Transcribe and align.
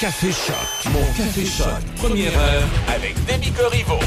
Café 0.00 0.32
Choc. 0.32 0.92
Mon 0.94 1.04
Café 1.12 1.44
Choc. 1.44 1.68
Première 1.96 2.32
heure 2.34 2.62
avec 2.88 3.14
Demi 3.26 3.52
Corriveau. 3.52 3.98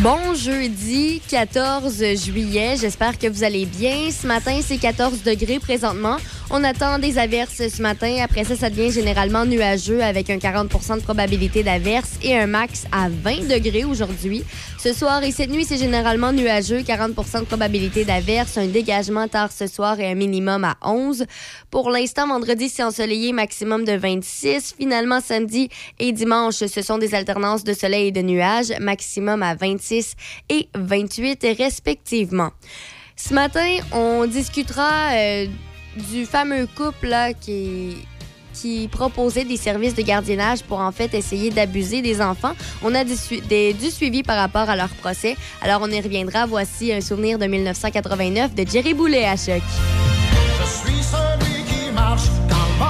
Bon 0.00 0.34
jeudi 0.34 1.22
14 1.28 2.02
juillet, 2.16 2.74
j'espère 2.80 3.16
que 3.16 3.28
vous 3.28 3.44
allez 3.44 3.64
bien. 3.64 4.10
Ce 4.10 4.26
matin, 4.26 4.58
c'est 4.60 4.78
14 4.78 5.22
degrés 5.22 5.60
présentement. 5.60 6.16
On 6.50 6.64
attend 6.64 6.98
des 6.98 7.18
averses 7.18 7.68
ce 7.68 7.82
matin. 7.82 8.22
Après 8.24 8.42
ça, 8.42 8.56
ça 8.56 8.70
devient 8.70 8.90
généralement 8.90 9.44
nuageux 9.44 10.02
avec 10.02 10.30
un 10.30 10.38
40% 10.38 10.96
de 10.96 11.02
probabilité 11.02 11.62
d'averses 11.62 12.18
et 12.22 12.38
un 12.38 12.46
max 12.46 12.86
à 12.90 13.10
20 13.10 13.48
degrés 13.48 13.84
aujourd'hui. 13.84 14.44
Ce 14.78 14.94
soir 14.94 15.22
et 15.22 15.30
cette 15.30 15.50
nuit, 15.50 15.66
c'est 15.66 15.76
généralement 15.76 16.32
nuageux, 16.32 16.78
40% 16.78 17.40
de 17.40 17.44
probabilité 17.44 18.06
d'averses, 18.06 18.56
un 18.56 18.66
dégagement 18.66 19.28
tard 19.28 19.52
ce 19.52 19.66
soir 19.66 20.00
et 20.00 20.10
un 20.10 20.14
minimum 20.14 20.64
à 20.64 20.78
11. 20.82 21.26
Pour 21.70 21.90
l'instant, 21.90 22.26
vendredi, 22.26 22.70
c'est 22.70 22.82
ensoleillé, 22.82 23.34
maximum 23.34 23.84
de 23.84 23.92
26. 23.92 24.76
Finalement, 24.78 25.20
samedi 25.20 25.68
et 25.98 26.12
dimanche, 26.12 26.64
ce 26.64 26.80
sont 26.80 26.96
des 26.96 27.14
alternances 27.14 27.62
de 27.62 27.74
soleil 27.74 28.06
et 28.06 28.12
de 28.12 28.22
nuages, 28.22 28.72
maximum 28.80 29.42
à 29.42 29.54
26 29.54 30.14
et 30.48 30.66
28 30.74 31.46
respectivement. 31.58 32.52
Ce 33.16 33.34
matin, 33.34 33.78
on 33.92 34.26
discutera 34.26 35.10
euh, 35.12 35.46
du 35.98 36.26
fameux 36.26 36.66
couple 36.66 37.14
qui, 37.40 38.88
proposait 38.90 39.44
des 39.44 39.56
services 39.56 39.94
de 39.94 40.02
gardiennage 40.02 40.62
pour 40.62 40.80
en 40.80 40.90
fait 40.90 41.14
essayer 41.14 41.50
d'abuser 41.50 42.02
des 42.02 42.20
enfants. 42.20 42.54
On 42.82 42.94
a 42.94 43.04
du, 43.04 43.14
des, 43.48 43.74
suivi 43.90 44.22
par 44.22 44.36
rapport 44.36 44.68
à 44.68 44.74
leur 44.74 44.88
procès. 44.88 45.36
Alors 45.62 45.80
on 45.82 45.90
y 45.90 46.00
reviendra. 46.00 46.46
Voici 46.46 46.92
un 46.92 47.00
souvenir 47.00 47.38
de 47.38 47.46
1989 47.46 48.54
de 48.54 48.66
Jerry 48.66 48.94
Boulet 48.94 49.26
à 49.26 49.36
Choc. 49.36 49.62
Je 50.60 50.64
suis 50.64 51.02
celui 51.02 51.64
qui 51.64 51.92
marche 51.92 52.26
dans 52.48 52.56
le 52.56 52.87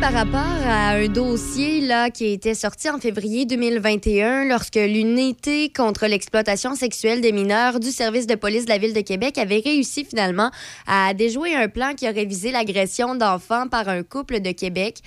par 0.00 0.12
rapport 0.12 0.66
à 0.66 0.90
un 0.96 1.08
dossier 1.08 1.75
qui 2.10 2.24
a 2.24 2.28
été 2.28 2.54
sorti 2.54 2.88
en 2.88 2.98
février 2.98 3.46
2021 3.46 4.44
lorsque 4.44 4.76
l'unité 4.76 5.70
contre 5.74 6.06
l'exploitation 6.06 6.74
sexuelle 6.74 7.20
des 7.20 7.32
mineurs 7.32 7.80
du 7.80 7.90
service 7.90 8.26
de 8.26 8.34
police 8.34 8.64
de 8.64 8.70
la 8.70 8.78
ville 8.78 8.92
de 8.92 9.00
Québec 9.00 9.38
avait 9.38 9.62
réussi 9.64 10.04
finalement 10.04 10.50
à 10.86 11.14
déjouer 11.14 11.54
un 11.54 11.68
plan 11.68 11.94
qui 11.94 12.08
aurait 12.08 12.24
visé 12.24 12.52
l'agression 12.52 13.14
d'enfants 13.14 13.66
par 13.68 13.88
un 13.88 14.02
couple 14.02 14.40
de 14.40 14.52
Québec. 14.52 14.98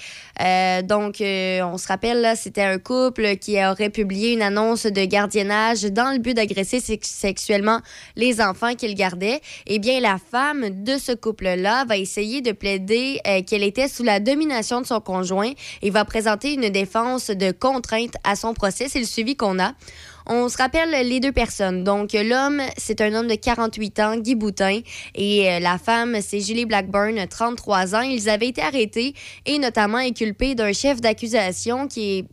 Euh, 0.41 0.81
donc, 0.81 1.21
euh, 1.21 1.61
on 1.63 1.77
se 1.77 1.87
rappelle, 1.87 2.21
là, 2.21 2.35
c'était 2.35 2.63
un 2.63 2.79
couple 2.79 3.37
qui 3.37 3.63
aurait 3.63 3.89
publié 3.89 4.33
une 4.33 4.41
annonce 4.41 4.85
de 4.85 5.05
gardiennage 5.05 5.83
dans 5.83 6.11
le 6.11 6.19
but 6.19 6.33
d'agresser 6.33 6.79
sexuellement 7.01 7.79
les 8.15 8.41
enfants 8.41 8.75
qu'il 8.75 8.95
gardait. 8.95 9.39
Eh 9.67 9.79
bien, 9.79 9.99
la 9.99 10.17
femme 10.17 10.83
de 10.83 10.97
ce 10.97 11.13
couple-là 11.13 11.85
va 11.85 11.97
essayer 11.97 12.41
de 12.41 12.51
plaider 12.51 13.19
euh, 13.27 13.41
qu'elle 13.41 13.63
était 13.63 13.87
sous 13.87 14.03
la 14.03 14.19
domination 14.19 14.81
de 14.81 14.85
son 14.85 14.99
conjoint 14.99 15.51
et 15.81 15.89
va 15.89 16.03
présenter 16.03 16.53
une 16.53 16.69
défense 16.69 16.88
de 16.93 17.51
contrainte 17.51 18.13
à 18.23 18.35
son 18.35 18.53
procès. 18.53 18.87
C'est 18.89 18.99
le 18.99 19.05
suivi 19.05 19.35
qu'on 19.35 19.59
a. 19.59 19.73
On 20.25 20.47
se 20.49 20.57
rappelle 20.57 20.91
les 21.07 21.19
deux 21.19 21.31
personnes. 21.31 21.83
Donc, 21.83 22.13
l'homme, 22.13 22.61
c'est 22.77 23.01
un 23.01 23.13
homme 23.15 23.27
de 23.27 23.35
48 23.35 23.99
ans, 23.99 24.17
Guy 24.17 24.35
Boutin, 24.35 24.81
et 25.15 25.49
euh, 25.49 25.59
la 25.59 25.77
femme, 25.77 26.17
c'est 26.21 26.39
Julie 26.39 26.65
Blackburn, 26.65 27.27
33 27.27 27.95
ans. 27.95 28.01
Ils 28.01 28.29
avaient 28.29 28.49
été 28.49 28.61
arrêtés 28.61 29.15
et 29.45 29.57
notamment 29.57 29.97
inculpés 29.97 30.53
d'un 30.53 30.71
chef 30.73 31.01
d'accusation 31.01 31.87
qui 31.87 32.19
est 32.19 32.25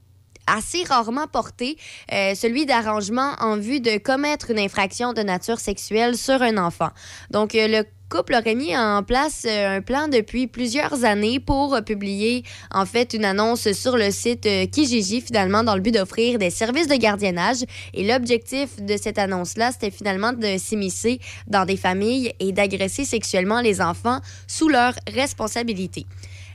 assez 0.46 0.84
rarement 0.84 1.26
porté, 1.26 1.76
euh, 2.12 2.34
celui 2.34 2.66
d'arrangement 2.66 3.32
en 3.40 3.56
vue 3.56 3.80
de 3.80 3.98
commettre 3.98 4.50
une 4.50 4.58
infraction 4.58 5.12
de 5.12 5.22
nature 5.22 5.58
sexuelle 5.58 6.16
sur 6.16 6.42
un 6.42 6.56
enfant. 6.58 6.90
Donc, 7.30 7.54
euh, 7.54 7.66
le 7.66 7.84
couple 8.08 8.34
aurait 8.34 8.54
mis 8.54 8.76
en 8.76 9.02
place 9.02 9.44
euh, 9.46 9.76
un 9.76 9.80
plan 9.80 10.08
depuis 10.08 10.46
plusieurs 10.46 11.04
années 11.04 11.40
pour 11.40 11.78
publier 11.84 12.44
en 12.70 12.86
fait 12.86 13.14
une 13.14 13.24
annonce 13.24 13.72
sur 13.72 13.96
le 13.96 14.10
site 14.10 14.48
Kijiji 14.70 15.20
finalement 15.20 15.64
dans 15.64 15.74
le 15.74 15.80
but 15.80 15.92
d'offrir 15.92 16.38
des 16.38 16.50
services 16.50 16.88
de 16.88 16.96
gardiennage 16.96 17.64
et 17.94 18.06
l'objectif 18.06 18.80
de 18.80 18.96
cette 18.96 19.18
annonce-là 19.18 19.72
c'était 19.72 19.90
finalement 19.90 20.32
de 20.32 20.56
s'immiscer 20.58 21.20
dans 21.46 21.64
des 21.64 21.76
familles 21.76 22.32
et 22.40 22.52
d'agresser 22.52 23.04
sexuellement 23.04 23.60
les 23.60 23.80
enfants 23.80 24.20
sous 24.46 24.68
leur 24.68 24.92
responsabilité. 25.12 26.06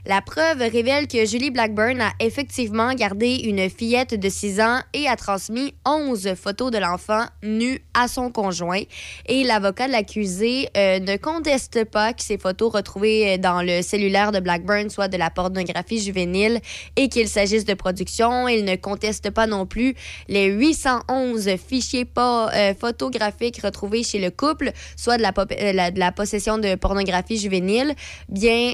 La 0.04 0.20
preuve 0.20 0.58
révèle 0.58 1.06
que 1.06 1.24
Julie 1.24 1.52
Blackburn 1.52 2.00
a 2.00 2.10
effectivement 2.18 2.92
gardé 2.92 3.36
une 3.44 3.70
fillette 3.70 4.18
de 4.18 4.28
6 4.28 4.60
ans 4.60 4.80
et 4.94 5.06
a 5.06 5.14
transmis 5.14 5.74
11 5.86 6.34
photos 6.34 6.72
de 6.72 6.78
l'enfant 6.78 7.24
nu 7.44 7.78
à 7.94 8.08
son 8.08 8.32
conjoint. 8.32 8.82
Et 9.26 9.44
l'avocat 9.44 9.86
de 9.86 9.92
l'accusé 9.92 10.68
euh, 10.76 10.98
ne 10.98 11.16
conteste 11.16 11.84
pas 11.84 12.14
que 12.14 12.22
ces 12.24 12.36
photos 12.36 12.72
retrouvées 12.72 13.38
dans 13.38 13.62
le 13.62 13.80
cellulaire 13.80 14.32
de 14.32 14.40
Blackburn 14.40 14.90
soient 14.90 15.06
de 15.06 15.16
la 15.16 15.30
pornographie 15.30 16.00
juvénile 16.00 16.60
et 16.96 17.08
qu'il 17.08 17.28
s'agisse 17.28 17.64
de 17.64 17.74
production. 17.74 18.48
Il 18.48 18.64
ne 18.64 18.74
conteste 18.74 19.30
pas 19.30 19.46
non 19.46 19.66
plus 19.66 19.94
les 20.26 20.46
811 20.46 21.48
fichiers 21.56 22.08
euh, 22.18 22.74
photographiques 22.74 23.60
retrouvés 23.62 24.02
chez 24.02 24.18
le 24.18 24.32
couple, 24.32 24.72
soit 24.96 25.14
euh, 25.14 25.90
de 25.92 25.98
la 26.00 26.10
possession 26.10 26.58
de 26.58 26.74
pornographie 26.74 27.38
juvénile. 27.38 27.94
Bien... 28.28 28.72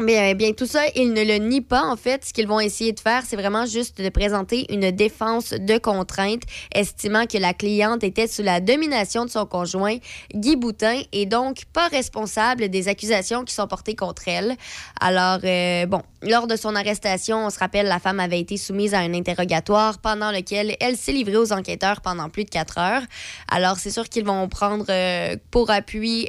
Mais 0.00 0.32
euh, 0.32 0.34
bien, 0.34 0.52
tout 0.52 0.66
ça, 0.66 0.80
ils 0.96 1.12
ne 1.12 1.22
le 1.22 1.36
nient 1.36 1.60
pas. 1.60 1.82
En 1.82 1.96
fait, 1.96 2.24
ce 2.24 2.32
qu'ils 2.32 2.48
vont 2.48 2.58
essayer 2.58 2.92
de 2.92 3.00
faire, 3.00 3.22
c'est 3.26 3.36
vraiment 3.36 3.66
juste 3.66 4.00
de 4.00 4.08
présenter 4.08 4.64
une 4.72 4.90
défense 4.90 5.50
de 5.50 5.76
contrainte, 5.76 6.42
estimant 6.74 7.26
que 7.26 7.36
la 7.36 7.52
cliente 7.52 8.02
était 8.02 8.26
sous 8.26 8.42
la 8.42 8.60
domination 8.60 9.26
de 9.26 9.30
son 9.30 9.44
conjoint, 9.44 9.98
Guy 10.34 10.56
Boutin, 10.56 11.02
et 11.12 11.26
donc 11.26 11.64
pas 11.74 11.88
responsable 11.88 12.70
des 12.70 12.88
accusations 12.88 13.44
qui 13.44 13.54
sont 13.54 13.66
portées 13.66 13.94
contre 13.94 14.22
elle. 14.26 14.56
Alors, 15.02 15.40
euh, 15.44 15.84
bon, 15.84 16.00
lors 16.22 16.46
de 16.46 16.56
son 16.56 16.74
arrestation, 16.74 17.44
on 17.44 17.50
se 17.50 17.58
rappelle, 17.58 17.86
la 17.86 17.98
femme 17.98 18.20
avait 18.20 18.40
été 18.40 18.56
soumise 18.56 18.94
à 18.94 19.00
un 19.00 19.12
interrogatoire 19.12 19.98
pendant 19.98 20.32
lequel 20.32 20.76
elle 20.80 20.96
s'est 20.96 21.12
livrée 21.12 21.36
aux 21.36 21.52
enquêteurs 21.52 22.00
pendant 22.00 22.30
plus 22.30 22.44
de 22.44 22.50
quatre 22.50 22.78
heures. 22.78 23.02
Alors, 23.50 23.76
c'est 23.78 23.90
sûr 23.90 24.08
qu'ils 24.08 24.24
vont 24.24 24.48
prendre 24.48 24.86
euh, 24.88 25.36
pour 25.50 25.70
appui 25.70 26.26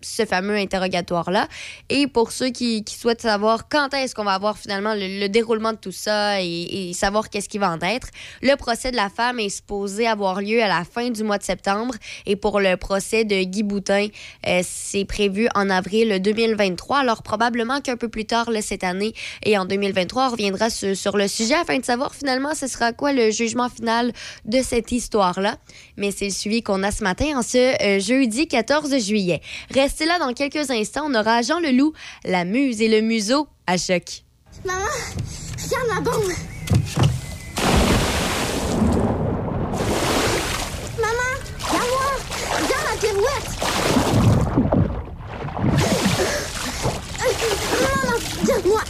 ce 0.00 0.24
fameux 0.24 0.56
interrogatoire-là. 0.56 1.48
Et 1.88 2.06
pour 2.06 2.32
ceux 2.32 2.50
qui, 2.50 2.84
souhaitent 2.86 3.22
savoir 3.22 3.68
quand 3.68 3.94
est-ce 3.94 4.14
qu'on 4.14 4.24
va 4.24 4.34
avoir 4.34 4.58
finalement 4.58 4.94
le, 4.94 5.28
déroulement 5.28 5.72
de 5.72 5.78
tout 5.78 5.92
ça 5.92 6.42
et, 6.42 6.92
savoir 6.94 7.30
qu'est-ce 7.30 7.48
qui 7.48 7.58
va 7.58 7.70
en 7.70 7.80
être, 7.80 8.08
le 8.42 8.54
procès 8.56 8.90
de 8.90 8.96
la 8.96 9.08
femme 9.08 9.38
est 9.38 9.48
supposé 9.48 10.06
avoir 10.06 10.40
lieu 10.40 10.62
à 10.62 10.68
la 10.68 10.84
fin 10.84 11.10
du 11.10 11.22
mois 11.22 11.38
de 11.38 11.44
septembre. 11.44 11.94
Et 12.26 12.36
pour 12.36 12.60
le 12.60 12.76
procès 12.76 13.24
de 13.24 13.42
Guy 13.42 13.62
Boutin, 13.62 14.08
euh, 14.46 14.60
c'est 14.64 15.04
prévu 15.04 15.48
en 15.54 15.70
avril 15.70 16.20
2023. 16.20 16.98
Alors 16.98 17.22
probablement 17.22 17.80
qu'un 17.80 17.96
peu 17.96 18.08
plus 18.08 18.26
tard 18.26 18.50
cette 18.60 18.84
année 18.84 19.14
et 19.44 19.56
en 19.56 19.64
2023, 19.64 20.28
on 20.28 20.30
reviendra 20.32 20.70
sur, 20.70 21.16
le 21.16 21.28
sujet 21.28 21.54
afin 21.54 21.78
de 21.78 21.84
savoir 21.84 22.14
finalement 22.14 22.54
ce 22.54 22.66
sera 22.66 22.92
quoi 22.92 23.12
le 23.12 23.30
jugement 23.30 23.68
final 23.68 24.12
de 24.44 24.60
cette 24.62 24.92
histoire-là. 24.92 25.56
Mais 25.96 26.10
c'est 26.10 26.26
le 26.26 26.30
suivi 26.30 26.62
qu'on 26.62 26.82
a 26.82 26.90
ce 26.90 27.04
matin 27.04 27.38
en 27.38 27.42
ce 27.42 27.58
euh, 27.82 28.00
jeudi 28.00 28.48
14 28.48 28.98
juillet. 28.98 29.40
Restez 29.90 30.06
là 30.06 30.20
dans 30.20 30.32
quelques 30.32 30.70
instants. 30.70 31.06
On 31.10 31.14
aura 31.16 31.42
Jean 31.42 31.58
Leloup, 31.58 31.94
la 32.24 32.44
muse 32.44 32.80
et 32.80 32.86
le 32.86 33.00
museau 33.00 33.48
à 33.66 33.76
choc. 33.76 34.22
Maman, 34.64 34.84
regarde 35.64 35.88
ma 35.88 36.00
bombe. 36.00 36.32
Maman, 40.96 41.32
regarde-moi. 41.66 42.06
Regarde 42.54 42.86
la 42.86 42.96
pirouette. 43.00 43.50
Maman, 47.82 48.16
regarde-moi. 48.42 48.82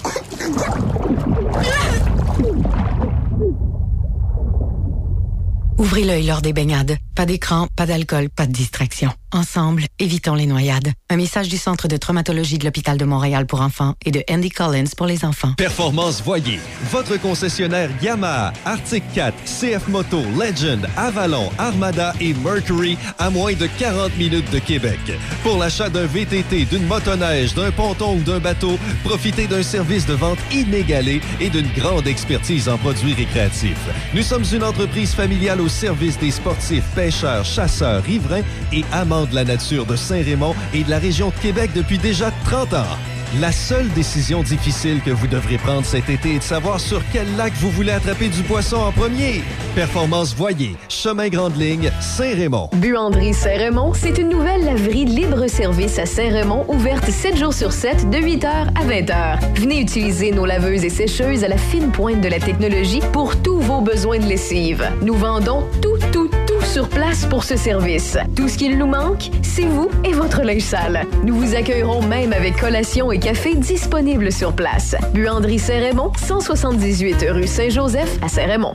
Ouvrez 5.79 6.05
l'œil 6.05 6.27
lors 6.27 6.43
des 6.43 6.53
baignades. 6.53 6.99
Pas 7.21 7.27
d'écran, 7.27 7.69
pas 7.77 7.85
d'alcool, 7.85 8.31
pas 8.31 8.47
de 8.47 8.53
distraction. 8.53 9.13
Ensemble, 9.33 9.85
évitons 10.01 10.35
les 10.35 10.47
noyades. 10.47 10.93
Un 11.09 11.17
message 11.17 11.49
du 11.49 11.57
Centre 11.57 11.87
de 11.87 11.97
traumatologie 11.97 12.59
de 12.59 12.65
l'Hôpital 12.65 12.99
de 12.99 13.05
Montréal 13.05 13.47
pour 13.47 13.61
enfants 13.61 13.95
et 14.05 14.11
de 14.11 14.25
Andy 14.29 14.49
Collins 14.49 14.91
pour 14.97 15.07
les 15.07 15.25
enfants. 15.25 15.53
Performance 15.57 16.21
Voyer. 16.21 16.59
Votre 16.91 17.17
concessionnaire 17.21 17.91
Yamaha, 18.03 18.53
Arctic 18.65 19.05
4, 19.15 19.35
CF 19.45 19.87
Moto, 19.87 20.21
Legend, 20.37 20.89
Avalon, 20.97 21.51
Armada 21.59 22.13
et 22.21 22.35
Mercury 22.35 22.99
à 23.21 23.31
moins 23.31 23.53
de 23.53 23.69
40 23.79 24.17
minutes 24.17 24.51
de 24.51 24.59
Québec. 24.59 24.99
Pour 25.45 25.59
l'achat 25.59 25.91
d'un 25.91 26.07
VTT, 26.07 26.65
d'une 26.65 26.87
motoneige, 26.87 27.55
d'un 27.55 27.71
ponton 27.71 28.17
ou 28.17 28.23
d'un 28.23 28.41
bateau, 28.41 28.79
profitez 29.05 29.47
d'un 29.47 29.63
service 29.63 30.07
de 30.07 30.15
vente 30.15 30.41
inégalé 30.51 31.21
et 31.39 31.51
d'une 31.51 31.71
grande 31.77 32.09
expertise 32.09 32.69
en 32.69 32.79
produits 32.79 33.15
récréatifs. 33.15 33.87
Nous 34.13 34.23
sommes 34.23 34.45
une 34.53 34.65
entreprise 34.65 35.13
familiale 35.15 35.61
au 35.61 35.69
service 35.69 36.19
des 36.19 36.33
sportifs, 36.33 36.85
chasseurs, 37.11 38.03
riverains 38.03 38.43
et 38.73 38.85
amants 38.93 39.27
de 39.27 39.35
la 39.35 39.45
nature 39.45 39.87
de 39.87 39.97
Saint-Raymond 39.97 40.55
et 40.75 40.85
de 40.85 40.91
la 40.91 40.99
région 40.99 41.29
de 41.29 41.43
Québec 41.43 41.71
depuis 41.75 41.99
déjà 41.99 42.31
30 42.45 42.75
ans. 42.75 42.99
La 43.39 43.53
seule 43.53 43.89
décision 43.91 44.43
difficile 44.43 45.01
que 45.03 45.13
vous 45.13 45.29
devrez 45.29 45.57
prendre 45.57 45.85
cet 45.85 46.11
été 46.11 46.35
est 46.35 46.39
de 46.39 46.43
savoir 46.43 46.81
sur 46.81 47.01
quel 47.13 47.37
lac 47.37 47.53
vous 47.61 47.71
voulez 47.71 47.93
attraper 47.93 48.29
du 48.29 48.43
poisson 48.43 48.79
en 48.79 48.91
premier. 48.91 49.43
Performance 49.77 50.35
Voyer, 50.35 50.75
Chemin 50.89 51.29
Grande 51.29 51.57
Ligne, 51.57 51.93
Saint-Raymond. 52.01 52.71
Buanderie 52.73 53.33
Saint-Raymond, 53.33 53.93
c'est 53.95 54.19
une 54.19 54.31
nouvelle 54.31 54.65
laverie 54.65 55.05
libre-service 55.05 56.01
à 56.01 56.07
Saint-Raymond, 56.07 56.65
ouverte 56.67 57.09
7 57.09 57.37
jours 57.37 57.55
sur 57.55 57.71
7, 57.71 58.11
de 58.11 58.19
8h 58.19 58.47
à 58.47 58.85
20h. 58.85 59.39
Venez 59.61 59.81
utiliser 59.81 60.33
nos 60.33 60.45
laveuses 60.45 60.85
et 60.85 60.91
sécheuses 60.91 61.45
à 61.45 61.49
la 61.49 61.59
fine 61.59 61.93
pointe 61.93 62.21
de 62.21 62.29
la 62.29 62.41
technologie 62.41 63.01
pour 63.13 63.41
tous 63.41 63.61
vos 63.61 63.81
besoins 63.81 64.19
de 64.19 64.27
lessive. 64.27 64.91
Nous 65.03 65.15
vendons 65.15 65.63
tout, 65.81 65.99
tout, 66.11 66.29
tout 66.49 66.50
sur 66.71 66.89
place 66.89 67.27
pour 67.27 67.43
ce 67.43 67.57
service. 67.57 68.17
Tout 68.37 68.49
ce 68.49 68.57
qu'il 68.57 68.79
nous 68.79 68.87
manque, 68.87 69.31
c'est 69.43 69.65
vous 69.65 69.91
et 70.05 70.13
votre 70.13 70.43
linge 70.43 70.63
sale. 70.63 71.05
Nous 71.25 71.35
vous 71.35 71.57
accueillerons 71.57 72.03
même 72.03 72.33
avec 72.33 72.57
collation 72.57 73.11
et 73.11 73.19
café 73.19 73.57
disponible 73.57 74.31
sur 74.31 74.55
place. 74.55 74.95
Buanderie 75.13 75.59
Saint-Raymond, 75.59 76.13
178 76.17 77.27
rue 77.31 77.49
Saint-Joseph 77.49 78.19
à 78.23 78.29
Saint-Raymond. 78.29 78.75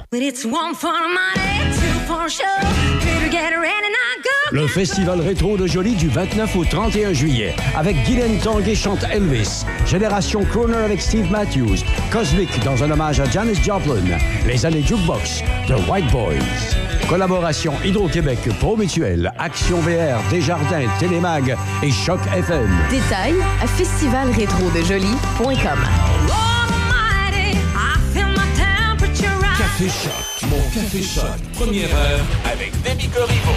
Le 4.51 4.67
Festival 4.67 5.21
rétro 5.21 5.55
de 5.55 5.65
Jolie 5.65 5.95
du 5.95 6.09
29 6.09 6.55
au 6.57 6.65
31 6.65 7.13
juillet 7.13 7.55
avec 7.77 7.95
Guylaine 8.03 8.37
Tanguay 8.39 8.75
chante 8.75 9.05
Elvis, 9.11 9.65
Génération 9.85 10.43
Crooner 10.43 10.75
avec 10.75 11.01
Steve 11.01 11.31
Matthews, 11.31 11.77
Cosmic 12.11 12.49
dans 12.63 12.83
un 12.83 12.91
hommage 12.91 13.21
à 13.21 13.25
Janis 13.25 13.55
Joplin, 13.63 14.17
Les 14.45 14.65
années 14.65 14.83
Jukebox, 14.83 15.41
The 15.67 15.89
White 15.89 16.11
Boys. 16.11 16.75
Collaboration 17.09 17.73
Hydro-Québec, 17.85 18.39
Pro 18.59 18.75
Mutuel, 18.75 19.31
Action 19.37 19.79
VR, 19.81 20.19
Desjardins, 20.31 20.87
Télémag 20.99 21.55
et 21.83 21.91
Choc 21.91 22.19
FM. 22.35 22.67
Détails 22.89 23.35
à 23.61 23.67
festivalrétrodejoli.com. 23.67 25.79
Café 29.57 29.87
Choc, 29.87 30.49
mon 30.49 30.61
Café 30.73 31.01
Choc, 31.03 31.37
première 31.53 31.95
heure 31.95 32.25
avec 32.51 32.71
Demi 32.81 33.07
Corriveau. 33.09 33.53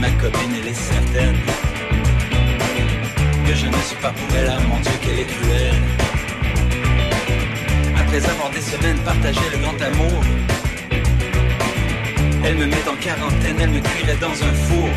Ma 0.00 0.10
copine, 0.12 0.54
elle 0.60 0.68
est 0.68 0.82
certaine 0.94 1.36
que 3.46 3.54
je 3.54 3.66
ne 3.66 3.80
suis 3.86 3.96
pas 3.96 4.10
pour 4.10 4.36
elle, 4.36 4.50
ah 4.50 4.60
mon 4.68 4.80
Dieu, 4.80 4.92
qu'elle 5.02 5.18
est 5.18 5.30
cruelle. 5.36 5.82
Après 7.96 8.30
avoir 8.30 8.50
des 8.50 8.62
semaines 8.62 8.98
partagé 8.98 9.40
le 9.52 9.58
grand 9.58 9.80
amour, 9.82 10.20
elle 12.44 12.56
me 12.56 12.66
met 12.66 12.88
en 12.88 12.96
quarantaine, 12.96 13.56
elle 13.60 13.70
me 13.70 13.80
cuirait 13.80 14.16
dans 14.20 14.36
un 14.48 14.54
four. 14.66 14.88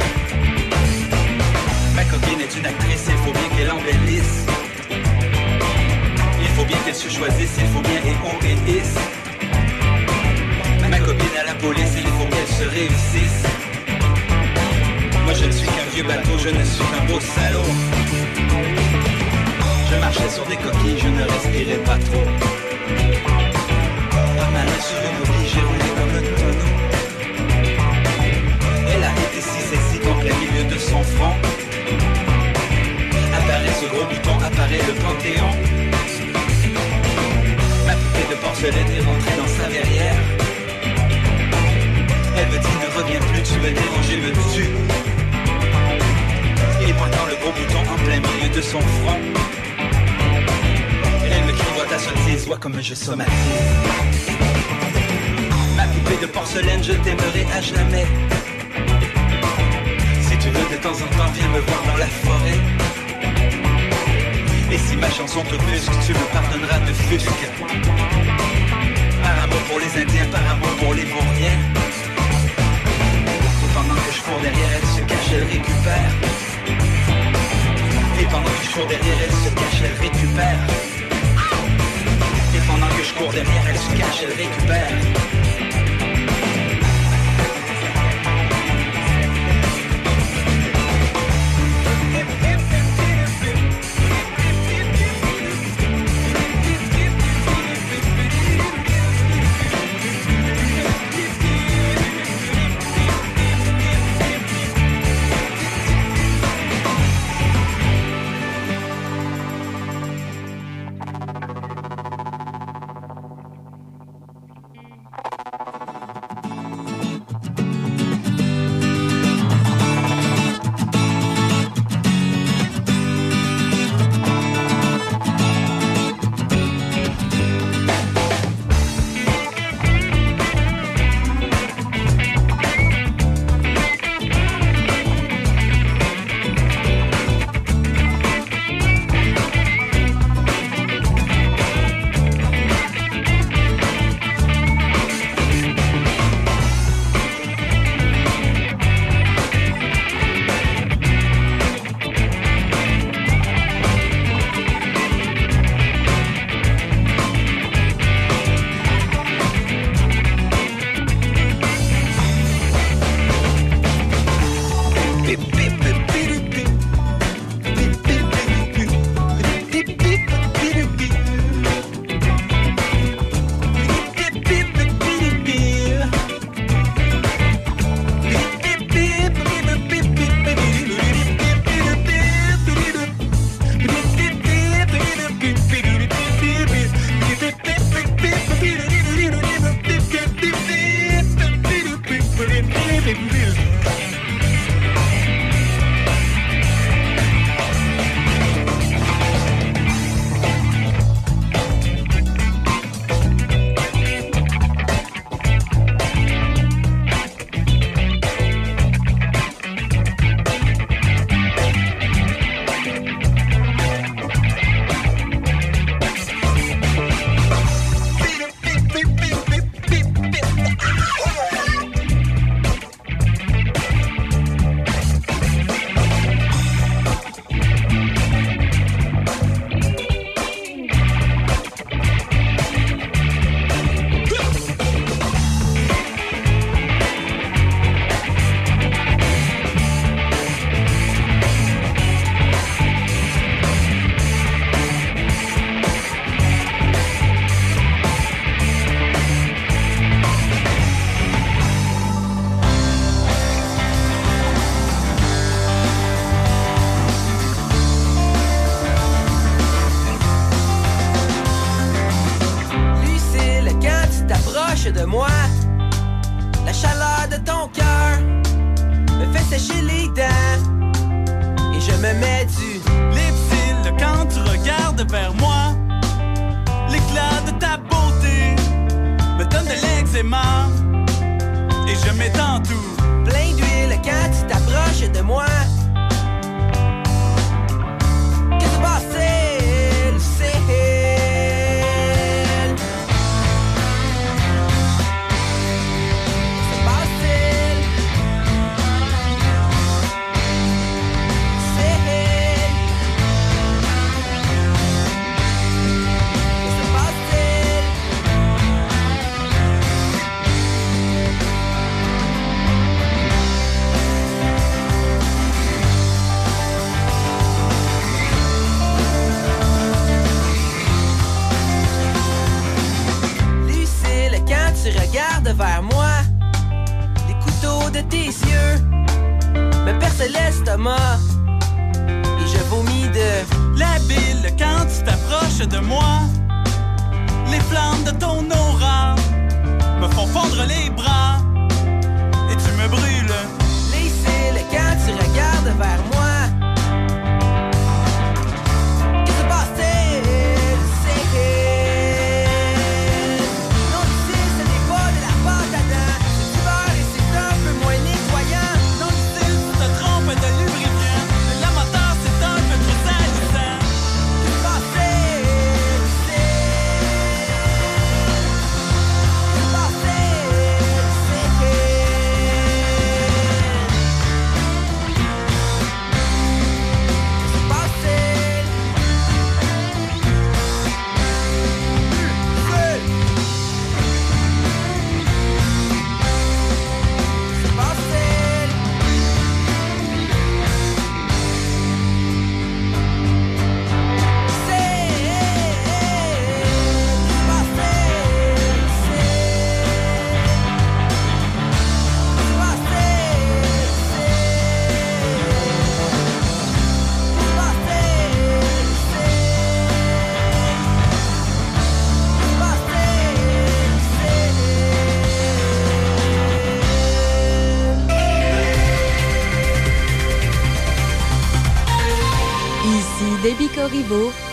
Ma 1.96 2.04
copine 2.06 2.42
est 2.42 2.58
une 2.58 2.66
actrice, 2.66 3.06
il 3.10 3.18
faut 3.24 3.34
bien 3.34 3.50
qu'elle 3.56 3.72
embellisse. 3.72 4.46
Il 6.42 6.50
faut 6.56 6.66
bien 6.66 6.78
qu'elle 6.86 6.96
se 6.96 7.10
choisisse, 7.10 7.56
il 7.60 7.68
faut 7.68 7.82
bien 7.82 8.02
et 8.10 8.16
obéisse. 8.34 8.96
Ma 10.90 11.00
copine 11.00 11.36
à 11.42 11.46
la 11.46 11.56
police, 11.56 11.94
il 11.98 12.08
faut 12.08 12.28
qu'elle 12.32 12.48
se 12.48 12.66
réussisse. 12.70 13.63
Moi 15.24 15.34
je 15.34 15.46
ne 15.46 15.52
suis 15.52 15.68
qu'un 15.68 15.86
vieux 15.94 16.04
bateau, 16.04 16.38
je 16.38 16.50
ne 16.50 16.64
suis 16.64 16.84
qu'un 16.84 17.06
beau 17.06 17.20
salaud. 17.20 17.70
Je 19.90 19.96
marchais 20.00 20.30
sur 20.30 20.46
des 20.46 20.58
coquilles, 20.58 21.00
je 21.00 21.08
ne 21.08 21.24
respirais 21.24 21.82
pas 21.86 21.98
trop. 21.98 22.26
Par 24.38 24.52
ma 24.52 24.64
main 24.64 24.82
sur 24.82 25.00
une 25.08 25.18
oubli, 25.22 25.48
j'ai 25.52 25.62
roulé 25.62 25.90
comme 25.98 26.16
un 26.18 26.24
tonneau. 26.38 26.74
Elle 28.92 29.04
a 29.04 29.12
été 29.12 29.42
si 29.42 29.62
sexy 29.70 30.00
qu'en 30.00 30.16
plein 30.20 30.36
milieu 30.36 30.64
de 30.74 30.78
son 30.78 31.02
front 31.04 31.36
Apparaît 33.38 33.76
ce 33.82 33.86
gros 33.88 34.06
bouton, 34.06 34.36
apparaît 34.46 34.84
le 34.88 34.94
panthéon 35.02 35.52
Ma 37.86 37.94
poupée 37.94 38.28
de 38.30 38.36
porcelaine 38.36 38.92
est 38.98 39.02
rentrée 39.02 39.36
dans 39.38 39.48
sa 39.48 39.70
verrière 39.70 40.16
Elle 42.38 42.48
me 42.48 42.58
dit 42.60 42.76
ne 42.84 43.02
reviens 43.02 43.20
plus, 43.20 43.44
tu 43.44 43.60
me 43.60 43.72
déranges 43.72 44.04
me 44.18 44.54
tues 44.54 45.13
Gros 47.44 47.52
bouton 47.52 47.80
en 47.92 47.98
plein 48.06 48.22
milieu 48.22 48.56
de 48.56 48.62
son 48.62 48.80
front. 48.80 49.20
Elle 51.30 51.44
me 51.44 51.52
crie 51.52 51.74
vois 51.76 51.86
ta 51.86 52.00
sottise, 52.00 52.46
vois 52.48 52.58
comme 52.58 52.82
je 52.82 52.96
somatise 52.96 53.34
Ma 55.76 55.84
poupée 55.84 56.22
de 56.22 56.28
porcelaine, 56.28 56.82
je 56.82 56.94
t'aimerai 56.94 57.46
à 57.54 57.60
jamais. 57.60 58.06
Si 60.22 60.38
tu 60.38 60.50
veux 60.52 60.70
de 60.74 60.82
temps 60.82 60.94
en 60.94 61.18
temps, 61.18 61.32
viens 61.34 61.50
me 61.50 61.60
voir 61.60 61.84
dans 61.86 61.98
la 61.98 62.08
forêt. 62.08 62.60
Et 64.72 64.78
si 64.78 64.96
ma 64.96 65.10
chanson 65.10 65.42
te 65.44 65.56
brusque, 65.56 65.92
tu 66.06 66.14
me 66.14 66.26
pardonneras 66.32 66.80
de 66.80 66.94
fusque. 66.94 67.50
Par 69.22 69.44
amour 69.44 69.64
pour 69.70 69.80
les 69.80 70.02
Indiens, 70.02 70.28
par 70.32 70.50
amour 70.50 70.74
pour 70.80 70.94
les 70.94 71.04
vauriens 71.04 71.60
Et 73.64 73.74
pendant 73.76 73.96
que 73.96 74.12
je 74.16 74.22
cours 74.22 74.40
derrière, 74.42 74.70
elle 74.78 74.88
se 74.88 75.02
cache, 75.02 75.32
elle 75.34 75.44
récupère 75.44 76.43
pendant 78.34 78.50
que 78.50 78.66
je 78.66 78.72
cours 78.74 78.88
derrière, 78.88 79.18
elle 79.26 79.32
se 79.32 79.50
cache, 79.54 79.82
elle 79.86 79.98
récupère. 80.02 80.60
Et 82.56 82.62
pendant 82.68 82.88
que 82.88 83.04
je 83.04 83.14
cours 83.14 83.32
derrière, 83.32 83.66
elle 83.70 83.78
se 83.78 83.92
cache, 83.96 84.24
elle 84.24 84.34
récupère 84.34 85.13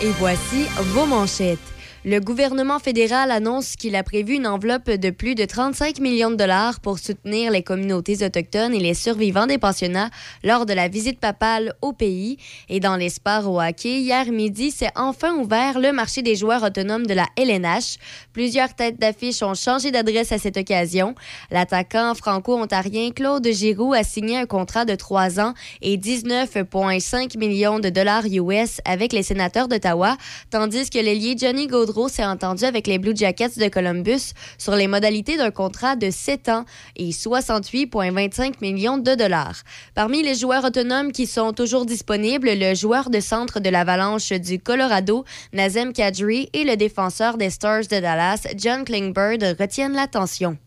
et 0.01 0.11
voici 0.19 0.67
vos 0.93 1.05
manchettes. 1.05 1.59
Le 2.03 2.19
gouvernement 2.19 2.79
fédéral 2.79 3.29
annonce 3.29 3.75
qu'il 3.75 3.95
a 3.95 4.01
prévu 4.01 4.33
une 4.33 4.47
enveloppe 4.47 4.89
de 4.89 5.11
plus 5.11 5.35
de 5.35 5.45
35 5.45 5.99
millions 5.99 6.31
de 6.31 6.35
dollars 6.35 6.79
pour 6.79 6.97
soutenir 6.97 7.51
les 7.51 7.61
communautés 7.61 8.25
autochtones 8.25 8.73
et 8.73 8.79
les 8.79 8.95
survivants 8.95 9.45
des 9.45 9.59
pensionnats 9.59 10.09
lors 10.43 10.65
de 10.65 10.73
la 10.73 10.87
visite 10.87 11.19
papale 11.19 11.75
au 11.83 11.93
pays. 11.93 12.37
Et 12.69 12.79
dans 12.79 12.95
les 12.95 13.09
sports 13.09 13.47
au 13.47 13.61
hockey, 13.61 13.99
hier 13.99 14.31
midi, 14.31 14.71
s'est 14.71 14.89
enfin 14.95 15.35
ouvert 15.35 15.77
le 15.77 15.91
marché 15.91 16.23
des 16.23 16.35
joueurs 16.35 16.63
autonomes 16.63 17.05
de 17.05 17.13
la 17.13 17.27
LNH. 17.37 17.97
Plusieurs 18.33 18.73
têtes 18.73 18.99
d'affiche 18.99 19.43
ont 19.43 19.53
changé 19.53 19.91
d'adresse 19.91 20.31
à 20.31 20.39
cette 20.39 20.57
occasion. 20.57 21.13
L'attaquant 21.51 22.15
franco-ontarien 22.15 23.11
Claude 23.11 23.47
Giroux 23.47 23.93
a 23.93 24.01
signé 24.01 24.39
un 24.39 24.47
contrat 24.47 24.85
de 24.85 24.95
trois 24.95 25.39
ans 25.39 25.53
et 25.83 25.97
19,5 25.97 27.37
millions 27.37 27.77
de 27.77 27.89
dollars 27.89 28.25
US 28.25 28.81
avec 28.85 29.13
les 29.13 29.21
sénateurs 29.21 29.67
d'Ottawa, 29.67 30.17
tandis 30.49 30.89
que 30.89 30.97
l'ailier 30.97 31.35
Johnny 31.37 31.67
Gaudreau 31.67 31.90
s'est 32.09 32.25
entendu 32.25 32.63
avec 32.63 32.87
les 32.87 32.97
Blue 32.97 33.15
Jackets 33.15 33.57
de 33.57 33.67
Columbus 33.67 34.33
sur 34.57 34.75
les 34.75 34.87
modalités 34.87 35.37
d'un 35.37 35.51
contrat 35.51 35.95
de 35.95 36.09
7 36.09 36.49
ans 36.49 36.65
et 36.95 37.09
68,25 37.09 38.55
millions 38.61 38.97
de 38.97 39.15
dollars. 39.15 39.61
Parmi 39.93 40.23
les 40.23 40.35
joueurs 40.35 40.65
autonomes 40.65 41.11
qui 41.11 41.27
sont 41.27 41.53
toujours 41.53 41.85
disponibles, 41.85 42.51
le 42.53 42.75
joueur 42.75 43.09
de 43.09 43.19
centre 43.19 43.59
de 43.59 43.69
l'Avalanche 43.69 44.31
du 44.31 44.59
Colorado, 44.59 45.25
Nazem 45.53 45.93
Kadri, 45.93 46.49
et 46.53 46.63
le 46.63 46.75
défenseur 46.75 47.37
des 47.37 47.49
Stars 47.49 47.87
de 47.89 47.99
Dallas, 47.99 48.47
John 48.55 48.83
Klingberg, 48.85 49.55
retiennent 49.59 49.93
l'attention. 49.93 50.57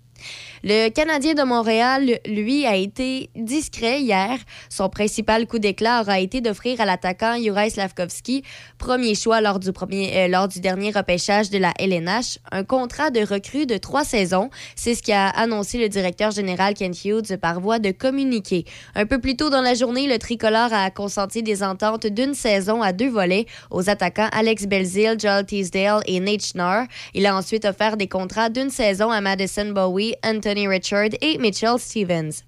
Le 0.66 0.88
Canadien 0.88 1.34
de 1.34 1.42
Montréal, 1.42 2.20
lui, 2.26 2.64
a 2.64 2.74
été 2.74 3.28
discret 3.36 4.00
hier. 4.00 4.38
Son 4.70 4.88
principal 4.88 5.46
coup 5.46 5.58
d'éclat 5.58 6.00
aura 6.00 6.20
été 6.20 6.40
d'offrir 6.40 6.80
à 6.80 6.86
l'attaquant 6.86 7.36
Juraj 7.36 7.72
Slavkovski, 7.72 8.42
premier 8.78 9.14
choix 9.14 9.42
lors 9.42 9.58
du, 9.58 9.68
euh, 9.68 10.46
dernier 10.56 10.90
repêchage 10.90 11.50
de 11.50 11.58
la 11.58 11.74
LNH, 11.78 12.38
un 12.50 12.64
contrat 12.64 13.10
de 13.10 13.20
recrue 13.20 13.66
de 13.66 13.76
trois 13.76 14.04
saisons. 14.04 14.48
C'est 14.74 14.94
ce 14.94 15.02
qu'a 15.02 15.28
annoncé 15.28 15.76
le 15.76 15.90
directeur 15.90 16.30
général 16.30 16.72
Ken 16.72 16.94
Hughes 16.94 17.36
par 17.36 17.60
voie 17.60 17.78
de 17.78 17.90
communiqué. 17.90 18.64
Un 18.94 19.04
peu 19.04 19.20
plus 19.20 19.36
tôt 19.36 19.50
dans 19.50 19.60
la 19.60 19.74
journée, 19.74 20.06
le 20.06 20.18
tricolore 20.18 20.72
a 20.72 20.90
consenti 20.90 21.42
des 21.42 21.62
ententes 21.62 22.06
d'une 22.06 22.32
saison 22.32 22.80
à 22.80 22.94
deux 22.94 23.10
volets 23.10 23.44
aux 23.70 23.90
attaquants 23.90 24.30
Alex 24.32 24.64
Belzil, 24.64 25.16
Joel 25.20 25.44
Teasdale 25.44 26.00
et 26.06 26.20
Nate 26.20 26.42
Schnarr. 26.42 26.86
Il 27.12 27.26
a 27.26 27.36
ensuite 27.36 27.66
offert 27.66 27.98
des 27.98 28.08
contrats 28.08 28.48
d'une 28.48 28.70
saison 28.70 29.10
à 29.10 29.20
Madison 29.20 29.70
Bowie, 29.70 30.14
Anthony 30.24 30.53
Richard 30.56 31.16
et 31.20 31.38
Mitchell 31.38 31.78
Stevens. 31.78 32.44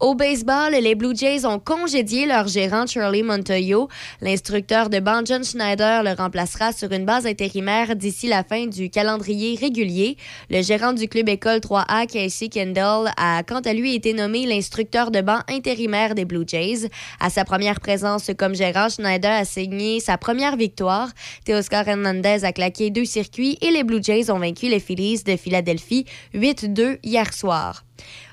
Au 0.00 0.14
baseball, 0.14 0.74
les 0.80 0.94
Blue 0.94 1.16
Jays 1.16 1.44
ont 1.44 1.58
congédié 1.58 2.24
leur 2.24 2.46
gérant 2.46 2.86
Charlie 2.86 3.24
Montoyo. 3.24 3.88
L'instructeur 4.20 4.90
de 4.90 5.00
banc 5.00 5.22
John 5.24 5.42
Schneider 5.42 6.04
le 6.04 6.12
remplacera 6.12 6.72
sur 6.72 6.92
une 6.92 7.04
base 7.04 7.26
intérimaire 7.26 7.96
d'ici 7.96 8.28
la 8.28 8.44
fin 8.44 8.66
du 8.66 8.90
calendrier 8.90 9.58
régulier. 9.60 10.16
Le 10.50 10.62
gérant 10.62 10.92
du 10.92 11.08
club 11.08 11.28
école 11.28 11.58
3A, 11.58 12.06
Casey 12.06 12.48
Kendall, 12.48 13.10
a 13.16 13.42
quant 13.42 13.58
à 13.58 13.72
lui 13.72 13.96
été 13.96 14.12
nommé 14.12 14.46
l'instructeur 14.46 15.10
de 15.10 15.20
banc 15.20 15.40
intérimaire 15.48 16.14
des 16.14 16.24
Blue 16.24 16.44
Jays. 16.46 16.88
À 17.18 17.28
sa 17.28 17.44
première 17.44 17.80
présence 17.80 18.30
comme 18.38 18.54
gérant, 18.54 18.90
Schneider 18.90 19.32
a 19.32 19.44
signé 19.44 19.98
sa 19.98 20.16
première 20.16 20.56
victoire. 20.56 21.08
Teoscar 21.44 21.88
Hernandez 21.88 22.44
a 22.44 22.52
claqué 22.52 22.90
deux 22.90 23.04
circuits 23.04 23.58
et 23.62 23.72
les 23.72 23.82
Blue 23.82 24.00
Jays 24.00 24.30
ont 24.30 24.38
vaincu 24.38 24.68
les 24.68 24.78
Phillies 24.78 25.24
de 25.24 25.34
Philadelphie 25.34 26.04
8-2 26.34 26.98
hier 27.02 27.34
soir. 27.34 27.82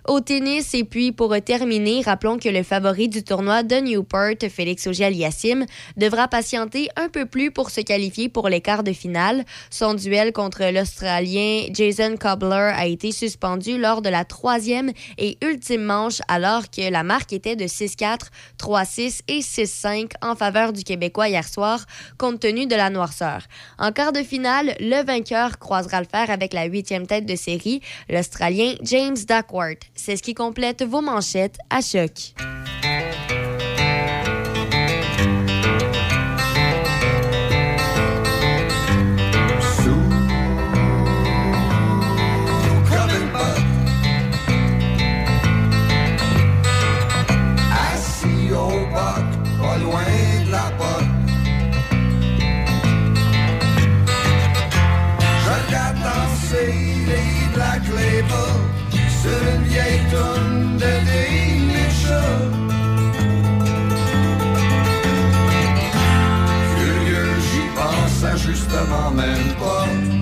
Au 0.08 0.20
tennis, 0.20 0.76
et 0.76 0.84
puis 0.84 1.12
pour 1.12 1.36
terminer, 1.44 2.04
rappelons 2.04 2.38
que 2.38 2.48
le 2.48 2.62
favori 2.62 3.10
du 3.10 3.24
tournoi 3.24 3.64
de 3.64 3.78
Newport, 3.78 4.36
Félix 4.52 4.86
Auger-Aliassime, 4.86 5.66
devra 5.98 6.28
patienter 6.28 6.90
un 6.96 7.10
peu 7.10 7.26
plus 7.26 7.50
pour 7.50 7.72
se 7.72 7.82
qualifier 7.82 8.30
pour 8.30 8.48
les 8.48 8.62
quarts 8.62 8.84
de 8.84 8.94
finale. 8.94 9.44
Son 9.72 9.96
duel 9.96 10.32
contre 10.32 10.72
l'Australien 10.72 11.64
Jason 11.74 12.18
Cobbler 12.20 12.72
a 12.76 12.86
été 12.86 13.12
suspendu 13.12 13.80
lors 13.80 14.04
de 14.04 14.10
la 14.10 14.26
troisième 14.26 14.92
et 15.18 15.40
ultime 15.44 15.82
manche 15.82 16.20
alors 16.28 16.70
que 16.70 16.88
la 16.88 17.02
marque 17.02 17.34
était 17.34 17.56
de 17.56 17.66
6-4, 17.66 18.28
3-6 18.60 19.22
et 19.28 19.40
6-5 19.40 20.12
en 20.22 20.36
faveur 20.36 20.72
du 20.72 20.84
Québécois 20.84 21.30
hier 21.30 21.48
soir, 21.48 21.84
compte 22.20 22.42
tenu 22.42 22.68
de 22.68 22.76
la 22.76 22.92
noirceur. 22.92 23.42
En 23.80 23.92
quart 23.92 24.14
de 24.14 24.22
finale, 24.22 24.76
le 24.80 25.04
vainqueur 25.04 25.58
croisera 25.58 26.00
le 26.00 26.08
fer 26.08 26.30
avec 26.30 26.54
la 26.54 26.66
huitième 26.66 27.08
tête 27.08 27.26
de 27.26 27.36
série, 27.36 27.82
l'Australien 28.08 28.76
James 28.84 29.18
Duckworth. 29.28 29.95
C'est 29.96 30.18
ce 30.18 30.22
qui 30.22 30.34
complète 30.34 30.84
vos 30.84 31.02
manchettes 31.02 31.58
à 31.70 31.82
choc. 31.82 32.34
Pense 68.86 68.86
justement 68.86 69.12
même 69.12 70.15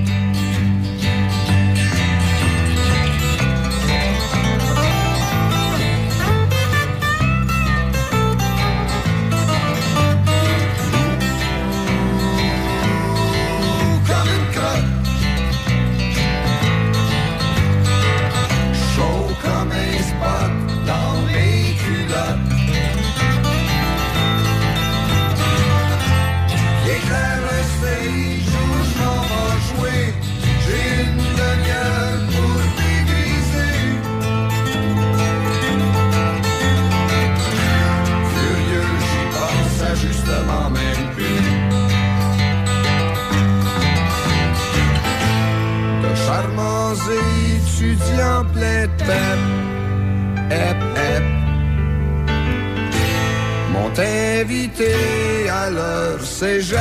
charmants 46.94 47.12
étudiants 47.80 48.46
pleins 48.54 48.88
de 48.88 49.04
pep, 49.04 49.40
hep, 50.50 50.78
hep, 50.98 51.24
m'ont 53.72 53.94
invité 53.98 55.50
à 55.50 55.70
leur 55.70 56.22
cégep 56.22 56.80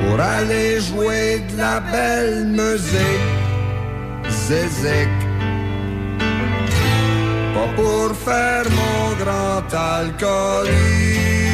pour 0.00 0.20
aller 0.20 0.80
jouer 0.80 1.42
de 1.52 1.58
la 1.58 1.80
belle 1.80 2.46
musique, 2.46 3.30
zézek. 4.28 5.08
Pas 7.54 7.68
pour 7.76 8.16
faire 8.16 8.64
mon 8.70 9.24
grand 9.24 9.74
alcoolique. 9.74 11.51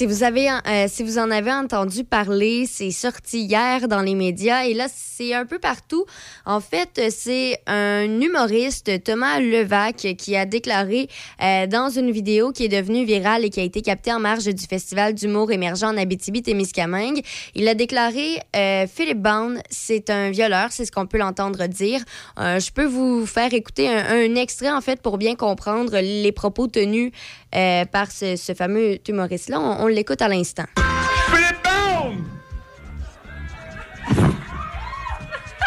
Si 0.00 0.06
vous 0.06 0.22
avez 0.22 0.48
euh, 0.48 0.86
si 0.88 1.02
vous 1.02 1.18
en 1.18 1.30
avez 1.30 1.52
entendu 1.52 2.04
parler, 2.04 2.64
c'est 2.66 2.90
sorti 2.90 3.42
hier 3.42 3.86
dans 3.86 4.00
les 4.00 4.14
médias 4.14 4.64
et 4.64 4.72
là 4.72 4.86
c'est 4.90 5.34
un 5.34 5.44
peu 5.44 5.58
partout. 5.58 6.06
En 6.46 6.60
fait, 6.60 7.10
c'est 7.10 7.60
un 7.66 8.04
humoriste 8.18 9.04
Thomas 9.04 9.40
Levac 9.40 10.16
qui 10.16 10.36
a 10.36 10.46
déclaré 10.46 11.06
euh, 11.42 11.66
dans 11.66 11.90
une 11.90 12.10
vidéo 12.12 12.50
qui 12.50 12.64
est 12.64 12.68
devenue 12.68 13.04
virale 13.04 13.44
et 13.44 13.50
qui 13.50 13.60
a 13.60 13.62
été 13.62 13.82
captée 13.82 14.10
en 14.10 14.20
marge 14.20 14.46
du 14.46 14.64
festival 14.64 15.12
d'humour 15.12 15.52
émergent 15.52 15.82
en 15.82 15.98
Abitibi-Témiscamingue. 15.98 17.20
Il 17.54 17.68
a 17.68 17.74
déclaré 17.74 18.40
euh, 18.56 18.86
Philippe 18.86 19.20
Bond, 19.20 19.56
c'est 19.68 20.08
un 20.08 20.30
violeur, 20.30 20.68
c'est 20.72 20.86
ce 20.86 20.92
qu'on 20.92 21.04
peut 21.04 21.18
l'entendre 21.18 21.66
dire. 21.66 22.00
Je 22.38 22.70
peux 22.70 22.86
vous 22.86 23.26
faire 23.26 23.52
écouter 23.52 23.86
un 23.90 24.34
extrait 24.34 24.70
en 24.70 24.80
fait 24.80 25.02
pour 25.02 25.18
bien 25.18 25.34
comprendre 25.34 25.98
les 26.00 26.32
propos 26.32 26.68
tenus 26.68 27.12
euh, 27.54 27.84
par 27.86 28.10
ce, 28.10 28.36
ce 28.36 28.54
fameux 28.54 28.98
humoriste-là. 29.08 29.58
On, 29.60 29.84
on 29.84 29.86
l'écoute 29.86 30.22
à 30.22 30.28
l'instant. 30.28 30.64
Philippe 31.26 31.62
Bond! 31.64 32.16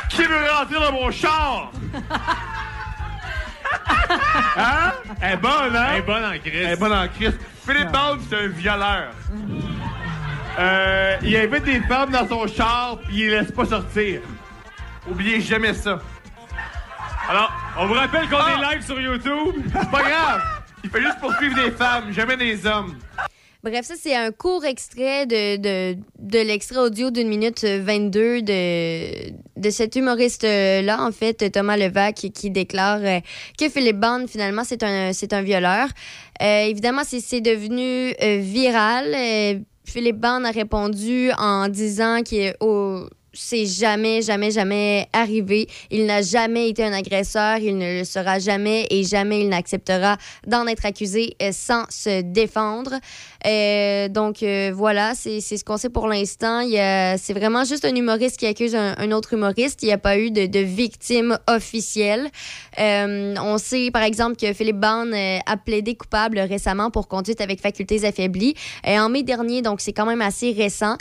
Qui 0.10 0.24
veut 0.24 0.50
rentrer 0.52 0.80
dans 0.80 0.92
mon 0.92 1.12
char? 1.12 1.72
Hein? 4.56 4.92
Elle 5.22 5.34
est 5.34 5.38
bonne, 5.38 5.76
hein? 5.76 5.88
Elle 5.94 6.00
est 6.00 6.02
bonne 6.04 6.24
en 6.24 6.32
Christ. 6.32 6.54
Elle 6.56 6.70
est 6.72 6.76
bonne 6.76 6.94
en 6.94 7.08
Christ. 7.08 7.38
Philippe 7.66 7.92
Bond, 7.92 8.18
c'est 8.30 8.38
un 8.38 8.48
violeur. 8.48 9.08
Euh, 10.60 11.18
il 11.24 11.36
invite 11.36 11.64
des 11.64 11.80
femmes 11.82 12.12
dans 12.12 12.28
son 12.28 12.48
char, 12.48 13.00
puis 13.06 13.16
il 13.22 13.30
les 13.30 13.40
laisse 13.42 13.52
pas 13.52 13.66
sortir. 13.66 14.22
Oubliez 15.10 15.42
jamais 15.42 15.74
ça. 15.74 16.00
Alors, 17.30 17.52
on 17.80 17.88
vous 17.88 17.94
rappelle 17.94 18.30
qu'on 18.30 18.38
est 18.38 18.74
live 18.76 18.86
sur 18.86 19.00
YouTube. 19.00 19.56
C'est 19.74 19.90
pas 19.92 20.04
grave. 20.04 20.42
Il 20.84 20.90
fait 20.90 21.02
juste 21.02 21.20
poursuivre 21.20 21.56
des 21.56 21.72
femmes, 21.72 22.12
jamais 22.12 22.38
des 22.38 22.66
hommes. 22.66 22.98
Bref, 23.64 23.86
ça, 23.86 23.94
c'est 23.98 24.14
un 24.14 24.32
court 24.32 24.66
extrait 24.66 25.26
de, 25.26 25.56
de, 26.20 26.38
l'extrait 26.40 26.80
audio 26.80 27.12
d'une 27.12 27.30
minute 27.30 27.64
22 27.64 28.42
de, 28.42 29.32
de 29.56 29.70
cet 29.70 29.96
humoriste-là, 29.96 31.02
en 31.02 31.14
fait, 31.14 31.50
Thomas 31.50 31.78
Levac, 31.78 32.16
qui, 32.16 32.50
déclare 32.50 33.00
euh, 33.02 33.20
que 33.58 33.70
Philippe 33.70 34.02
Bond, 34.02 34.26
finalement, 34.28 34.66
c'est 34.66 34.84
un, 34.84 35.14
c'est 35.14 35.32
un 35.32 35.42
violeur. 35.42 35.88
Euh, 36.42 36.66
évidemment, 36.66 37.04
c'est, 37.06 37.22
c'est 37.22 37.40
devenu 37.40 38.14
euh, 38.22 38.40
viral. 38.42 39.64
Philippe 39.86 40.18
Bond 40.18 40.44
a 40.44 40.52
répondu 40.52 41.32
en 41.38 41.70
disant 41.70 42.22
qu'il 42.22 42.40
est 42.40 42.58
au 42.60 43.08
c'est 43.34 43.66
jamais, 43.66 44.22
jamais, 44.22 44.52
jamais 44.52 45.08
arrivé. 45.12 45.68
Il 45.90 46.06
n'a 46.06 46.22
jamais 46.22 46.70
été 46.70 46.84
un 46.84 46.94
agresseur, 46.94 47.58
il 47.58 47.78
ne 47.78 48.00
le 48.00 48.04
sera 48.04 48.40
jamais 48.40 48.88
et 48.90 49.04
jamais 49.04 49.42
il 49.42 49.50
n'acceptera 49.50 50.18
d'en 50.48 50.68
être 50.68 50.86
accusé 50.86 51.36
euh, 51.42 51.52
sans 51.52 51.86
se 51.90 52.22
défendre. 52.22 53.00
Euh, 53.46 54.08
donc 54.08 54.44
euh, 54.44 54.72
voilà, 54.74 55.14
c'est 55.16 55.42
ce 55.42 55.64
qu'on 55.64 55.78
sait 55.78 55.90
pour 55.90 56.08
l'instant. 56.08 56.62
C'est 57.18 57.34
vraiment 57.34 57.64
juste 57.64 57.86
un 57.86 57.96
humoriste 57.96 58.38
qui 58.38 58.46
accuse 58.46 58.76
un, 58.76 59.12
autre 59.12 59.34
humoriste. 59.34 59.84
Il 59.84 59.88
n'y 59.88 59.92
a 59.94 59.98
pas 59.98 60.18
eu 60.18 60.32
de, 60.32 60.60
victime 60.60 61.38
officielle. 61.48 62.30
On 62.78 63.58
sait 63.58 63.92
par 63.92 64.04
exemple 64.04 64.36
que 64.38 64.54
Philippe 64.54 64.84
euh, 64.84 65.40
a 65.46 65.58
plaidé 65.58 65.96
coupable 65.96 66.40
récemment 66.40 66.90
pour 66.90 67.08
conduite 67.08 67.42
avec 67.42 67.60
facultés 67.60 68.06
affaiblies. 68.06 68.56
En 68.86 69.10
mai 69.10 69.24
dernier, 69.24 69.62
donc 69.62 69.82
c'est 69.82 69.94
quand 69.94 70.06
même 70.06 70.22
assez 70.22 70.52
récent. 70.52 70.98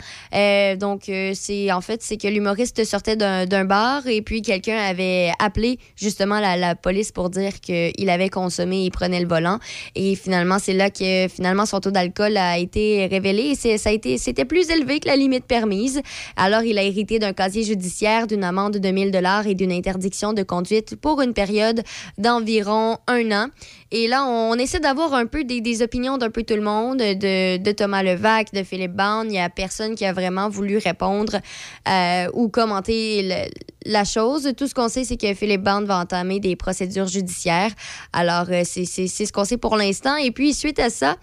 Donc 0.79 1.03
c'est 1.33 1.71
en 1.71 1.81
fait 1.81 2.01
c'est 2.01 2.17
l'humoriste 2.27 2.83
sortait 2.85 3.15
d'un 3.15 3.65
bar 3.65 4.07
et 4.07 4.21
puis 4.21 4.41
quelqu'un 4.41 4.77
avait 4.77 5.31
appelé 5.39 5.79
justement 5.95 6.39
la, 6.39 6.75
police 6.75 7.11
pour 7.11 7.29
dire 7.29 7.59
qu'il 7.61 8.09
avait 8.09 8.29
consommé 8.29 8.85
et 8.85 8.91
prenait 8.91 9.21
le 9.21 9.27
volant. 9.27 9.59
Et 9.95 10.15
finalement, 10.15 10.57
c'est 10.59 10.73
là 10.73 10.89
que 10.89 11.27
finalement 11.27 11.65
son 11.65 11.79
taux 11.79 11.91
d'alcool 11.91 12.37
a 12.37 12.57
été 12.57 13.05
révélé 13.07 13.53
et 13.63 13.77
c'était 13.77 14.45
plus 14.45 14.69
élevé 14.69 14.99
que 14.99 15.07
la 15.07 15.15
limite 15.15 15.45
permise. 15.45 16.01
Alors, 16.35 16.63
il 16.63 16.77
a 16.77 16.83
hérité 16.83 17.19
d'un 17.19 17.33
casier 17.33 17.63
judiciaire, 17.63 18.27
d'une 18.27 18.43
amende 18.43 18.77
de 18.77 18.89
1000 18.89 19.11
dollars 19.11 19.47
et 19.47 19.55
d'une 19.55 19.71
interdiction 19.71 20.33
de 20.33 20.43
conduite 20.43 20.95
pour 20.95 21.21
une 21.21 21.33
période 21.33 21.83
d'environ 22.17 22.97
un 23.07 23.31
an. 23.31 23.47
Et 23.95 24.07
là, 24.07 24.25
on 24.25 24.55
essaie 24.55 24.79
d'avoir 24.79 25.13
un 25.13 25.27
peu 25.27 25.43
des, 25.43 25.83
opinions 25.83 26.17
d'un 26.17 26.31
peu 26.31 26.41
tout 26.41 26.55
le 26.55 26.63
monde, 26.63 26.97
de, 26.97 27.57
de 27.57 27.71
Thomas 27.73 28.01
Levac, 28.01 28.51
de 28.51 28.63
Philippe 28.63 28.93
Bond. 28.93 29.25
Il 29.25 29.29
n'y 29.29 29.39
a 29.39 29.51
personne 29.51 29.93
qui 29.93 30.03
a 30.03 30.13
vraiment 30.13 30.49
voulu 30.49 30.79
répondre 30.79 31.39
euh, 31.87 32.27
ou 32.33 32.49
commenter 32.49 33.51
la 33.85 34.03
chose. 34.03 34.51
Tout 34.57 34.67
ce 34.67 34.73
qu'on 34.73 34.89
sait, 34.89 35.03
c'est 35.03 35.17
que 35.17 35.35
Philippe 35.35 35.61
Bond 35.61 35.83
va 35.85 35.99
entamer 35.99 36.39
des 36.39 36.55
procédures 36.55 37.05
judiciaires. 37.05 37.69
Alors, 38.13 38.47
euh, 38.49 38.63
c'est 38.65 38.85
ce 38.87 39.31
qu'on 39.31 39.45
sait 39.45 39.57
pour 39.57 39.77
l'instant. 39.77 40.15
Et 40.15 40.31
puis, 40.31 40.55
suite 40.55 40.79
à 40.79 40.89
ça, 40.89 41.17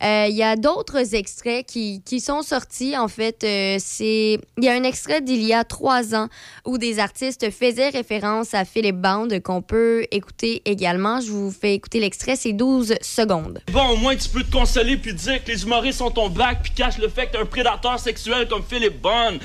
il 0.00 0.36
y 0.36 0.42
a 0.42 0.56
d'autres 0.56 1.14
extraits 1.14 1.66
qui, 1.66 2.02
qui 2.04 2.20
sont 2.20 2.42
sortis. 2.42 2.96
En 2.96 3.08
fait, 3.08 3.42
euh, 3.44 3.76
c'est 3.80 4.38
il 4.56 4.64
y 4.64 4.68
a 4.68 4.72
un 4.74 4.84
extrait 4.84 5.20
d'il 5.20 5.42
y 5.42 5.52
a 5.52 5.64
trois 5.64 6.14
ans 6.14 6.28
où 6.64 6.78
des 6.78 6.98
artistes 6.98 7.50
faisaient 7.50 7.88
référence 7.88 8.54
à 8.54 8.64
Philippe 8.64 9.00
Bond 9.00 9.28
qu'on 9.42 9.60
peut 9.62 10.06
écouter 10.10 10.62
également. 10.64 11.20
Je 11.20 11.30
vous 11.32 11.50
fais 11.50 11.74
écouter 11.74 12.00
l'extrait, 12.00 12.36
c'est 12.36 12.52
12 12.52 12.94
secondes. 13.00 13.60
Bon, 13.72 13.88
au 13.88 13.96
moins 13.96 14.14
tu 14.16 14.28
peux 14.28 14.42
te 14.44 14.52
consoler 14.52 14.96
puis 14.96 15.14
dire 15.14 15.42
que 15.42 15.50
les 15.50 15.62
humoristes 15.64 15.98
sont 15.98 16.10
ton 16.10 16.28
bac 16.28 16.58
puis 16.62 16.72
cachent 16.72 16.98
le 16.98 17.08
fait 17.08 17.26
que 17.26 17.32
t'es 17.32 17.38
un 17.38 17.46
prédateur 17.46 17.98
sexuel 17.98 18.46
comme 18.48 18.62
Philippe 18.62 19.00
Bond. 19.02 19.38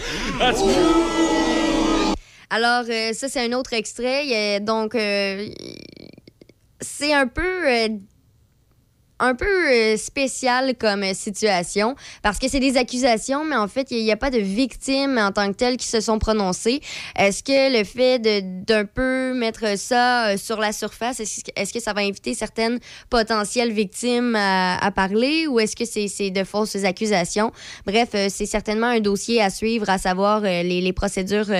Alors, 2.49 2.85
euh, 2.87 3.13
ça, 3.13 3.29
c'est 3.29 3.43
un 3.43 3.53
autre 3.53 3.73
extrait. 3.73 4.59
Donc, 4.59 4.93
euh, 4.93 5.47
c'est 6.81 7.13
un 7.13 7.27
peu. 7.27 7.67
euh, 7.67 7.87
un 9.19 9.35
peu 9.35 9.45
euh, 9.45 9.97
spécial 9.97 10.75
comme 10.77 11.03
euh, 11.03 11.13
situation 11.13 11.95
parce 12.21 12.39
que 12.39 12.49
c'est 12.49 12.59
des 12.59 12.77
accusations, 12.77 13.45
mais 13.45 13.55
en 13.55 13.67
fait, 13.67 13.91
il 13.91 14.03
n'y 14.03 14.11
a, 14.11 14.17
pas 14.17 14.29
de 14.29 14.39
victimes 14.39 15.17
en 15.17 15.31
tant 15.31 15.47
que 15.51 15.57
telles 15.57 15.77
qui 15.77 15.87
se 15.87 16.01
sont 16.01 16.19
prononcées. 16.19 16.81
Est-ce 17.17 17.43
que 17.43 17.77
le 17.77 17.83
fait 17.83 18.19
d'un 18.65 18.85
peu 18.85 19.33
mettre 19.33 19.77
ça 19.77 20.29
euh, 20.29 20.37
sur 20.37 20.59
la 20.59 20.71
surface, 20.71 21.19
est-ce 21.19 21.43
que, 21.43 21.51
est-ce 21.55 21.73
que 21.73 21.79
ça 21.79 21.93
va 21.93 22.01
inviter 22.01 22.33
certaines 22.33 22.79
potentielles 23.09 23.71
victimes 23.71 24.35
à, 24.35 24.91
parler 24.95 25.47
ou 25.47 25.59
est-ce 25.59 25.75
que 25.75 25.85
c'est 25.85 26.29
de 26.29 26.43
fausses 26.43 26.83
accusations? 26.83 27.51
Bref, 27.85 28.09
c'est 28.29 28.45
certainement 28.45 28.87
un 28.87 28.99
dossier 28.99 29.41
à 29.41 29.49
suivre, 29.49 29.89
à 29.89 29.97
savoir 29.97 30.41
les, 30.41 30.81
les 30.81 30.93
procédures 30.93 31.51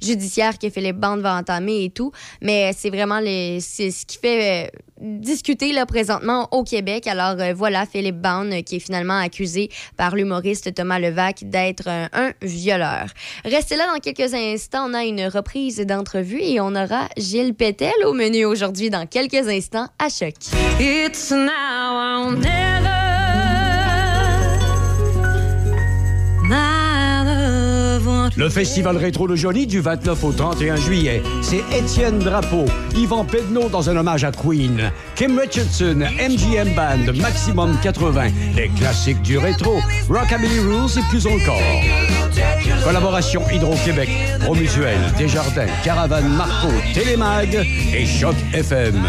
judiciaires 0.00 0.58
que 0.58 0.68
Philippe 0.70 0.98
Bande 0.98 1.20
va 1.20 1.36
entamer 1.36 1.84
et 1.84 1.90
tout. 1.90 2.12
Mais 2.42 2.72
c'est 2.76 2.90
vraiment 2.90 3.20
c'est 3.60 3.90
ce 3.90 4.04
qui 4.06 4.18
fait 4.18 4.70
euh, 5.02 5.18
discuter 5.18 5.72
là, 5.72 5.86
présentement 5.86 6.48
au 6.50 6.64
Québec. 6.64 7.06
Alors 7.06 7.40
euh, 7.40 7.52
voilà, 7.54 7.86
Philippe 7.86 8.20
Bond 8.20 8.50
euh, 8.52 8.62
qui 8.62 8.76
est 8.76 8.80
finalement 8.80 9.18
accusé 9.18 9.70
par 9.96 10.14
l'humoriste 10.14 10.74
Thomas 10.74 10.98
Levac 10.98 11.44
d'être 11.44 11.88
un, 11.88 12.08
un 12.12 12.32
violeur. 12.42 13.06
Restez 13.44 13.76
là 13.76 13.86
dans 13.92 14.00
quelques 14.00 14.34
instants. 14.34 14.88
On 14.88 14.94
a 14.94 15.04
une 15.04 15.26
reprise 15.26 15.78
d'entrevue 15.78 16.40
et 16.40 16.60
on 16.60 16.74
aura 16.74 17.08
Gilles 17.16 17.54
Pétel 17.54 17.92
au 18.06 18.12
menu 18.12 18.44
aujourd'hui 18.44 18.90
dans 18.90 19.06
quelques 19.06 19.48
instants 19.48 19.88
à 19.98 20.08
Choc. 20.08 20.34
Le 28.36 28.48
Festival 28.48 28.96
Rétro 28.96 29.28
de 29.28 29.36
Jolie 29.36 29.66
du 29.66 29.80
29 29.80 30.24
au 30.24 30.32
31 30.32 30.76
juillet. 30.76 31.22
C'est 31.42 31.62
Étienne 31.76 32.18
Drapeau, 32.18 32.64
Yvan 32.96 33.24
Pedneau 33.24 33.68
dans 33.68 33.90
un 33.90 33.96
hommage 33.96 34.24
à 34.24 34.32
Queen, 34.32 34.90
Kim 35.14 35.38
Richardson, 35.38 35.96
MGM 35.98 36.74
Band, 36.74 37.12
Maximum 37.20 37.76
80, 37.82 38.28
les 38.56 38.68
classiques 38.70 39.20
du 39.22 39.36
rétro, 39.36 39.80
Rockabilly 40.08 40.60
Rules 40.60 40.98
et 40.98 41.02
plus 41.10 41.26
encore. 41.26 41.60
Collaboration 42.82 43.42
Hydro-Québec, 43.52 44.08
Promutuel, 44.40 44.98
Desjardins, 45.18 45.66
Caravane 45.84 46.34
Marco, 46.34 46.68
Télémag 46.94 47.66
et 47.94 48.06
Choc 48.06 48.34
FM. 48.54 49.02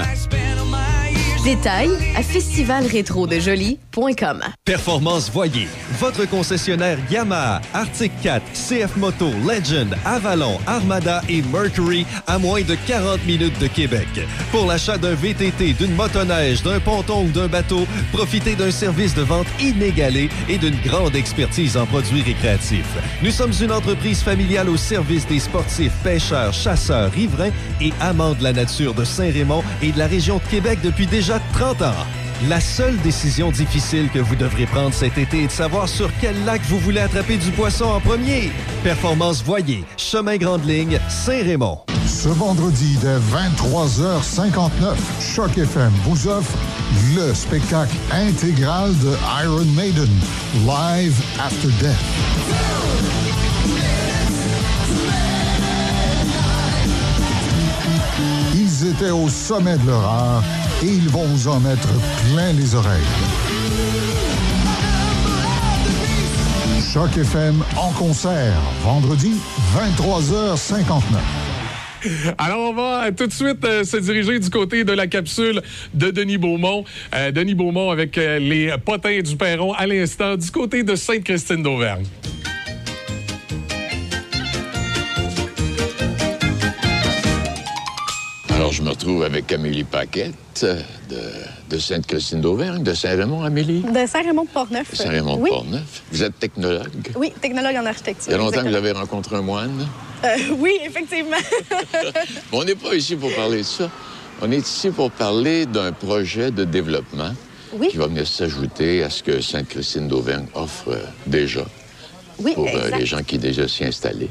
Détails 1.43 1.91
à 2.15 2.23
festivalrétrodejoli.com. 2.23 4.39
Performance 4.63 5.29
Voyer, 5.29 5.67
votre 6.03 6.29
concessionnaire 6.29 6.97
Yamaha, 7.09 7.61
Arctic 7.73 8.11
4, 8.21 8.43
CF 8.51 8.97
Moto, 8.97 9.29
Legend, 9.47 9.95
Avalon, 10.03 10.59
Armada 10.67 11.21
et 11.29 11.41
Mercury 11.43 12.05
à 12.27 12.37
moins 12.37 12.61
de 12.61 12.75
40 12.75 13.25
minutes 13.25 13.57
de 13.59 13.67
Québec. 13.67 14.09
Pour 14.51 14.65
l'achat 14.65 14.97
d'un 14.97 15.13
VTT, 15.13 15.71
d'une 15.71 15.95
motoneige, 15.95 16.61
d'un 16.61 16.81
ponton 16.81 17.23
ou 17.23 17.29
d'un 17.29 17.47
bateau, 17.47 17.87
profitez 18.11 18.55
d'un 18.55 18.69
service 18.69 19.15
de 19.15 19.21
vente 19.21 19.47
inégalé 19.61 20.27
et 20.49 20.57
d'une 20.57 20.75
grande 20.81 21.15
expertise 21.15 21.77
en 21.77 21.85
produits 21.85 22.21
récréatifs. 22.21 22.97
Nous 23.21 23.31
sommes 23.31 23.53
une 23.61 23.71
entreprise 23.71 24.21
familiale 24.21 24.67
au 24.69 24.75
service 24.75 25.25
des 25.25 25.39
sportifs, 25.39 25.93
pêcheurs, 26.03 26.51
chasseurs, 26.51 27.13
riverains 27.13 27.51
et 27.79 27.93
amants 28.01 28.33
de 28.33 28.43
la 28.43 28.51
nature 28.51 28.93
de 28.93 29.05
Saint-Raymond 29.05 29.63
et 29.81 29.93
de 29.93 29.99
la 29.99 30.07
région 30.07 30.41
de 30.45 30.51
Québec 30.51 30.79
depuis 30.83 31.07
déjà 31.07 31.39
30 31.53 31.81
ans. 31.83 32.22
La 32.49 32.60
seule 32.60 32.97
décision 32.97 33.51
difficile 33.51 34.10
que 34.10 34.19
vous 34.19 34.36
devrez 34.36 34.65
prendre 34.65 34.93
cet 34.93 35.17
été 35.17 35.43
est 35.43 35.47
de 35.47 35.51
savoir 35.51 35.88
sur 35.88 36.10
quel 36.19 36.43
lac 36.43 36.62
vous 36.63 36.77
voulez 36.77 36.99
attraper 36.99 37.38
du 37.38 37.51
poisson 37.51 37.86
en 37.86 38.01
premier. 38.01 38.51
Performance 38.84 39.41
Voyer, 39.43 39.86
chemin 39.95 40.36
Grande 40.36 40.65
Ligne, 40.65 40.99
Saint-Raymond. 41.08 41.79
Ce 42.06 42.27
vendredi 42.27 42.97
dès 43.01 43.17
23h59, 43.17 44.95
Choc 45.21 45.58
FM 45.58 45.91
vous 46.03 46.27
offre 46.27 46.51
le 47.15 47.34
spectacle 47.34 47.95
intégral 48.12 48.91
de 48.99 49.13
Iron 49.45 49.65
Maiden, 49.77 50.10
Live 50.65 51.15
After 51.39 51.69
Death. 51.79 51.95
Ils 58.53 58.88
étaient 58.88 59.12
au 59.12 59.29
sommet 59.29 59.77
de 59.77 59.88
leur 59.88 60.43
et 60.83 60.87
ils 60.87 61.09
vont 61.09 61.25
vous 61.25 61.47
en 61.47 61.59
mettre 61.59 61.87
plein 62.31 62.51
les 62.53 62.75
oreilles. 62.75 63.01
Choc 66.93 67.17
FM 67.17 67.63
en 67.77 67.91
concert, 67.93 68.53
vendredi 68.83 69.33
23h59. 69.75 70.99
Alors, 72.37 72.71
on 72.71 72.73
va 72.73 73.11
tout 73.13 73.27
de 73.27 73.31
suite 73.31 73.63
euh, 73.63 73.85
se 73.85 73.95
diriger 73.97 74.37
du 74.37 74.49
côté 74.49 74.83
de 74.83 74.91
la 74.91 75.07
capsule 75.07 75.61
de 75.93 76.11
Denis 76.11 76.37
Beaumont. 76.37 76.83
Euh, 77.15 77.31
Denis 77.31 77.55
Beaumont 77.55 77.91
avec 77.91 78.17
euh, 78.17 78.39
les 78.39 78.73
potins 78.83 79.21
du 79.21 79.37
Perron 79.37 79.71
à 79.73 79.87
l'instant 79.87 80.35
du 80.35 80.51
côté 80.51 80.83
de 80.83 80.95
Sainte-Christine 80.95 81.63
d'Auvergne. 81.63 82.05
Retrouve 88.93 89.23
avec 89.23 89.51
Amélie 89.51 89.84
Paquette 89.84 90.62
euh, 90.63 90.79
de, 91.10 91.75
de 91.75 91.79
Sainte-Christine 91.79 92.41
d'Auvergne, 92.41 92.84
de 92.84 92.93
Saint-Raymond, 92.93 93.41
Amélie? 93.43 93.82
De 93.82 94.08
Saint-Raymond-de-Portneuf. 94.08 94.91
De 94.91 94.95
Saint-Raymond 94.95 95.38
Oui. 95.39 95.49
Portneuf. 95.49 96.03
Vous 96.12 96.21
êtes 96.23 96.38
technologue? 96.39 97.12
Oui, 97.15 97.34
technologue 97.41 97.75
en 97.75 97.86
architecture. 97.88 98.27
Il 98.27 98.32
y 98.32 98.36
a 98.36 98.38
longtemps 98.38 98.62
que 98.63 98.69
vous 98.69 98.75
avez 98.75 98.91
rencontré 98.91 99.36
un 99.36 99.41
moine? 99.41 99.88
Euh, 100.23 100.38
oui, 100.60 100.77
effectivement. 100.86 101.38
On 102.51 102.63
n'est 102.63 102.75
pas 102.75 102.93
ici 102.93 103.15
pour 103.15 103.34
parler 103.34 103.58
de 103.58 103.63
ça. 103.63 103.89
On 104.41 104.51
est 104.51 104.58
ici 104.60 104.91
pour 104.91 105.10
parler 105.12 105.65
d'un 105.65 105.91
projet 105.91 106.51
de 106.51 106.63
développement 106.63 107.34
Oui. 107.73 107.89
qui 107.89 107.97
va 107.97 108.06
venir 108.08 108.27
s'ajouter 108.27 109.01
à 109.03 109.10
ce 109.10 109.23
que 109.23 109.41
Sainte-Christine 109.41 110.08
d'Auvergne 110.08 110.45
offre 110.53 110.89
euh, 110.89 111.03
déjà 111.25 111.65
Oui, 112.38 112.53
pour 112.53 112.67
euh, 112.67 112.91
les 112.97 113.08
gens 113.08 113.23
qui 113.23 113.39
déjà 113.39 113.67
s'y 113.67 113.86
installés. 113.86 114.29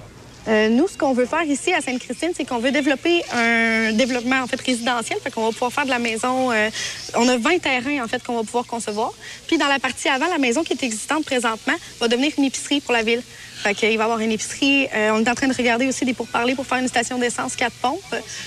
Euh, 0.49 0.69
nous, 0.69 0.89
ce 0.89 0.99
qu'on 0.99 1.13
veut 1.13 1.27
faire 1.27 1.45
ici 1.45 1.73
à 1.73 1.81
Sainte-Christine, 1.81 2.31
c'est 2.37 2.45
qu'on 2.45 2.59
veut 2.59 2.73
développer 2.73 3.23
un 3.33 3.93
développement 3.93 4.41
en 4.41 4.47
fait 4.47 4.61
résidentiel. 4.61 5.19
Fait 5.23 5.31
qu'on 5.31 5.45
va 5.45 5.53
pouvoir 5.53 5.73
faire 5.73 5.85
de 5.85 5.91
la 5.91 5.99
maison. 6.01 6.51
euh, 6.51 6.69
on 7.15 7.29
a 7.29 7.37
20 7.37 7.59
terrains 7.61 8.03
en 8.03 8.09
fait 8.09 8.23
qu'on 8.23 8.35
va 8.35 8.43
pouvoir 8.43 8.67
concevoir. 8.67 9.13
Puis 9.47 9.59
dans 9.59 9.69
la 9.69 9.79
partie 9.79 10.09
avant, 10.09 10.27
la 10.27 10.39
maison 10.39 10.65
qui 10.65 10.73
est 10.73 10.83
existante 10.83 11.25
présentement 11.25 11.75
va 12.01 12.09
devenir 12.09 12.33
une 12.37 12.45
épicerie 12.45 12.81
pour 12.81 12.93
la 12.93 13.03
ville. 13.03 13.23
Fait 13.63 13.75
qu'il 13.75 13.97
va 13.97 14.03
y 14.03 14.05
avoir 14.05 14.19
une 14.19 14.33
épicerie. 14.33 14.89
Euh, 14.93 15.11
on 15.15 15.25
est 15.25 15.31
en 15.31 15.35
train 15.35 15.47
de 15.47 15.55
regarder 15.55 15.87
aussi 15.87 16.05
des 16.05 16.15
pourparlers 16.15 16.57
pour 16.57 16.67
faire 16.67 16.79
une 16.79 16.89
station 16.89 17.17
d'essence 17.19 17.55
quatre 17.55 17.77
pompes. 17.77 18.01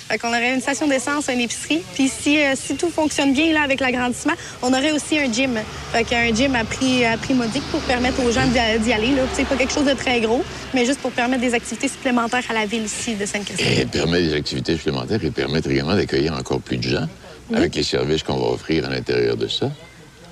Fait 0.09 0.17
qu'on 0.17 0.27
aurait 0.27 0.53
une 0.53 0.59
station 0.59 0.87
d'essence, 0.87 1.29
une 1.29 1.39
épicerie. 1.39 1.81
Puis 1.93 2.09
si, 2.09 2.37
euh, 2.37 2.53
si 2.55 2.75
tout 2.75 2.89
fonctionne 2.89 3.33
bien 3.33 3.53
là 3.53 3.61
avec 3.61 3.79
l'agrandissement, 3.79 4.33
on 4.61 4.73
aurait 4.73 4.91
aussi 4.91 5.17
un 5.17 5.31
gym. 5.31 5.57
Fait 5.93 6.03
qu'un 6.03 6.35
gym 6.35 6.53
à 6.55 6.65
prix, 6.65 7.05
à 7.05 7.15
prix 7.15 7.33
modique 7.33 7.63
pour 7.71 7.79
permettre 7.81 8.21
aux 8.25 8.31
gens 8.31 8.45
d'y 8.47 8.59
aller. 8.91 9.15
Là. 9.15 9.21
C'est 9.33 9.47
pas 9.47 9.55
quelque 9.55 9.71
chose 9.71 9.85
de 9.85 9.93
très 9.93 10.19
gros, 10.19 10.43
mais 10.73 10.85
juste 10.85 10.99
pour 10.99 11.11
permettre 11.11 11.41
des 11.41 11.53
activités 11.53 11.87
supplémentaires 11.87 12.43
à 12.49 12.53
la 12.53 12.65
ville 12.65 12.83
ici 12.83 13.15
de 13.15 13.25
Sainte-Christine. 13.25 13.79
Et 13.79 13.85
permet 13.85 14.21
des 14.21 14.33
activités 14.33 14.75
supplémentaires 14.75 15.23
et 15.23 15.31
permettre 15.31 15.69
également 15.69 15.95
d'accueillir 15.95 16.33
encore 16.33 16.59
plus 16.59 16.77
de 16.77 16.89
gens 16.89 17.07
avec 17.53 17.75
les 17.75 17.83
services 17.83 18.23
qu'on 18.23 18.37
va 18.37 18.47
offrir 18.47 18.85
à 18.85 18.89
l'intérieur 18.89 19.37
de 19.37 19.47
ça. 19.47 19.71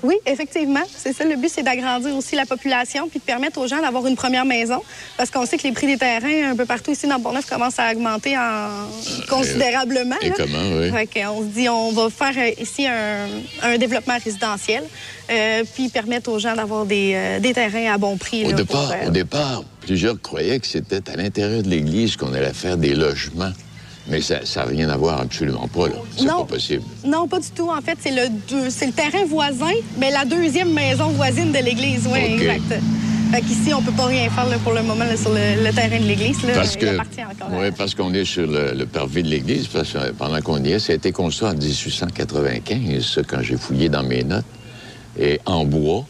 Oui, 0.04 0.16
effectivement. 0.26 0.82
C'est 0.94 1.14
ça. 1.14 1.24
Le 1.24 1.36
but, 1.36 1.50
c'est 1.50 1.62
d'agrandir 1.62 2.14
aussi 2.14 2.36
la 2.36 2.44
population 2.44 3.08
puis 3.08 3.18
de 3.18 3.24
permettre 3.24 3.58
aux 3.58 3.66
gens 3.66 3.80
d'avoir 3.80 4.06
une 4.06 4.16
première 4.16 4.44
maison. 4.44 4.80
Parce 5.16 5.30
qu'on 5.30 5.46
sait 5.46 5.56
que 5.56 5.62
les 5.62 5.72
prix 5.72 5.86
des 5.86 5.96
terrains 5.96 6.50
un 6.50 6.56
peu 6.56 6.66
partout 6.66 6.92
ici 6.92 7.06
dans 7.06 7.18
Bourneuf 7.18 7.46
commencent 7.46 7.78
à 7.78 7.90
augmenter 7.90 8.36
en... 8.36 8.86
considérablement. 9.28 10.16
et 10.20 10.28
là. 10.28 10.34
comment, 10.36 10.78
oui. 10.78 10.90
Fait 10.92 11.06
qu'on 11.06 11.40
se 11.40 11.46
dit, 11.46 11.68
on 11.68 11.92
va 11.92 12.10
faire 12.10 12.34
euh, 12.36 12.62
ici 12.62 12.86
un, 12.86 13.26
un 13.62 13.78
développement 13.78 14.18
résidentiel 14.22 14.84
euh, 15.30 15.64
puis 15.74 15.88
permettre 15.88 16.30
aux 16.30 16.38
gens 16.38 16.54
d'avoir 16.54 16.84
des, 16.84 17.12
euh, 17.14 17.40
des 17.40 17.54
terrains 17.54 17.92
à 17.94 17.98
bon 17.98 18.16
prix. 18.18 18.44
Au 18.44 18.50
là, 18.50 18.56
départ, 18.56 18.88
pour, 18.88 18.92
euh, 18.92 19.08
au 19.08 19.10
départ, 19.10 19.64
plusieurs 19.80 20.20
croyaient 20.20 20.60
que 20.60 20.66
c'était 20.66 21.08
à 21.10 21.16
l'intérieur 21.16 21.62
de 21.62 21.68
l'église 21.68 22.16
qu'on 22.16 22.34
allait 22.34 22.52
faire 22.52 22.76
des 22.76 22.94
logements. 22.94 23.52
Mais 24.06 24.20
ça 24.20 24.40
n'a 24.56 24.64
rien 24.64 24.88
à 24.90 24.96
voir, 24.96 25.20
absolument 25.20 25.66
pas. 25.68 25.88
là. 25.88 25.94
C'est 26.16 26.24
Non. 26.24 26.38
pas 26.44 26.54
possible. 26.54 26.82
Non, 27.06 27.26
pas 27.26 27.40
du 27.40 27.48
tout. 27.50 27.70
En 27.70 27.80
fait, 27.80 27.96
c'est 28.00 28.10
le, 28.10 28.28
deux- 28.48 28.64
le 28.68 28.92
terrain 28.92 29.24
voisin, 29.26 29.72
mais 29.98 30.10
la 30.10 30.24
deuxième 30.26 30.72
maison 30.72 31.08
voisine 31.08 31.52
de 31.52 31.58
l'église. 31.58 32.06
Oui, 32.10 32.18
exact. 32.20 32.74
Fait 33.32 33.40
qu'ici, 33.40 33.72
on 33.74 33.80
peut 33.82 33.92
pas 33.92 34.04
rien 34.06 34.28
faire 34.30 34.46
là, 34.46 34.58
pour 34.62 34.74
le 34.74 34.82
moment 34.82 35.04
là, 35.06 35.16
sur 35.16 35.30
le, 35.30 35.64
le 35.64 35.72
terrain 35.72 35.98
de 35.98 36.04
l'église. 36.04 36.36
Parce 36.54 36.76
que, 36.76 36.98
ouais, 37.58 37.72
parce 37.72 37.94
qu'on 37.94 38.12
est 38.12 38.26
sur 38.26 38.46
le, 38.46 38.72
le 38.74 38.86
parvis 38.86 39.22
de 39.22 39.28
l'église, 39.28 39.66
parce 39.68 39.90
que 39.92 40.12
pendant 40.12 40.40
qu'on 40.42 40.62
y 40.62 40.72
est, 40.72 40.78
ça 40.78 40.92
a 40.92 40.96
été 40.96 41.10
construit 41.10 41.48
en 41.48 41.54
1895, 41.54 43.04
ça, 43.14 43.22
quand 43.26 43.40
j'ai 43.42 43.56
fouillé 43.56 43.88
dans 43.88 44.02
mes 44.04 44.22
notes, 44.22 44.44
et 45.18 45.40
en 45.46 45.64
bois, 45.64 46.04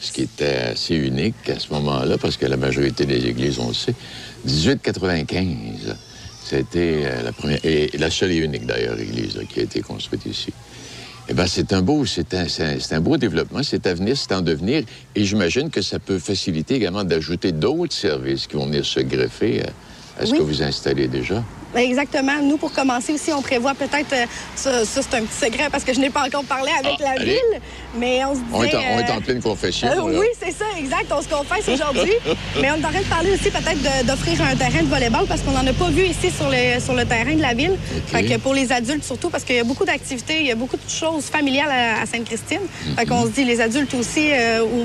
ce 0.00 0.10
qui 0.10 0.22
était 0.22 0.56
assez 0.72 0.94
unique 0.96 1.34
à 1.48 1.58
ce 1.60 1.72
moment-là, 1.74 2.16
parce 2.18 2.36
que 2.38 2.46
la 2.46 2.56
majorité 2.56 3.04
des 3.04 3.26
églises, 3.26 3.58
on 3.58 3.68
le 3.68 3.74
sait. 3.74 3.94
1895, 4.46 5.96
c'était 6.48 7.02
euh, 7.06 7.22
la 7.22 7.32
première, 7.32 7.58
et 7.64 7.90
la 7.98 8.10
seule 8.10 8.32
et 8.32 8.36
unique 8.36 8.66
d'ailleurs 8.66 8.98
église 8.98 9.36
là, 9.36 9.44
qui 9.44 9.60
a 9.60 9.62
été 9.64 9.80
construite 9.80 10.24
ici. 10.26 10.52
Eh 11.28 11.34
bien, 11.34 11.46
c'est 11.48 11.72
un 11.72 11.82
beau, 11.82 12.04
c'est 12.06 12.34
un, 12.34 12.46
c'est 12.46 12.92
un- 12.94 13.00
beau 13.00 13.16
développement, 13.16 13.62
c'est 13.64 13.84
à 13.86 13.94
venir, 13.94 14.16
c'est 14.16 14.32
en 14.32 14.42
devenir, 14.42 14.84
et 15.16 15.24
j'imagine 15.24 15.70
que 15.70 15.82
ça 15.82 15.98
peut 15.98 16.18
faciliter 16.20 16.74
également 16.76 17.02
d'ajouter 17.02 17.50
d'autres 17.50 17.96
services 17.96 18.46
qui 18.46 18.54
vont 18.56 18.66
venir 18.66 18.84
se 18.84 19.00
greffer 19.00 19.62
à, 19.62 20.22
à 20.22 20.26
ce 20.26 20.32
Oui. 20.32 20.38
que 20.38 20.42
vous 20.44 20.62
installez 20.62 21.08
déjà. 21.08 21.44
Ben, 21.74 21.80
Exactement. 21.80 22.40
Nous, 22.42 22.56
pour 22.56 22.72
commencer 22.72 23.12
aussi, 23.12 23.32
on 23.32 23.42
prévoit 23.42 23.74
peut-être, 23.74 24.12
euh, 24.12 24.26
ça, 24.54 24.84
ça, 24.84 25.00
c'est 25.02 25.16
un 25.16 25.22
petit 25.22 25.46
secret 25.46 25.68
parce 25.70 25.84
que 25.84 25.92
je 25.94 26.00
n'ai 26.00 26.10
pas 26.10 26.24
encore 26.26 26.44
parlé 26.44 26.70
avec 26.78 26.94
Ah, 27.00 27.02
la 27.04 27.10
allez. 27.10 27.24
ville, 27.24 27.60
mais 27.98 28.24
on 28.24 28.34
se 28.34 28.40
disait... 28.40 28.50
On 28.52 28.62
est 28.64 28.74
en, 28.74 28.80
on 28.80 28.98
est 28.98 29.10
en 29.10 29.16
euh, 29.16 29.20
pleine 29.20 29.42
confession. 29.42 29.88
Euh, 29.88 30.18
oui, 30.20 30.26
c'est 30.40 30.52
ça, 30.52 30.64
exact. 30.78 31.06
On 31.10 31.22
se 31.22 31.28
confesse 31.28 31.68
aujourd'hui. 31.68 32.12
Mais 32.60 32.70
on 32.70 32.76
est 32.76 32.84
en 32.84 32.90
train 32.90 33.00
de 33.00 33.04
parler 33.06 33.32
aussi 33.32 33.50
peut-être 33.50 34.06
d'offrir 34.06 34.40
un 34.42 34.56
terrain 34.56 34.82
de 34.82 34.88
volleyball 34.88 35.26
parce 35.26 35.42
qu'on 35.42 35.52
n'en 35.52 35.66
a 35.66 35.72
pas 35.72 35.88
vu 35.90 36.04
ici 36.04 36.30
sur 36.30 36.48
le, 36.50 36.80
sur 36.80 36.94
le 36.94 37.04
terrain 37.04 37.34
de 37.34 37.42
la 37.42 37.54
ville. 37.54 37.76
Fait 38.06 38.22
que 38.24 38.36
pour 38.38 38.54
les 38.54 38.72
adultes 38.72 39.04
surtout, 39.04 39.28
parce 39.30 39.44
qu'il 39.44 39.56
y 39.56 39.60
a 39.60 39.64
beaucoup 39.64 39.84
d'activités, 39.84 40.40
il 40.40 40.46
y 40.46 40.52
a 40.52 40.54
beaucoup 40.54 40.76
de 40.76 40.88
choses 40.90 41.24
familiales 41.24 41.70
à, 41.70 42.02
à 42.02 42.06
Sainte-Christine. 42.06 42.60
Fait 42.96 43.04
Mhm. 43.04 43.08
qu'on 43.08 43.24
se 43.24 43.30
dit, 43.30 43.44
les 43.44 43.60
adultes 43.60 43.94
aussi, 43.94 44.30
euh, 44.32 44.62
ou, 44.62 44.80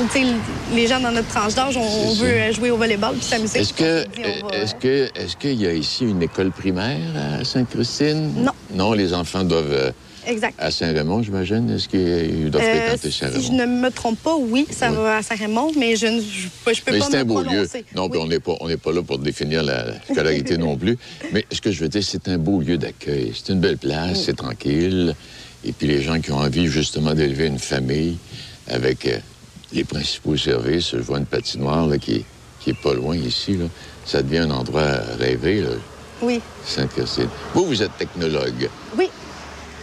ou, 0.00 0.06
tu 0.12 0.20
sais, 0.20 0.26
les 0.74 0.86
gens 0.86 1.00
dans 1.00 1.10
notre 1.10 1.28
tranche 1.28 1.54
d'âge, 1.54 1.76
on, 1.76 2.12
veut 2.14 2.52
jouer 2.52 2.70
au 2.70 2.76
volleyball 2.76 3.14
puis 3.14 3.24
s'amuser. 3.24 3.60
Est-ce 3.60 3.72
que, 3.72 4.06
est-ce 4.52 4.74
que, 4.74 5.10
est-ce 5.14 5.36
qu'il 5.36 5.60
y 5.60 5.66
a 5.66 5.72
ici 5.72 6.04
une 6.04 6.17
école 6.22 6.50
primaire 6.50 6.98
à 7.40 7.44
Sainte-Christine? 7.44 8.32
Non. 8.44 8.52
Non, 8.74 8.92
les 8.92 9.14
enfants 9.14 9.44
doivent 9.44 9.72
euh, 9.72 9.90
Exact. 10.26 10.54
à 10.58 10.70
Saint-Raymond, 10.70 11.22
j'imagine. 11.22 11.70
Est-ce 11.70 11.88
qu'ils 11.88 12.50
doivent 12.50 12.62
Euh, 12.64 12.80
fréquenter 12.86 13.10
si 13.10 13.18
Saint-Raymond? 13.18 13.42
je 13.46 13.52
ne 13.52 13.66
me 13.66 13.90
trompe 13.90 14.18
pas, 14.22 14.36
oui, 14.36 14.66
ça 14.70 14.90
va 14.90 15.16
à 15.16 15.22
Saint-Raymond, 15.22 15.72
mais 15.78 15.96
je 15.96 16.06
ne 16.06 16.20
je, 16.20 16.26
je 16.74 16.82
peux 16.82 16.92
Mais 16.92 16.98
pas 16.98 17.06
c'est 17.10 17.16
un 17.18 17.24
beau 17.24 17.40
lieu. 17.42 17.66
Non, 17.94 18.08
puis 18.10 18.20
on 18.20 18.26
n'est 18.26 18.40
pas, 18.40 18.52
on 18.60 18.68
pas 18.76 18.92
là 18.92 19.02
pour 19.02 19.18
définir 19.18 19.62
la 19.62 19.84
la 19.86 19.94
scolarité 20.10 20.58
non 20.58 20.76
plus. 20.76 20.98
Mais 21.32 21.46
ce 21.50 21.60
que 21.60 21.70
je 21.70 21.80
veux 21.80 21.88
dire, 21.88 22.02
c'est 22.04 22.28
un 22.28 22.36
beau 22.38 22.60
lieu 22.60 22.76
d'accueil. 22.76 23.32
C'est 23.34 23.52
une 23.52 23.60
belle 23.60 23.78
place, 23.78 24.24
c'est 24.24 24.36
tranquille. 24.36 25.14
Et 25.64 25.72
puis 25.72 25.86
les 25.86 26.02
gens 26.02 26.20
qui 26.20 26.30
ont 26.30 26.38
envie 26.38 26.66
justement 26.66 27.14
d'élever 27.14 27.46
une 27.46 27.58
famille 27.58 28.16
avec 28.68 29.06
euh, 29.06 29.18
les 29.72 29.84
principaux 29.84 30.36
services, 30.36 30.90
je 30.92 30.98
vois 30.98 31.18
une 31.18 31.26
patinoire 31.26 31.86
là, 31.86 31.98
qui, 31.98 32.24
qui 32.60 32.70
est 32.70 32.80
pas 32.80 32.92
loin 32.94 33.16
ici. 33.16 33.54
Là. 33.56 33.64
Ça 34.04 34.22
devient 34.22 34.38
un 34.38 34.50
endroit 34.50 34.88
rêvé, 35.18 35.60
là, 35.62 35.70
Oui, 36.22 36.40
Sainte-Christine. 36.64 37.28
Vous, 37.54 37.64
vous 37.66 37.82
êtes 37.82 37.96
technologue. 37.96 38.68
oui. 38.96 39.08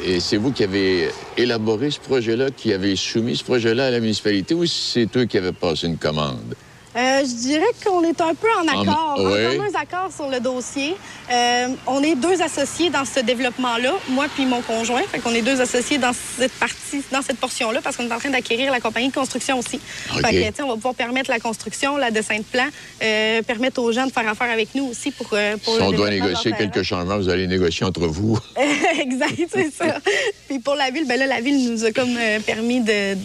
Et 0.03 0.19
c'est 0.19 0.35
vous 0.35 0.51
qui 0.51 0.63
avez 0.65 1.09
élaboré 1.37 1.89
ce 1.89 2.01
projet-là, 2.01 2.51
qui 2.51 2.73
avez 2.73 2.97
soumis 2.97 3.37
ce 3.37 3.45
projet-là 3.45 3.87
à 3.87 3.91
la 3.91 4.01
municipalité, 4.01 4.53
ou 4.53 4.65
c'est 4.65 5.15
eux 5.15 5.23
qui 5.23 5.37
avaient 5.37 5.53
passé 5.53 5.87
une 5.87 5.97
commande? 5.97 6.53
Euh, 6.95 7.25
je 7.25 7.35
dirais 7.35 7.65
qu'on 7.83 8.03
est 8.03 8.21
un 8.21 8.33
peu 8.33 8.47
en 8.57 8.67
accord, 8.67 9.15
en 9.17 9.29
ouais. 9.29 9.49
communs 9.51 9.79
accords 9.79 10.13
sur 10.15 10.29
le 10.29 10.39
dossier. 10.39 10.95
Euh, 11.29 11.67
on 11.87 12.01
est 12.01 12.15
deux 12.15 12.41
associés 12.41 12.89
dans 12.89 13.03
ce 13.03 13.19
développement-là, 13.19 13.93
moi 14.09 14.27
puis 14.33 14.45
mon 14.45 14.61
conjoint. 14.61 15.01
Fait 15.11 15.19
qu'on 15.19 15.33
est 15.33 15.41
deux 15.41 15.59
associés 15.59 15.97
dans 15.97 16.13
cette 16.13 16.53
partie, 16.53 17.03
dans 17.11 17.21
cette 17.21 17.37
portion-là, 17.37 17.81
parce 17.83 17.97
qu'on 17.97 18.07
est 18.07 18.13
en 18.13 18.19
train 18.19 18.29
d'acquérir 18.29 18.71
la 18.71 18.79
compagnie 18.79 19.09
de 19.09 19.13
construction 19.13 19.59
aussi. 19.59 19.79
Fait 19.79 20.51
que, 20.51 20.63
on 20.63 20.69
va 20.69 20.75
pouvoir 20.75 20.95
permettre 20.95 21.29
la 21.29 21.39
construction, 21.39 21.97
la 21.97 22.11
dessin 22.11 22.37
de 22.37 22.43
plan, 22.43 22.67
euh, 23.03 23.41
permettre 23.41 23.81
aux 23.81 23.91
gens 23.91 24.05
de 24.05 24.11
faire 24.13 24.29
affaire 24.29 24.49
avec 24.49 24.73
nous 24.73 24.85
aussi 24.85 25.11
pour, 25.11 25.27
pour 25.27 25.75
Si 25.75 25.81
on 25.81 25.91
doit 25.91 26.09
négocier 26.09 26.53
quelques 26.57 26.83
changements, 26.83 27.17
vous 27.17 27.29
allez 27.29 27.47
négocier 27.47 27.85
entre 27.85 28.07
vous. 28.07 28.39
exact, 28.99 29.35
c'est 29.53 29.73
ça. 29.73 29.99
Puis 30.47 30.59
pour 30.59 30.75
la 30.75 30.91
ville, 30.91 31.05
ben 31.05 31.19
là, 31.19 31.25
la 31.25 31.41
ville 31.41 31.69
nous 31.69 31.83
a 31.83 31.91
comme 31.91 32.17
permis 32.45 32.79
de 32.79 33.17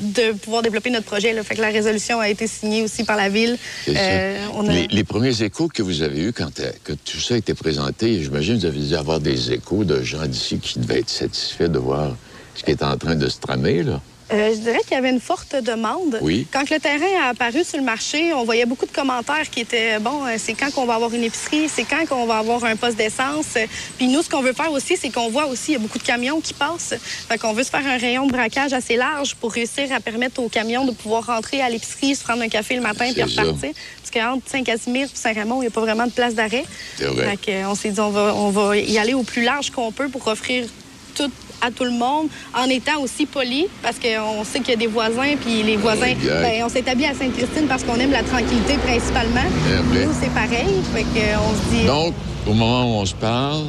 de 0.00 0.32
pouvoir 0.32 0.62
développer 0.62 0.90
notre 0.90 1.06
projet. 1.06 1.32
Là. 1.32 1.42
Fait 1.42 1.54
que 1.54 1.60
la 1.60 1.68
résolution 1.68 2.18
a 2.20 2.28
été 2.28 2.46
signée 2.46 2.82
aussi 2.82 3.04
par 3.04 3.16
la 3.16 3.28
ville. 3.28 3.56
Euh, 3.88 4.38
on 4.54 4.66
a- 4.68 4.72
les, 4.72 4.86
les 4.88 5.04
premiers 5.04 5.42
échos 5.42 5.68
que 5.68 5.82
vous 5.82 6.02
avez 6.02 6.22
eus 6.22 6.32
quand 6.32 6.58
euh, 6.60 6.70
que 6.84 6.92
tout 6.92 7.18
ça 7.20 7.34
a 7.34 7.36
été 7.36 7.54
présenté, 7.54 8.22
j'imagine 8.22 8.56
que 8.56 8.60
vous 8.60 8.66
avez 8.66 8.86
dû 8.86 8.94
avoir 8.96 9.20
des 9.20 9.52
échos 9.52 9.84
de 9.84 10.02
gens 10.02 10.26
d'ici 10.26 10.58
qui 10.58 10.78
devaient 10.78 11.00
être 11.00 11.10
satisfaits 11.10 11.68
de 11.68 11.78
voir 11.78 12.16
ce 12.54 12.62
qui 12.64 12.70
est 12.72 12.82
en 12.82 12.96
train 12.96 13.14
de 13.14 13.28
se 13.28 13.38
tramer, 13.38 13.82
là. 13.82 14.00
Euh, 14.32 14.54
je 14.54 14.60
dirais 14.60 14.80
qu'il 14.82 14.92
y 14.92 14.96
avait 14.96 15.10
une 15.10 15.20
forte 15.20 15.56
demande. 15.56 16.18
Oui. 16.20 16.46
Quand 16.52 16.68
le 16.70 16.78
terrain 16.78 17.24
a 17.24 17.28
apparu 17.30 17.64
sur 17.64 17.78
le 17.78 17.84
marché, 17.84 18.32
on 18.32 18.44
voyait 18.44 18.66
beaucoup 18.66 18.86
de 18.86 18.92
commentaires 18.92 19.48
qui 19.50 19.60
étaient 19.60 19.98
bon, 19.98 20.24
euh, 20.24 20.36
c'est 20.38 20.54
quand 20.54 20.72
qu'on 20.72 20.86
va 20.86 20.94
avoir 20.94 21.12
une 21.12 21.24
épicerie, 21.24 21.68
c'est 21.68 21.84
quand 21.84 22.06
qu'on 22.08 22.26
va 22.26 22.38
avoir 22.38 22.64
un 22.64 22.76
poste 22.76 22.96
d'essence. 22.96 23.58
Puis 23.96 24.06
nous, 24.08 24.22
ce 24.22 24.28
qu'on 24.30 24.40
veut 24.42 24.52
faire 24.52 24.70
aussi, 24.70 24.96
c'est 24.96 25.10
qu'on 25.10 25.30
voit 25.30 25.46
aussi 25.46 25.72
il 25.72 25.74
y 25.74 25.76
a 25.76 25.80
beaucoup 25.80 25.98
de 25.98 26.04
camions 26.04 26.40
qui 26.40 26.54
passent. 26.54 26.94
Fait 27.28 27.38
qu'on 27.38 27.52
veut 27.52 27.64
se 27.64 27.70
faire 27.70 27.86
un 27.86 27.98
rayon 27.98 28.26
de 28.26 28.32
braquage 28.32 28.72
assez 28.72 28.96
large 28.96 29.34
pour 29.34 29.52
réussir 29.52 29.92
à 29.92 30.00
permettre 30.00 30.40
aux 30.40 30.48
camions 30.48 30.84
de 30.84 30.92
pouvoir 30.92 31.26
rentrer 31.26 31.60
à 31.60 31.68
l'épicerie, 31.68 32.14
se 32.14 32.22
prendre 32.22 32.42
un 32.42 32.48
café 32.48 32.76
le 32.76 32.82
matin 32.82 33.10
puis 33.12 33.34
ça. 33.34 33.42
repartir. 33.42 33.72
Parce 34.00 34.10
qu'entre 34.12 34.48
Saint-Casimir 34.48 35.06
et 35.06 35.10
Saint-Raymond, 35.12 35.56
il 35.56 35.62
n'y 35.62 35.66
a 35.66 35.70
pas 35.70 35.80
vraiment 35.80 36.06
de 36.06 36.12
place 36.12 36.34
d'arrêt. 36.34 36.64
C'est 36.96 37.06
vrai. 37.06 37.30
Fait 37.30 37.36
que, 37.36 37.50
euh, 37.50 37.68
on 37.68 37.74
s'est 37.74 37.90
dit 37.90 38.00
on 38.00 38.10
va, 38.10 38.34
on 38.34 38.50
va 38.50 38.76
y 38.76 38.98
aller 38.98 39.14
au 39.14 39.22
plus 39.22 39.42
large 39.42 39.70
qu'on 39.70 39.90
peut 39.92 40.08
pour 40.08 40.26
offrir 40.28 40.66
tout 41.14 41.30
à 41.60 41.70
tout 41.70 41.84
le 41.84 41.90
monde, 41.90 42.28
en 42.54 42.64
étant 42.64 43.00
aussi 43.00 43.26
poli, 43.26 43.66
parce 43.82 43.98
qu'on 43.98 44.44
sait 44.44 44.60
qu'il 44.60 44.70
y 44.70 44.74
a 44.74 44.76
des 44.76 44.86
voisins, 44.86 45.36
puis 45.40 45.62
les 45.62 45.76
voisins, 45.76 46.14
ben, 46.22 46.64
on 46.64 46.68
s'établit 46.68 47.06
à 47.06 47.14
Sainte-Christine 47.14 47.66
parce 47.68 47.84
qu'on 47.84 47.96
aime 47.96 48.12
la 48.12 48.22
tranquillité 48.22 48.74
principalement. 48.84 49.48
Nous, 49.92 50.12
c'est 50.20 50.32
pareil. 50.32 50.82
Fait 50.94 51.04
on 51.36 51.50
se 51.54 51.76
dit... 51.76 51.86
Donc, 51.86 52.14
au 52.46 52.52
moment 52.52 52.84
où 52.84 53.00
on 53.00 53.06
se 53.06 53.14
parle, 53.14 53.64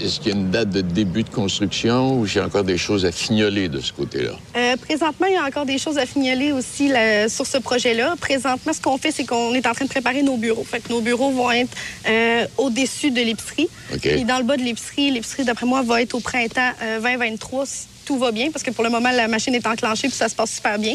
est-ce 0.00 0.20
qu'il 0.20 0.32
y 0.32 0.34
a 0.34 0.38
une 0.38 0.50
date 0.50 0.70
de 0.70 0.80
début 0.80 1.22
de 1.22 1.28
construction 1.30 2.18
ou 2.18 2.26
j'ai 2.26 2.40
encore 2.40 2.64
des 2.64 2.78
choses 2.78 3.04
à 3.04 3.12
fignoler 3.12 3.68
de 3.68 3.80
ce 3.80 3.92
côté-là? 3.92 4.32
Euh, 4.56 4.76
présentement, 4.76 5.26
il 5.26 5.34
y 5.34 5.36
a 5.36 5.44
encore 5.44 5.66
des 5.66 5.78
choses 5.78 5.98
à 5.98 6.06
fignoler 6.06 6.52
aussi 6.52 6.88
là, 6.88 7.28
sur 7.28 7.46
ce 7.46 7.58
projet-là. 7.58 8.14
Présentement, 8.20 8.72
ce 8.72 8.80
qu'on 8.80 8.98
fait, 8.98 9.10
c'est 9.10 9.24
qu'on 9.24 9.54
est 9.54 9.66
en 9.66 9.72
train 9.72 9.84
de 9.84 9.90
préparer 9.90 10.22
nos 10.22 10.36
bureaux. 10.36 10.64
Fait 10.64 10.80
que 10.80 10.92
nos 10.92 11.00
bureaux 11.00 11.30
vont 11.30 11.50
être 11.50 11.74
euh, 12.08 12.46
au-dessus 12.56 13.10
de 13.10 13.20
l'épicerie. 13.20 13.68
OK. 13.92 14.00
Puis 14.00 14.24
dans 14.24 14.38
le 14.38 14.44
bas 14.44 14.56
de 14.56 14.62
l'épicerie, 14.62 15.10
l'épicerie, 15.10 15.44
d'après 15.44 15.66
moi, 15.66 15.82
va 15.82 16.02
être 16.02 16.14
au 16.14 16.20
printemps 16.20 16.72
euh, 16.82 17.00
2023 17.00 17.66
si 17.66 17.86
tout 18.04 18.18
va 18.18 18.32
bien, 18.32 18.50
parce 18.50 18.62
que 18.62 18.70
pour 18.70 18.84
le 18.84 18.90
moment, 18.90 19.10
la 19.10 19.28
machine 19.28 19.54
est 19.54 19.66
enclenchée 19.66 20.08
puis 20.08 20.16
ça 20.16 20.30
se 20.30 20.34
passe 20.34 20.52
super 20.52 20.78
bien. 20.78 20.94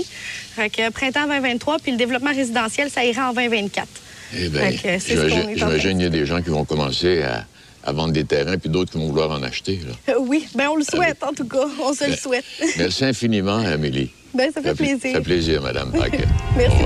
Fait 0.56 0.70
que 0.70 0.82
euh, 0.82 0.90
printemps 0.90 1.28
2023, 1.28 1.78
puis 1.78 1.92
le 1.92 1.98
développement 1.98 2.32
résidentiel, 2.34 2.90
ça 2.90 3.06
ira 3.06 3.30
en 3.30 3.34
2024. 3.34 3.88
Eh 4.36 4.50
bien, 4.50 4.72
j'imagine 4.72 5.92
qu'il 5.92 6.02
y 6.02 6.06
a 6.06 6.10
des 6.10 6.26
gens 6.26 6.42
qui 6.42 6.50
vont 6.50 6.66
commencer 6.66 7.22
à, 7.22 7.46
à 7.86 7.92
vendre 7.92 8.14
des 8.14 8.24
terrains, 8.26 8.58
puis 8.58 8.70
d'autres 8.70 8.92
qui 8.92 8.98
vont 8.98 9.08
vouloir 9.10 9.32
en 9.32 9.44
acheter. 9.44 9.80
là. 9.86 10.14
Euh, 10.14 10.18
oui, 10.20 10.48
ben 10.56 10.70
on 10.70 10.76
le 10.76 10.84
souhaite 10.84 11.24
en 11.24 11.34
tout 11.34 11.48
cas. 11.48 11.66
On 11.82 11.94
se 11.94 12.04
le 12.06 12.12
Ben, 12.12 12.18
souhaite. 12.18 12.46
Merci 12.78 13.06
infiniment, 13.06 13.58
Amélie. 13.58 14.12
ben 14.34 14.52
ça 14.54 14.62
fait 14.62 14.74
pla- 14.74 14.86
plaisir. 14.86 15.12
Ça 15.12 15.18
fait 15.18 15.22
plaisir, 15.22 15.62
Madame 15.62 15.92
Paquet. 16.00 16.26
Merci. 16.58 16.78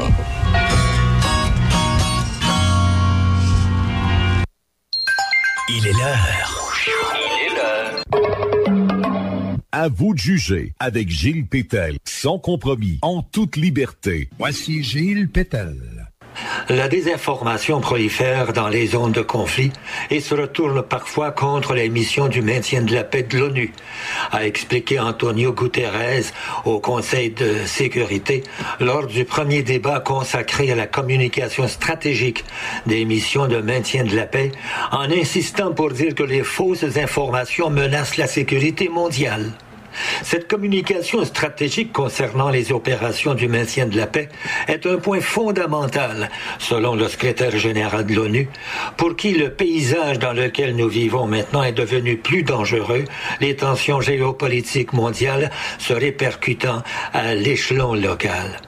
Il 5.70 5.86
est 5.88 5.92
l'heure. 5.92 6.74
Il 6.88 7.46
est 7.46 7.56
l'heure. 7.56 8.04
À 9.72 9.90
vous 9.90 10.14
de 10.14 10.20
juger 10.20 10.74
avec 10.80 11.10
Gilles 11.10 11.46
Pétel, 11.46 11.98
sans 12.06 12.40
compromis, 12.40 13.00
en 13.02 13.22
toute 13.22 13.58
liberté. 13.58 14.30
Voici 14.40 14.82
Gilles 14.84 15.30
Pétel. 15.30 16.07
La 16.70 16.88
désinformation 16.88 17.80
prolifère 17.80 18.54
dans 18.54 18.68
les 18.68 18.88
zones 18.88 19.12
de 19.12 19.22
conflit 19.22 19.72
et 20.10 20.20
se 20.20 20.36
retourne 20.36 20.82
parfois 20.82 21.32
contre 21.32 21.74
les 21.74 21.90
missions 21.90 22.28
du 22.28 22.42
maintien 22.42 22.82
de 22.82 22.94
la 22.94 23.04
paix 23.04 23.24
de 23.24 23.38
l'ONU, 23.38 23.72
a 24.32 24.46
expliqué 24.46 25.00
Antonio 25.00 25.54
Guterres 25.54 26.32
au 26.66 26.80
Conseil 26.80 27.32
de 27.32 27.66
sécurité 27.66 28.44
lors 28.80 29.08
du 29.08 29.26
premier 29.26 29.64
débat 29.64 30.00
consacré 30.00 30.72
à 30.72 30.76
la 30.76 30.88
communication 30.88 31.68
stratégique 31.68 32.44
des 32.86 33.06
missions 33.06 33.48
de 33.48 33.58
maintien 33.58 34.04
de 34.04 34.16
la 34.16 34.26
paix, 34.26 34.52
en 34.92 35.10
insistant 35.12 35.74
pour 35.74 35.92
dire 35.92 36.16
que 36.16 36.24
les 36.24 36.44
fausses 36.44 36.98
informations 36.98 37.70
menacent 37.70 38.18
la 38.18 38.28
sécurité 38.28 38.90
mondiale. 38.90 39.54
Cette 40.24 40.48
communication 40.48 41.24
stratégique 41.26 41.92
concernant 41.94 42.50
les 42.50 42.72
opérations 42.72 43.34
du 43.34 43.48
maintien 43.48 43.86
de 43.86 43.98
la 43.98 44.08
paix 44.08 44.30
est 44.68 44.86
un 44.86 44.98
point 44.98 45.22
fondamental, 45.22 46.30
selon 46.60 46.96
le 46.96 47.08
secrétaire 47.08 47.58
général 47.58 48.06
de 48.06 48.14
l'ONU, 48.14 48.50
pour 48.98 49.16
qui 49.16 49.34
le 49.34 49.52
paysage 49.52 50.20
dans 50.20 50.34
lequel 50.34 50.76
nous 50.76 50.90
vivons 50.90 51.28
maintenant 51.28 51.64
est 51.64 51.72
devenu 51.72 52.18
plus 52.18 52.44
dangereux, 52.44 53.06
les 53.42 53.56
tensions 53.56 54.02
géopolitiques 54.02 54.94
mondiales 54.94 55.52
se 55.80 55.94
répercutant 55.94 56.84
à 57.14 57.36
l'échelon 57.36 57.94
local. 57.94 58.67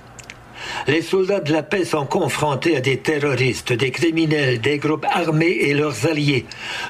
Les 0.88 1.02
soldats 1.02 1.40
de 1.40 1.52
la 1.52 1.64
paix 1.64 1.86
sont 1.86 2.06
confrontés 2.06 2.78
à 2.78 2.82
des 2.82 2.98
terroristes, 2.98 3.74
des 3.74 3.92
criminels, 3.92 4.62
des 4.62 4.78
groupes 4.78 5.06
armés 5.12 5.58
et 5.62 5.74
leurs 5.74 6.08
alliés, 6.08 6.46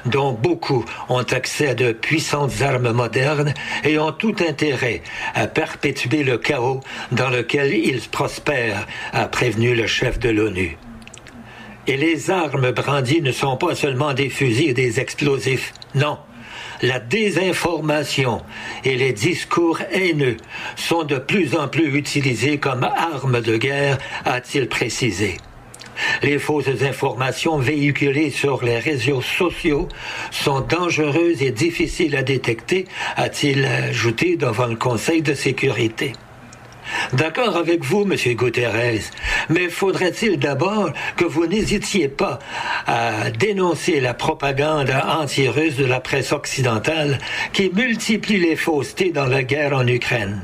dont 0.06 0.32
beaucoup 0.32 0.84
ont 1.08 1.22
accès 1.22 1.68
à 1.68 1.74
de 1.74 1.92
puissantes 1.92 2.62
armes 2.62 2.92
modernes 2.92 3.54
et 3.84 3.98
ont 3.98 4.12
tout 4.12 4.36
intérêt 4.46 5.02
à 5.34 5.46
perpétuer 5.46 6.22
le 6.22 6.38
chaos 6.38 6.80
dans 7.12 7.30
lequel 7.30 7.74
ils 7.74 8.00
prospèrent, 8.00 8.86
a 9.12 9.26
prévenu 9.26 9.74
le 9.74 9.86
chef 9.86 10.18
de 10.18 10.30
l'ONU. 10.30 10.78
Et 11.86 11.96
les 11.96 12.30
armes 12.30 12.70
brandies 12.70 13.22
ne 13.22 13.32
sont 13.32 13.56
pas 13.56 13.74
seulement 13.74 14.14
des 14.14 14.28
fusils 14.28 14.70
et 14.70 14.74
des 14.74 15.00
explosifs, 15.00 15.72
non. 15.94 16.18
La 16.82 16.98
désinformation 16.98 18.42
et 18.84 18.96
les 18.96 19.12
discours 19.12 19.80
haineux 19.90 20.38
sont 20.76 21.04
de 21.04 21.18
plus 21.18 21.54
en 21.54 21.68
plus 21.68 21.94
utilisés 21.94 22.58
comme 22.58 22.84
armes 22.84 23.42
de 23.42 23.58
guerre, 23.58 23.98
a-t-il 24.24 24.66
précisé. 24.66 25.36
Les 26.22 26.38
fausses 26.38 26.82
informations 26.82 27.58
véhiculées 27.58 28.30
sur 28.30 28.64
les 28.64 28.78
réseaux 28.78 29.20
sociaux 29.20 29.88
sont 30.30 30.60
dangereuses 30.60 31.42
et 31.42 31.50
difficiles 31.50 32.16
à 32.16 32.22
détecter, 32.22 32.86
a-t-il 33.16 33.66
ajouté 33.66 34.36
devant 34.36 34.66
le 34.66 34.76
Conseil 34.76 35.20
de 35.20 35.34
sécurité. 35.34 36.14
D'accord 37.12 37.56
avec 37.56 37.84
vous, 37.84 38.04
Monsieur 38.04 38.34
Guterres, 38.34 39.02
mais 39.48 39.68
faudrait-il 39.68 40.38
d'abord 40.38 40.90
que 41.16 41.24
vous 41.24 41.46
n'hésitiez 41.46 42.08
pas 42.08 42.38
à 42.86 43.30
dénoncer 43.30 44.00
la 44.00 44.14
propagande 44.14 44.90
anti-russe 44.90 45.76
de 45.76 45.84
la 45.84 46.00
presse 46.00 46.32
occidentale 46.32 47.18
qui 47.52 47.70
multiplie 47.74 48.40
les 48.40 48.56
faussetés 48.56 49.10
dans 49.10 49.26
la 49.26 49.42
guerre 49.42 49.74
en 49.74 49.86
Ukraine? 49.86 50.42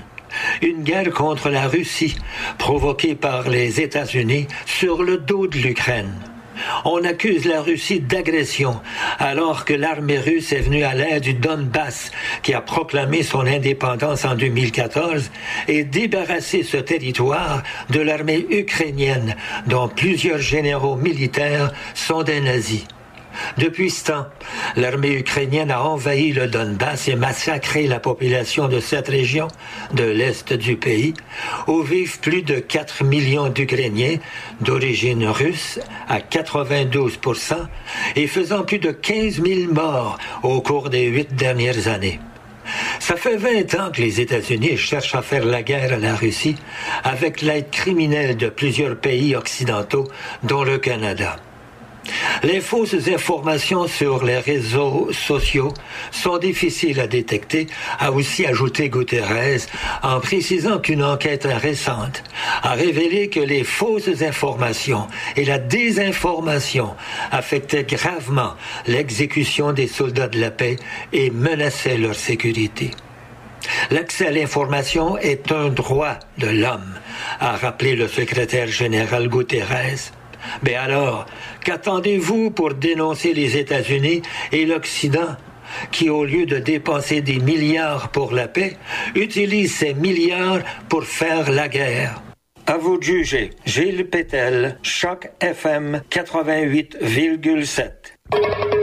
Une 0.61 0.83
guerre 0.83 1.11
contre 1.11 1.49
la 1.49 1.67
Russie, 1.67 2.17
provoquée 2.59 3.15
par 3.15 3.49
les 3.49 3.81
États-Unis 3.81 4.49
sur 4.67 5.03
le 5.03 5.19
dos 5.19 5.47
de 5.47 5.59
l'Ukraine. 5.59 6.13
On 6.85 7.05
accuse 7.05 7.45
la 7.45 7.63
Russie 7.63 8.01
d'agression, 8.01 8.81
alors 9.19 9.65
que 9.65 9.75
l'armée 9.75 10.19
russe 10.19 10.53
est 10.53 10.61
venue 10.61 10.85
à 10.85 10.95
l'aide 10.95 11.23
du 11.23 11.35
Donbass, 11.35 12.11
qui 12.43 12.55
a 12.55 12.61
proclamé 12.61 13.23
son 13.23 13.47
indépendance 13.47 14.25
en 14.25 14.35
2014, 14.35 15.31
et 15.69 15.85
débarrassé 15.85 16.63
ce 16.63 16.77
territoire 16.77 17.63
de 17.91 18.01
l'armée 18.01 18.47
ukrainienne, 18.51 19.37
dont 19.67 19.89
plusieurs 19.89 20.39
généraux 20.39 20.97
militaires 20.97 21.73
sont 21.95 22.23
des 22.23 22.41
nazis. 22.41 22.85
Depuis 23.59 23.91
ce 23.91 24.05
temps, 24.05 24.27
l'armée 24.77 25.13
ukrainienne 25.19 25.71
a 25.71 25.83
envahi 25.83 26.33
le 26.33 26.47
Donbass 26.47 27.09
et 27.09 27.17
massacré 27.17 27.87
la 27.87 28.01
population 28.01 28.69
de 28.69 28.81
cette 28.81 29.09
région 29.09 29.49
de 29.95 30.05
l'est 30.05 30.53
du 30.53 30.77
pays, 30.77 31.15
où 31.67 31.83
vivent 31.83 32.21
plus 32.21 32.43
de 32.43 32.59
4 32.59 33.05
millions 33.05 33.49
d'Ukrainiens 33.49 34.19
d'origine 34.61 35.27
russe 35.27 35.79
à 36.09 36.19
92% 36.19 37.55
et 38.17 38.27
faisant 38.27 38.63
plus 38.63 38.79
de 38.79 38.91
15 38.91 39.43
000 39.43 39.73
morts 39.73 40.19
au 40.43 40.61
cours 40.61 40.91
des 40.91 41.07
huit 41.07 41.35
dernières 41.35 41.89
années. 41.89 42.21
Ça 42.99 43.17
fait 43.17 43.37
20 43.37 43.75
ans 43.75 43.91
que 43.93 44.01
les 44.01 44.21
États-Unis 44.21 44.77
cherchent 44.77 45.15
à 45.15 45.23
faire 45.23 45.45
la 45.45 45.63
guerre 45.63 45.93
à 45.93 45.99
la 45.99 46.17
Russie 46.17 46.57
avec 47.05 47.43
l'aide 47.43 47.71
criminelle 47.71 48.37
de 48.37 48.49
plusieurs 48.49 48.97
pays 48.97 49.37
occidentaux, 49.37 50.09
dont 50.43 50.65
le 50.65 50.79
Canada. 50.79 51.37
Les 52.43 52.61
fausses 52.61 53.09
informations 53.09 53.87
sur 53.87 54.25
les 54.25 54.39
réseaux 54.39 55.09
sociaux 55.13 55.73
sont 56.11 56.39
difficiles 56.39 57.01
à 57.01 57.07
détecter, 57.07 57.67
a 57.99 58.13
aussi 58.13 58.47
ajouté 58.47 58.89
Guterres, 58.89 59.67
en 60.03 60.21
précisant 60.21 60.79
qu'une 60.79 61.03
enquête 61.03 61.47
récente 61.51 62.23
a 62.63 62.73
révélé 62.73 63.29
que 63.29 63.41
les 63.41 63.65
fausses 63.65 64.23
informations 64.23 65.09
et 65.37 65.45
la 65.45 65.59
désinformation 65.59 66.95
affectaient 67.33 67.85
gravement 67.85 68.55
l'exécution 68.87 69.73
des 69.73 69.87
soldats 69.89 70.29
de 70.29 70.41
la 70.41 70.51
paix 70.51 70.77
et 71.13 71.31
menaçaient 71.31 71.99
leur 71.99 72.15
sécurité. 72.15 72.91
L'accès 73.91 74.29
à 74.29 74.31
l'information 74.31 75.19
est 75.19 75.51
un 75.51 75.69
droit 75.69 76.19
de 76.39 76.47
l'homme, 76.47 76.95
a 77.41 77.57
rappelé 77.57 77.97
le 77.97 78.09
secrétaire 78.09 78.69
général 78.69 79.29
Guterres. 79.29 80.13
Mais 80.63 80.75
alors, 80.75 81.27
qu'attendez-vous 81.65 82.51
pour 82.51 82.75
dénoncer 82.75 83.35
les 83.35 83.57
États-Unis 83.57 84.23
et 84.53 84.67
l'Occident 84.67 85.37
qui, 85.91 86.11
au 86.11 86.25
lieu 86.25 86.47
de 86.47 86.59
dépenser 86.59 87.21
des 87.21 87.39
milliards 87.39 88.11
pour 88.11 88.33
la 88.33 88.49
paix, 88.49 88.77
utilisent 89.15 89.77
ces 89.77 89.95
milliards 89.95 90.61
pour 90.89 91.05
faire 91.05 91.51
la 91.51 91.69
guerre? 91.69 92.23
À 92.67 92.79
vous 92.79 92.99
de 92.99 93.05
juger. 93.05 93.51
Gilles 93.65 94.09
Pétel, 94.09 94.79
Choc 94.83 95.31
FM 95.41 96.03
88,7. 96.11 98.76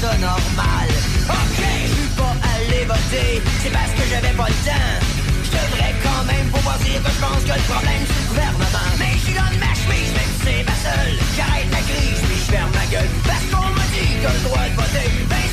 Ça 0.00 0.12
normal. 0.18 0.88
Ok, 1.28 1.58
je 1.58 1.94
suis 1.94 2.12
pas 2.16 2.34
allé 2.54 2.84
voter 2.84 3.42
C'est 3.62 3.72
parce 3.72 3.92
que 3.96 4.04
j'avais 4.10 4.34
pas 4.34 4.48
le 4.48 4.60
temps. 4.66 4.96
Je 5.44 5.50
devrais 5.50 5.94
quand 6.02 6.24
même 6.24 6.46
pouvoir 6.50 6.78
dire 6.78 7.02
que 7.02 7.10
je 7.10 7.20
pense 7.20 7.42
que 7.42 7.54
le 7.58 7.66
problème 7.72 8.02
c'est 8.06 8.22
le 8.22 8.28
gouvernement. 8.30 8.90
Mais 8.98 9.14
je 9.18 9.32
dans 9.34 9.52
ma 9.58 9.72
chemise, 9.74 10.12
même 10.14 10.32
si 10.36 10.40
c'est 10.44 10.62
ma 10.70 10.76
seule. 10.86 11.14
J'arrête 11.36 11.70
ma 11.70 11.82
crise, 11.88 12.20
puis 12.26 12.38
je 12.38 12.48
ferme 12.52 12.72
ma 12.74 12.86
gueule. 12.92 13.10
Parce 13.26 13.46
qu'on 13.50 13.68
m'a 13.74 13.86
dit 13.94 14.12
que 14.22 14.30
le 14.30 14.42
droit 14.46 14.66
de 14.70 14.74
voter 14.78 15.08
Ben 15.30 15.49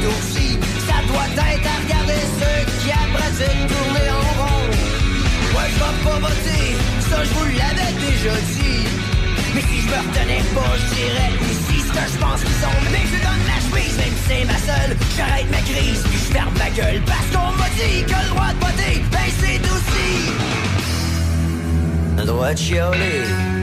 ça 0.00 0.98
doit 1.08 1.28
être 1.52 1.66
à 1.66 1.76
regarder 1.84 2.22
ceux 2.40 2.60
qui 2.80 2.90
apprécient 2.90 3.62
de 3.62 3.68
tourner 3.68 4.10
en 4.10 4.42
rond 4.42 4.68
Ouais, 5.54 5.68
je 5.68 5.78
vais 5.78 5.98
pas 6.04 6.18
voter, 6.18 6.76
ça 7.10 7.24
je 7.24 7.30
vous 7.30 7.44
l'avais 7.44 7.92
déjà 8.00 8.34
dit 8.56 9.02
mais 9.54 9.60
si 9.60 9.82
je 9.82 9.86
me 9.86 9.92
retenais 9.92 10.42
pas, 10.54 10.72
je 10.78 10.94
dirais 10.94 11.30
aussi 11.42 11.80
ce 11.80 11.92
que 11.92 12.12
je 12.12 12.18
pense 12.18 12.40
qu'ils 12.40 12.60
sont. 12.62 12.78
Mais 12.90 13.04
je 13.04 13.18
donne 13.20 13.44
la 13.46 13.60
chemise, 13.60 13.96
même 13.98 14.16
si 14.16 14.24
c'est 14.26 14.44
ma 14.46 14.56
seule. 14.56 14.96
J'arrête 15.14 15.50
ma 15.50 15.58
crise, 15.58 16.02
puis 16.08 16.18
je 16.18 16.32
ferme 16.32 16.54
ma 16.56 16.70
gueule. 16.70 17.02
Parce 17.04 17.28
qu'on 17.32 17.52
m'a 17.58 17.68
dit 17.76 18.02
que 18.04 18.12
le 18.12 18.28
droit 18.30 18.52
de 18.54 18.60
voter, 18.64 19.02
ben 19.10 19.28
c'est 19.40 19.60
aussi. 19.60 20.10
Le 22.16 22.24
droit 22.24 22.52
de 22.52 22.58
chialer. 22.58 23.61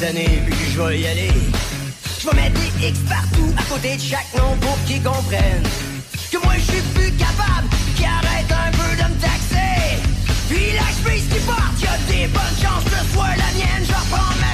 Je 0.00 0.80
vais 0.80 0.96
je 0.96 1.02
y 1.02 1.06
aller. 1.06 1.30
Je 2.20 2.28
vais 2.28 2.36
mettre 2.36 2.60
des 2.60 2.88
X 2.88 2.98
partout 3.08 3.52
à 3.56 3.62
côté 3.64 3.96
de 3.96 4.00
chaque 4.00 4.32
nom 4.36 4.56
pour 4.60 4.78
qu'ils 4.86 5.02
comprennent 5.02 5.62
que 6.30 6.38
moi 6.38 6.54
je 6.56 6.72
suis 6.72 6.82
plus 6.94 7.10
capable, 7.12 7.68
qu'ils 7.96 8.06
arrêtent 8.06 8.52
un 8.52 8.70
peu 8.70 8.96
de 8.96 9.08
me 9.08 9.20
taxer. 9.20 9.98
Puis 10.48 10.72
la 10.74 11.10
chemise 11.10 11.28
qui 11.28 11.40
part, 11.46 11.72
y'a 11.82 11.96
des 12.12 12.26
bonnes 12.28 12.58
chances 12.62 12.84
que 12.84 12.90
ce 12.90 13.12
soit 13.12 13.34
La 13.36 14.47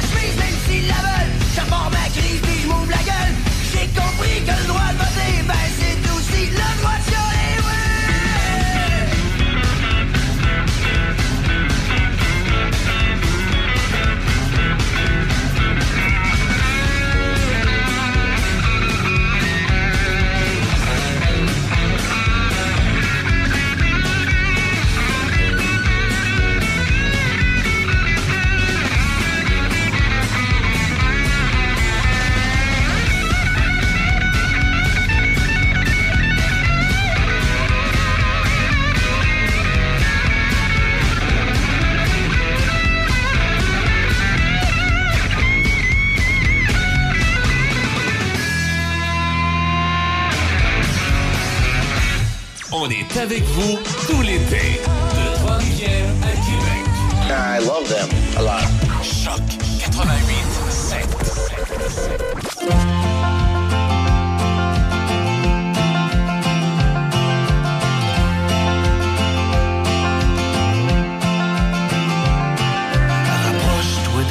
On 52.77 52.91
est 52.91 53.17
avec 53.17 53.45
vous 53.45 53.79
tout 54.09 54.21
l'été. 54.23 54.81
De 54.83 55.37
Trois-Rivières 55.39 56.11
à 56.23 56.33
Québec. 56.33 56.85
I 57.31 57.65
love 57.65 57.89
them 57.89 58.09
a 58.37 58.43
lot. 58.43 58.67
Choc 59.01 59.41
88 59.79 60.35
7. 60.71 61.07
7, 61.23 61.91
7. 61.91 62.25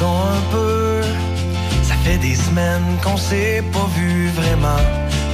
un 0.02 0.40
peu. 0.52 1.00
Ça 1.82 1.94
fait 2.04 2.18
des 2.18 2.34
semaines 2.34 2.98
qu'on 3.02 3.16
s'est 3.16 3.62
pas 3.72 3.88
vu 3.96 4.28
vraiment, 4.28 4.76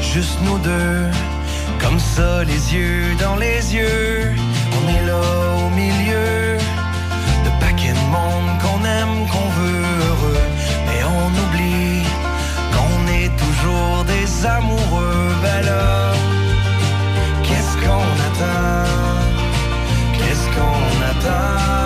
juste 0.01 0.39
nous 0.45 0.59
deux. 0.59 1.11
Comme 1.91 1.99
ça, 1.99 2.45
les 2.45 2.73
yeux 2.73 3.17
dans 3.19 3.35
les 3.35 3.75
yeux, 3.75 4.37
on 4.79 4.89
est 4.91 5.07
là 5.07 5.21
au 5.59 5.71
milieu 5.71 6.57
de 7.45 7.51
paquets 7.59 7.95
de 7.95 8.07
monde 8.15 8.49
qu'on 8.63 8.85
aime, 8.85 9.27
qu'on 9.29 9.49
veut 9.59 9.83
heureux. 10.07 10.45
Mais 10.87 11.03
on 11.03 11.27
oublie 11.43 12.05
qu'on 12.73 13.09
est 13.09 13.33
toujours 13.37 14.05
des 14.05 14.47
amoureux. 14.47 15.35
Ben 15.43 15.67
qu'est-ce 17.43 17.75
qu'on 17.85 18.11
attend? 18.29 18.87
Qu'est-ce 20.17 20.47
qu'on 20.55 21.03
attend? 21.11 21.80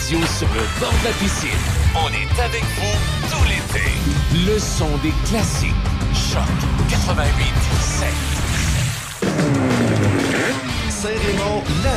Sur 0.00 0.48
le 0.48 0.60
bord 0.78 0.92
de 0.92 1.04
la 1.04 1.12
piscine. 1.12 1.48
On 1.94 2.08
est 2.08 2.40
avec 2.42 2.62
vous 2.62 3.30
tout 3.30 3.44
l'été. 3.44 3.84
Le 4.46 4.58
son 4.58 4.88
des 4.98 5.12
classiques. 5.24 5.72
Choc 6.12 6.42
88 6.90 7.55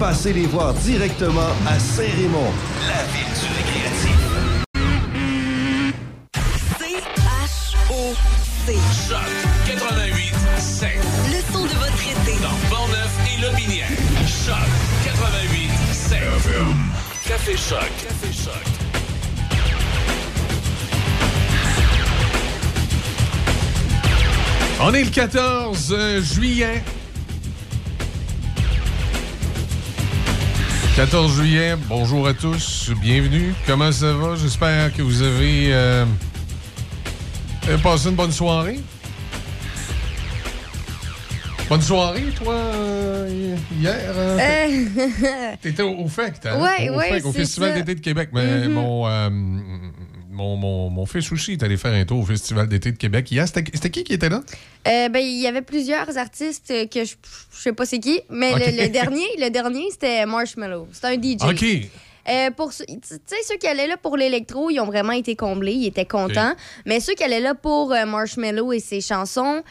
Passez 0.00 0.32
les 0.32 0.46
voir 0.46 0.72
directement 0.72 1.50
à 1.68 1.78
Saint-Raymond, 1.78 2.52
la 2.88 3.04
ville 3.12 3.34
du 3.36 3.46
récréatif. 3.54 4.16
C-H-O-C. 6.78 8.08
Choc 9.06 9.30
88 9.66 10.32
7. 10.58 10.88
Le 11.26 11.40
son 11.52 11.64
de 11.64 11.68
votre 11.68 12.00
été. 12.00 12.32
Dans 12.40 12.74
Portneuf 12.74 13.12
et 13.28 13.36
Lobinière. 13.42 13.90
Choc 14.26 14.70
88 15.04 15.70
7. 15.92 16.18
Café 17.28 17.56
Choc. 17.58 17.90
Café 18.02 18.32
Choc. 18.32 18.64
On 24.80 24.94
est 24.94 25.04
le 25.04 25.10
14 25.10 25.92
euh, 25.92 26.22
juillet. 26.22 26.82
14 30.96 31.32
juillet, 31.36 31.74
bonjour 31.88 32.26
à 32.26 32.34
tous, 32.34 32.90
bienvenue. 33.00 33.54
Comment 33.66 33.90
ça 33.92 34.12
va? 34.12 34.34
J'espère 34.36 34.92
que 34.92 35.02
vous 35.02 35.22
avez 35.22 35.72
euh, 35.72 36.04
passé 37.82 38.08
une 38.08 38.16
bonne 38.16 38.32
soirée. 38.32 38.80
Bonne 41.68 41.80
soirée, 41.82 42.24
toi, 42.36 42.52
euh, 42.54 43.56
hier? 43.80 43.94
hein? 44.10 44.38
Euh, 44.40 45.52
T'étais 45.62 45.82
au, 45.82 45.92
au 46.00 46.08
FEC, 46.08 46.34
hein? 46.46 46.60
Ouais, 46.60 46.90
au 46.90 46.96
ouais, 46.98 47.10
FEC, 47.10 47.26
au 47.26 47.32
c'est 47.32 47.38
Festival 47.38 47.74
d'été 47.74 47.94
de 47.94 48.00
Québec. 48.00 48.30
Mais 48.32 48.66
Mhm. 48.66 48.72
mon, 48.72 49.06
euh, 49.06 49.30
mon, 50.40 50.56
mon, 50.56 50.90
mon 50.90 51.06
fils 51.06 51.30
aussi 51.32 51.52
est 51.52 51.62
allé 51.62 51.76
faire 51.76 51.92
un 51.92 52.04
tour 52.04 52.20
au 52.20 52.24
Festival 52.24 52.66
d'été 52.66 52.92
de 52.92 52.96
Québec 52.96 53.30
hier. 53.30 53.46
C'était 53.46 53.64
c'était 53.74 53.90
qui 53.90 54.04
qui 54.04 54.14
était 54.14 54.28
là? 54.28 54.42
Euh, 54.88 55.08
ben, 55.08 55.20
il 55.20 55.40
y 55.40 55.46
avait 55.46 55.62
plusieurs 55.62 56.16
artistes 56.16 56.72
que 56.90 57.04
je, 57.04 57.14
je 57.52 57.60
sais 57.60 57.72
pas 57.72 57.84
c'est 57.84 57.98
qui, 57.98 58.20
mais 58.30 58.52
le, 58.54 58.82
le 58.82 58.88
dernier, 58.88 59.26
le 59.38 59.50
dernier, 59.50 59.90
c'était 59.90 60.24
Marshmallow. 60.24 60.88
C'était 60.92 61.08
un 61.08 61.20
DJ. 61.20 61.42
OK. 61.42 61.90
Euh, 62.28 62.50
pour 62.50 62.70
tu 62.70 62.84
sais, 63.02 63.36
ceux 63.48 63.56
qui 63.56 63.66
allaient 63.66 63.86
là 63.86 63.96
pour 63.96 64.16
l'électro, 64.16 64.70
ils 64.70 64.80
ont 64.80 64.86
vraiment 64.86 65.12
été 65.12 65.36
comblés, 65.36 65.72
ils 65.72 65.86
étaient 65.86 66.04
contents. 66.06 66.54
Mais 66.86 67.00
ceux 67.00 67.14
qui 67.14 67.24
allaient 67.24 67.40
là 67.40 67.54
pour 67.54 67.92
euh, 67.92 68.04
Marshmallow 68.04 68.72
et 68.72 68.80
ses 68.80 69.00
chansons, 69.00 69.62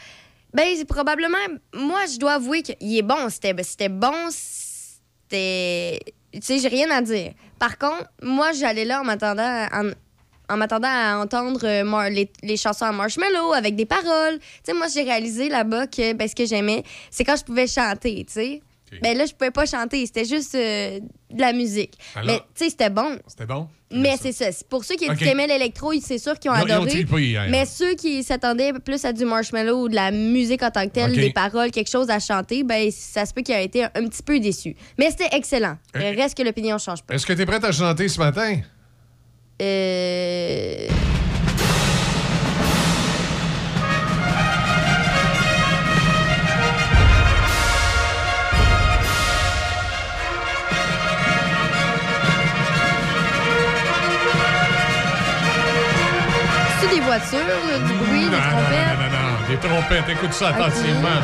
ben, 0.52 0.66
c'est 0.76 0.84
probablement. 0.84 1.38
Moi, 1.74 2.00
je 2.12 2.18
dois 2.18 2.34
avouer 2.34 2.62
qu'il 2.62 2.96
est 2.96 3.02
bon. 3.02 3.28
C'était 3.28 3.54
c'était 3.62 3.88
bon. 3.88 4.28
C'était. 4.30 6.00
Tu 6.32 6.40
sais, 6.42 6.58
j'ai 6.58 6.68
rien 6.68 6.90
à 6.90 7.02
dire. 7.02 7.32
Par 7.58 7.78
contre, 7.78 8.06
moi, 8.22 8.52
j'allais 8.52 8.84
là 8.84 9.00
en 9.00 9.04
m'attendant 9.04 9.66
en, 9.72 9.90
en 10.50 10.56
m'attendant 10.56 10.88
à 10.90 11.16
entendre 11.18 11.60
euh, 11.64 12.08
les, 12.10 12.30
les 12.42 12.56
chansons 12.56 12.84
à 12.86 12.92
Marshmallow 12.92 13.52
avec 13.52 13.76
des 13.76 13.86
paroles. 13.86 14.38
Tu 14.38 14.46
sais, 14.64 14.72
moi, 14.74 14.86
j'ai 14.92 15.02
réalisé 15.02 15.48
là-bas 15.48 15.86
que 15.86 16.12
ben, 16.12 16.28
ce 16.28 16.34
que 16.34 16.44
j'aimais, 16.46 16.82
c'est 17.10 17.24
quand 17.24 17.36
je 17.36 17.44
pouvais 17.44 17.66
chanter, 17.66 18.24
tu 18.26 18.32
sais. 18.32 18.62
Ben 19.02 19.16
là, 19.16 19.24
je 19.24 19.32
pouvais 19.32 19.52
pas 19.52 19.66
chanter, 19.66 20.04
c'était 20.04 20.24
juste 20.24 20.52
euh, 20.56 20.98
de 21.30 21.40
la 21.40 21.52
musique. 21.52 21.94
Alors- 22.16 22.26
Mais 22.26 22.38
tu 22.38 22.64
sais, 22.64 22.70
c'était 22.70 22.90
bon. 22.90 23.20
C'était 23.28 23.46
bon? 23.46 23.68
Mais 23.92 24.16
c'est 24.20 24.32
ça. 24.32 24.46
Pour 24.68 24.84
ceux 24.84 24.96
qui, 24.96 25.04
aimaient 25.04 25.46
l'électro, 25.46 25.92
c'est 26.00 26.18
sûr 26.18 26.36
qu'ils 26.40 26.50
ont 26.50 26.54
Ils 26.56 26.72
adoré. 26.72 27.04
hier. 27.22 27.46
mais 27.50 27.66
ceux 27.66 27.94
qui 27.94 28.24
s'attendaient 28.24 28.72
plus 28.84 29.04
à 29.04 29.12
du 29.12 29.24
marshmallow 29.24 29.82
ou 29.84 29.88
de 29.88 29.94
la 29.94 30.10
musique 30.10 30.62
en 30.64 30.70
tant 30.72 30.84
que 30.86 30.92
telle, 30.92 31.12
des 31.12 31.30
paroles, 31.32 31.70
quelque 31.70 31.90
chose 31.90 32.10
à 32.10 32.18
chanter, 32.18 32.64
ben 32.64 32.90
ça 32.90 33.26
se 33.26 33.32
peut 33.32 33.42
qu'ils 33.42 33.54
aient 33.54 33.64
été 33.64 33.84
un, 33.84 33.90
un 33.94 34.08
petit 34.08 34.22
peu 34.24 34.40
déçus. 34.40 34.74
Mais 34.98 35.10
c'était 35.10 35.36
excellent. 35.36 35.76
Il 35.94 36.00
reste 36.20 36.36
que 36.36 36.42
l'opinion 36.42 36.76
change 36.78 37.02
pas. 37.04 37.14
Est-ce 37.14 37.26
que 37.26 37.32
tu 37.32 37.42
es 37.42 37.46
prête 37.46 37.64
à 37.64 37.70
chanter 37.70 38.08
ce 38.08 38.18
matin? 38.18 38.56
Euh... 39.60 40.86
C'est 56.80 56.88
des 56.94 57.00
voitures, 57.00 57.38
du 57.86 57.92
bruit, 57.94 58.24
des 58.24 58.30
Non, 58.30 58.36
non, 58.36 58.50
trompettes. 58.50 58.98
non, 58.98 59.04
non, 59.04 59.30
non, 59.30 59.48
des 59.48 59.56
trompettes. 59.56 60.08
Écoute 60.10 60.32
ça 60.32 60.48
attentivement. 60.48 61.20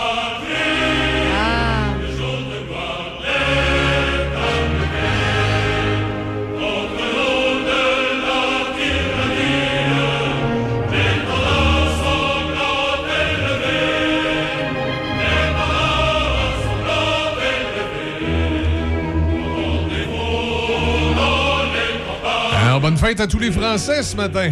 Alors, 22.64 22.80
bonne 22.80 22.96
fête 22.96 23.20
à 23.20 23.26
tous 23.26 23.38
les 23.38 23.50
Français 23.50 24.02
ce 24.02 24.16
matin. 24.16 24.50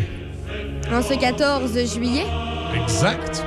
En 0.92 1.00
ce 1.00 1.14
14 1.14 1.94
juillet. 1.94 2.26
Exact. 2.74 3.44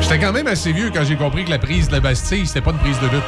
J'étais 0.00 0.18
quand 0.20 0.32
même 0.32 0.46
assez 0.46 0.72
vieux 0.72 0.90
quand 0.92 1.04
j'ai 1.04 1.16
compris 1.16 1.44
que 1.44 1.50
la 1.50 1.58
prise 1.58 1.88
de 1.88 1.92
la 1.92 2.00
Bastille, 2.00 2.46
c'était 2.46 2.60
pas 2.62 2.70
une 2.70 2.78
prise 2.78 2.98
de 3.00 3.06
lutte. 3.08 3.22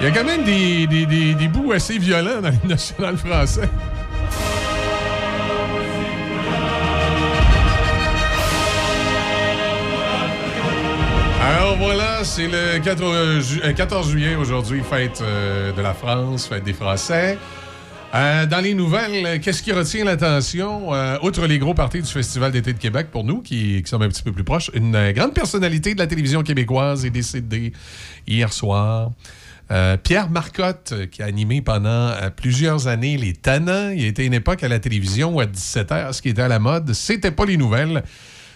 Il 0.00 0.04
y 0.04 0.10
a 0.10 0.10
quand 0.10 0.24
même 0.24 0.44
des, 0.44 0.86
des- 0.86 1.06
des- 1.06 1.34
des 1.34 1.48
bouts 1.48 1.72
assez 1.72 1.98
violents 1.98 2.40
dans 2.42 2.50
le 2.50 2.68
national 2.68 3.16
français. 3.16 3.68
Alors 11.46 11.76
voilà, 11.76 12.24
c'est 12.24 12.48
le 12.48 12.78
4, 12.82 13.40
ju- 13.40 13.60
euh, 13.64 13.72
14 13.72 14.10
juillet 14.10 14.34
aujourd'hui, 14.34 14.80
fête 14.88 15.20
euh, 15.22 15.72
de 15.72 15.82
la 15.82 15.92
France, 15.92 16.46
fête 16.46 16.64
des 16.64 16.72
Français. 16.72 17.38
Euh, 18.14 18.46
dans 18.46 18.60
les 18.60 18.74
nouvelles, 18.74 19.26
euh, 19.26 19.38
qu'est-ce 19.42 19.62
qui 19.62 19.72
retient 19.72 20.04
l'attention? 20.04 20.94
Euh, 20.94 21.18
outre 21.22 21.46
les 21.46 21.58
gros 21.58 21.74
parties 21.74 22.00
du 22.00 22.08
Festival 22.10 22.52
d'été 22.52 22.72
de 22.72 22.78
Québec, 22.78 23.08
pour 23.10 23.24
nous 23.24 23.42
qui, 23.42 23.82
sommes 23.84 24.02
un 24.02 24.08
petit 24.08 24.22
peu 24.22 24.32
plus 24.32 24.44
proches, 24.44 24.70
une 24.74 24.94
euh, 24.94 25.12
grande 25.12 25.34
personnalité 25.34 25.94
de 25.94 25.98
la 25.98 26.06
télévision 26.06 26.42
québécoise 26.42 27.04
est 27.04 27.10
décédée 27.10 27.72
hier 28.26 28.52
soir. 28.52 29.10
Euh, 29.70 29.96
Pierre 29.96 30.30
Marcotte, 30.30 30.92
euh, 30.92 31.06
qui 31.06 31.22
a 31.22 31.26
animé 31.26 31.60
pendant 31.60 31.88
euh, 31.90 32.30
plusieurs 32.34 32.86
années 32.86 33.16
Les 33.16 33.32
Tannants. 33.32 33.90
Il 33.90 34.04
été 34.04 34.24
une 34.24 34.34
époque 34.34 34.62
à 34.62 34.68
la 34.68 34.78
télévision 34.78 35.34
où 35.34 35.40
à 35.40 35.46
17h, 35.46 36.12
ce 36.12 36.22
qui 36.22 36.28
était 36.30 36.42
à 36.42 36.48
la 36.48 36.58
mode, 36.58 36.92
c'était 36.94 37.30
pas 37.32 37.44
les 37.44 37.56
nouvelles. 37.56 38.02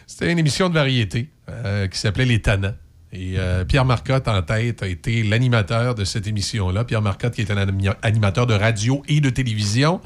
C'était 0.06 0.30
une 0.32 0.38
émission 0.38 0.68
de 0.70 0.74
variété 0.74 1.28
euh, 1.50 1.86
qui 1.88 1.98
s'appelait 1.98 2.24
Les 2.24 2.40
Tannants. 2.40 2.74
Et 3.12 3.38
euh, 3.38 3.64
Pierre 3.64 3.84
Marcotte, 3.84 4.28
en 4.28 4.42
tête, 4.42 4.82
a 4.82 4.86
été 4.86 5.22
l'animateur 5.22 5.94
de 5.94 6.04
cette 6.04 6.26
émission-là. 6.26 6.84
Pierre 6.84 7.00
Marcotte, 7.00 7.34
qui 7.34 7.40
est 7.40 7.50
un 7.50 7.56
animateur 8.02 8.46
de 8.46 8.54
radio 8.54 9.02
et 9.08 9.20
de 9.20 9.30
télévision. 9.30 10.00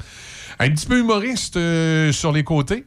Un 0.59 0.69
petit 0.69 0.85
peu 0.85 0.99
humoriste 0.99 1.57
euh, 1.57 2.13
sur 2.13 2.31
les 2.31 2.43
côtés, 2.43 2.85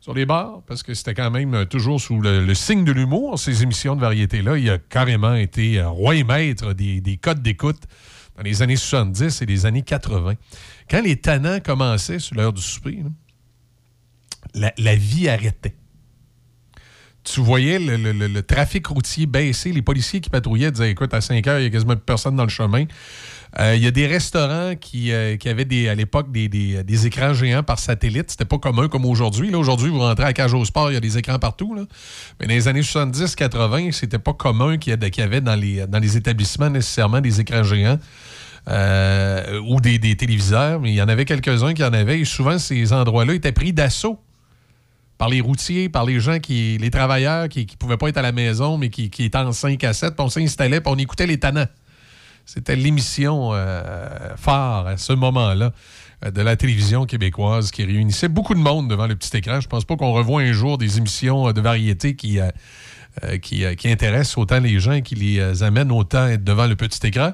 sur 0.00 0.14
les 0.14 0.24
bords, 0.24 0.62
parce 0.66 0.82
que 0.82 0.94
c'était 0.94 1.12
quand 1.12 1.30
même 1.30 1.66
toujours 1.66 2.00
sous 2.00 2.20
le, 2.20 2.54
signe 2.54 2.84
de 2.84 2.92
l'humour, 2.92 3.38
ces 3.38 3.62
émissions 3.62 3.94
de 3.94 4.00
variété-là. 4.00 4.56
Il 4.56 4.70
a 4.70 4.78
carrément 4.78 5.34
été 5.34 5.82
roi 5.82 6.14
et 6.14 6.24
maître 6.24 6.72
des, 6.72 7.02
des 7.02 7.18
codes 7.18 7.42
d'écoute 7.42 7.82
dans 8.36 8.44
les 8.44 8.62
années 8.62 8.76
70 8.76 9.42
et 9.42 9.46
les 9.46 9.66
années 9.66 9.82
80. 9.82 10.34
Quand 10.88 11.02
les 11.02 11.16
tannants 11.16 11.60
commençaient 11.60 12.20
sur 12.20 12.36
l'heure 12.36 12.54
du 12.54 12.62
souper, 12.62 13.02
la 14.54 14.94
vie 14.94 15.28
arrêtait. 15.28 15.74
Tu 17.24 17.40
voyais 17.40 17.78
le, 17.78 17.96
le- 18.12 18.42
trafic 18.42 18.86
routier 18.86 19.26
baisser, 19.26 19.70
les 19.72 19.82
policiers 19.82 20.20
qui 20.20 20.30
patrouillaient 20.30 20.70
disaient 20.70 20.90
écoute, 20.90 21.12
à 21.12 21.20
5 21.20 21.46
heures, 21.46 21.58
il 21.58 21.64
y 21.64 21.66
a 21.66 21.70
quasiment 21.70 21.94
personne 21.96 22.36
dans 22.36 22.44
le 22.44 22.48
chemin. 22.48 22.84
Euh, 23.58 23.74
Il 23.76 23.82
y 23.82 23.86
a 23.86 23.90
des 23.90 24.06
restaurants 24.06 24.74
qui, 24.80 25.12
euh, 25.12 25.36
qui 25.36 25.48
avaient 25.50 25.66
des, 25.66 25.88
à 25.88 25.94
l'époque 25.94 26.32
des, 26.32 26.48
des- 26.48 26.82
des 26.84 27.06
écrans 27.06 27.34
géants 27.34 27.62
par 27.62 27.78
satellite. 27.78 28.30
C'était 28.30 28.46
pas 28.46 28.56
commun 28.58 28.88
comme 28.88 29.04
aujourd'hui. 29.04 29.50
Là, 29.50 29.58
Aujourd'hui, 29.58 29.90
vous 29.90 29.98
rentrez 30.00 30.24
à 30.24 30.32
Cage 30.32 30.54
au 30.54 30.64
Sport, 30.64 30.90
il 30.90 30.94
y 30.94 30.96
a 30.96 31.00
des 31.00 31.18
écrans 31.18 31.38
partout. 31.38 31.74
là. 31.74 31.82
Mais 32.40 32.46
dans 32.46 32.54
les 32.54 32.66
années 32.68 32.80
70-80, 32.82 33.92
c'était 33.92 34.18
pas 34.18 34.32
commun 34.32 34.78
qu'il 34.78 34.94
y, 34.94 35.18
y 35.18 35.20
avait 35.22 35.40
dans 35.42 35.54
les, 35.56 35.86
dans 35.86 35.98
les 35.98 36.16
établissements 36.16 36.70
nécessairement 36.70 37.20
des 37.20 37.40
écrans 37.40 37.62
géants. 37.62 37.98
euh, 38.68 39.60
ou 39.66 39.80
des, 39.80 39.98
des 39.98 40.14
téléviseurs, 40.16 40.80
mais 40.80 40.90
il 40.90 40.94
y 40.94 41.02
en 41.02 41.08
avait 41.08 41.24
quelques-uns 41.24 41.72
qui 41.74 41.82
en 41.84 41.92
avaient. 41.92 42.20
Et 42.20 42.24
souvent, 42.26 42.58
ces 42.58 42.92
endroits-là 42.92 43.34
étaient 43.34 43.52
pris 43.52 43.72
d'assaut 43.72 44.18
par 45.18 45.28
les 45.28 45.40
routiers, 45.40 45.88
par 45.88 46.06
les 46.06 46.20
gens 46.20 46.38
qui, 46.38 46.78
les 46.78 46.90
travailleurs 46.90 47.48
qui 47.48 47.66
ne 47.66 47.76
pouvaient 47.76 47.96
pas 47.96 48.08
être 48.08 48.16
à 48.16 48.22
la 48.22 48.32
maison, 48.32 48.78
mais 48.78 48.88
qui, 48.88 49.10
étaient 49.18 49.36
en 49.36 49.52
5 49.52 49.82
à 49.84 49.92
7, 49.92 50.14
puis 50.14 50.24
on 50.24 50.30
s'installait, 50.30 50.80
on 50.86 50.96
écoutait 50.96 51.26
les 51.26 51.38
tannants. 51.38 51.66
C'était 52.46 52.76
l'émission 52.76 53.50
euh, 53.52 54.08
phare 54.36 54.86
à 54.86 54.96
ce 54.96 55.12
moment-là 55.12 55.72
euh, 56.24 56.30
de 56.30 56.40
la 56.40 56.56
télévision 56.56 57.04
québécoise 57.04 57.70
qui 57.70 57.84
réunissait 57.84 58.28
beaucoup 58.28 58.54
de 58.54 58.60
monde 58.60 58.88
devant 58.88 59.06
le 59.06 59.16
petit 59.16 59.36
écran. 59.36 59.60
Je 59.60 59.68
pense 59.68 59.84
pas 59.84 59.96
qu'on 59.96 60.12
revoit 60.12 60.40
un 60.40 60.52
jour 60.52 60.78
des 60.78 60.96
émissions 60.96 61.48
euh, 61.48 61.52
de 61.52 61.60
variété 61.60 62.14
qui, 62.14 62.40
intéressent 63.84 64.38
autant 64.38 64.60
les 64.60 64.78
gens 64.78 65.02
qui 65.02 65.16
les 65.16 65.62
amènent 65.62 65.92
autant 65.92 66.22
à 66.22 66.30
être 66.30 66.44
devant 66.44 66.66
le 66.66 66.76
petit 66.76 67.06
écran. 67.06 67.32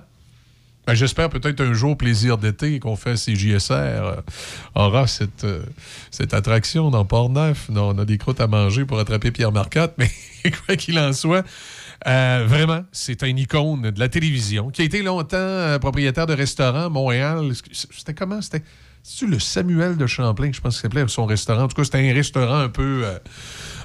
Ben, 0.87 0.95
J'espère 0.95 1.31
peut-être 1.31 1.63
un 1.63 1.73
jour, 1.73 1.97
plaisir 1.97 2.37
d'été, 2.37 2.79
qu'on 2.79 2.97
fait 2.97 3.15
CJSR 3.15 3.73
euh, 3.73 4.17
aura 4.75 5.07
cette, 5.07 5.45
euh, 5.45 5.63
cette 6.11 6.35
attraction 6.35 6.91
dans 6.91 7.07
Port-Neuf. 7.07 7.71
On 7.75 7.99
a 7.99 8.05
des 8.05 8.19
croûtes 8.19 8.41
à 8.41 8.47
manger 8.47 8.85
pour 8.85 8.99
attraper 8.99 9.31
Pierre 9.31 9.53
Marcotte, 9.53 9.95
mais 9.97 10.11
quoi 10.67 10.77
qu'il 10.77 10.99
en 10.99 11.15
soit, 11.15 11.45
euh, 12.07 12.45
vraiment, 12.47 12.83
c'est 12.93 13.23
un 13.23 13.35
icône 13.35 13.91
de 13.91 13.99
la 13.99 14.11
télévision 14.11 14.69
qui 14.69 14.83
a 14.83 14.85
été 14.85 15.03
longtemps 15.03 15.37
euh, 15.39 15.79
propriétaire 15.79 16.27
de 16.27 16.35
restaurant 16.35 16.91
Montréal. 16.91 17.53
C'était 17.73 18.13
comment? 18.13 18.43
C'était 18.43 18.63
le 19.23 19.39
Samuel 19.39 19.97
de 19.97 20.07
Champlain, 20.07 20.51
je 20.53 20.61
pense 20.61 20.77
que 20.77 20.83
s'appelait 20.83 21.07
son 21.09 21.25
restaurant. 21.25 21.63
En 21.63 21.69
tout 21.69 21.77
cas, 21.77 21.85
c'était 21.85 22.11
un 22.11 22.13
restaurant 22.13 22.59
un 22.59 22.69
peu, 22.69 23.05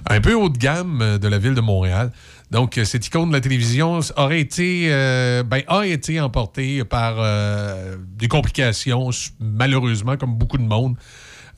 un 0.09 0.21
peu 0.21 0.33
haut 0.33 0.49
de 0.49 0.57
gamme 0.57 1.17
de 1.17 1.27
la 1.27 1.37
ville 1.37 1.55
de 1.55 1.61
Montréal. 1.61 2.11
Donc, 2.51 2.77
euh, 2.77 2.85
cette 2.85 3.05
icône 3.05 3.29
de 3.29 3.33
la 3.33 3.41
télévision 3.41 3.99
aurait 4.17 4.39
été, 4.39 4.87
euh, 4.89 5.43
ben, 5.43 5.61
a 5.67 5.85
été 5.85 6.19
emportée 6.19 6.83
par 6.83 7.15
euh, 7.19 7.97
des 8.15 8.27
complications, 8.27 9.09
malheureusement, 9.39 10.17
comme 10.17 10.35
beaucoup 10.35 10.57
de 10.57 10.63
monde, 10.63 10.97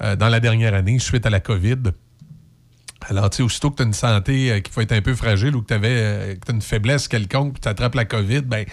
euh, 0.03 0.15
dans 0.15 0.27
la 0.27 0.39
dernière 0.39 0.73
année, 0.73 0.99
suite 0.99 1.25
à 1.25 1.29
la 1.29 1.39
COVID. 1.39 1.91
Alors, 3.07 3.29
tu 3.29 3.37
sais, 3.37 3.43
aussitôt 3.43 3.71
que 3.71 3.77
tu 3.77 3.83
as 3.83 3.85
une 3.85 3.93
santé 3.93 4.61
qui 4.63 4.71
faut 4.71 4.81
être 4.81 4.91
un 4.91 5.01
peu 5.01 5.15
fragile 5.15 5.55
ou 5.55 5.61
que 5.61 5.73
tu 5.73 5.73
as 5.73 6.51
une 6.51 6.61
faiblesse 6.61 7.07
quelconque, 7.07 7.59
tu 7.59 7.67
attrapes 7.67 7.95
la 7.95 8.05
COVID, 8.05 8.41
ben 8.41 8.65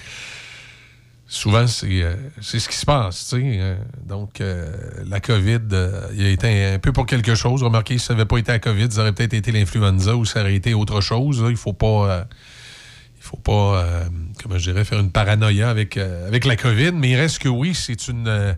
souvent, 1.28 1.66
c'est 1.66 2.02
euh, 2.02 2.16
ce 2.40 2.56
qui 2.56 2.76
se 2.76 2.86
passe. 2.86 3.32
euh, 3.34 3.76
donc, 4.04 4.40
euh, 4.40 4.74
la 5.06 5.20
COVID, 5.20 5.60
euh, 5.72 6.08
il 6.16 6.24
a 6.24 6.30
été 6.30 6.64
un 6.64 6.78
peu 6.78 6.90
pour 6.90 7.06
quelque 7.06 7.34
chose. 7.34 7.62
Remarquez, 7.62 7.98
si 7.98 8.06
ça 8.06 8.14
n'avait 8.14 8.26
pas 8.26 8.38
été 8.38 8.50
la 8.50 8.58
COVID, 8.58 8.90
ça 8.90 9.02
aurait 9.02 9.12
peut-être 9.12 9.34
été 9.34 9.52
l'influenza 9.52 10.16
ou 10.16 10.24
ça 10.24 10.40
aurait 10.40 10.54
été 10.54 10.74
autre 10.74 11.00
chose. 11.02 11.44
Il 11.48 11.56
faut 11.56 11.74
pas. 11.74 12.26
il 13.18 13.22
faut 13.22 13.36
pas, 13.36 13.84
euh, 13.84 14.04
je 14.56 14.70
dirais, 14.70 14.84
faire 14.84 15.00
une 15.00 15.12
paranoïa 15.12 15.68
avec, 15.68 15.98
avec 15.98 16.46
la 16.46 16.56
COVID, 16.56 16.92
mais 16.92 17.10
il 17.10 17.16
reste 17.16 17.40
que 17.40 17.48
oui, 17.48 17.74
c'est 17.74 18.08
une. 18.08 18.56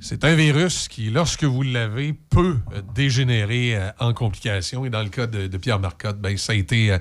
c'est 0.00 0.24
un 0.24 0.34
virus 0.34 0.88
qui, 0.88 1.10
lorsque 1.10 1.44
vous 1.44 1.62
l'avez, 1.62 2.14
peut 2.14 2.56
dégénérer 2.94 3.78
en 3.98 4.14
complications. 4.14 4.86
Et 4.86 4.90
dans 4.90 5.02
le 5.02 5.10
cas 5.10 5.26
de, 5.26 5.46
de 5.46 5.56
Pierre 5.58 5.78
Marcotte, 5.78 6.18
ben, 6.18 6.38
ça 6.38 6.54
a 6.54 6.56
été 6.56 6.96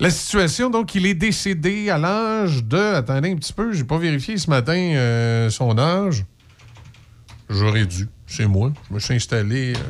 la 0.00 0.10
situation. 0.10 0.70
Donc, 0.70 0.94
il 0.94 1.06
est 1.06 1.14
décédé 1.14 1.90
à 1.90 1.98
l'âge 1.98 2.64
de. 2.64 2.94
Attendez 2.94 3.30
un 3.30 3.36
petit 3.36 3.52
peu, 3.52 3.72
j'ai 3.72 3.84
pas 3.84 3.98
vérifié 3.98 4.36
ce 4.38 4.48
matin 4.50 4.72
euh, 4.74 5.50
son 5.50 5.78
âge. 5.78 6.24
J'aurais 7.48 7.86
dû. 7.86 8.08
C'est 8.26 8.46
moi. 8.46 8.72
Je 8.88 8.94
me 8.94 9.00
suis 9.00 9.14
installé. 9.14 9.72
euh, 9.76 9.80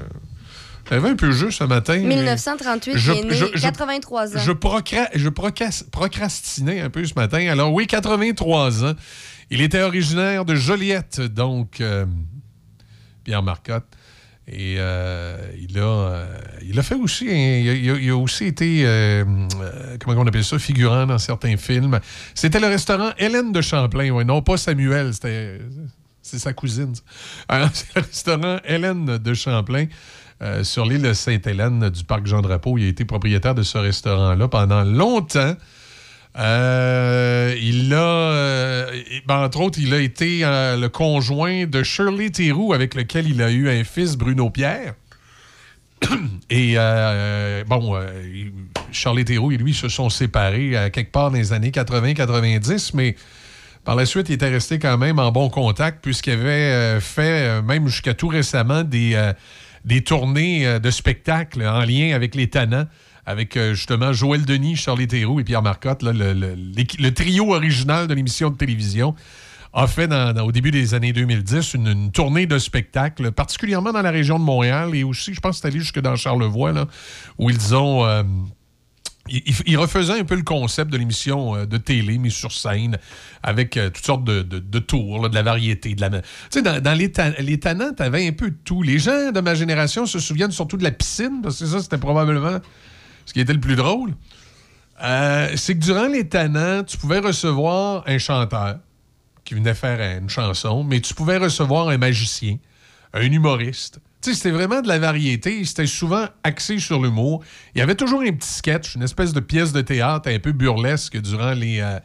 J'avais 0.89 1.11
un 1.11 1.15
peu 1.17 1.31
juste 1.31 1.59
ce 1.59 1.65
matin. 1.65 1.99
mais 2.05 2.17
1938, 2.17 2.97
je- 2.99 3.13
il 3.13 3.19
est 3.19 3.25
né, 3.25 3.31
je- 3.37 3.47
je- 3.55 3.63
83 3.63 4.37
ans. 4.37 4.41
Je, 4.41 4.51
procra- 4.53 5.85
procrastinais 5.91 6.81
un 6.81 6.91
peu 6.91 7.05
ce 7.05 7.15
matin. 7.15 7.47
Alors 7.49 7.73
oui, 7.73 7.87
83 7.87 8.85
ans. 8.85 8.95
Il 9.51 9.61
était 9.61 9.83
originaire 9.83 10.45
de 10.45 10.55
Joliette, 10.55 11.21
donc 11.21 11.81
euh, 11.81 12.07
Pierre 13.25 13.43
Marcotte. 13.43 13.85
Et 14.53 14.77
euh, 14.79 15.37
il, 15.61 15.79
a, 15.79 15.83
euh, 15.83 16.27
il 16.63 16.77
a 16.79 16.83
fait 16.83 16.97
aussi, 16.97 17.29
un- 17.31 17.95
il, 18.01 18.11
a, 18.11 18.17
aussi 18.17 18.47
été, 18.47 18.83
euh, 18.85 19.25
euh, 19.63 19.97
comment 20.05 20.21
on 20.21 20.27
appelle 20.27 20.43
ça, 20.45 20.59
figurant 20.59 21.07
dans 21.07 21.19
certains 21.19 21.57
films. 21.57 22.01
C'était 22.35 22.59
le 22.59 22.67
restaurant 22.67 23.11
Hélène 23.17 23.53
de 23.53 23.61
Champlain, 23.61 24.11
ouais, 24.11 24.25
non 24.25 24.43
pas 24.43 24.57
Samuel, 24.57 25.15
c'était, 25.15 25.61
c'est 26.21 26.41
sa 26.41 26.53
cousine. 26.53 26.95
c'est 27.73 27.95
le 27.95 28.01
restaurant 28.03 28.59
Hélène 28.65 29.19
de 29.19 29.35
Champlain. 29.35 29.87
euh, 30.43 30.65
sur 30.65 30.85
l'île 30.87 31.15
Sainte-Hélène 31.15 31.91
du 31.91 32.03
parc 32.03 32.27
Jean-Drapeau. 32.27 32.77
Il 32.79 32.87
a 32.87 32.89
été 32.89 33.05
propriétaire 33.05 33.55
de 33.55 33.63
ce 33.63 33.79
restaurant-là 33.79 34.49
pendant 34.49 34.83
longtemps. 34.85 35.55
Euh, 36.39 37.55
il 37.61 37.93
a, 37.93 37.99
euh, 37.99 39.03
ben, 39.27 39.39
entre 39.39 39.61
autres, 39.61 39.79
il 39.81 39.93
a 39.93 39.99
été 39.99 40.41
euh, 40.45 40.77
le 40.77 40.89
conjoint 40.89 41.67
de 41.67 41.83
Shirley 41.83 42.31
Theroux, 42.31 42.73
avec 42.73 42.95
lequel 42.95 43.29
il 43.29 43.43
a 43.43 43.51
eu 43.51 43.69
un 43.69 43.85
fils, 43.85 44.17
Bruno 44.17 44.51
Pierre. 44.51 44.95
Et 46.51 46.77
bon, 47.67 47.95
Charlie 48.91 49.25
Theroux 49.25 49.53
et 49.53 49.59
lui 49.59 49.75
se 49.75 49.89
sont 49.89 50.09
séparés 50.09 50.91
quelque 50.93 51.13
part 51.13 51.31
dans 51.31 51.37
les 51.37 51.53
années 51.53 51.71
80-90, 51.71 52.93
mais 52.95 53.17
par 53.85 53.97
la 53.97 54.07
suite, 54.07 54.31
il 54.31 54.33
était 54.33 54.49
resté 54.49 54.79
quand 54.79 54.97
même 54.97 55.19
en 55.19 55.31
bon 55.31 55.51
contact 55.51 56.03
puisqu'il 56.03 56.33
avait 56.33 56.99
fait, 57.01 57.61
même 57.63 57.87
jusqu'à 57.87 58.15
tout 58.15 58.29
récemment, 58.29 58.83
des, 58.83 59.35
tournées 60.05 60.81
de 60.81 60.91
spectacles 60.91 61.63
en 61.67 61.85
lien 61.85 62.15
avec 62.15 62.35
les 62.35 62.49
Tannants, 62.49 62.87
avec 63.27 63.57
euh, 63.57 63.75
justement 63.75 64.13
Joël 64.13 64.45
Denis, 64.45 64.77
Charlie 64.77 65.07
Theroux 65.09 65.41
et 65.41 65.45
Pierre 65.45 65.63
Marcotte, 65.63 66.03
le, 66.03 67.11
trio 67.11 67.53
original 67.55 68.07
de 68.07 68.15
l'émission 68.15 68.51
de 68.51 68.57
télévision 68.57 69.15
a 69.73 69.87
fait 69.87 70.09
au 70.43 70.51
début 70.51 70.73
des 70.73 70.95
années 70.95 71.13
2010 71.13 71.75
une, 71.75 72.11
tournée 72.11 72.47
de 72.47 72.59
spectacles, 72.59 73.31
particulièrement 73.31 73.93
dans 73.93 74.03
la 74.03 74.11
région 74.11 74.39
de 74.39 74.45
Montréal 74.45 74.95
et 74.97 75.05
aussi, 75.05 75.33
je 75.33 75.41
pense, 75.41 75.61
c'est 75.61 75.69
allé 75.69 75.79
jusque 75.79 76.01
dans 76.01 76.17
Charlevoix, 76.17 76.73
là, 76.73 76.87
où 77.39 77.51
ils 77.51 77.75
ont... 77.75 78.05
euh, 78.05 78.25
il, 79.29 79.43
il- 79.47 79.55
il 79.67 79.77
refaisait 79.79 80.19
un 80.19 80.25
peu 80.25 80.35
le 80.35 80.43
concept 80.43 80.91
de 80.91 80.97
l'émission 80.97 81.55
euh, 81.55 81.67
de 81.67 81.77
télé, 81.77 82.19
mise 82.19 82.33
sur 82.33 82.51
scène, 82.51 82.99
avec 83.45 83.79
toutes 83.95 84.05
sortes 84.05 84.25
de, 84.25 84.79
tours, 84.81 85.29
de 85.29 85.35
la 85.37 85.43
variété. 85.43 85.95
De 85.95 86.01
la... 86.01 86.11
Tu 86.11 86.19
sais, 86.51 86.63
dans, 86.63 86.99
les, 86.99 87.13
ta- 87.13 87.31
t'avais 87.93 88.27
un 88.27 88.33
peu 88.33 88.51
tout. 88.65 88.83
Les 88.83 88.99
gens 88.99 89.31
de 89.31 89.41
ma 89.41 89.55
génération 89.55 90.05
se 90.05 90.19
souviennent 90.19 90.51
surtout 90.51 90.79
de 90.79 90.85
la 90.85 90.91
piscine, 90.91 91.43
parce 91.45 91.61
que 91.61 91.67
ça, 91.67 91.81
c'était 91.81 91.99
probablement 91.99 92.59
ce 93.31 93.33
qui 93.33 93.41
était 93.41 93.53
le 93.53 93.61
plus 93.61 93.77
drôle. 93.77 94.15
Euh, 95.05 95.53
c'est 95.55 95.75
que 95.75 95.79
durant 95.79 96.09
les 96.09 96.29
tannants, 96.29 96.83
tu 96.83 96.97
pouvais 96.97 97.21
recevoir 97.21 98.03
un 98.09 98.19
chanteur 98.19 98.79
qui 99.45 99.55
venait 99.55 99.75
faire 99.75 100.19
une 100.19 100.29
chanson, 100.29 100.83
mais 100.83 101.01
tu 101.01 101.15
pouvais 101.15 101.37
recevoir 101.37 101.91
un 101.91 101.97
magicien, 101.97 102.57
un 103.15 103.23
humoriste. 103.23 104.01
Tu 104.21 104.31
sais, 104.31 104.37
c'était 104.37 104.51
vraiment 104.51 104.83
de 104.83 104.89
la 104.89 104.99
variété. 104.99 105.65
C'était 105.65 105.87
souvent 105.87 106.27
axé 106.43 106.81
sur 106.81 107.01
l'humour. 107.01 107.45
Il 107.77 107.79
y 107.79 107.83
avait 107.83 107.95
toujours 107.95 108.21
un 108.23 108.33
petit 108.33 108.51
sketch, 108.51 108.97
une 108.97 109.05
espèce 109.05 109.33
de 109.33 109.39
pièce 109.39 109.73
de 109.73 109.81
théâtre 109.81 110.29
un 110.29 110.41
peu 110.41 110.51
burlesque 110.51 111.17
durant 111.21 111.53
les, 111.53 111.79
euh, 111.79 112.01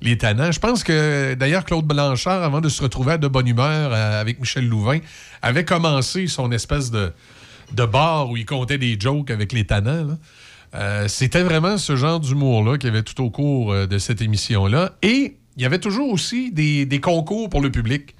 les 0.00 0.16
tannants. 0.16 0.50
Je 0.50 0.60
pense 0.60 0.82
que, 0.82 1.34
d'ailleurs, 1.34 1.66
Claude 1.66 1.84
Blanchard, 1.84 2.42
avant 2.42 2.62
de 2.62 2.70
se 2.70 2.82
retrouver 2.82 3.12
à 3.12 3.18
de 3.18 3.28
bonne 3.28 3.46
humeur 3.46 3.92
euh, 3.92 4.18
avec 4.18 4.40
Michel 4.40 4.66
Louvain, 4.66 5.00
avait 5.42 5.66
commencé 5.66 6.26
son 6.26 6.50
espèce 6.52 6.90
de, 6.90 7.12
de 7.74 7.84
bar 7.84 8.30
où 8.30 8.38
il 8.38 8.46
comptait 8.46 8.78
des 8.78 8.98
jokes 8.98 9.30
avec 9.30 9.52
les 9.52 9.66
tannants. 9.66 10.16
Euh, 10.74 11.08
C'était 11.08 11.42
vraiment 11.42 11.78
ce 11.78 11.96
genre 11.96 12.20
d'humour-là 12.20 12.78
qu'il 12.78 12.88
y 12.88 12.92
avait 12.92 13.02
tout 13.02 13.22
au 13.22 13.30
cours 13.30 13.72
euh, 13.72 13.86
de 13.86 13.98
cette 13.98 14.22
émission-là. 14.22 14.92
Et 15.02 15.36
il 15.56 15.62
y 15.62 15.66
avait 15.66 15.80
toujours 15.80 16.10
aussi 16.10 16.52
des, 16.52 17.00
concours 17.00 17.50
pour 17.50 17.60
le 17.60 17.70
public. 17.70 18.14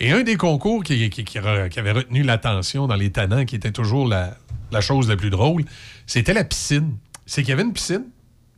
Et 0.00 0.12
un 0.12 0.22
des 0.22 0.36
concours 0.36 0.84
qui, 0.84 1.10
avait 1.34 1.92
retenu 1.92 2.22
l'attention 2.22 2.86
dans 2.86 2.94
les 2.94 3.10
tannants, 3.10 3.44
qui 3.44 3.56
était 3.56 3.72
toujours 3.72 4.06
la, 4.06 4.36
chose 4.80 5.08
la 5.08 5.16
plus 5.16 5.30
drôle, 5.30 5.64
c'était 6.06 6.34
la 6.34 6.44
piscine. 6.44 6.96
C'est 7.26 7.42
qu'il 7.42 7.50
y 7.50 7.52
avait 7.52 7.62
une 7.62 7.72
piscine, 7.72 8.04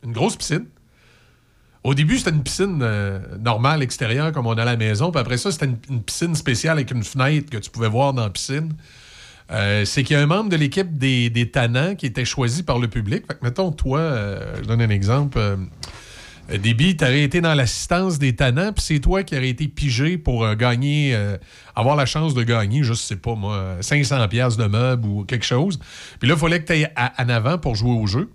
une 0.03 0.11
grosse 0.11 0.35
piscine. 0.35 0.65
Au 1.83 1.95
début, 1.95 2.19
c'était 2.19 2.29
une 2.29 2.43
piscine 2.43 2.79
euh, 2.83 3.19
normale 3.39 3.81
extérieure 3.81 4.31
comme 4.33 4.45
on 4.45 4.53
a 4.53 4.61
à 4.61 4.65
la 4.65 4.77
maison. 4.77 5.09
Puis 5.11 5.19
après 5.19 5.37
ça, 5.37 5.51
c'était 5.51 5.69
une 5.89 6.03
piscine 6.03 6.35
spéciale 6.35 6.77
avec 6.77 6.91
une 6.91 7.03
fenêtre 7.03 7.49
que 7.49 7.57
tu 7.57 7.71
pouvais 7.71 7.89
voir 7.89 8.13
dans 8.13 8.23
la 8.23 8.29
piscine. 8.29 8.73
Euh, 9.51 9.83
c'est 9.85 10.03
qu'il 10.03 10.15
y 10.15 10.19
a 10.19 10.23
un 10.23 10.27
membre 10.27 10.49
de 10.49 10.55
l'équipe 10.55 10.97
des, 10.97 11.29
des 11.29 11.51
qui 11.97 12.05
était 12.05 12.25
choisi 12.25 12.63
par 12.63 12.79
le 12.79 12.87
public. 12.87 13.25
Fait 13.27 13.33
que, 13.33 13.43
mettons, 13.43 13.71
toi, 13.71 13.99
euh, 13.99 14.55
je 14.61 14.67
donne 14.67 14.81
un 14.81 14.89
exemple. 14.89 15.37
euh, 15.37 15.57
Déby, 16.57 16.97
tu 16.97 17.03
aurais 17.05 17.23
été 17.23 17.39
dans 17.39 17.53
l'assistance 17.53 18.19
des 18.19 18.35
tannants, 18.35 18.73
puis 18.73 18.83
c'est 18.83 18.99
toi 18.99 19.23
qui 19.23 19.35
aurais 19.37 19.49
été 19.49 19.67
pigé 19.67 20.17
pour 20.17 20.43
euh, 20.43 20.55
gagner, 20.55 21.17
avoir 21.75 21.95
la 21.95 22.05
chance 22.05 22.33
de 22.33 22.43
gagner, 22.43 22.83
je 22.83 22.93
sais 22.93 23.15
pas 23.15 23.35
moi, 23.35 23.77
500 23.79 24.27
pièces 24.27 24.57
de 24.57 24.65
meubles 24.65 25.07
ou 25.07 25.23
quelque 25.23 25.45
chose. 25.45 25.79
Puis 26.19 26.27
là, 26.27 26.35
il 26.35 26.39
fallait 26.39 26.61
que 26.61 26.67
tu 26.67 26.73
ailles 26.73 26.91
en 27.17 27.29
avant 27.29 27.57
pour 27.57 27.75
jouer 27.75 27.91
au 27.91 28.07
jeu. 28.07 28.29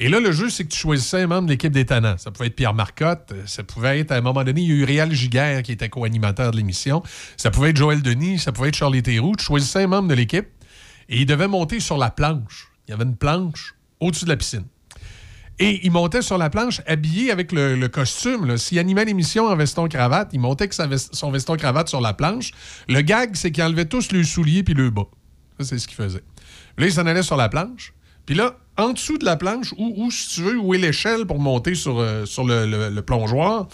Et 0.00 0.08
là, 0.08 0.20
le 0.20 0.30
jeu, 0.30 0.48
c'est 0.48 0.62
que 0.62 0.68
tu 0.68 0.78
choisissais 0.78 1.22
un 1.22 1.26
membre 1.26 1.46
de 1.46 1.50
l'équipe 1.50 1.72
des 1.72 1.84
Tannants. 1.84 2.18
Ça 2.18 2.30
pouvait 2.30 2.46
être 2.46 2.54
Pierre 2.54 2.72
Marcotte, 2.72 3.34
ça 3.46 3.64
pouvait 3.64 3.98
être, 3.98 4.12
à 4.12 4.16
un 4.16 4.20
moment 4.20 4.44
donné, 4.44 4.60
il 4.60 4.68
y 4.68 4.72
a 4.72 4.76
eu 4.76 4.84
Réal 4.84 5.10
Giguère 5.12 5.64
qui 5.64 5.72
était 5.72 5.88
co-animateur 5.88 6.52
de 6.52 6.56
l'émission. 6.56 7.02
Ça 7.36 7.50
pouvait 7.50 7.70
être 7.70 7.76
Joël 7.76 8.00
Denis, 8.00 8.38
ça 8.38 8.52
pouvait 8.52 8.68
être 8.68 8.76
Charlie 8.76 9.02
Théroux. 9.02 9.34
Tu 9.36 9.44
choisissais 9.44 9.82
un 9.82 9.88
membre 9.88 10.06
de 10.06 10.14
l'équipe 10.14 10.46
et 11.08 11.18
il 11.18 11.26
devait 11.26 11.48
monter 11.48 11.80
sur 11.80 11.98
la 11.98 12.12
planche. 12.12 12.68
Il 12.86 12.92
y 12.92 12.94
avait 12.94 13.04
une 13.04 13.16
planche 13.16 13.74
au-dessus 13.98 14.24
de 14.24 14.30
la 14.30 14.36
piscine. 14.36 14.66
Et 15.58 15.84
il 15.84 15.90
montait 15.90 16.22
sur 16.22 16.38
la 16.38 16.48
planche 16.48 16.80
habillé 16.86 17.32
avec 17.32 17.50
le, 17.50 17.84
costume. 17.88 18.56
S'il 18.56 18.78
animait 18.78 19.04
l'émission 19.04 19.46
en 19.46 19.56
veston-cravate, 19.56 20.30
il 20.32 20.38
montait 20.38 20.70
avec 20.78 21.00
son 21.00 21.32
veston-cravate 21.32 21.88
sur 21.88 22.00
la 22.00 22.14
planche. 22.14 22.52
Le 22.88 23.00
gag, 23.00 23.34
c'est 23.34 23.50
qu'il 23.50 23.64
enlevait 23.64 23.86
tous 23.86 24.12
le 24.12 24.22
soulier 24.22 24.62
puis 24.62 24.74
le 24.74 24.90
bas. 24.90 25.08
Ça, 25.58 25.66
c'est 25.66 25.78
ce 25.78 25.88
qu'il 25.88 25.96
faisait. 25.96 26.22
Là, 26.76 26.86
il 26.86 26.92
s'en 26.92 27.06
allait 27.06 27.24
sur 27.24 27.36
la 27.36 27.48
planche. 27.48 27.92
Puis 28.28 28.36
là, 28.36 28.58
en 28.76 28.92
dessous 28.92 29.16
de 29.16 29.24
la 29.24 29.36
planche, 29.36 29.72
où, 29.78 29.94
où, 29.96 30.10
si 30.10 30.34
tu 30.34 30.42
veux, 30.42 30.58
où 30.58 30.74
est 30.74 30.78
l'échelle 30.78 31.24
pour 31.24 31.38
monter 31.38 31.74
sur, 31.74 31.98
euh, 31.98 32.26
le, 32.26 33.00
plongeoir, 33.00 33.68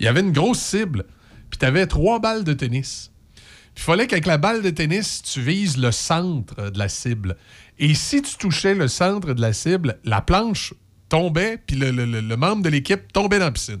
il 0.00 0.06
y 0.06 0.08
avait 0.08 0.20
une 0.20 0.32
grosse 0.32 0.60
cible. 0.60 1.04
Puis 1.50 1.58
tu 1.58 1.66
avais 1.66 1.86
trois 1.86 2.18
balles 2.18 2.42
de 2.42 2.54
tennis. 2.54 3.12
Puis 3.34 3.44
il 3.76 3.82
fallait 3.82 4.06
qu'avec 4.06 4.24
la 4.24 4.38
balle 4.38 4.62
de 4.62 4.70
tennis, 4.70 5.20
tu 5.20 5.42
vises 5.42 5.76
le 5.76 5.92
centre 5.92 6.70
de 6.70 6.78
la 6.78 6.88
cible. 6.88 7.36
Et 7.78 7.92
si 7.92 8.22
tu 8.22 8.34
touchais 8.38 8.74
le 8.74 8.88
centre 8.88 9.34
de 9.34 9.42
la 9.42 9.52
cible, 9.52 9.98
la 10.04 10.22
planche 10.22 10.72
tombait, 11.10 11.58
puis 11.58 11.76
le, 11.76 12.36
membre 12.36 12.62
de 12.62 12.70
l'équipe 12.70 13.12
tombait 13.12 13.38
dans 13.38 13.44
la 13.44 13.52
piscine. 13.52 13.80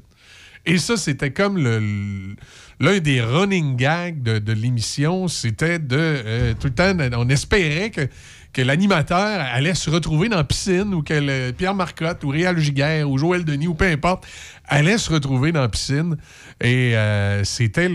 Et 0.66 0.76
ça, 0.76 0.98
c'était 0.98 1.32
comme 1.32 1.56
l'un 1.56 2.98
des 2.98 3.22
running 3.22 3.76
gags 3.76 4.22
de, 4.22 4.38
de 4.38 4.52
l'émission. 4.52 5.26
C'était 5.26 5.78
de 5.78 5.96
euh, 5.98 6.52
tout 6.52 6.66
le 6.66 6.74
temps, 6.74 6.94
on 7.16 7.30
espérait 7.30 7.90
que, 7.90 8.06
que 8.52 8.62
l'animateur 8.62 9.40
allait 9.52 9.74
se 9.74 9.90
retrouver 9.90 10.28
dans 10.28 10.36
la 10.38 10.44
piscine 10.44 10.94
ou 10.94 11.02
que 11.02 11.14
le- 11.14 11.52
Pierre 11.52 11.74
Marcotte 11.74 12.24
ou 12.24 12.28
Réal 12.30 12.58
Giguère 12.58 13.08
ou 13.08 13.18
Joël 13.18 13.44
Denis 13.44 13.68
ou 13.68 13.74
peu 13.74 13.86
importe 13.86 14.26
allait 14.66 14.98
se 14.98 15.12
retrouver 15.12 15.52
dans 15.52 15.60
la 15.60 15.68
piscine. 15.68 16.16
Et 16.60 16.96
euh, 16.96 17.44
c'était 17.44 17.88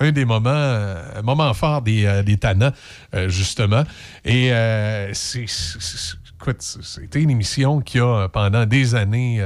un 0.00 0.12
des 0.12 0.24
moments, 0.24 0.48
euh, 0.50 1.18
un 1.18 1.22
moment 1.22 1.52
fort 1.54 1.82
des, 1.82 2.06
euh, 2.06 2.22
des 2.22 2.38
euh, 3.14 3.28
justement. 3.28 3.84
Et 4.24 4.50
c'était 5.12 5.46
une 7.22 7.30
émission 7.30 7.80
qui 7.80 7.98
a, 7.98 8.28
pendant 8.28 8.64
des 8.66 8.94
années, 8.94 9.44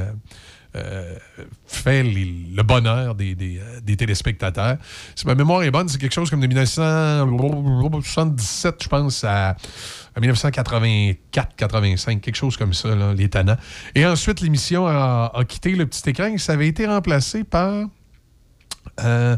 fait 1.66 2.02
le 2.02 2.62
bonheur 2.62 3.14
des, 3.14 3.34
des, 3.34 3.60
des 3.82 3.96
téléspectateurs. 3.96 4.76
Si 5.14 5.26
ma 5.26 5.34
mémoire 5.34 5.62
est 5.62 5.70
bonne, 5.70 5.88
c'est 5.88 5.98
quelque 5.98 6.14
chose 6.14 6.30
comme 6.30 6.40
de 6.40 6.46
1977, 6.46 8.82
je 8.82 8.88
pense, 8.88 9.24
à 9.24 9.56
1984-85, 10.20 12.20
quelque 12.20 12.36
chose 12.36 12.56
comme 12.56 12.72
ça, 12.72 12.94
là, 12.94 13.14
les. 13.14 13.28
Et 13.94 14.06
ensuite, 14.06 14.40
l'émission 14.40 14.86
a, 14.86 15.32
quitté 15.48 15.72
le 15.72 15.86
petit 15.86 16.10
écran 16.10 16.26
et 16.26 16.38
ça 16.38 16.52
avait 16.52 16.68
été 16.68 16.86
remplacé 16.86 17.44
par... 17.44 17.86
euh, 19.00 19.36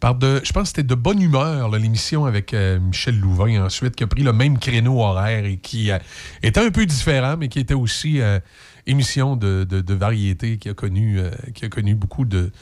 par 0.00 0.14
de, 0.14 0.40
je 0.44 0.52
pense 0.52 0.64
que 0.64 0.68
c'était 0.68 0.82
de 0.82 0.94
bonne 0.94 1.22
humeur, 1.22 1.70
l'émission 1.70 2.26
avec 2.26 2.52
euh, 2.52 2.78
Michel 2.78 3.18
Louvain 3.18 3.64
ensuite, 3.64 3.96
qui 3.96 4.04
a 4.04 4.06
pris 4.06 4.22
le 4.22 4.32
même 4.32 4.58
créneau 4.58 5.00
horaire 5.00 5.46
et 5.46 5.56
qui 5.56 5.90
euh, 5.90 5.98
était 6.42 6.60
un 6.60 6.70
peu 6.70 6.84
différent, 6.84 7.36
mais 7.38 7.48
qui 7.48 7.58
était 7.58 7.74
aussi 7.74 8.20
euh, 8.20 8.38
émission 8.86 9.36
de, 9.36 9.64
de- 9.64 9.94
variété 9.94 10.58
qui 10.58 10.68
a 10.68 10.74
connu, 10.74 11.18
euh, 11.18 11.30
qui 11.54 11.64
a 11.64 11.68
connu 11.68 11.94
beaucoup 11.94 12.26
de, 12.26 12.52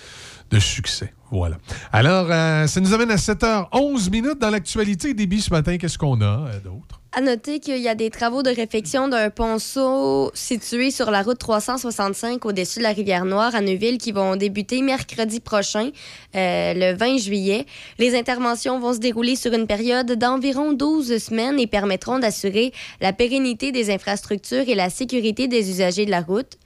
de 0.51 0.59
succès. 0.59 1.13
Voilà. 1.31 1.57
Alors, 1.93 2.27
euh, 2.31 2.67
ça 2.69 2.81
nous 2.81 2.95
amène 2.95 3.11
à 3.11 3.17
7h11 3.17 4.11
minutes 4.11 4.39
dans 4.39 4.51
l'actualité. 4.51 5.15
Débit 5.15 5.41
ce 5.41 5.51
matin, 5.51 5.77
qu'est-ce 5.79 5.99
qu'on 5.99 6.21
a 6.21 6.25
euh, 6.49 6.61
d'autre? 6.61 7.01
À 7.17 7.21
noter 7.21 7.61
qu'il 7.61 7.79
y 7.79 7.89
a 7.89 7.95
des 7.95 8.11
travaux 8.11 8.43
de 8.43 8.51
réfection 8.51 9.07
d'un 9.09 9.31
ponceau 9.31 10.31
situé 10.35 10.91
sur 10.91 11.11
la 11.13 11.23
route 11.23 11.39
365 11.39 12.45
au-dessus 12.45 12.81
de 12.81 12.83
la 12.85 12.91
rivière 12.93 13.25
Noire 13.25 13.55
à 13.55 13.61
Neuville 13.61 13.99
qui 13.99 14.11
vont 14.11 14.35
débuter 14.35 14.83
mercredi 14.83 15.39
prochain, 15.41 15.91
euh, 16.35 16.75
le 16.75 16.97
20 16.97 17.19
juillet. 17.19 17.67
Les 17.99 18.17
interventions 18.17 18.81
vont 18.81 18.93
se 18.95 18.99
dérouler 18.99 19.37
sur 19.37 19.53
une 19.53 19.67
période 19.69 20.11
d'environ 20.13 20.73
12 20.73 21.19
semaines 21.19 21.59
et 21.61 21.69
permettront 21.69 22.19
d'assurer 22.19 22.73
la 23.01 23.13
pérennité 23.13 23.71
des 23.73 23.91
infrastructures 23.93 24.69
et 24.69 24.75
la 24.75 24.91
sécurité 24.91 25.47
des 25.49 25.71
usagers 25.71 26.07
de 26.07 26.11
la 26.11 26.21
route. 26.21 26.59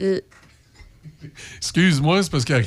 Euh, 0.00 0.20
Excuse-moi, 1.56 2.22
c'est 2.22 2.30
parce 2.30 2.48
a- 2.50 2.60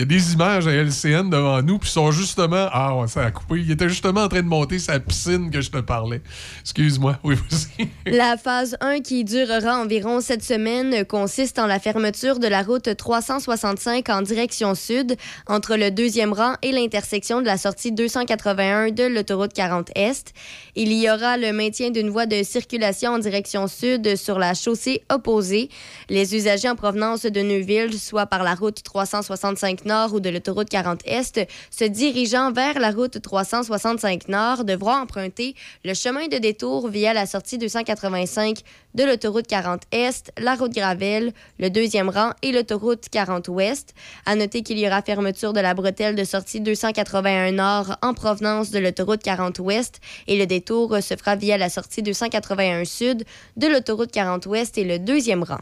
il 0.00 0.04
y 0.04 0.16
a 0.16 0.18
des 0.18 0.32
images 0.32 0.66
à 0.66 0.72
LCN 0.72 1.28
devant 1.28 1.60
nous, 1.60 1.78
puis 1.78 1.90
sont 1.90 2.10
justement. 2.10 2.70
Ah, 2.72 2.96
ouais, 2.96 3.06
ça 3.06 3.22
a 3.22 3.30
coupé. 3.30 3.60
Il 3.60 3.70
était 3.70 3.90
justement 3.90 4.22
en 4.22 4.28
train 4.28 4.40
de 4.40 4.48
monter 4.48 4.78
sa 4.78 4.98
piscine 4.98 5.50
que 5.50 5.60
je 5.60 5.70
te 5.70 5.76
parlais. 5.76 6.22
Excuse-moi. 6.62 7.18
Oui, 7.22 7.34
vas-y. 7.34 7.86
La 8.10 8.38
phase 8.38 8.78
1 8.80 9.00
qui 9.00 9.24
durera 9.24 9.78
environ 9.78 10.22
cette 10.22 10.42
semaine 10.42 11.04
consiste 11.04 11.58
en 11.58 11.66
la 11.66 11.78
fermeture 11.78 12.38
de 12.38 12.48
la 12.48 12.62
route 12.62 12.96
365 12.96 14.08
en 14.08 14.22
direction 14.22 14.74
sud 14.74 15.16
entre 15.46 15.76
le 15.76 15.90
deuxième 15.90 16.32
rang 16.32 16.54
et 16.62 16.72
l'intersection 16.72 17.42
de 17.42 17.46
la 17.46 17.58
sortie 17.58 17.92
281 17.92 18.92
de 18.92 19.04
l'autoroute 19.04 19.52
40 19.52 19.90
Est. 19.96 20.32
Il 20.76 20.94
y 20.94 21.10
aura 21.10 21.36
le 21.36 21.52
maintien 21.52 21.90
d'une 21.90 22.08
voie 22.08 22.24
de 22.24 22.42
circulation 22.42 23.12
en 23.12 23.18
direction 23.18 23.66
sud 23.66 24.16
sur 24.16 24.38
la 24.38 24.54
chaussée 24.54 25.02
opposée. 25.12 25.68
Les 26.08 26.34
usagers 26.34 26.70
en 26.70 26.76
provenance 26.76 27.26
de 27.26 27.40
Neuville, 27.42 27.98
soit 27.98 28.24
par 28.24 28.44
la 28.44 28.54
route 28.54 28.82
365 28.82 29.84
Nord 29.90 30.14
ou 30.14 30.20
de 30.20 30.30
l'autoroute 30.30 30.68
40 30.68 31.00
Est, 31.04 31.48
se 31.70 31.84
dirigeant 31.84 32.52
vers 32.52 32.78
la 32.78 32.92
route 32.92 33.20
365 33.20 34.28
Nord 34.28 34.64
devront 34.64 34.92
emprunter 34.92 35.56
le 35.84 35.94
chemin 35.94 36.28
de 36.28 36.38
détour 36.38 36.86
via 36.86 37.12
la 37.12 37.26
sortie 37.26 37.58
285 37.58 38.60
de 38.94 39.02
l'autoroute 39.02 39.48
40 39.48 39.82
Est, 39.90 40.32
la 40.38 40.54
route 40.54 40.72
Gravel, 40.72 41.32
le 41.58 41.70
deuxième 41.70 42.08
rang 42.08 42.30
et 42.42 42.52
l'autoroute 42.52 43.08
40 43.10 43.48
Ouest. 43.48 43.94
À 44.26 44.36
noter 44.36 44.62
qu'il 44.62 44.78
y 44.78 44.86
aura 44.86 45.02
fermeture 45.02 45.52
de 45.52 45.60
la 45.60 45.74
bretelle 45.74 46.14
de 46.14 46.22
sortie 46.22 46.60
281 46.60 47.50
Nord 47.50 47.96
en 48.00 48.14
provenance 48.14 48.70
de 48.70 48.78
l'autoroute 48.78 49.24
40 49.24 49.58
Ouest 49.58 50.00
et 50.28 50.38
le 50.38 50.46
détour 50.46 51.02
se 51.02 51.16
fera 51.16 51.34
via 51.34 51.58
la 51.58 51.68
sortie 51.68 52.02
281 52.02 52.84
Sud 52.84 53.24
de 53.56 53.66
l'autoroute 53.66 54.12
40 54.12 54.46
Ouest 54.46 54.78
et 54.78 54.84
le 54.84 55.00
deuxième 55.00 55.42
rang. 55.42 55.60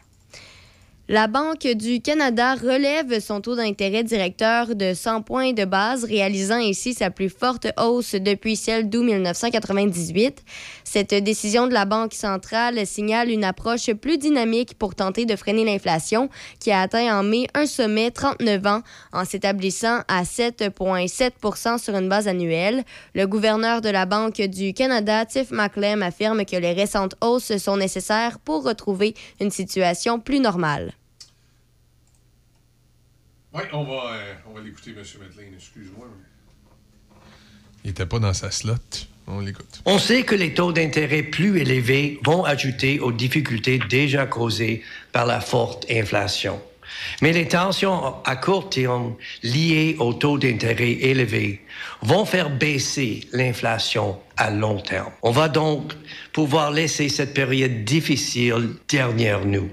La 1.10 1.26
Banque 1.26 1.66
du 1.66 2.02
Canada 2.02 2.54
relève 2.54 3.18
son 3.20 3.40
taux 3.40 3.56
d'intérêt 3.56 4.04
directeur 4.04 4.74
de 4.74 4.92
100 4.92 5.22
points 5.22 5.54
de 5.54 5.64
base, 5.64 6.04
réalisant 6.04 6.60
ainsi 6.60 6.92
sa 6.92 7.08
plus 7.10 7.30
forte 7.30 7.66
hausse 7.80 8.14
depuis 8.14 8.56
celle 8.56 8.90
d'août 8.90 9.04
1998. 9.04 10.44
Cette 10.84 11.14
décision 11.14 11.66
de 11.66 11.72
la 11.72 11.86
Banque 11.86 12.12
centrale 12.12 12.86
signale 12.86 13.30
une 13.30 13.44
approche 13.44 13.90
plus 13.94 14.18
dynamique 14.18 14.74
pour 14.74 14.94
tenter 14.94 15.24
de 15.24 15.34
freiner 15.34 15.64
l'inflation, 15.64 16.28
qui 16.60 16.72
a 16.72 16.82
atteint 16.82 17.18
en 17.18 17.22
mai 17.22 17.46
un 17.54 17.64
sommet 17.64 18.10
39 18.10 18.66
ans 18.66 18.82
en 19.14 19.24
s'établissant 19.24 20.00
à 20.08 20.24
7,7% 20.24 21.78
sur 21.78 21.96
une 21.96 22.10
base 22.10 22.28
annuelle. 22.28 22.84
Le 23.14 23.26
gouverneur 23.26 23.80
de 23.80 23.88
la 23.88 24.04
Banque 24.04 24.42
du 24.42 24.74
Canada, 24.74 25.24
Tiff 25.24 25.52
McClem, 25.52 26.02
affirme 26.02 26.44
que 26.44 26.56
les 26.56 26.74
récentes 26.74 27.14
hausses 27.22 27.56
sont 27.56 27.78
nécessaires 27.78 28.38
pour 28.40 28.62
retrouver 28.62 29.14
une 29.40 29.50
situation 29.50 30.20
plus 30.20 30.40
normale. 30.40 30.97
Oui, 33.54 33.62
on 33.72 33.84
va, 33.84 34.12
euh, 34.12 34.34
on 34.48 34.52
va 34.52 34.60
l'écouter, 34.60 34.90
M. 34.90 35.02
Medlin. 35.20 35.56
Excuse-moi. 35.56 36.06
Il 37.84 37.88
n'était 37.88 38.06
pas 38.06 38.18
dans 38.18 38.34
sa 38.34 38.50
slot. 38.50 38.74
On 39.26 39.40
l'écoute. 39.40 39.82
On 39.84 39.98
sait 39.98 40.22
que 40.22 40.34
les 40.34 40.54
taux 40.54 40.72
d'intérêt 40.72 41.22
plus 41.22 41.60
élevés 41.60 42.18
vont 42.24 42.44
ajouter 42.44 42.98
aux 42.98 43.12
difficultés 43.12 43.78
déjà 43.90 44.26
causées 44.26 44.82
par 45.12 45.26
la 45.26 45.40
forte 45.40 45.86
inflation. 45.90 46.60
Mais 47.20 47.32
les 47.32 47.46
tensions 47.48 48.14
à 48.24 48.36
court 48.36 48.70
terme 48.70 49.14
liées 49.42 49.96
aux 49.98 50.14
taux 50.14 50.38
d'intérêt 50.38 50.92
élevés 50.92 51.60
vont 52.00 52.24
faire 52.24 52.50
baisser 52.50 53.28
l'inflation 53.32 54.18
à 54.36 54.50
long 54.50 54.80
terme. 54.80 55.12
On 55.22 55.30
va 55.30 55.48
donc 55.48 55.92
pouvoir 56.32 56.70
laisser 56.70 57.10
cette 57.10 57.34
période 57.34 57.84
difficile 57.84 58.70
derrière 58.88 59.44
nous. 59.44 59.70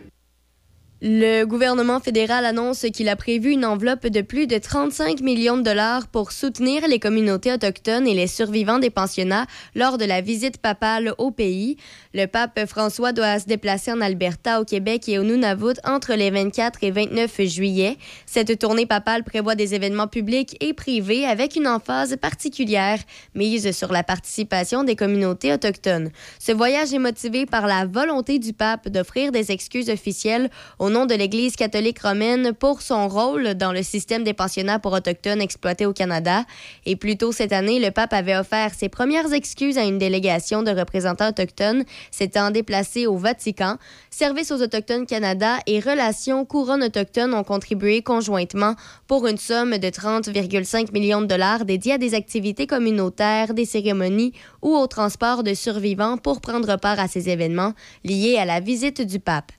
Le 1.01 1.43
gouvernement 1.43 1.99
fédéral 1.99 2.45
annonce 2.45 2.85
qu'il 2.93 3.09
a 3.09 3.17
prévu 3.17 3.51
une 3.51 3.65
enveloppe 3.65 4.07
de 4.07 4.21
plus 4.21 4.47
de 4.47 4.57
35 4.57 5.19
millions 5.19 5.57
de 5.57 5.61
dollars 5.61 6.07
pour 6.07 6.31
soutenir 6.31 6.87
les 6.87 6.99
communautés 6.99 7.51
autochtones 7.51 8.07
et 8.07 8.13
les 8.13 8.27
survivants 8.27 8.79
des 8.79 8.89
pensionnats 8.89 9.45
lors 9.75 9.97
de 9.97 10.05
la 10.05 10.21
visite 10.21 10.57
papale 10.57 11.13
au 11.17 11.31
pays. 11.31 11.75
Le 12.17 12.27
pape 12.27 12.65
François 12.65 13.11
doit 13.11 13.39
se 13.39 13.45
déplacer 13.45 13.91
en 13.91 13.99
Alberta, 13.99 14.61
au 14.61 14.63
Québec 14.63 15.09
et 15.09 15.19
au 15.19 15.23
Nunavut 15.23 15.75
entre 15.83 16.13
les 16.13 16.31
24 16.31 16.81
et 16.83 16.91
29 16.91 17.41
juillet. 17.41 17.97
Cette 18.25 18.57
tournée 18.57 18.85
papale 18.85 19.25
prévoit 19.25 19.55
des 19.55 19.75
événements 19.75 20.07
publics 20.07 20.55
et 20.61 20.73
privés 20.73 21.25
avec 21.25 21.57
une 21.57 21.67
emphase 21.67 22.15
particulière 22.15 22.99
mise 23.33 23.69
sur 23.77 23.91
la 23.91 24.01
participation 24.01 24.85
des 24.85 24.95
communautés 24.95 25.51
autochtones. 25.51 26.09
Ce 26.39 26.53
voyage 26.53 26.93
est 26.93 26.99
motivé 26.99 27.45
par 27.45 27.67
la 27.67 27.85
volonté 27.85 28.39
du 28.39 28.53
pape 28.53 28.87
d'offrir 28.87 29.33
des 29.33 29.51
excuses 29.51 29.89
officielles 29.89 30.49
au 30.79 30.89
nom 30.89 31.05
de 31.05 31.15
l'Église 31.15 31.57
catholique 31.57 31.99
romaine 31.99 32.53
pour 32.53 32.81
son 32.81 33.09
rôle 33.09 33.55
dans 33.55 33.73
le 33.73 33.83
système 33.83 34.23
des 34.23 34.33
pensionnats 34.33 34.79
pour 34.79 34.93
autochtones 34.93 35.41
exploités 35.41 35.85
au 35.85 35.91
Canada. 35.91 36.45
Et 36.85 36.95
plus 36.95 37.17
tôt 37.17 37.33
cette 37.33 37.51
année, 37.51 37.81
le 37.81 37.91
pape 37.91 38.13
avait 38.13 38.37
offert 38.37 38.73
ses 38.73 38.87
premières 38.87 39.33
excuses 39.33 39.77
à 39.77 39.83
une 39.83 39.97
délégation 39.97 40.63
de 40.63 40.71
représentants 40.71 41.27
autochtones 41.27 41.83
s'étant 42.11 42.51
déplacés 42.51 43.07
au 43.07 43.17
Vatican. 43.17 43.77
Service 44.09 44.51
aux 44.51 44.61
Autochtones 44.61 45.05
Canada 45.05 45.57
et 45.67 45.79
Relations 45.79 46.45
Couronne 46.45 46.83
autochtone 46.83 47.33
ont 47.33 47.43
contribué 47.43 48.01
conjointement 48.01 48.75
pour 49.07 49.27
une 49.27 49.37
somme 49.37 49.77
de 49.77 49.87
30,5 49.87 50.91
millions 50.91 51.21
de 51.21 51.27
dollars 51.27 51.65
dédiés 51.65 51.93
à 51.93 51.97
des 51.97 52.13
activités 52.13 52.67
communautaires, 52.67 53.53
des 53.53 53.65
cérémonies 53.65 54.33
ou 54.61 54.75
au 54.75 54.87
transport 54.87 55.43
de 55.43 55.53
survivants 55.53 56.17
pour 56.17 56.41
prendre 56.41 56.77
part 56.77 56.99
à 56.99 57.07
ces 57.07 57.29
événements 57.29 57.73
liés 58.03 58.37
à 58.37 58.45
la 58.45 58.59
visite 58.59 59.01
du 59.01 59.19
pape. 59.19 59.51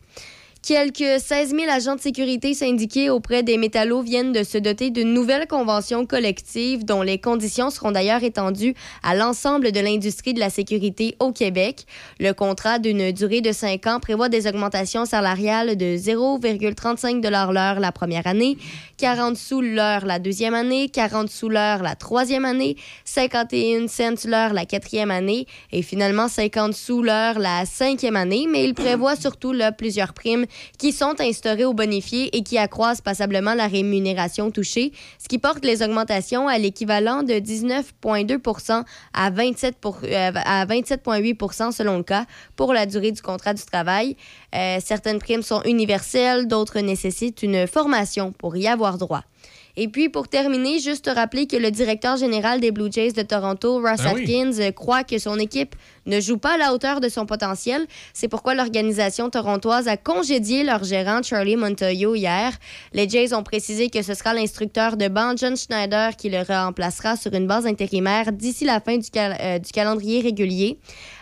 Quelques 0.67 1.21
16 1.21 1.51
000 1.51 1.71
agents 1.71 1.95
de 1.95 2.01
sécurité 2.01 2.53
syndiqués 2.53 3.09
auprès 3.09 3.45
des 3.45 3.57
métallos 3.57 4.03
viennent 4.03 4.33
de 4.33 4.43
se 4.43 4.59
doter 4.59 4.91
d'une 4.91 5.15
nouvelle 5.15 5.47
convention 5.47 6.07
collective 6.07 6.85
dont 6.85 7.03
les 7.03 7.21
conditions 7.21 7.71
seront 7.71 7.93
d'ailleurs 7.93 8.25
étendues 8.25 8.75
à 9.05 9.15
l'ensemble 9.15 9.71
de 9.71 9.79
l'industrie 9.79 10.35
de 10.35 10.41
la 10.41 10.51
sécurité 10.51 11.15
au 11.21 11.31
Québec. 11.31 11.87
Le 12.19 12.33
contrat 12.33 12.81
d'une 12.81 13.13
durée 13.13 13.43
de 13.43 13.53
5 13.53 13.87
ans 13.87 14.01
prévoit 14.01 14.29
des 14.29 14.49
augmentations 14.49 15.05
salariales 15.05 15.77
de 15.77 15.97
0,35 15.97 17.23
l'heure 17.53 17.79
la 17.79 17.93
première 17.93 18.27
année, 18.27 18.59
40 18.97 19.37
sous 19.37 19.61
l'heure 19.61 20.05
la 20.05 20.19
deuxième 20.19 20.55
année, 20.55 20.89
40 20.89 21.29
sous 21.31 21.49
l'heure 21.49 21.85
la 21.85 21.95
troisième 21.95 22.45
année, 22.45 22.77
51 23.05 23.87
cents 23.87 24.29
l'heure 24.29 24.53
la 24.53 24.67
quatrième 24.67 25.13
année 25.13 25.47
et 25.71 25.83
finalement 25.83 26.27
50 26.27 26.75
sous 26.75 27.03
l'heure 27.05 27.39
la 27.39 27.65
cinquième 27.67 28.17
année. 28.17 28.49
Mais 28.51 28.65
il 28.65 28.75
prévoit 28.75 29.15
surtout 29.15 29.55
plusieurs 29.79 30.13
primes 30.13 30.47
qui 30.79 30.93
sont 30.93 31.15
instaurées 31.21 31.65
aux 31.65 31.75
bonifiés 31.75 32.37
et 32.37 32.43
qui 32.43 32.59
accroissent 32.59 33.01
passablement 33.01 33.55
la 33.55 33.67
rémunération 33.67 34.51
touchée, 34.51 34.93
ce 35.19 35.29
qui 35.29 35.39
porte 35.39 35.65
les 35.65 35.83
augmentations 35.83 36.49
à 36.49 36.59
l'équivalent 36.59 37.23
de 37.23 37.35
19,2 37.35 38.85
à 39.13 39.31
27 39.31 39.77
pour- 39.79 39.99
euh, 40.05 40.31
à 40.35 40.65
27,8 40.67 41.73
selon 41.73 41.97
le 41.99 42.03
cas 42.03 42.27
pour 42.57 42.73
la 42.73 42.87
durée 42.87 43.13
du 43.13 43.23
contrat 43.23 43.55
du 43.55 43.63
travail. 43.63 44.17
Euh, 44.55 44.79
certaines 44.85 45.19
primes 45.19 45.43
sont 45.43 45.63
universelles, 45.65 46.47
d'autres 46.47 46.81
nécessitent 46.81 47.43
une 47.43 47.67
formation 47.67 48.33
pour 48.33 48.57
y 48.57 48.67
avoir 48.67 48.99
droit. 48.99 49.23
Et 49.79 49.89
puis, 49.89 50.09
pour 50.09 50.29
terminer, 50.29 50.79
juste 50.79 51.11
rappeler 51.15 51.47
que 51.47 51.57
le 51.57 51.71
directeur 51.71 52.17
général 52.17 52.61
des 52.61 52.71
Blue 52.71 52.91
Jays 52.91 53.13
de 53.13 53.21
Toronto, 53.23 53.81
Ross 53.81 54.01
Ah. 54.05 54.11
Atkins, 54.11 54.53
euh, 54.59 54.73
croit 54.73 55.05
que 55.05 55.19
son 55.19 55.39
équipe 55.39 55.75
ne 56.07 56.19
joue 56.21 56.39
pas 56.39 56.55
à 56.55 56.57
la 56.57 56.73
hauteur 56.73 57.01
de 57.01 57.09
son 57.11 57.27
potentiel. 57.27 57.87
C'est 58.15 58.29
pourquoi 58.29 58.55
l'organisation 58.55 59.29
torontoise 59.29 59.87
a 59.89 59.97
congédié 59.97 60.65
leur 60.65 60.83
gérant 60.85 61.23
Charlie 61.23 61.57
Montoyo 61.57 62.15
hier. 62.15 62.53
Les 62.95 63.07
Jays 63.09 63.35
ont 63.35 63.43
précisé 63.43 63.91
que 63.91 64.01
ce 64.03 64.15
sera 64.15 64.33
l'instructeur 64.33 64.97
de 64.97 65.09
banc 65.09 65.35
John 65.37 65.57
Schneider 65.57 66.17
qui 66.17 66.31
le 66.31 66.43
remplacera 66.43 67.17
sur 67.17 67.35
une 67.35 67.47
base 67.47 67.67
intérimaire 67.67 68.33
d'ici 68.33 68.65
la 68.65 68.81
fin 68.81 68.97
du, 68.97 69.11
cal- 69.11 69.37
euh, 69.41 69.59
du 69.59 69.73
calendrier 69.73 70.21
régulier. 70.23 70.79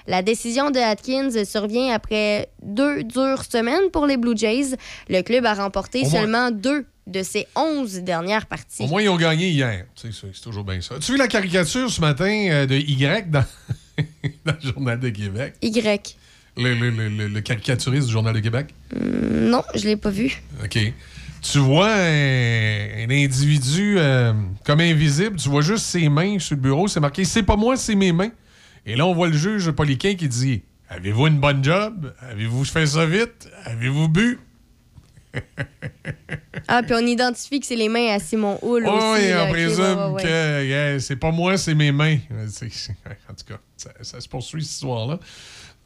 La 0.06 0.22
décision 0.22 0.70
de 0.70 0.78
Atkins 0.78 1.44
survient 1.44 1.92
après 1.94 2.50
deux 2.62 3.02
dures 3.02 3.42
semaines 3.44 3.90
pour 3.90 4.06
les 4.06 4.16
Blue 4.18 4.36
Jays. 4.36 4.76
Le 5.08 5.22
club 5.22 5.44
a 5.46 5.54
remporté 5.54 6.00
Au 6.00 6.02
moins- 6.02 6.10
seulement 6.20 6.50
deux 6.50 6.84
de 7.06 7.22
ses 7.22 7.46
11 7.54 8.00
dernières 8.00 8.46
parties. 8.46 8.82
Au 8.82 8.86
moins, 8.86 9.02
ils 9.02 9.08
ont 9.08 9.16
gagné 9.16 9.48
hier. 9.50 9.84
C'est 9.94 10.10
toujours 10.42 10.64
bien 10.64 10.80
ça. 10.80 10.96
Tu 10.98 11.10
as 11.10 11.14
vu 11.14 11.18
la 11.18 11.28
caricature 11.28 11.90
ce 11.90 12.00
matin 12.00 12.46
euh, 12.50 12.66
de 12.66 12.76
Y 12.76 13.30
dans, 13.30 13.44
dans 14.44 14.56
le 14.62 14.70
Journal 14.72 14.98
de 15.00 15.10
Québec? 15.10 15.54
Y. 15.62 16.16
Le, 16.56 16.72
le- 16.74 16.90
le- 16.90 17.08
le- 17.08 17.28
le 17.28 17.40
caricaturiste 17.40 18.06
du 18.06 18.12
Journal 18.12 18.32
de 18.34 18.40
Québec? 18.40 18.74
Hmm, 18.94 19.48
non, 19.50 19.62
je 19.74 19.84
l'ai 19.84 19.96
pas 19.96 20.10
vu. 20.10 20.40
OK. 20.62 20.78
Tu 21.42 21.58
vois 21.58 21.92
un, 21.94 23.04
un 23.06 23.10
individu 23.10 23.96
euh, 23.98 24.32
comme 24.64 24.80
invisible, 24.80 25.36
tu 25.36 25.48
vois 25.50 25.60
juste 25.60 25.84
ses 25.84 26.08
mains 26.08 26.38
sur 26.38 26.54
le 26.56 26.62
bureau, 26.62 26.88
c'est 26.88 27.00
marqué 27.00 27.24
C'est 27.26 27.42
pas 27.42 27.56
moi, 27.56 27.76
c'est 27.76 27.94
mes 27.96 28.12
mains. 28.12 28.30
Et 28.86 28.96
là, 28.96 29.04
on 29.06 29.14
voit 29.14 29.28
le 29.28 29.36
juge 29.36 29.70
Poliquin 29.72 30.14
qui 30.14 30.26
dit 30.28 30.62
Avez-vous 30.88 31.26
une 31.26 31.40
bonne 31.40 31.62
job? 31.62 32.14
Avez-vous 32.20 32.64
fait 32.64 32.86
ça 32.86 33.04
vite? 33.04 33.48
Avez-vous 33.64 34.08
bu 34.08 34.38
Ah, 36.66 36.82
puis 36.82 36.94
on 36.94 37.06
identifie 37.06 37.60
que 37.60 37.66
c'est 37.66 37.76
les 37.76 37.90
mains 37.90 38.14
à 38.14 38.18
Simon 38.18 38.58
Hull 38.62 38.84
Oui, 38.84 38.90
aussi. 38.90 39.28
là, 39.28 39.44
on 39.46 39.50
présume 39.50 39.84
ouais, 39.84 39.94
ouais, 39.94 40.12
ouais. 40.12 40.22
que 40.22 40.64
yeah, 40.64 40.98
c'est 40.98 41.16
pas 41.16 41.30
moi, 41.30 41.58
c'est 41.58 41.74
mes 41.74 41.92
mains. 41.92 42.16
En 42.30 43.34
tout 43.34 43.44
cas, 43.46 43.58
ça, 43.76 43.90
ça 44.00 44.20
se 44.20 44.28
poursuit 44.28 44.62
cette 44.62 44.72
histoire-là. 44.72 45.18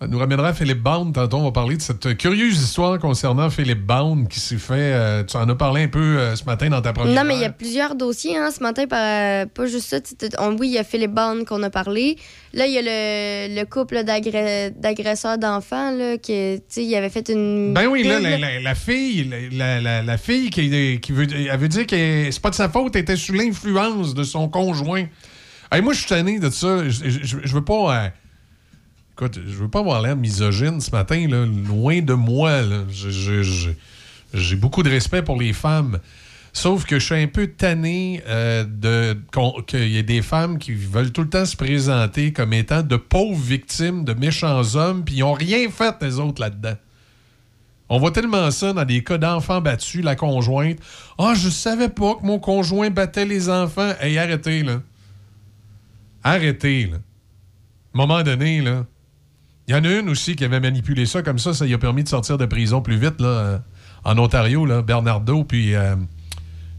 Nous 0.06 0.16
ramènera 0.16 0.48
à 0.50 0.54
Philippe 0.54 0.80
Bound. 0.80 1.12
Tantôt, 1.12 1.38
on 1.38 1.42
va 1.42 1.50
parler 1.50 1.76
de 1.76 1.82
cette 1.82 2.16
curieuse 2.16 2.62
histoire 2.62 3.00
concernant 3.00 3.50
Philippe 3.50 3.84
Bound 3.84 4.28
qui 4.28 4.38
s'est 4.38 4.56
fait. 4.56 4.74
euh, 4.94 5.24
tu 5.24 5.36
en 5.36 5.48
as 5.48 5.54
parlé 5.56 5.82
un 5.82 5.88
peu 5.88 5.98
euh, 5.98 6.36
ce 6.36 6.44
matin 6.44 6.68
dans 6.68 6.80
ta 6.80 6.92
première. 6.92 7.16
Non, 7.16 7.26
mais 7.28 7.34
il 7.34 7.40
y 7.40 7.44
a 7.44 7.50
plusieurs 7.50 7.96
dossiers 7.96 8.36
hein, 8.36 8.50
ce 8.56 8.62
matin, 8.62 8.86
par, 8.86 9.00
euh, 9.02 9.46
pas 9.46 9.66
juste 9.66 9.88
ça. 9.88 9.96
on- 10.38 10.56
oui, 10.56 10.68
il 10.68 10.74
y 10.74 10.78
a 10.78 10.84
Philippe 10.84 11.10
Bond 11.14 11.42
qu'on 11.48 11.60
a 11.64 11.70
parlé. 11.70 12.16
Là, 12.52 12.68
il 12.68 12.74
y 12.74 12.78
a 12.78 12.82
le, 12.82 13.56
le 13.60 13.64
couple 13.64 14.04
d'agresseurs 14.04 15.36
d'enfants, 15.36 15.90
là, 15.90 16.16
qui, 16.16 16.60
il 16.76 16.94
avait 16.94 17.10
fait 17.10 17.28
une. 17.30 17.74
Ben 17.74 17.88
oui, 17.88 18.04
là, 18.04 18.20
la, 18.20 18.38
la- 18.38 18.60
la 18.60 18.74
fille, 18.76 19.28
la, 19.50 19.80
la- 20.02 20.16
fille 20.18 20.50
qui, 20.50 21.00
qui 21.00 21.10
veut, 21.12 21.26
elle 21.32 21.58
veut 21.58 21.66
dire 21.68 21.88
que 21.88 22.30
c'est 22.30 22.40
pas 22.40 22.50
de 22.50 22.54
sa 22.54 22.68
faute, 22.68 22.94
elle 22.94 23.02
était 23.02 23.16
sous 23.16 23.32
l'influence 23.32 24.14
de 24.14 24.22
son 24.22 24.48
conjoint. 24.48 25.06
Hey, 25.72 25.82
moi, 25.82 25.92
je 25.92 25.98
suis 25.98 26.08
tanné 26.08 26.38
de 26.38 26.50
ça. 26.50 26.84
Je, 26.88 26.90
je- 27.10 27.18
je- 27.24 27.36
je 27.42 27.52
veux 27.52 27.64
pas. 27.64 28.04
euh, 28.04 28.08
écoute, 29.18 29.40
je 29.44 29.56
veux 29.56 29.68
pas 29.68 29.80
avoir 29.80 30.00
l'air 30.00 30.14
misogyne 30.14 30.80
ce 30.80 30.92
matin, 30.92 31.26
là, 31.28 31.44
loin 31.44 32.00
de 32.00 32.12
moi. 32.12 32.60
J'ai 34.32 34.56
beaucoup 34.56 34.84
de 34.84 34.90
respect 34.90 35.22
pour 35.22 35.40
les 35.40 35.52
femmes. 35.52 35.98
Sauf 36.52 36.84
que 36.84 37.00
je 37.00 37.04
suis 37.04 37.14
un 37.16 37.26
peu 37.26 37.48
tanné 37.48 38.22
euh, 38.28 38.64
qu'il 39.66 39.88
y 39.88 39.98
ait 39.98 40.04
des 40.04 40.22
femmes 40.22 40.58
qui 40.58 40.72
veulent 40.72 41.10
tout 41.10 41.22
le 41.22 41.28
temps 41.28 41.44
se 41.44 41.56
présenter 41.56 42.32
comme 42.32 42.52
étant 42.52 42.82
de 42.82 42.96
pauvres 42.96 43.40
victimes 43.40 44.04
de 44.04 44.14
méchants 44.14 44.62
hommes, 44.76 45.04
puis 45.04 45.16
ils 45.16 45.20
n'ont 45.20 45.32
rien 45.32 45.68
fait, 45.68 45.96
les 46.00 46.20
autres, 46.20 46.40
là-dedans. 46.40 46.76
On 47.88 47.98
voit 47.98 48.12
tellement 48.12 48.50
ça 48.52 48.72
dans 48.72 48.84
des 48.84 49.02
cas 49.02 49.18
d'enfants 49.18 49.60
battus, 49.60 50.04
la 50.04 50.14
conjointe. 50.14 50.78
Ah, 51.18 51.34
je 51.34 51.48
savais 51.48 51.88
pas 51.88 52.14
que 52.14 52.24
mon 52.24 52.38
conjoint 52.38 52.90
battait 52.90 53.24
les 53.24 53.48
enfants. 53.48 53.92
Hey, 54.00 54.16
arrêtez, 54.16 54.62
là. 54.62 54.80
Arrêtez, 56.22 56.86
là. 56.86 56.96
À 56.96 56.98
un 56.98 58.06
moment 58.06 58.22
donné, 58.22 58.60
là. 58.60 58.84
Il 59.68 59.74
y 59.74 59.74
en 59.78 59.84
a 59.84 59.88
une 59.90 60.08
aussi 60.08 60.34
qui 60.34 60.44
avait 60.44 60.60
manipulé 60.60 61.04
ça 61.06 61.22
comme 61.22 61.38
ça. 61.38 61.52
Ça 61.52 61.66
lui 61.66 61.74
a 61.74 61.78
permis 61.78 62.02
de 62.02 62.08
sortir 62.08 62.38
de 62.38 62.46
prison 62.46 62.80
plus 62.80 62.96
vite, 62.96 63.20
là, 63.20 63.26
euh, 63.28 63.58
en 64.04 64.16
Ontario, 64.18 64.64
là. 64.64 64.80
Bernardo, 64.82 65.44
puis, 65.44 65.74
euh, 65.74 65.94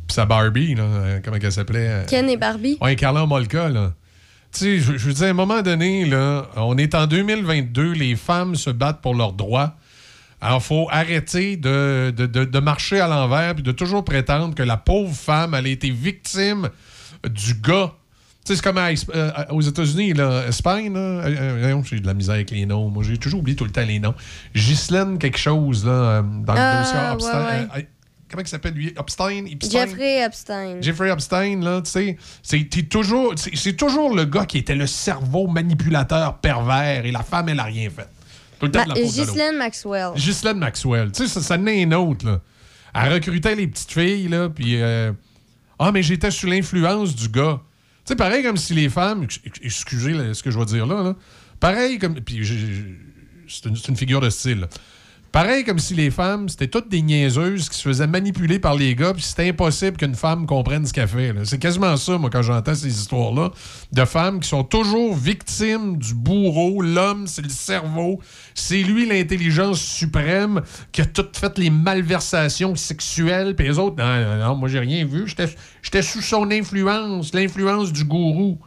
puis 0.08 0.16
sa 0.16 0.26
Barbie, 0.26 0.74
là. 0.76 0.84
euh, 0.84 1.20
comment 1.24 1.38
elle 1.42 1.52
s'appelait? 1.52 2.06
Ken 2.10 2.28
et 2.30 2.38
Barbie. 2.38 2.78
Ouais, 2.82 2.96
Carla 2.96 3.26
Molka, 3.28 3.70
là. 3.70 3.94
Tu 4.52 4.60
sais, 4.60 4.80
je, 4.80 4.98
je 4.98 5.08
veux 5.08 5.14
dire, 5.14 5.28
à 5.28 5.30
un 5.30 5.34
moment 5.34 5.62
donné, 5.62 6.06
là, 6.06 6.48
on 6.56 6.76
est 6.80 6.96
en 6.96 7.06
2022, 7.06 7.92
les 7.94 8.16
femmes 8.16 8.56
se 8.56 8.72
battent 8.72 9.02
pour 9.02 9.14
leurs 9.14 9.34
droits. 9.34 9.76
Alors, 10.42 10.58
il 10.58 10.64
faut 10.64 10.88
arrêter 10.90 11.58
de, 11.58 12.12
de- 12.18 12.26
de- 12.26 12.46
de 12.46 12.60
marcher 12.60 13.00
à 13.00 13.08
l'envers 13.08 13.54
puis 13.54 13.62
de 13.62 13.72
toujours 13.72 14.04
prétendre 14.04 14.56
que 14.56 14.64
la 14.64 14.78
pauvre 14.78 15.14
femme, 15.14 15.54
elle 15.54 15.68
a 15.68 15.70
été 15.70 15.92
victime 15.92 16.70
du 17.30 17.54
gars. 17.56 17.92
C'est 18.56 18.62
comme 18.64 18.78
à 18.78 18.90
euh, 18.90 19.32
aux 19.52 19.62
États-Unis, 19.62 20.14
là, 20.14 20.46
Espagne, 20.48 20.94
là. 20.94 21.00
euh, 21.00 21.26
euh, 21.76 21.82
j'ai 21.84 22.00
de 22.00 22.08
la 22.08 22.14
misère 22.14 22.36
avec 22.36 22.52
les 22.52 22.66
noms. 22.66 22.90
Moi, 22.90 23.04
j'ai 23.04 23.18
toujours 23.18 23.40
oublié 23.42 23.56
tout 23.56 23.66
le 23.66 23.72
temps 23.72 23.86
les 23.86 24.00
noms. 24.00 24.16
Ghislaine 24.56 25.18
quelque 25.20 25.38
chose, 25.38 25.86
là, 25.86 26.22
dans 26.22 26.54
le 26.54 26.60
Ah, 26.60 26.80
dossier 26.82 26.98
ouais, 26.98 27.14
Epstein. 27.14 27.76
ouais. 27.76 27.88
comment 28.32 28.44
il 28.44 28.48
s'appelle, 28.48 28.74
lui? 28.74 28.88
Epstein? 29.00 29.46
Epstein? 29.46 29.70
Jeffrey 29.88 30.24
Epstein. 30.26 30.82
Jeffrey 30.82 31.10
Epstein, 31.12 31.62
là, 31.62 31.82
tu 31.82 31.92
sais, 31.92 32.18
c'est 32.44 32.64
toujours, 32.90 33.34
toujours 33.78 34.16
le 34.16 34.26
gars 34.26 34.46
qui 34.46 34.58
était 34.60 34.76
le 34.76 34.88
cerveau 34.88 35.48
manipulateur 35.48 36.38
pervers 36.38 37.06
et 37.06 37.12
la 37.12 37.24
femme, 37.24 37.50
elle 37.50 37.60
a 37.60 37.64
rien 37.64 37.90
fait. 37.90 38.08
Tout 38.60 38.66
le 38.66 38.72
temps 38.72 38.80
Ma- 38.80 38.86
de 38.86 38.90
la 38.90 38.96
faute 38.96 39.14
de 39.14 39.18
l'autre. 39.20 39.32
Ghislaine 39.32 39.58
Maxwell. 39.58 40.12
Ghislaine 40.16 40.58
Maxwell. 40.58 41.12
Tu 41.12 41.24
sais, 41.24 41.30
ça, 41.30 41.42
ça 41.42 41.56
en 41.56 41.66
est 41.68 41.82
une 41.82 41.94
autre, 41.94 42.26
là. 42.26 42.40
Elle 42.94 43.14
recrutait 43.14 43.56
les 43.56 43.68
petites 43.68 43.92
filles, 43.92 44.28
là, 44.28 44.50
puis... 44.50 44.82
euh, 44.82 45.12
ah, 45.78 45.92
mais 45.94 46.04
j'étais 46.04 46.30
sous 46.32 46.48
l'influence 46.48 47.16
du 47.16 47.30
gars. 47.30 47.62
Sais, 48.10 48.16
pareil 48.16 48.42
comme 48.42 48.58
si 48.58 48.74
les 48.74 48.90
femmes... 48.90 49.22
ex- 49.22 49.40
ex- 49.46 49.60
Excusez 49.62 50.34
ce 50.34 50.42
que 50.42 50.50
je 50.50 50.58
vais 50.58 50.66
dire 50.66 50.88
là. 50.88 51.16
Pareil 51.60 52.00
comme... 52.00 52.16
Puis 52.16 52.44
c'est 53.48 53.66
une, 53.66 53.96
figure 53.96 54.20
de 54.20 54.32
style. 54.32 54.68
Pareil 55.32 55.64
comme 55.64 55.78
si 55.78 55.94
les 55.94 56.10
femmes, 56.10 56.50
c'était 56.50 56.68
toutes 56.68 56.90
des 56.90 57.04
niaiseuses 57.04 57.70
qui 57.70 57.78
se 57.78 57.84
faisaient 57.84 58.08
manipuler 58.08 58.58
par 58.58 58.74
les 58.76 58.96
gars, 58.96 59.14
puis 59.14 59.22
c'était 59.22 59.50
impossible 59.50 59.96
qu'une 59.98 60.16
femme 60.16 60.48
comprenne 60.48 60.88
ce 60.88 60.94
qu'elle 60.94 61.08
fait. 61.08 61.34
C'est 61.44 61.60
quasiment 61.60 61.96
ça, 61.98 62.18
moi, 62.18 62.32
quand 62.32 62.42
j'entends 62.42 62.74
ces 62.74 62.88
histoires-là, 62.88 63.52
de 63.92 64.06
femmes 64.06 64.40
qui 64.40 64.50
sont 64.50 64.64
toujours 64.64 65.16
victimes 65.16 65.98
du 65.98 66.16
bourreau. 66.16 66.82
L'homme, 66.82 67.28
c'est 67.28 67.44
le 67.44 67.50
cerveau. 67.50 68.20
C'est 68.56 68.82
lui 68.82 69.08
l'intelligence 69.08 69.80
suprême 69.80 70.62
qui 70.92 71.02
a 71.02 71.06
toutes 71.06 71.38
fait 71.38 71.58
les 71.60 71.70
malversations 71.70 72.76
sexuelles, 72.76 73.56
puis 73.56 73.68
les 73.68 73.78
autres, 73.78 73.98
non, 74.04 74.22
non, 74.22 74.48
non, 74.48 74.56
moi, 74.56 74.68
j'ai 74.68 74.80
rien 74.80 75.06
vu. 75.06 75.28
J'étais 75.28 75.48
j'étais 75.84 76.02
sous 76.02 76.22
son 76.22 76.50
influence, 76.50 77.36
l'influence 77.36 77.94
du 77.94 78.04
gourou. 78.04 78.58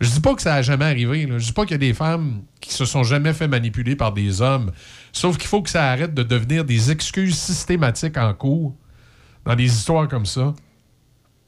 Je 0.00 0.10
dis 0.10 0.20
pas 0.20 0.34
que 0.34 0.42
ça 0.42 0.54
a 0.54 0.62
jamais 0.62 0.84
arrivé. 0.84 1.26
là. 1.26 1.38
Je 1.38 1.46
dis 1.46 1.52
pas 1.52 1.62
qu'il 1.62 1.72
y 1.72 1.74
a 1.74 1.78
des 1.78 1.94
femmes 1.94 2.42
qui 2.60 2.74
se 2.74 2.84
sont 2.84 3.02
jamais 3.02 3.32
fait 3.32 3.48
manipuler 3.48 3.96
par 3.96 4.12
des 4.12 4.42
hommes. 4.42 4.72
Sauf 5.16 5.38
qu'il 5.38 5.48
faut 5.48 5.62
que 5.62 5.70
ça 5.70 5.90
arrête 5.90 6.12
de 6.12 6.22
devenir 6.22 6.62
des 6.66 6.90
excuses 6.90 7.38
systématiques 7.38 8.18
en 8.18 8.34
cours 8.34 8.74
dans 9.46 9.54
des 9.54 9.64
histoires 9.64 10.06
comme 10.08 10.26
ça. 10.26 10.52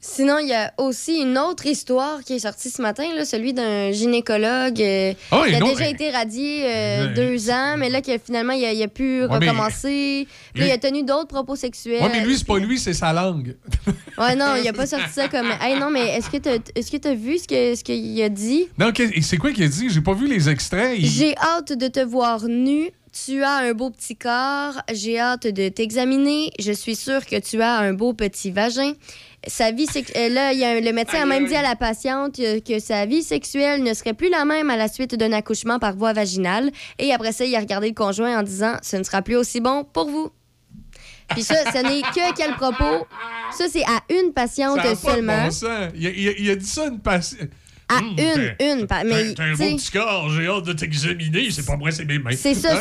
Sinon, 0.01 0.37
il 0.39 0.47
y 0.47 0.53
a 0.53 0.73
aussi 0.79 1.17
une 1.21 1.37
autre 1.37 1.67
histoire 1.67 2.23
qui 2.23 2.33
est 2.33 2.39
sortie 2.39 2.71
ce 2.71 2.81
matin, 2.81 3.03
là, 3.15 3.25
celui 3.25 3.53
d'un 3.53 3.91
gynécologue 3.91 4.81
euh, 4.81 5.13
Ah 5.29 5.41
oui, 5.43 5.49
qui 5.49 5.55
a 5.55 5.59
non, 5.59 5.67
déjà 5.67 5.87
été 5.87 6.09
radié 6.09 6.61
euh, 6.65 7.13
deux 7.13 7.51
ans, 7.51 7.75
mais 7.77 7.89
là, 7.89 8.01
que 8.01 8.17
finalement, 8.17 8.53
il 8.53 8.63
a, 8.65 8.71
il 8.73 8.81
a 8.81 8.87
pu 8.87 9.25
Ouais, 9.25 9.27
recommencer. 9.27 10.27
Puis 10.55 10.63
il 10.65 10.71
a 10.71 10.77
tenu 10.79 11.03
d'autres 11.03 11.27
propos 11.27 11.55
sexuels. 11.57 12.01
Ouais, 12.01 12.09
mais 12.11 12.21
lui, 12.25 12.37
c'est 12.37 12.47
pas 12.47 12.57
lui, 12.57 12.79
c'est 12.79 12.93
sa 12.93 13.13
langue. 13.13 13.55
Ouais, 14.17 14.35
non, 14.35 14.55
il 14.55 14.67
a 14.67 14.73
pas 14.73 14.87
sorti 14.87 15.09
ça 15.13 15.27
comme. 15.27 15.51
Hey, 15.61 15.77
non, 15.79 15.91
mais 15.91 16.15
est-ce 16.17 16.29
que 16.29 16.37
est-ce 16.75 16.89
que 16.91 16.97
t'as 16.97 17.13
vu 17.13 17.37
ce 17.37 17.47
que 17.47 17.75
ce 17.75 17.83
qu'il 17.83 18.21
a 18.23 18.29
dit? 18.29 18.67
Non, 18.79 18.91
c'est 19.21 19.37
quoi 19.37 19.51
qu'il 19.51 19.65
a 19.65 19.67
dit? 19.67 19.89
J'ai 19.89 20.01
pas 20.01 20.13
vu 20.13 20.27
les 20.27 20.49
extraits. 20.49 20.97
Il- 20.97 21.07
J'ai 21.07 21.35
hâte 21.37 21.73
de 21.77 21.87
te 21.87 21.99
voir 21.99 22.45
nu. 22.47 22.89
Tu 23.25 23.43
as 23.43 23.57
un 23.57 23.73
beau 23.73 23.89
petit 23.89 24.15
corps. 24.15 24.81
J'ai 24.93 25.19
hâte 25.19 25.47
de 25.47 25.69
t'examiner. 25.69 26.51
Je 26.59 26.71
suis 26.71 26.95
sûre 26.95 27.25
que 27.25 27.39
tu 27.39 27.61
as 27.61 27.77
un 27.77 27.93
beau 27.93 28.13
petit 28.13 28.51
vagin. 28.51 28.93
Sa 29.47 29.71
vie 29.71 29.87
euh, 30.15 30.29
là, 30.29 30.53
y 30.53 30.63
a 30.63 30.79
le 30.79 30.91
médecin 30.91 31.21
a 31.21 31.25
même 31.25 31.47
dit 31.47 31.55
à 31.55 31.61
la 31.61 31.75
patiente 31.75 32.39
euh, 32.39 32.59
que 32.59 32.79
sa 32.79 33.05
vie 33.05 33.23
sexuelle 33.23 33.83
ne 33.83 33.93
serait 33.93 34.13
plus 34.13 34.29
la 34.29 34.43
même 34.45 34.69
à 34.69 34.75
la 34.77 34.87
suite 34.89 35.15
d'un 35.15 35.31
accouchement 35.31 35.79
par 35.79 35.95
voie 35.95 36.13
vaginale. 36.13 36.71
Et 36.99 37.13
après 37.13 37.31
ça, 37.31 37.45
il 37.45 37.55
a 37.55 37.59
regardé 37.59 37.87
le 37.89 37.93
conjoint 37.93 38.37
en 38.39 38.43
disant 38.43 38.75
Ce 38.81 38.97
ne 38.97 39.03
sera 39.03 39.21
plus 39.21 39.37
aussi 39.37 39.59
bon 39.61 39.83
pour 39.85 40.09
vous. 40.09 40.29
Puis 41.29 41.43
ça, 41.43 41.55
ce 41.71 41.77
n'est 41.83 42.01
que 42.01 42.35
quel 42.35 42.53
propos. 42.55 43.05
Ça, 43.57 43.65
c'est 43.71 43.83
à 43.83 44.01
une 44.09 44.33
patiente 44.33 44.75
Ça 44.77 44.81
a 44.81 44.85
pas 44.85 44.91
de 44.91 44.97
seulement. 45.15 45.43
bon 45.45 45.51
sens. 45.51 45.89
Il, 45.95 46.07
a, 46.07 46.09
il 46.09 46.27
a- 46.27 46.33
il 46.37 46.49
a 46.51 46.55
dit 46.55 46.65
ça 46.65 46.83
à 46.83 46.87
une 46.87 46.99
patiente. 46.99 47.49
À 47.91 47.97
Hum, 47.97 48.09
une, 48.19 48.53
t'as- 48.59 48.73
une. 48.75 48.87
pa- 48.87 49.03
Mais, 49.03 49.33
T'as 49.33 49.45
un 49.45 49.53
beau 49.55 49.75
petit 49.75 49.89
corps, 49.91 50.29
j'ai 50.29 50.47
hâte 50.47 50.63
de 50.65 50.73
t'examiner. 50.73 51.49
C'est 51.49 51.65
pas 51.65 51.75
moi, 51.75 51.89
c'est 51.91 52.05
mes 52.05 52.19
mains. 52.19 52.29
C'est 52.37 52.53
ça, 52.53 52.69
Ah 52.73 52.79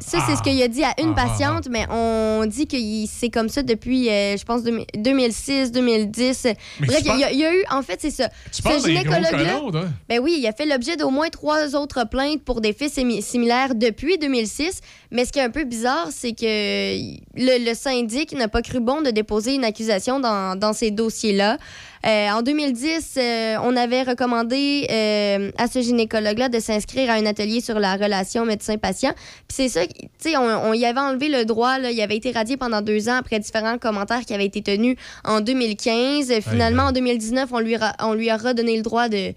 ça, 0.00 0.18
c'est 0.26 0.36
ce 0.36 0.42
qu'il 0.42 0.62
a 0.62 0.68
dit 0.68 0.82
à 0.82 0.94
une 0.98 1.12
Ah, 1.14 1.24
ah, 1.24 1.28
patiente, 1.28 1.68
mais 1.70 1.86
on 1.90 2.44
dit 2.46 2.66
que 2.66 2.76
c'est 3.06 3.28
comme 3.28 3.50
ça 3.50 3.62
depuis, 3.62 4.08
euh, 4.08 4.36
je 4.36 4.44
pense, 4.44 4.62
2000 4.62 4.86
2006, 4.96 5.72
2010. 5.72 6.44
Mais 6.80 6.86
Bref, 6.86 7.00
il 7.04 7.18
y, 7.20 7.24
a, 7.24 7.32
y 7.32 7.42
eu, 7.42 7.64
en 7.70 7.82
fait, 7.82 7.98
c'est 8.00 8.10
ça. 8.10 8.30
Tu 8.50 8.62
gros 8.62 8.72
colons, 8.72 9.70
toi? 9.70 9.84
ben 10.08 10.20
oui, 10.22 10.36
il 10.38 10.46
a 10.46 10.52
fait 10.52 10.64
l'objet 10.66 10.96
d'au 10.96 11.10
moins 11.10 11.28
trois 11.28 11.74
autres 11.76 12.08
plaintes 12.08 12.42
pour 12.42 12.60
des 12.62 12.72
faits 12.72 12.92
simi- 12.92 13.20
similaires 13.22 13.74
depuis 13.74 14.16
2006. 14.18 14.80
Mais 15.10 15.24
ce 15.26 15.32
qui 15.32 15.38
est 15.38 15.42
un 15.42 15.50
peu 15.50 15.64
bizarre, 15.64 16.08
c'est 16.10 16.32
que 16.32 17.16
le, 17.36 17.64
le 17.68 17.74
syndic 17.74 18.32
n'a 18.32 18.48
pas 18.48 18.62
cru 18.62 18.80
bon 18.80 19.02
de 19.02 19.10
déposer 19.10 19.54
une 19.54 19.64
accusation 19.64 20.20
dans, 20.20 20.58
dans 20.58 20.72
ces 20.72 20.90
dossiers-là. 20.90 21.58
Euh, 22.06 22.28
en 22.30 22.42
2010, 22.42 23.14
euh, 23.16 23.56
on 23.62 23.74
avait 23.76 24.02
recommandé 24.02 24.86
euh, 24.90 25.50
à 25.58 25.66
ce 25.66 25.80
gynécologue-là 25.80 26.48
de 26.48 26.60
s'inscrire 26.60 27.10
à 27.10 27.14
un 27.14 27.26
atelier 27.26 27.60
sur 27.60 27.80
la 27.80 27.96
relation 27.96 28.44
médecin-patient. 28.44 29.12
Puis 29.48 29.56
c'est 29.56 29.68
ça, 29.68 29.86
tu 29.86 29.94
sais, 30.18 30.36
on, 30.36 30.42
on 30.68 30.72
y 30.72 30.84
avait 30.84 31.00
enlevé 31.00 31.28
le 31.28 31.44
droit. 31.44 31.78
Là, 31.78 31.90
il 31.90 32.00
avait 32.00 32.16
été 32.16 32.30
radié 32.30 32.56
pendant 32.56 32.80
deux 32.80 33.08
ans 33.08 33.16
après 33.16 33.40
différents 33.40 33.78
commentaires 33.78 34.20
qui 34.24 34.34
avaient 34.34 34.46
été 34.46 34.62
tenus 34.62 34.96
en 35.24 35.40
2015. 35.40 36.30
Euh, 36.30 36.40
Finalement, 36.40 36.84
en 36.84 36.92
2019, 36.92 37.48
on 37.52 37.58
lui, 37.58 37.76
ra- 37.76 37.96
on 38.00 38.14
lui 38.14 38.30
a 38.30 38.36
redonné 38.36 38.76
le 38.76 38.82
droit 38.82 39.08
de, 39.08 39.32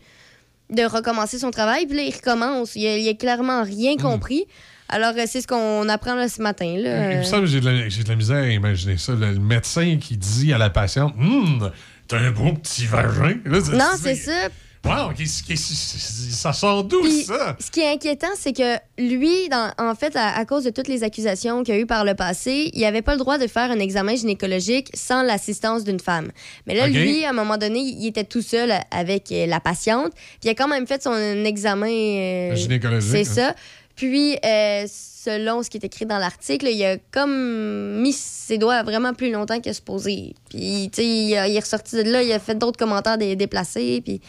de 0.69 0.83
recommencer 0.83 1.39
son 1.39 1.49
travail. 1.49 1.87
Puis 1.87 1.97
là, 1.97 2.03
il 2.03 2.13
recommence. 2.13 2.75
Il 2.75 2.83
il 2.83 3.09
a 3.09 3.13
clairement 3.15 3.63
rien 3.63 3.95
compris. 3.97 4.45
Alors, 4.89 5.13
euh, 5.17 5.23
c'est 5.27 5.41
ce 5.41 5.47
qu'on 5.47 5.87
apprend 5.87 6.15
là, 6.15 6.27
ce 6.27 6.41
matin. 6.41 6.75
Là. 6.77 7.11
Il 7.13 7.17
me 7.19 7.23
semble 7.23 7.43
que 7.43 7.49
j'ai 7.51 7.61
de, 7.61 7.69
la- 7.69 7.89
j'ai 7.89 8.03
de 8.03 8.09
la 8.09 8.15
misère 8.15 8.37
à 8.43 8.47
imaginer 8.47 8.97
ça. 8.97 9.13
Le, 9.13 9.33
le 9.33 9.39
médecin 9.39 9.97
qui 10.01 10.17
dit 10.17 10.51
à 10.51 10.57
la 10.57 10.69
patiente 10.69 11.13
Hum, 11.19 11.71
t'as 12.07 12.17
un 12.17 12.31
beau 12.31 12.51
petit 12.53 12.85
vagin. 12.85 13.37
Là, 13.45 13.59
Non, 13.73 13.91
c'est 14.01 14.15
ça. 14.15 14.49
Wow, 14.85 15.11
ça 15.55 16.53
sort 16.53 16.85
d'où, 16.85 17.01
Puis, 17.01 17.23
ça? 17.23 17.57
Ce 17.59 17.69
qui 17.69 17.81
est 17.81 17.91
inquiétant, 17.91 18.29
c'est 18.37 18.53
que 18.53 18.77
lui, 18.97 19.49
dans- 19.49 19.71
en 19.77 19.93
fait, 19.93 20.15
à, 20.15 20.37
à 20.37 20.45
cause 20.45 20.63
de 20.63 20.69
toutes 20.69 20.87
les 20.87 21.03
accusations 21.03 21.63
qu'il 21.63 21.75
y 21.75 21.77
a 21.77 21.81
eu 21.81 21.85
par 21.85 22.05
le 22.05 22.15
passé, 22.15 22.71
il 22.73 22.79
n'avait 22.81 23.01
pas 23.01 23.11
le 23.11 23.19
droit 23.19 23.37
de 23.37 23.47
faire 23.47 23.71
un 23.71 23.79
examen 23.79 24.15
gynécologique 24.15 24.89
sans 24.93 25.21
l'assistance 25.21 25.83
d'une 25.83 25.99
femme. 25.99 26.31
Mais 26.65 26.75
là, 26.75 26.87
lui, 26.87 27.25
à 27.25 27.31
un 27.31 27.33
moment 27.33 27.57
donné, 27.57 27.79
il 27.79 28.07
était 28.07 28.23
tout 28.23 28.41
seul 28.41 28.71
avec 28.89 29.31
euh, 29.33 29.45
la 29.47 29.59
patiente. 29.59 30.13
Puis 30.13 30.45
il 30.45 30.49
a 30.49 30.55
quand 30.55 30.69
même 30.69 30.87
fait 30.87 31.03
son 31.03 31.13
examen. 31.43 31.89
euh, 31.91 32.55
Gynécologique, 32.55 33.11
C'est 33.25 33.41
hein. 33.41 33.49
ça. 33.49 33.55
Puis, 33.99 34.37
euh, 34.45 34.85
selon 34.87 35.61
ce 35.61 35.69
qui 35.69 35.75
est 35.75 35.83
écrit 35.83 36.05
dans 36.05 36.19
l'article, 36.19 36.67
il 36.67 36.81
a 36.85 36.95
comme 37.11 37.99
mis 38.01 38.13
ses 38.13 38.57
doigts 38.57 38.81
vraiment 38.81 39.13
plus 39.13 39.29
longtemps 39.29 39.59
que 39.59 39.73
supposé. 39.73 40.35
Puis, 40.49 40.89
tu 40.93 41.01
sais, 41.01 41.05
il, 41.05 41.33
est 41.33 41.59
ressorti 41.59 41.97
de 41.97 42.03
là, 42.09 42.23
il 42.23 42.31
a 42.31 42.39
fait 42.39 42.55
d'autres 42.57 42.77
commentaires 42.79 43.17
dé- 43.17 43.35
déplacés. 43.35 44.01
Puis, 44.05 44.21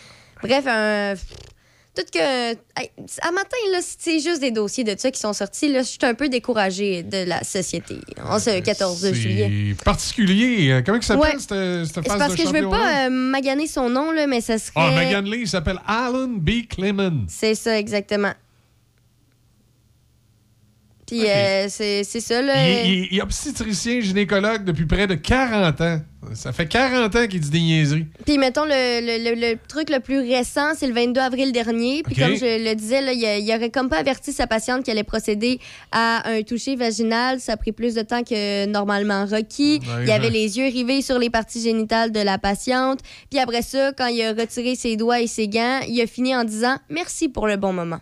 bref, 0.43 0.65
un. 0.67 1.15
Tout 1.95 2.03
que. 2.13 2.53
à 2.53 3.31
matin, 3.31 3.57
là, 3.71 3.79
c'est 3.81 4.19
juste 4.19 4.41
des 4.41 4.51
dossiers 4.51 4.83
de 4.83 4.97
ça 4.99 5.13
qui 5.13 5.21
sont 5.21 5.33
sortis. 5.33 5.73
Là, 5.73 5.83
je 5.83 5.89
suis 5.89 5.99
un 6.03 6.15
peu 6.15 6.29
découragée 6.29 7.05
de 7.05 7.23
la 7.25 7.45
société. 7.45 7.99
En 8.29 8.41
ce 8.41 8.59
14 8.59 9.13
juillet. 9.13 9.51
C'est 9.77 9.85
particulier. 9.85 10.71
Euh, 10.73 10.83
Comment 10.85 10.99
il 10.99 11.05
s'appelle, 11.05 11.23
Ouais. 11.23 11.39
cette, 11.39 11.87
cette 11.87 11.95
C'est 11.95 12.09
phase 12.09 12.19
parce 12.19 12.33
de 12.35 12.43
que 12.43 12.49
je 12.49 12.53
veux 12.53 12.69
pas 12.69 13.07
euh, 13.07 13.11
maganer 13.11 13.69
son 13.69 13.89
nom, 13.89 14.11
là, 14.11 14.27
mais 14.27 14.41
ça 14.41 14.59
serait. 14.59 14.73
Ah, 15.15 15.21
Lee, 15.21 15.43
il 15.43 15.49
s'appelle 15.49 15.79
Alan 15.87 16.27
B. 16.29 16.67
Clemens. 16.69 17.27
C'est 17.29 17.55
ça, 17.55 17.79
exactement. 17.79 18.33
Puis 21.11 21.27
euh, 21.29 21.67
c'est 21.69 22.05
ça, 22.05 22.41
là. 22.41 22.55
Il, 22.69 22.71
est- 22.71 22.87
il 22.89 23.09
il 23.13 23.19
est 23.19 23.23
obstétricien 23.23 24.01
gynécologue 24.01 24.65
depuis 24.65 24.87
près 24.87 25.07
de 25.07 25.15
40 25.15 25.81
ans. 25.81 26.01
Ça 26.35 26.53
fait 26.53 26.67
40 26.67 27.17
ans 27.17 27.27
qu'il 27.27 27.41
dit 27.41 27.49
des 27.51 27.61
niaiseries. 27.61 28.07
Puis 28.27 28.37
mettons, 28.37 28.65
le, 28.67 28.71
le- 28.71 29.31
le- 29.35 29.41
le 29.53 29.59
truc 29.69 29.89
le 29.91 30.01
plus 30.01 30.19
récent, 30.21 30.75
c'est 30.77 30.87
le 30.87 30.93
22 30.93 31.19
avril 31.21 31.51
dernier. 31.51 32.03
Puis 32.05 32.15
comme 32.15 32.37
je 32.37 32.63
le 32.69 32.75
disais, 32.75 33.01
là, 33.01 33.13
il, 33.13 33.21
il 33.45 33.51
aurait 33.57 33.71
comme 33.71 33.89
pas 33.89 33.97
averti 33.97 34.33
sa 34.33 34.47
patiente 34.47 34.85
qu'elle 34.85 34.99
allait 34.99 35.03
procéder 35.05 35.59
à 35.93 36.29
un 36.31 36.43
toucher 36.43 36.77
vaginal. 36.77 37.41
Ça 37.41 37.53
a 37.53 37.57
pris 37.57 37.73
plus 37.73 37.95
de 37.95 38.03
temps 38.03 38.23
que 38.23 38.67
normalement 38.67 39.25
requis. 39.25 39.81
Ouais, 39.83 40.05
il 40.05 40.11
avait 40.11 40.27
ouais. 40.27 40.31
les 40.31 40.59
yeux 40.59 40.67
rivés 40.67 41.01
sur 41.03 41.19
les 41.19 41.31
parties 41.31 41.63
génitales 41.63 42.13
de 42.13 42.21
la 42.21 42.37
patiente. 42.39 43.01
Puis 43.31 43.41
après 43.41 43.63
ça, 43.63 43.93
quand 43.97 44.07
il 44.09 44.23
a 44.23 44.33
retiré 44.35 44.75
ses 44.77 44.97
doigts 44.97 45.21
et 45.21 45.27
ses 45.27 45.49
gants, 45.49 45.81
il 45.89 46.01
a 46.03 46.07
fini 46.07 46.37
en 46.37 46.45
disant 46.45 46.77
«Merci 46.91 47.29
pour 47.31 47.47
le 47.49 47.57
bon 47.57 47.73
moment». 47.73 47.99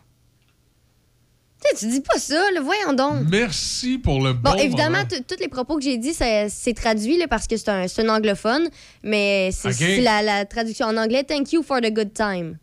Tu 1.78 1.86
dis 1.88 2.00
pas 2.00 2.18
ça, 2.18 2.50
là, 2.52 2.60
voyons 2.60 2.92
donc. 2.92 3.26
Merci 3.30 3.98
pour 3.98 4.22
le 4.22 4.32
bon 4.32 4.50
Bon, 4.52 4.56
évidemment, 4.56 5.02
tous 5.08 5.36
les 5.40 5.48
propos 5.48 5.76
que 5.76 5.82
j'ai 5.82 5.98
dit, 5.98 6.14
c'est 6.14 6.74
traduit 6.74 7.18
là, 7.18 7.28
parce 7.28 7.46
que 7.46 7.56
c'est 7.56 7.68
un, 7.68 7.84
un 7.86 8.08
anglophone, 8.08 8.68
mais 9.02 9.50
c'est 9.52 10.00
la, 10.00 10.22
la 10.22 10.44
traduction 10.44 10.86
en 10.86 10.96
anglais. 10.96 11.24
Thank 11.24 11.52
you 11.52 11.62
for 11.62 11.80
the 11.80 11.92
good 11.92 12.12
time. 12.14 12.58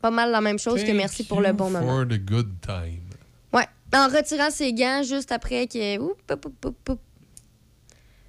Pas 0.00 0.10
mal 0.10 0.30
la 0.30 0.40
même 0.40 0.58
chose 0.58 0.82
que 0.84 0.92
merci 0.92 1.24
pour 1.24 1.40
le 1.40 1.52
bon 1.52 1.70
moment. 1.70 1.86
For 1.86 2.06
the 2.06 2.18
good 2.18 2.50
time. 2.60 3.00
Ouais. 3.52 3.66
En 3.94 4.08
retirant 4.08 4.50
ses 4.50 4.72
gants 4.72 5.02
juste 5.02 5.32
après 5.32 5.66
que. 5.66 5.98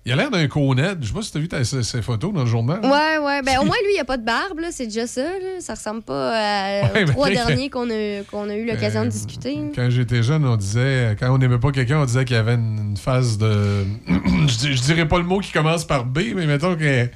Il 0.06 0.12
a 0.12 0.18
l'air 0.18 0.30
d'un 0.32 0.48
connet. 0.50 0.96
Je 1.00 1.08
sais 1.08 1.14
pas 1.14 1.22
si 1.22 1.32
t'as 1.32 1.40
vu 1.40 1.48
ta- 1.48 1.64
ses, 1.64 1.82
ses 1.82 2.02
photos 2.02 2.34
dans 2.34 2.42
le 2.42 2.46
journal. 2.46 2.82
Ouais, 2.84 3.18
ouais. 3.26 3.42
Ben, 3.42 3.60
au 3.60 3.64
moins, 3.64 3.76
lui, 3.86 3.94
il 3.96 4.00
a 4.02 4.04
pas 4.04 4.18
de 4.18 4.26
barbe, 4.26 4.60
là. 4.60 4.68
C'est 4.72 4.86
déjà 4.88 5.08
ça, 5.08 5.24
là. 5.24 5.62
Ça 5.62 5.76
ressemble 5.76 6.02
pas 6.02 6.32
à- 6.36 6.92
Ouais, 6.94 7.04
aux 7.04 7.08
trois 7.12 7.30
derniers 7.30 7.70
qu'on 7.70 7.90
a, 7.90 8.24
qu'on 8.30 8.50
a 8.50 8.56
eu 8.56 8.66
l'occasion 8.66 9.02
Euh, 9.02 9.06
de 9.06 9.10
discuter. 9.10 9.58
Quand 9.74 9.90
j'étais 9.90 10.22
jeune, 10.22 10.46
on 10.46 10.58
disait, 10.58 11.16
quand 11.18 11.34
on 11.34 11.38
n'aimait 11.38 11.58
pas 11.58 11.72
quelqu'un, 11.72 12.00
on 12.02 12.06
disait 12.06 12.26
qu'il 12.26 12.36
y 12.36 12.40
avait 12.40 12.56
une, 12.56 12.98
phase 12.98 13.38
de. 13.38 13.86
je, 14.08 14.82
dirais 14.82 15.08
pas 15.08 15.20
le 15.20 15.24
mot 15.24 15.40
qui 15.40 15.52
commence 15.54 15.86
par 15.86 16.04
B, 16.06 16.20
mais 16.36 16.48
mettons 16.48 16.76
que. 16.76 17.08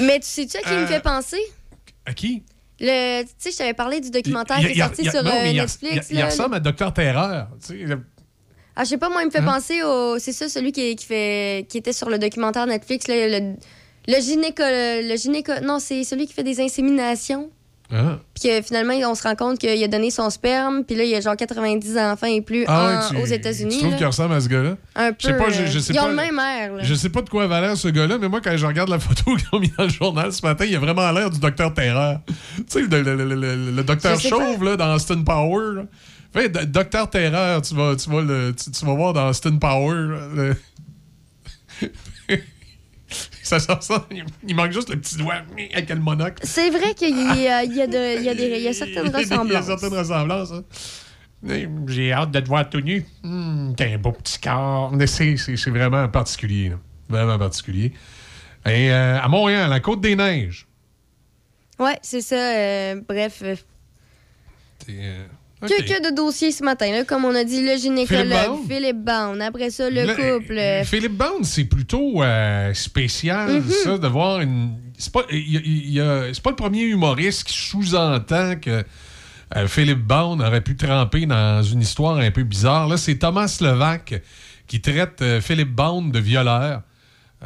Mais 0.00 0.20
tu 0.20 0.26
sais-tu 0.26 0.58
à 0.58 0.60
qui 0.60 0.68
il 0.70 0.76
me 0.76 0.82
Euh, 0.82 0.86
fait 0.86 1.00
penser? 1.02 1.40
À 2.04 2.12
qui? 2.12 2.42
Le, 2.78 3.22
tu 3.22 3.28
sais, 3.38 3.52
je 3.52 3.56
t'avais 3.56 3.72
parlé 3.72 4.00
du 4.00 4.10
documentaire 4.10 4.58
Il- 4.60 4.66
qui 4.72 4.78
est 4.78 4.82
sorti 4.82 5.02
il- 5.04 5.10
sur 5.10 5.22
non, 5.22 5.30
euh, 5.32 5.52
Netflix. 5.52 6.08
Il, 6.10 6.18
là. 6.18 6.26
ressemble 6.26 6.56
à 6.56 6.60
Docteur 6.60 6.92
Terreur. 6.92 7.48
Tu 7.66 7.86
sais, 7.86 7.96
Ah, 8.76 8.84
je 8.84 8.88
sais 8.90 8.98
pas, 8.98 9.08
moi, 9.08 9.22
il 9.22 9.26
me 9.26 9.30
fait 9.30 9.38
Hein? 9.38 9.44
penser 9.44 9.82
au. 9.82 10.18
C'est 10.18 10.32
ça, 10.32 10.48
celui 10.48 10.72
qui, 10.72 10.96
qui, 10.96 11.06
fait, 11.06 11.66
qui 11.68 11.78
était 11.78 11.92
sur 11.92 12.08
le 12.10 12.18
documentaire 12.18 12.66
Netflix, 12.66 13.06
là, 13.08 13.14
le, 13.28 13.54
le 14.08 14.20
gynéco. 14.20 14.62
Le 14.62 15.16
gynéco. 15.16 15.52
Non, 15.62 15.78
c'est 15.78 16.02
celui 16.04 16.26
qui 16.26 16.32
fait 16.32 16.42
des 16.42 16.60
inséminations. 16.60 17.50
Ah. 17.92 18.18
Puis 18.34 18.48
que 18.48 18.62
finalement, 18.62 18.94
on 19.08 19.14
se 19.14 19.22
rend 19.22 19.36
compte 19.36 19.58
qu'il 19.58 19.84
a 19.84 19.88
donné 19.88 20.10
son 20.10 20.30
sperme, 20.30 20.84
puis 20.84 20.96
là, 20.96 21.04
il 21.04 21.10
y 21.10 21.14
a 21.14 21.20
genre 21.20 21.36
90 21.36 21.98
enfants 21.98 22.26
et 22.26 22.40
plus 22.40 22.64
Ah 22.66 22.82
en- 22.82 22.86
ouais, 22.86 23.08
tu- 23.10 23.22
aux 23.22 23.26
États-Unis. 23.32 23.76
Tu 23.76 23.84
trouves 23.84 23.96
qu'il 23.96 24.06
ressemble 24.06 24.34
à 24.34 24.40
ce 24.40 24.48
gars-là? 24.48 24.76
Un 24.96 25.12
peu. 25.12 25.36
Pas, 25.36 25.50
je, 25.50 25.66
je 25.66 25.78
sais 25.78 25.92
ils 25.92 26.00
ont 26.00 26.08
le 26.08 26.14
même 26.14 26.38
air. 26.38 26.72
Là. 26.76 26.82
Je 26.82 26.94
sais 26.94 27.10
pas 27.10 27.20
de 27.20 27.28
quoi 27.28 27.46
va 27.46 27.60
l'air 27.60 27.76
ce 27.76 27.88
gars-là, 27.88 28.16
mais 28.18 28.28
moi, 28.28 28.40
quand 28.40 28.56
je 28.56 28.66
regarde 28.66 28.88
la 28.88 28.98
photo 28.98 29.22
qu'ils 29.36 29.46
ont 29.52 29.60
mis 29.60 29.70
dans 29.76 29.84
le 29.84 29.90
journal 29.90 30.32
ce 30.32 30.44
matin, 30.44 30.64
il 30.64 30.74
a 30.74 30.78
vraiment 30.78 31.12
l'air 31.12 31.28
du 31.30 31.38
docteur 31.38 31.74
Terreur. 31.74 32.20
tu 32.56 32.64
sais, 32.68 32.80
le, 32.80 33.02
le- 33.02 33.14
le- 33.34 33.70
le- 33.70 33.82
docteur 33.84 34.18
chauve 34.18 34.64
là, 34.64 34.76
dans 34.76 34.92
Austin 34.94 35.22
Power. 35.22 35.74
là. 35.76 35.82
Fait, 36.34 36.48
docteur 36.48 37.08
Terreur, 37.08 37.62
tu 37.62 37.74
vas, 37.74 37.94
tu, 37.96 38.10
vas 38.10 38.20
le- 38.20 38.54
tu, 38.54 38.70
tu 38.70 38.84
vas 38.84 38.94
voir 38.94 39.12
dans 39.14 39.28
Austin 39.28 39.56
Power. 39.56 39.94
le- 40.34 40.56
Ça 43.42 43.60
sort 43.60 43.82
ça. 43.82 44.06
Il, 44.46 44.56
manque 44.56 44.72
juste 44.72 44.88
le 44.88 44.98
petit 44.98 45.16
doigt 45.16 45.34
avec 45.72 45.88
le 45.90 45.96
monocle. 45.96 46.42
C'est 46.44 46.70
vrai 46.70 46.94
qu'il 46.94 47.16
y 47.16 47.46
a, 47.46 47.62
il 47.62 47.74
y 47.76 47.80
a 47.82 47.86
de- 47.86 48.18
il 48.18 48.24
y 48.24 48.28
a 48.28 48.34
des- 48.34 48.56
il 48.56 48.62
y 48.62 48.68
a 48.68 48.72
certaines 48.72 49.06
Il 49.06 49.12
y 49.12 49.14
a 49.14 49.18
ressemblances. 49.18 49.66
certaines 49.66 49.94
ressemblances. 49.98 50.52
hein. 50.52 50.64
J'ai 51.86 52.12
hâte 52.12 52.30
de 52.30 52.40
te 52.40 52.48
voir 52.48 52.68
tout 52.70 52.80
nu. 52.80 53.04
Hum, 53.22 53.74
T'as 53.76 53.92
un 53.94 53.98
beau 53.98 54.12
petit 54.12 54.38
corps. 54.40 54.90
Mais 54.92 55.06
C'est 55.06 55.34
vraiment 55.68 56.08
particulier. 56.08 56.70
là. 56.70 56.76
Vraiment 57.08 57.38
particulier. 57.38 57.92
Et 58.66 58.90
euh, 58.90 59.20
à 59.20 59.28
Montréal, 59.28 59.68
la 59.68 59.80
Côte 59.80 60.00
des 60.00 60.16
Neiges. 60.16 60.66
Ouais, 61.78 61.98
c'est 62.02 62.22
ça. 62.22 62.34
euh, 62.36 63.00
bref. 63.06 63.42
euh, 63.44 63.56
euh, 64.88 65.26
Que, 65.68 65.82
que 65.82 66.10
de 66.10 66.14
dossiers 66.14 66.52
ce 66.52 66.62
matin, 66.64 66.90
là, 66.92 67.04
comme 67.04 67.24
on 67.24 67.34
a 67.34 67.44
dit, 67.44 67.62
le 67.62 67.76
gynécologue, 67.76 68.66
Philippe 68.68 69.04
Bond. 69.04 69.40
Après 69.40 69.70
ça, 69.70 69.88
le, 69.90 70.04
Le- 70.06 70.14
couple. 70.38 70.58
euh, 70.58 70.84
Philippe 70.84 71.16
Bond, 71.16 71.42
c'est 71.42 71.64
plutôt 71.64 72.22
euh, 72.22 72.72
spécial, 72.74 73.52
Mhm. 73.60 73.70
ça, 73.84 73.98
de 73.98 74.06
voir 74.08 74.40
une. 74.40 74.76
C'est 74.96 75.12
pas, 75.12 75.22
il 75.30 75.52
y 75.52 75.56
a- 75.56 75.60
il 75.64 75.90
y 75.90 76.00
a- 76.00 76.32
c'est 76.32 76.42
pas 76.42 76.50
le 76.50 76.56
premier 76.56 76.82
humoriste 76.82 77.44
qui 77.44 77.54
sous-entend 77.56 78.56
que 78.60 78.84
euh, 79.56 79.66
Philippe 79.68 80.04
Bond 80.06 80.40
aurait 80.40 80.60
pu 80.62 80.76
tremper 80.76 81.26
dans 81.26 81.62
une 81.62 81.80
histoire 81.82 82.16
un 82.18 82.30
peu 82.30 82.42
bizarre. 82.44 82.88
Là, 82.88 82.96
c'est 82.96 83.16
Thomas 83.16 83.56
Levac 83.60 84.20
qui 84.66 84.80
traite 84.80 85.22
Philippe 85.40 85.74
Bond 85.74 86.02
de 86.08 86.18
violeur. 86.18 86.82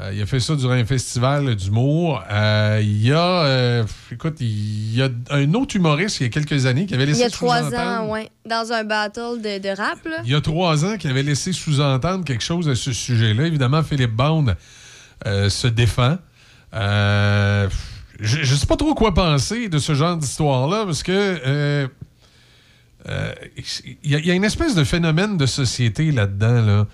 Euh, 0.00 0.12
il 0.14 0.22
a 0.22 0.26
fait 0.26 0.38
ça 0.38 0.54
durant 0.54 0.74
un 0.74 0.84
festival 0.84 1.56
d'humour. 1.56 2.22
Euh, 2.30 2.78
il 2.80 3.02
y 3.04 3.12
a, 3.12 3.42
euh, 3.46 3.84
écoute, 4.12 4.36
il 4.40 4.94
y 4.94 5.02
a 5.02 5.08
un 5.30 5.52
autre 5.54 5.74
humoriste 5.74 6.20
il 6.20 6.24
y 6.24 6.26
a 6.26 6.28
quelques 6.28 6.66
années 6.66 6.86
qui 6.86 6.94
avait 6.94 7.02
il 7.02 7.08
laissé 7.08 7.22
y 7.22 7.24
a 7.24 7.30
trois 7.30 7.58
sous-entendre- 7.62 8.02
ans, 8.02 8.08
ouais, 8.12 8.30
dans 8.48 8.70
un 8.72 8.84
battle 8.84 9.40
de, 9.42 9.58
de 9.58 9.68
rap. 9.76 9.98
Là. 10.04 10.18
il 10.24 10.30
y 10.30 10.34
a 10.36 10.40
trois 10.40 10.84
ans 10.84 10.96
qui 10.98 11.08
avait 11.08 11.24
laissé 11.24 11.52
sous-entendre 11.52 12.24
quelque 12.24 12.44
chose 12.44 12.68
à 12.68 12.76
ce 12.76 12.92
sujet-là. 12.92 13.46
Évidemment, 13.46 13.82
Philippe 13.82 14.12
Bond 14.14 14.54
euh, 15.26 15.48
se 15.50 15.66
défend. 15.66 16.18
Je 16.72 17.68
ne 18.38 18.44
sais 18.56 18.66
pas 18.66 18.76
trop 18.76 18.94
quoi 18.94 19.14
penser 19.14 19.68
de 19.68 19.78
ce 19.78 19.94
genre 19.94 20.16
d'histoire-là 20.16 20.84
parce 20.84 21.02
que 21.02 21.88
il 23.06 24.10
y, 24.10 24.14
a- 24.14 24.18
il 24.18 24.26
y 24.26 24.30
a 24.30 24.34
une 24.34 24.44
espèce 24.44 24.74
de 24.74 24.84
phénomène 24.84 25.36
de 25.38 25.46
société 25.46 26.12
là-dedans. 26.12 26.62
Là. 26.64 26.86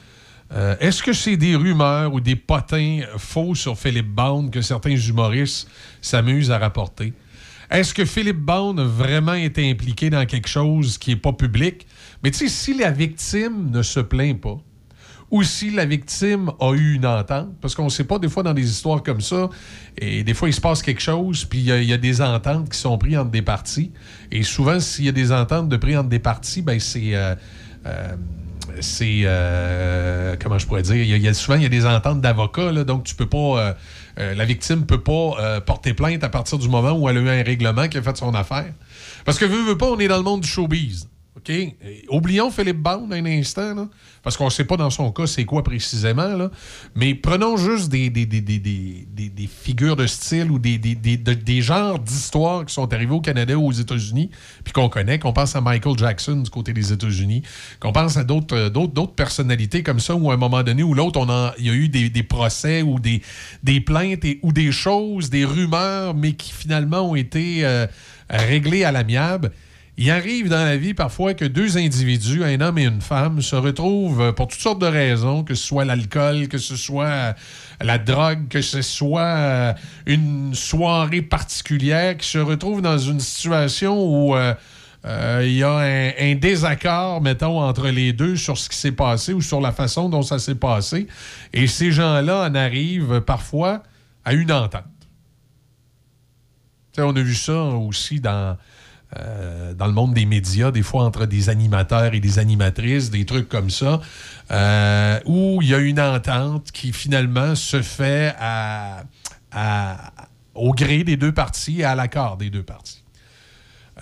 Euh, 0.54 0.76
Est-ce 0.78 1.02
que 1.02 1.12
c'est 1.12 1.36
des 1.36 1.56
rumeurs 1.56 2.14
ou 2.14 2.20
des 2.20 2.36
potins 2.36 3.00
faux 3.18 3.54
sur 3.54 3.76
Philippe 3.76 4.08
Bond 4.14 4.48
que 4.50 4.60
certains 4.60 4.96
humoristes 4.96 5.68
s'amusent 6.00 6.50
à 6.50 6.58
rapporter? 6.58 7.12
Est-ce 7.70 7.92
que 7.92 8.04
Philippe 8.04 8.38
Bond 8.38 8.78
a 8.78 8.84
vraiment 8.84 9.34
été 9.34 9.68
impliqué 9.68 10.10
dans 10.10 10.24
quelque 10.26 10.48
chose 10.48 10.96
qui 10.98 11.10
n'est 11.10 11.16
pas 11.16 11.32
public? 11.32 11.86
Mais 12.22 12.30
tu 12.30 12.38
sais, 12.38 12.48
si 12.48 12.78
la 12.78 12.90
victime 12.90 13.70
ne 13.70 13.82
se 13.82 13.98
plaint 14.00 14.40
pas, 14.40 14.58
ou 15.30 15.42
si 15.42 15.70
la 15.70 15.84
victime 15.86 16.52
a 16.60 16.72
eu 16.74 16.94
une 16.94 17.06
entente, 17.06 17.48
parce 17.60 17.74
qu'on 17.74 17.86
ne 17.86 17.88
sait 17.90 18.04
pas, 18.04 18.20
des 18.20 18.28
fois, 18.28 18.44
dans 18.44 18.54
des 18.54 18.70
histoires 18.70 19.02
comme 19.02 19.22
ça, 19.22 19.48
et 19.98 20.22
des 20.22 20.34
fois, 20.34 20.48
il 20.48 20.52
se 20.52 20.60
passe 20.60 20.82
quelque 20.82 21.00
chose, 21.00 21.44
puis 21.46 21.58
il 21.60 21.64
y, 21.64 21.72
a- 21.72 21.80
il 21.82 21.88
y 21.88 21.92
a 21.92 21.96
des 21.98 22.20
ententes 22.22 22.68
qui 22.70 22.78
sont 22.78 22.96
prises 22.98 23.16
entre 23.18 23.30
des 23.30 23.42
parties. 23.42 23.90
Et 24.30 24.44
souvent, 24.44 24.78
s'il 24.78 25.06
y 25.06 25.08
a 25.08 25.12
des 25.12 25.32
ententes 25.32 25.68
de 25.68 25.76
prises 25.76 25.96
entre 25.96 26.10
des 26.10 26.20
parties, 26.20 26.62
ben 26.62 26.78
c'est... 26.78 27.16
euh, 27.16 27.34
euh, 27.86 28.14
c'est 28.80 29.22
euh, 29.24 30.36
comment 30.40 30.58
je 30.58 30.66
pourrais 30.66 30.82
dire 30.82 30.96
il 30.96 31.22
y 31.22 31.28
a, 31.28 31.34
souvent 31.34 31.56
il 31.56 31.62
y 31.62 31.66
a 31.66 31.70
des 31.70 31.86
ententes 31.86 32.20
d'avocats 32.20 32.72
donc 32.84 33.04
tu 33.04 33.14
peux 33.14 33.26
pas 33.26 33.38
euh, 33.38 33.72
euh, 34.18 34.34
la 34.34 34.44
victime 34.44 34.86
peut 34.86 35.00
pas 35.00 35.36
euh, 35.40 35.60
porter 35.60 35.92
plainte 35.92 36.22
à 36.22 36.28
partir 36.28 36.58
du 36.58 36.68
moment 36.68 36.92
où 36.92 37.08
elle 37.08 37.18
a 37.18 37.20
eu 37.20 37.28
un 37.28 37.42
règlement 37.42 37.88
qui 37.88 37.98
a 37.98 38.02
fait 38.02 38.16
son 38.16 38.34
affaire. 38.34 38.72
Parce 39.24 39.38
que 39.38 39.44
veut, 39.44 39.62
veut 39.64 39.78
pas 39.78 39.86
on 39.86 39.98
est 39.98 40.08
dans 40.08 40.18
le 40.18 40.22
monde 40.22 40.42
du 40.42 40.48
showbiz 40.48 41.08
OK? 41.46 41.50
Et 41.50 41.76
oublions 42.08 42.50
Philippe 42.50 42.78
Bond 42.78 43.08
un 43.10 43.26
instant, 43.26 43.88
parce 44.22 44.36
qu'on 44.36 44.46
ne 44.46 44.50
sait 44.50 44.64
pas 44.64 44.76
dans 44.76 44.90
son 44.90 45.12
cas 45.12 45.26
c'est 45.26 45.44
quoi 45.44 45.62
précisément, 45.62 46.48
mais 46.94 47.14
prenons 47.14 47.56
juste 47.56 47.90
des, 47.90 48.10
figures 49.62 49.96
de 49.96 50.06
style 50.06 50.50
ou 50.50 50.58
des, 50.58 50.78
des, 50.78 50.94
des, 50.94 51.16
de- 51.18 51.34
des 51.34 51.60
genres 51.60 51.98
d'histoires 51.98 52.64
qui 52.64 52.72
sont 52.72 52.90
arrivés 52.92 53.12
au 53.12 53.20
Canada 53.20 53.56
ou 53.56 53.66
aux 53.66 53.72
États-Unis, 53.72 54.30
puis 54.64 54.72
qu'on 54.72 54.88
connaît, 54.88 55.18
qu'on 55.18 55.32
pense 55.32 55.54
à 55.54 55.60
Michael 55.60 55.98
Jackson 55.98 56.36
du 56.36 56.50
côté 56.50 56.72
des 56.72 56.92
États-Unis, 56.92 57.42
qu'on 57.78 57.92
pense 57.92 58.16
à 58.16 58.24
d'autres 58.24 58.56
euh, 58.56 59.06
personnalités 59.14 59.82
comme 59.82 60.00
ça, 60.00 60.14
où 60.14 60.30
à 60.30 60.34
un 60.34 60.38
moment 60.38 60.62
donné 60.62 60.82
ou 60.82 60.94
l'autre, 60.94 61.20
il 61.58 61.66
y 61.66 61.70
a 61.70 61.74
eu 61.74 61.88
des, 61.88 62.22
procès 62.22 62.82
ou 62.82 62.98
des, 62.98 63.80
plaintes 63.80 64.24
ou 64.42 64.52
des 64.52 64.72
choses, 64.72 65.28
des 65.28 65.44
rumeurs, 65.44 66.14
mais 66.14 66.32
qui 66.32 66.52
finalement 66.52 67.10
ont 67.10 67.14
été 67.14 67.64
euh, 67.64 67.86
réglées 68.30 68.84
à 68.84 68.92
l'amiable. 68.92 69.52
Il 69.96 70.10
arrive 70.10 70.48
dans 70.48 70.64
la 70.64 70.76
vie 70.76 70.92
parfois 70.92 71.34
que 71.34 71.44
deux 71.44 71.78
individus, 71.78 72.42
un 72.42 72.60
homme 72.60 72.78
et 72.78 72.84
une 72.84 73.00
femme, 73.00 73.40
se 73.40 73.54
retrouvent 73.54 74.20
euh, 74.20 74.32
pour 74.32 74.48
toutes 74.48 74.60
sortes 74.60 74.80
de 74.80 74.86
raisons, 74.86 75.44
que 75.44 75.54
ce 75.54 75.64
soit 75.64 75.84
l'alcool, 75.84 76.48
que 76.48 76.58
ce 76.58 76.74
soit 76.74 77.06
euh, 77.06 77.32
la 77.80 77.98
drogue, 77.98 78.48
que 78.48 78.60
ce 78.60 78.82
soit 78.82 79.20
euh, 79.20 79.72
une 80.06 80.52
soirée 80.52 81.22
particulière, 81.22 82.16
qui 82.16 82.28
se 82.28 82.38
retrouvent 82.38 82.82
dans 82.82 82.98
une 82.98 83.20
situation 83.20 83.96
où 84.04 84.36
il 85.06 85.52
y 85.52 85.62
a 85.62 85.76
un, 85.76 86.34
désaccord, 86.34 87.20
mettons, 87.20 87.60
entre 87.60 87.88
les 87.88 88.12
deux 88.12 88.36
sur 88.36 88.56
ce 88.58 88.70
qui 88.70 88.76
s'est 88.76 88.90
passé 88.90 89.32
ou 89.32 89.42
sur 89.42 89.60
la 89.60 89.70
façon 89.70 90.08
dont 90.08 90.22
ça 90.22 90.38
s'est 90.38 90.54
passé. 90.54 91.06
Et 91.52 91.66
ces 91.66 91.92
gens-là 91.92 92.48
en 92.48 92.54
arrivent 92.54 93.20
parfois 93.20 93.82
à 94.24 94.32
une 94.32 94.50
entente. 94.50 94.82
On 96.96 97.14
a 97.14 97.20
vu 97.20 97.34
ça 97.34 97.52
aussi 97.52 98.18
dans, 98.18 98.56
euh, 99.16 99.74
dans 99.74 99.86
le 99.86 99.92
monde 99.92 100.14
des 100.14 100.26
médias, 100.26 100.70
des 100.70 100.82
fois 100.82 101.04
entre 101.04 101.26
des 101.26 101.48
animateurs 101.48 102.14
et 102.14 102.20
des 102.20 102.38
animatrices, 102.38 103.10
des 103.10 103.24
trucs 103.24 103.48
comme 103.48 103.70
ça, 103.70 104.00
euh, 104.50 105.20
où 105.24 105.60
il 105.62 105.68
y 105.68 105.74
a 105.74 105.78
une 105.78 106.00
entente 106.00 106.72
qui 106.72 106.92
finalement 106.92 107.54
se 107.54 107.82
fait 107.82 108.34
au 110.54 110.72
gré 110.72 111.04
des 111.04 111.16
deux 111.16 111.32
parties 111.32 111.80
et 111.80 111.84
à 111.84 111.94
l'accord 111.94 112.36
des 112.36 112.50
deux 112.50 112.62
parties. 112.62 113.04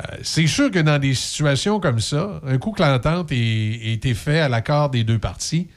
Euh, 0.01 0.17
c'est 0.23 0.47
sûr 0.47 0.71
que 0.71 0.79
dans 0.79 0.99
des 0.99 1.15
situations 1.15 1.79
comme 1.79 2.01
ça, 2.01 2.41
un 2.47 2.57
coup 2.59 2.73
que 2.73 2.83
l'entente 2.83 3.31
ait 3.33 3.93
été 3.93 4.15
faite 4.15 4.41
à 4.41 4.49
l'accord 4.49 4.89
des 4.89 5.05
deux 5.05 5.19
parties, 5.19 5.69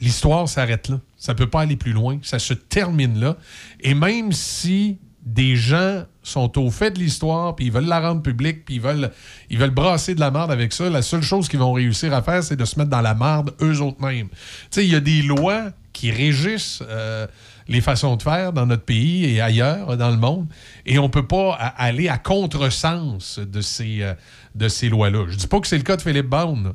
l'histoire 0.00 0.48
s'arrête 0.48 0.88
là. 0.88 1.00
Ça 1.18 1.34
ne 1.34 1.38
peut 1.38 1.48
pas 1.48 1.60
aller 1.60 1.76
plus 1.76 1.92
loin. 1.92 2.18
Ça 2.22 2.38
se 2.38 2.54
termine 2.54 3.20
là. 3.20 3.36
Et 3.80 3.92
même 3.92 4.32
si 4.32 4.98
des 5.22 5.56
gens 5.56 6.04
sont 6.22 6.58
au 6.58 6.70
fait 6.70 6.90
de 6.92 6.98
l'histoire, 6.98 7.54
puis 7.54 7.66
ils 7.66 7.72
veulent 7.72 7.86
la 7.86 8.00
rendre 8.00 8.22
publique, 8.22 8.64
puis 8.64 8.76
ils 8.76 8.80
veulent, 8.80 9.10
ils 9.50 9.58
veulent 9.58 9.70
brasser 9.70 10.14
de 10.14 10.20
la 10.20 10.30
merde 10.30 10.50
avec 10.50 10.72
ça, 10.72 10.88
la 10.88 11.02
seule 11.02 11.22
chose 11.22 11.48
qu'ils 11.48 11.58
vont 11.58 11.72
réussir 11.72 12.12
à 12.14 12.22
faire, 12.22 12.42
c'est 12.42 12.56
de 12.56 12.64
se 12.64 12.78
mettre 12.78 12.90
dans 12.90 13.00
la 13.00 13.14
merde 13.14 13.54
eux 13.60 13.80
autres 13.80 14.00
mêmes. 14.00 14.28
Tu 14.70 14.80
il 14.80 14.90
y 14.90 14.94
a 14.94 15.00
des 15.00 15.22
lois 15.22 15.70
qui 15.92 16.10
régissent 16.10 16.82
euh, 16.88 17.26
les 17.68 17.80
façons 17.80 18.16
de 18.16 18.22
faire 18.22 18.52
dans 18.52 18.66
notre 18.66 18.84
pays 18.84 19.24
et 19.26 19.40
ailleurs 19.40 19.96
dans 19.96 20.10
le 20.10 20.16
monde, 20.16 20.46
et 20.86 20.98
on 20.98 21.04
ne 21.04 21.08
peut 21.08 21.26
pas 21.26 21.52
aller 21.52 22.08
à 22.08 22.16
contresens 22.16 23.38
de 23.38 23.60
ces, 23.60 24.02
euh, 24.02 24.14
de 24.54 24.68
ces 24.68 24.88
lois-là. 24.88 25.26
Je 25.28 25.36
dis 25.36 25.46
pas 25.46 25.60
que 25.60 25.66
c'est 25.66 25.78
le 25.78 25.84
cas 25.84 25.96
de 25.96 26.02
Philippe 26.02 26.28
Bond, 26.28 26.62
là. 26.64 26.72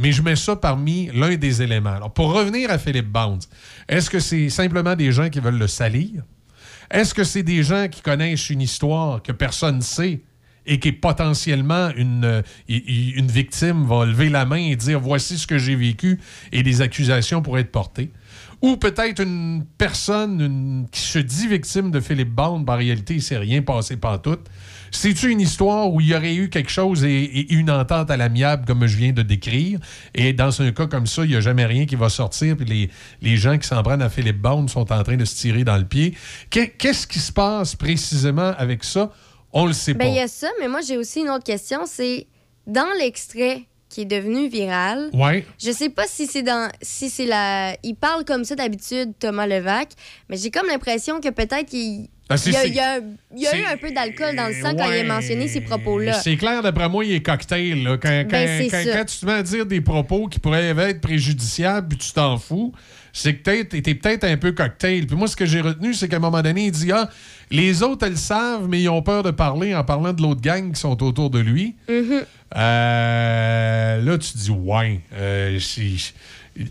Mais 0.00 0.12
je 0.12 0.22
mets 0.22 0.36
ça 0.36 0.54
parmi 0.54 1.10
l'un 1.12 1.34
des 1.34 1.60
éléments. 1.60 2.08
Pour 2.10 2.32
revenir 2.32 2.70
à 2.70 2.78
Philippe 2.78 3.08
Bounds, 3.08 3.48
est-ce 3.88 4.08
que 4.08 4.20
c'est 4.20 4.48
simplement 4.48 4.94
des 4.94 5.10
gens 5.10 5.28
qui 5.28 5.40
veulent 5.40 5.58
le 5.58 5.66
salir? 5.66 6.22
Est-ce 6.90 7.14
que 7.14 7.24
c'est 7.24 7.42
des 7.42 7.62
gens 7.62 7.88
qui 7.88 8.00
connaissent 8.00 8.50
une 8.50 8.62
histoire 8.62 9.22
que 9.22 9.32
personne 9.32 9.76
ne 9.76 9.82
sait 9.82 10.22
et 10.66 10.78
qui 10.78 10.92
potentiellement 10.92 11.90
une, 11.96 12.24
euh, 12.24 12.42
une 12.68 13.26
victime 13.26 13.86
va 13.86 14.04
lever 14.04 14.28
la 14.28 14.44
main 14.44 14.56
et 14.56 14.76
dire 14.76 15.00
voici 15.00 15.38
ce 15.38 15.46
que 15.46 15.58
j'ai 15.58 15.76
vécu 15.76 16.20
et 16.52 16.62
des 16.62 16.82
accusations 16.82 17.42
pourraient 17.42 17.62
être 17.62 17.72
portées? 17.72 18.10
Ou 18.60 18.76
peut-être 18.76 19.22
une 19.22 19.64
personne 19.78 20.86
qui 20.90 21.00
se 21.00 21.18
dit 21.18 21.46
victime 21.46 21.90
de 21.90 22.00
Philippe 22.00 22.34
Bond, 22.34 22.64
en 22.66 22.76
réalité, 22.76 23.14
il 23.14 23.18
ne 23.18 23.22
s'est 23.22 23.38
rien 23.38 23.62
passé 23.62 23.96
pantoute. 23.96 24.48
C'est-tu 24.90 25.30
une 25.30 25.40
histoire 25.40 25.92
où 25.92 26.00
il 26.00 26.08
y 26.08 26.14
aurait 26.14 26.34
eu 26.34 26.48
quelque 26.50 26.70
chose 26.70 27.04
et, 27.04 27.08
et 27.24 27.52
une 27.54 27.70
entente 27.70 28.10
à 28.10 28.16
l'amiable, 28.16 28.64
comme 28.66 28.86
je 28.86 28.96
viens 28.96 29.12
de 29.12 29.22
décrire, 29.22 29.78
et 30.14 30.32
dans 30.32 30.62
un 30.62 30.70
cas 30.72 30.86
comme 30.86 31.06
ça, 31.06 31.24
il 31.24 31.30
n'y 31.30 31.36
a 31.36 31.40
jamais 31.40 31.66
rien 31.66 31.86
qui 31.86 31.96
va 31.96 32.08
sortir, 32.08 32.56
puis 32.56 32.66
les, 32.66 32.90
les 33.22 33.36
gens 33.36 33.58
qui 33.58 33.66
s'en 33.66 33.82
prennent 33.82 34.02
à 34.02 34.08
Philippe 34.10 34.40
Bond 34.40 34.68
sont 34.68 34.90
en 34.92 35.02
train 35.02 35.16
de 35.16 35.24
se 35.24 35.36
tirer 35.36 35.64
dans 35.64 35.76
le 35.76 35.84
pied. 35.84 36.14
Qu'est- 36.50 36.70
Qu'est-ce 36.78 37.06
qui 37.06 37.18
se 37.18 37.32
passe 37.32 37.74
précisément 37.76 38.52
avec 38.58 38.84
ça? 38.84 39.12
On 39.52 39.66
le 39.66 39.72
sait 39.72 39.94
Ben, 39.94 40.00
pas. 40.04 40.10
il 40.10 40.14
y 40.16 40.20
a 40.20 40.28
ça, 40.28 40.48
mais 40.60 40.68
moi, 40.68 40.80
j'ai 40.86 40.96
aussi 40.96 41.20
une 41.20 41.30
autre 41.30 41.44
question. 41.44 41.80
C'est 41.86 42.26
dans 42.66 42.86
l'extrait 42.98 43.62
qui 43.88 44.02
est 44.02 44.04
devenu 44.04 44.48
viral. 44.50 45.08
Ouais. 45.14 45.46
Je 45.58 45.70
sais 45.70 45.88
pas 45.88 46.06
si 46.06 46.26
c'est 46.26 46.42
dans. 46.42 46.70
Si 46.82 47.08
c'est 47.08 47.24
la. 47.24 47.74
Il 47.82 47.94
parle 47.94 48.26
comme 48.26 48.44
ça 48.44 48.54
d'habitude, 48.54 49.14
Thomas 49.18 49.46
Levac, 49.46 49.88
mais 50.28 50.36
j'ai 50.36 50.50
comme 50.50 50.66
l'impression 50.66 51.20
que 51.20 51.30
peut-être 51.30 51.64
qu'il. 51.66 52.08
Ah, 52.30 52.34
il 52.44 52.52
y 52.52 52.56
a, 52.56 52.60
c'est- 52.60 52.68
il 52.68 52.74
y 52.74 52.80
a- 52.80 52.98
il 53.36 53.42
y 53.42 53.46
a 53.46 53.56
eu 53.58 53.64
un 53.72 53.76
peu 53.78 53.90
d'alcool 53.90 54.36
dans 54.36 54.48
le 54.48 54.54
sang 54.54 54.74
quand 54.76 54.90
il 54.92 55.00
a 55.00 55.04
mentionné 55.04 55.48
ces 55.48 55.62
propos-là. 55.62 56.12
C'est 56.14 56.36
clair, 56.36 56.62
d'après 56.62 56.88
moi, 56.88 57.04
il 57.04 57.12
est 57.12 57.22
cocktail. 57.22 57.82
Là. 57.84 57.96
Quand, 57.96 58.08
quand- 58.24 58.30
Ben, 58.30 58.68
quand- 58.70 59.04
tu 59.06 59.18
te 59.18 59.24
mets 59.26 59.32
à 59.32 59.42
dire 59.42 59.64
des 59.64 59.80
propos 59.80 60.26
qui 60.28 60.38
pourraient 60.38 60.66
être 60.66 61.00
préjudiciables, 61.00 61.88
puis 61.88 61.98
tu 61.98 62.12
t'en 62.12 62.36
fous, 62.36 62.72
c'est 63.14 63.34
que 63.34 63.42
peut-être- 63.42 63.80
t'es 63.82 63.94
peut-être 63.94 64.24
un 64.24 64.36
peu 64.36 64.52
cocktail. 64.52 65.06
Puis 65.06 65.16
moi, 65.16 65.26
ce 65.26 65.36
que 65.36 65.46
j'ai 65.46 65.62
retenu, 65.62 65.94
c'est 65.94 66.06
qu'à 66.08 66.16
un 66.16 66.20
moment 66.20 66.42
donné, 66.42 66.66
il 66.66 66.70
dit 66.70 66.92
Ah, 66.92 67.08
les 67.50 67.82
autres, 67.82 68.04
elles 68.04 68.12
le 68.12 68.18
savent, 68.18 68.68
mais 68.68 68.82
ils 68.82 68.88
ont 68.90 69.00
peur 69.02 69.22
de 69.22 69.30
parler 69.30 69.74
en 69.74 69.82
parlant 69.84 70.12
de 70.12 70.20
l'autre 70.20 70.42
gang 70.42 70.70
qui 70.72 70.78
sont 70.80 71.02
autour 71.02 71.30
de 71.30 71.38
lui. 71.38 71.76
Mhm. 71.88 72.24
Euh, 72.56 74.02
là, 74.02 74.18
tu 74.18 74.36
dis, 74.36 74.50
ouais. 74.50 75.00
euh, 75.14 75.58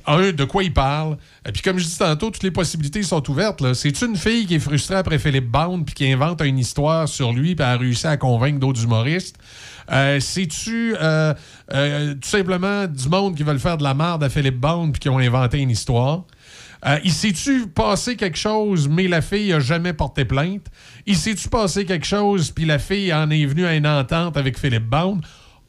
un, 0.05 0.31
de 0.31 0.43
quoi 0.43 0.64
il 0.64 0.73
parle. 0.73 1.18
Et 1.47 1.51
puis, 1.51 1.61
comme 1.61 1.77
je 1.77 1.85
dis 1.85 1.97
tantôt, 1.97 2.30
toutes 2.30 2.43
les 2.43 2.51
possibilités 2.51 3.03
sont 3.03 3.30
ouvertes. 3.30 3.73
C'est 3.73 4.01
une 4.01 4.15
fille 4.15 4.45
qui 4.45 4.55
est 4.55 4.59
frustrée 4.59 4.95
après 4.95 5.19
Philippe 5.19 5.49
Bond 5.49 5.84
puis 5.84 5.95
qui 5.95 6.11
invente 6.11 6.41
une 6.41 6.59
histoire 6.59 7.07
sur 7.07 7.34
lui 7.34 7.55
puis 7.55 7.65
a 7.65 7.77
réussi 7.77 8.07
à 8.07 8.18
convaincre 8.18 8.59
d'autres 8.59 8.84
humoristes. 8.84 9.38
Euh, 9.91 10.19
C'est-tu 10.19 10.95
euh, 10.99 11.34
euh, 11.73 12.14
tout 12.15 12.27
simplement 12.27 12.88
du 12.88 13.07
monde 13.09 13.35
qui 13.35 13.43
veulent 13.43 13.59
faire 13.59 13.77
de 13.77 13.84
la 13.84 13.93
merde 13.93 14.23
à 14.23 14.30
Philippe 14.30 14.59
Bond 14.59 14.91
puis 14.91 14.99
qui 14.99 15.09
ont 15.09 15.19
inventé 15.19 15.59
une 15.59 15.72
histoire? 15.72 16.23
Euh, 16.85 16.99
il 17.03 17.11
s'est-tu 17.11 17.68
passé 17.68 18.15
quelque 18.15 18.38
chose, 18.38 18.88
mais 18.88 19.07
la 19.07 19.22
fille 19.22 19.51
a 19.51 19.59
jamais 19.59 19.93
porté 19.93 20.26
plainte? 20.26 20.68
Il 21.05 21.15
s'est-tu 21.15 21.49
passé 21.49 21.85
quelque 21.85 22.05
chose, 22.05 22.51
puis 22.51 22.65
la 22.65 22.80
fille 22.80 23.14
en 23.14 23.30
est 23.31 23.45
venue 23.45 23.65
à 23.65 23.76
une 23.76 23.88
entente 23.88 24.38
avec 24.38 24.59
Philippe 24.59 24.88
Bound? 24.88 25.22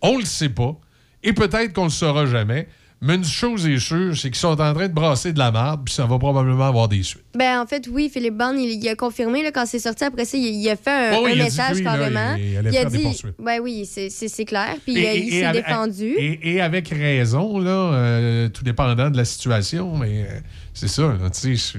On 0.03 0.19
le 0.19 0.24
sait 0.24 0.51
pas. 0.51 0.77
Et 1.23 1.32
peut-être 1.32 1.73
qu'on 1.73 1.85
le 1.85 1.90
saura 1.90 2.27
jamais. 2.27 2.69
Mais 3.01 3.15
une 3.15 3.25
chose 3.25 3.65
est 3.66 3.79
sûre, 3.79 4.16
c'est 4.16 4.29
qu'ils 4.29 4.41
sont 4.41 4.61
en 4.61 4.75
train 4.75 4.89
de 4.89 4.93
brasser 4.93 5.33
de 5.33 5.39
la 5.39 5.53
merde, 5.53 5.83
puis 5.85 5.95
ça 5.95 6.05
va 6.05 6.19
probablement 6.19 6.66
avoir 6.66 6.89
des 6.89 7.05
suites. 7.05 7.23
Ben, 7.37 7.61
en 7.61 7.66
fait, 7.66 7.87
oui, 7.89 8.11
Philippe 8.12 8.37
Bond, 8.37 8.55
il, 8.57 8.83
il 8.83 8.89
a 8.89 8.97
confirmé 8.97 9.45
là, 9.45 9.53
quand 9.53 9.66
c'est 9.66 9.79
sorti. 9.79 10.03
Après 10.03 10.25
ça, 10.25 10.37
il, 10.37 10.47
il 10.47 10.69
a 10.69 10.75
fait 10.75 10.91
un, 10.91 11.16
Oh, 11.16 11.27
un 11.27 11.29
il 11.29 11.33
a 11.33 11.35
dit 11.35 11.43
message 11.43 11.79
là, 11.83 11.93
carrément. 11.97 12.35
il 12.35 12.57
a 12.77 12.85
dit. 12.87 13.23
Ben 13.39 13.61
oui, 13.62 13.87
c'est- 13.87 14.45
clair. 14.45 14.75
Puis 14.85 14.99
Et- 14.99 15.19
il 15.27 15.31
s'est 15.31 15.53
défendu. 15.53 16.07
Et, 16.19 16.55
et 16.55 16.61
avec 16.61 16.89
raison, 16.89 17.59
là, 17.61 17.70
euh, 17.70 18.49
tout 18.49 18.65
dépendant 18.65 19.11
de 19.11 19.16
la 19.16 19.25
situation, 19.25 19.97
mais 19.97 20.25
euh, 20.29 20.41
c'est 20.75 20.89
ça, 20.89 21.15
tu 21.41 21.57
sais, 21.57 21.79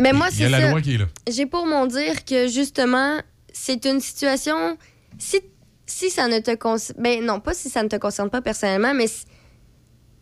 Mais 0.00 0.12
moi, 0.12 0.28
il 0.32 0.40
y 0.40 0.44
a 0.44 0.46
c'est 0.46 0.50
la 0.50 0.70
loi 0.70 0.80
qui 0.80 0.94
est 0.94 0.98
là. 0.98 1.06
J'ai 1.30 1.46
pour 1.46 1.66
mon 1.66 1.86
dire 1.86 2.24
que 2.24 2.48
justement, 2.48 3.18
c'est 3.52 3.84
une 3.84 4.00
situation. 4.00 4.76
Si, 5.18 5.40
si 5.86 6.10
ça 6.10 6.28
ne 6.28 6.38
te 6.38 6.54
concerne. 6.54 7.00
Ben 7.00 7.24
non, 7.24 7.40
pas 7.40 7.54
si 7.54 7.68
ça 7.68 7.82
ne 7.82 7.88
te 7.88 7.96
concerne 7.96 8.30
pas 8.30 8.40
personnellement, 8.40 8.94
mais 8.94 9.06
si, 9.06 9.24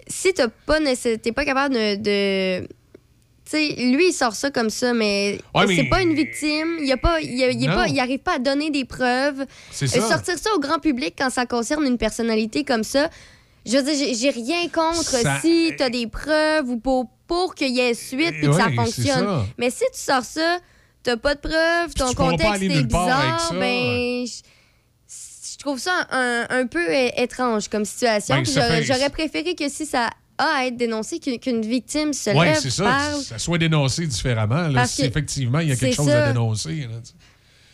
si 0.09 0.32
t'as 0.35 0.48
pas 0.48 0.78
t'es 1.22 1.32
pas 1.32 1.44
capable 1.44 1.74
de. 1.74 1.97
de- 1.97 2.68
tu 3.51 3.52
sais, 3.56 3.68
lui, 3.78 4.09
il 4.09 4.12
sort 4.12 4.35
ça 4.35 4.51
comme 4.51 4.68
ça, 4.68 4.93
mais, 4.93 5.39
Ouais, 5.55 5.64
mais- 5.66 5.76
c'est 5.76 5.85
pas 5.89 6.02
une 6.02 6.12
victime. 6.12 6.76
Il, 6.82 6.93
a 6.93 6.98
pas, 6.98 7.18
il, 7.22 7.30
il 7.30 7.66
pas, 7.66 7.89
il 7.89 7.98
arrive 7.98 8.18
pas 8.18 8.35
à 8.35 8.39
donner 8.39 8.70
des 8.70 8.85
preuves. 8.85 9.40
Euh, 9.40 9.86
ça. 9.86 10.01
sortir 10.02 10.39
ça 10.39 10.51
au 10.55 10.59
grand 10.60 10.78
public 10.80 11.14
quand 11.16 11.30
ça 11.30 11.47
concerne 11.47 11.86
une 11.86 11.97
personnalité 11.97 12.62
comme 12.64 12.85
ça, 12.85 13.09
je 13.64 13.78
veux 13.78 13.82
dire, 13.82 13.94
j'ai- 14.14 14.30
rien 14.30 14.68
contre 14.68 15.02
Ça- 15.02 15.40
si 15.40 15.72
t'as 15.78 15.89
des 15.89 16.06
preuves 16.06 16.68
ou 16.68 16.76
pour, 16.78 17.06
pour 17.26 17.55
qu'il 17.55 17.74
y 17.74 17.80
ait 17.80 17.94
suite 17.94 18.35
et 18.43 18.47
que 18.47 18.52
ça 18.52 18.68
fonctionne. 18.76 19.06
ça. 19.24 19.44
Mais 19.56 19.70
si 19.70 19.85
tu 19.94 19.98
sors 20.01 20.24
ça, 20.24 20.59
t'as 21.02 21.16
pas 21.16 21.35
de 21.35 21.40
preuves, 21.40 21.94
ton 21.97 22.10
tu 22.10 22.16
contexte 22.16 22.62
est 22.62 22.82
bizarre, 22.82 23.55
ben. 23.59 24.26
Je 24.26 24.43
je 25.59 25.64
trouve 25.64 25.78
ça 25.78 26.06
un, 26.12 26.47
un 26.51 26.66
peu 26.66 26.86
étrange 27.16 27.68
comme 27.68 27.85
situation. 27.85 28.36
Ben, 28.55 28.82
j'aurais 28.85 29.10
préféré 29.10 29.55
que 29.55 29.68
si 29.68 29.85
ça 29.86 30.09
a 30.39 30.44
à 30.60 30.66
être 30.66 30.76
dénoncé, 30.76 31.18
qu'une 31.18 31.39
qu'une 31.40 31.62
victime 31.62 32.12
se 32.12 32.30
Oui, 32.30 32.47
lève, 32.47 32.59
c'est 32.60 32.70
ça, 32.70 32.85
parle. 32.85 33.20
ça 33.22 33.39
soit 33.39 33.59
dénoncé 33.59 34.06
différemment, 34.06 34.68
là, 34.68 34.86
si 34.86 35.02
effectivement 35.05 35.59
il 35.59 35.68
y 35.68 35.72
a 35.72 35.76
quelque 35.76 35.90
c'est 35.90 35.97
chose 35.97 36.06
ça. 36.09 36.24
à 36.26 36.28
dénoncer. 36.32 36.86
là. 36.89 36.98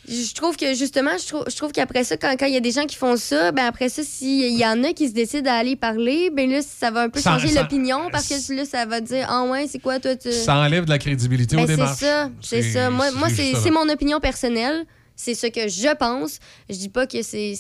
Je 0.07 0.35
trouve 0.35 0.57
que 0.57 0.75
justement, 0.75 1.13
je 1.19 1.27
trouve, 1.29 1.45
je 1.49 1.57
trouve 1.57 1.73
qu'après 1.73 2.05
ça, 2.05 2.17
quand 2.19 2.35
quand 2.39 2.45
il 2.47 2.53
y 2.53 2.57
a 2.59 2.61
des 2.61 2.73
gens 2.73 2.85
qui 2.85 2.97
font 2.97 3.17
ça, 3.17 3.53
ben 3.53 3.65
après 3.67 3.89
ça, 3.91 4.03
s'il 4.03 4.59
y 4.59 4.65
en 4.67 4.83
a 4.85 4.93
qui 4.93 5.09
se 5.09 5.15
décident 5.15 5.51
à 5.51 5.55
aller 5.55 5.77
parler, 5.77 6.29
ben 6.31 6.51
là, 6.51 6.61
ça 6.63 6.91
va 6.91 7.03
un 7.03 7.09
peu 7.11 7.21
changer 7.23 7.49
ça- 7.49 7.63
l'opinion 7.63 8.11
parce 8.13 8.29
que 8.29 8.55
là, 8.55 8.65
ça 8.67 8.85
va 8.87 9.01
dire 9.03 9.27
Ah 9.31 9.45
ouais, 9.45 9.67
c'est 9.67 9.79
quoi 9.79 10.01
toi 10.01 10.15
tu. 10.17 10.31
Ça 10.33 10.57
enlève 10.57 10.85
de 10.85 10.91
la 10.91 10.99
crédibilité 10.99 11.57
Ben, 11.57 11.65
aux 11.65 11.67
c'est 11.67 11.73
démarches. 11.77 11.99
ça, 12.01 12.31
c'est 12.43 12.63
ça. 12.63 12.89
Moi, 12.91 13.09
c'est 13.35 13.55
c'est 13.63 13.71
mon 13.71 13.89
opinion 13.91 14.21
personnelle. 14.21 14.85
C'est 15.17 15.35
ce 15.35 15.47
que 15.47 15.69
je 15.69 15.95
pense. 15.97 16.39
Je 16.69 16.75
dis 16.77 16.89
pas 16.89 17.07
que 17.07 17.23
c'est 17.23 17.55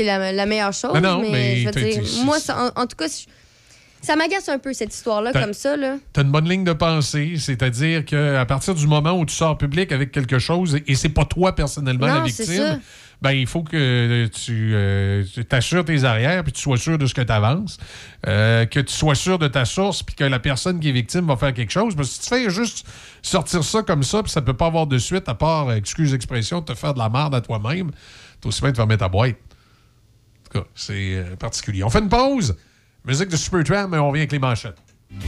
la, 0.00 0.32
la 0.32 0.46
meilleure 0.46 0.72
chose, 0.72 0.92
Non, 0.94 1.00
non, 1.00 1.20
mais, 1.22 1.30
mais 1.30 1.56
je 1.60 1.64
veux 1.66 1.70
t'as- 1.72 1.80
dire, 1.80 2.02
t'as- 2.02 2.24
moi, 2.24 2.38
en, 2.50 2.82
en 2.82 2.86
tout 2.86 2.96
cas, 2.96 3.08
je- 3.08 3.24
ça 4.00 4.16
m'agace 4.16 4.48
un 4.48 4.58
peu 4.58 4.72
cette 4.72 4.94
histoire-là, 4.94 5.32
T'as- 5.32 5.42
comme 5.42 5.52
ça. 5.54 5.76
Là. 5.76 5.96
Tu 6.12 6.20
as 6.20 6.22
une 6.22 6.30
bonne 6.30 6.48
ligne 6.48 6.64
de 6.64 6.72
pensée, 6.72 7.34
c'est-à-dire 7.38 8.04
qu'à 8.04 8.44
partir 8.46 8.74
du 8.74 8.86
moment 8.86 9.12
où 9.12 9.24
tu 9.26 9.34
sors 9.34 9.58
public 9.58 9.92
avec 9.92 10.12
quelque 10.12 10.38
chose 10.38 10.78
et 10.86 10.94
c'est 10.94 11.08
pas 11.08 11.24
toi 11.24 11.54
personnellement 11.54 12.06
la 12.06 12.20
Non, 12.20 12.24
victime, 12.24 12.80
ben 13.20 13.32
il 13.32 13.48
faut 13.48 13.64
que 13.64 14.26
tu 14.26 14.70
euh, 14.74 15.24
tu 15.34 15.44
t'assures 15.44 15.84
tes 15.84 16.04
arrières 16.04 16.44
puis 16.44 16.52
tu 16.52 16.60
sois 16.62 16.76
sûr 16.76 16.98
de 16.98 17.06
ce 17.06 17.14
que 17.14 17.22
tu 17.22 17.32
avances, 17.32 17.78
que 18.24 18.80
tu 18.80 18.92
sois 18.94 19.16
sûr 19.16 19.38
de 19.40 19.48
ta 19.48 19.64
source 19.64 20.04
puis 20.04 20.14
que 20.14 20.24
la 20.24 20.38
personne 20.38 20.78
qui 20.78 20.88
est 20.90 20.92
victime 20.92 21.26
va 21.26 21.36
faire 21.36 21.52
quelque 21.52 21.72
chose. 21.72 21.96
Parce 21.96 22.08
que 22.08 22.14
si 22.14 22.20
tu 22.20 22.28
fais 22.28 22.50
juste 22.50 22.86
sortir 23.22 23.64
ça 23.64 23.82
comme 23.82 24.04
ça 24.04 24.22
puis 24.22 24.30
ça 24.30 24.40
peut 24.40 24.54
pas 24.54 24.66
avoir 24.66 24.86
de 24.86 24.98
suite 24.98 25.28
à 25.28 25.34
part, 25.34 25.68
euh, 25.68 25.74
excuse 25.74 26.12
l'expression, 26.12 26.62
te 26.62 26.74
faire 26.74 26.94
de 26.94 27.00
la 27.00 27.08
merde 27.08 27.34
à 27.34 27.40
toi-même, 27.40 27.90
t'as 28.40 28.48
aussi 28.48 28.60
bien 28.60 28.70
de 28.70 28.76
fermer 28.76 28.96
ta 28.96 29.08
boîte. 29.08 29.34
En 29.34 30.50
tout 30.50 30.60
cas, 30.60 30.66
c'est 30.76 31.16
euh, 31.16 31.36
particulier. 31.36 31.82
On 31.82 31.90
fait 31.90 31.98
une 31.98 32.08
pause. 32.08 32.56
Musique 33.08 33.30
de 33.30 33.36
Supertramp, 33.36 33.88
mais 33.88 33.96
on 33.96 34.08
revient 34.08 34.20
avec 34.20 34.32
les 34.32 34.38
manchettes. 34.38 34.76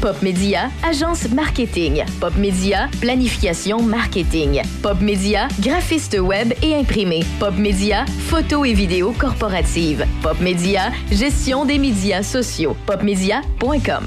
Pop 0.03 0.21
Média, 0.21 0.69
agence 0.83 1.31
marketing. 1.31 2.05
Pop 2.21 2.37
Média, 2.37 2.91
planification 3.01 3.83
marketing. 3.83 4.61
Pop 4.83 5.01
Média, 5.01 5.49
graphiste 5.61 6.19
web 6.21 6.53
et 6.63 6.75
imprimé. 6.75 7.25
Pop 7.39 7.57
Média, 7.57 8.05
photo 8.29 8.67
et 8.67 8.75
vidéo 8.75 9.15
corporative. 9.19 10.05
Pop 10.23 10.39
Média, 10.41 10.93
gestion 11.11 11.65
des 11.65 11.79
médias 11.79 12.23
sociaux. 12.23 12.77
Popmedia.com. 12.85 14.07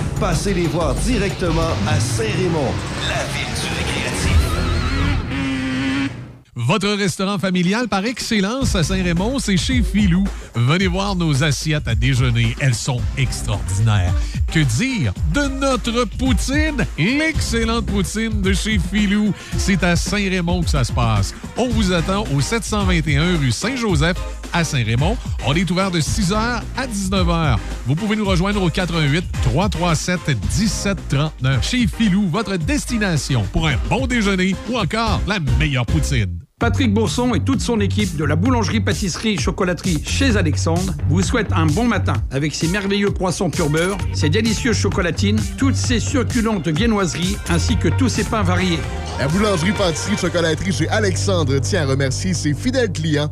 Passez 0.21 0.53
les 0.53 0.67
voir 0.67 0.93
directement 0.93 1.71
à 1.87 1.99
Saint-Raymond, 1.99 2.71
la 3.09 3.23
ville 3.33 3.55
du 3.55 3.67
récréatif. 3.75 4.37
Votre 6.55 6.89
restaurant 6.89 7.39
familial 7.39 7.87
par 7.87 8.05
excellence 8.05 8.75
à 8.75 8.83
Saint-Raymond, 8.83 9.39
c'est 9.39 9.57
chez 9.57 9.81
Filou. 9.81 10.23
Venez 10.53 10.85
voir 10.85 11.15
nos 11.15 11.43
assiettes 11.43 11.87
à 11.87 11.95
déjeuner. 11.95 12.55
Elles 12.59 12.75
sont 12.75 13.01
extraordinaires. 13.17 14.13
Que 14.53 14.59
dire 14.59 15.11
de 15.33 15.47
notre 15.47 16.05
poutine? 16.19 16.85
L'excellente 16.99 17.87
poutine 17.87 18.43
de 18.43 18.53
chez 18.53 18.77
Filou. 18.77 19.33
C'est 19.57 19.83
à 19.83 19.95
Saint-Raymond 19.95 20.61
que 20.61 20.69
ça 20.69 20.83
se 20.83 20.93
passe. 20.93 21.33
On 21.57 21.67
vous 21.67 21.93
attend 21.93 22.25
au 22.35 22.41
721 22.41 23.39
rue 23.39 23.51
Saint-Joseph 23.51 24.17
à 24.53 24.63
Saint-Raymond. 24.63 25.17
On 25.45 25.53
est 25.53 25.69
ouvert 25.69 25.91
de 25.91 25.99
6h 25.99 26.35
à 26.35 26.87
19h. 26.87 27.57
Vous 27.85 27.95
pouvez 27.95 28.15
nous 28.15 28.25
rejoindre 28.25 28.61
au 28.61 28.69
88 28.69 29.23
337 29.43 30.19
1739. 30.27 31.67
Chez 31.67 31.87
Filou, 31.87 32.27
votre 32.27 32.57
destination 32.57 33.43
pour 33.51 33.67
un 33.67 33.75
bon 33.89 34.07
déjeuner 34.07 34.55
ou 34.69 34.77
encore 34.77 35.21
la 35.27 35.39
meilleure 35.59 35.85
poutine. 35.85 36.39
Patrick 36.61 36.93
Bourson 36.93 37.33
et 37.33 37.39
toute 37.39 37.59
son 37.59 37.79
équipe 37.79 38.15
de 38.17 38.23
la 38.23 38.35
boulangerie-pâtisserie-chocolaterie 38.35 40.03
chez 40.05 40.37
Alexandre 40.37 40.93
vous 41.09 41.23
souhaitent 41.23 41.53
un 41.53 41.65
bon 41.65 41.85
matin 41.85 42.13
avec 42.29 42.53
ses 42.53 42.67
merveilleux 42.67 43.09
poissons 43.09 43.49
pur 43.49 43.67
beurre, 43.67 43.97
ses 44.13 44.29
délicieuses 44.29 44.77
chocolatines, 44.77 45.39
toutes 45.57 45.75
ses 45.75 45.99
succulentes 45.99 46.67
viennoiseries 46.67 47.35
ainsi 47.49 47.77
que 47.77 47.87
tous 47.87 48.09
ses 48.09 48.25
pains 48.25 48.43
variés. 48.43 48.77
La 49.17 49.27
boulangerie-pâtisserie-chocolaterie 49.27 50.71
chez 50.71 50.87
Alexandre 50.89 51.57
tient 51.57 51.81
à 51.81 51.85
remercier 51.87 52.35
ses 52.35 52.53
fidèles 52.53 52.91
clients 52.91 53.31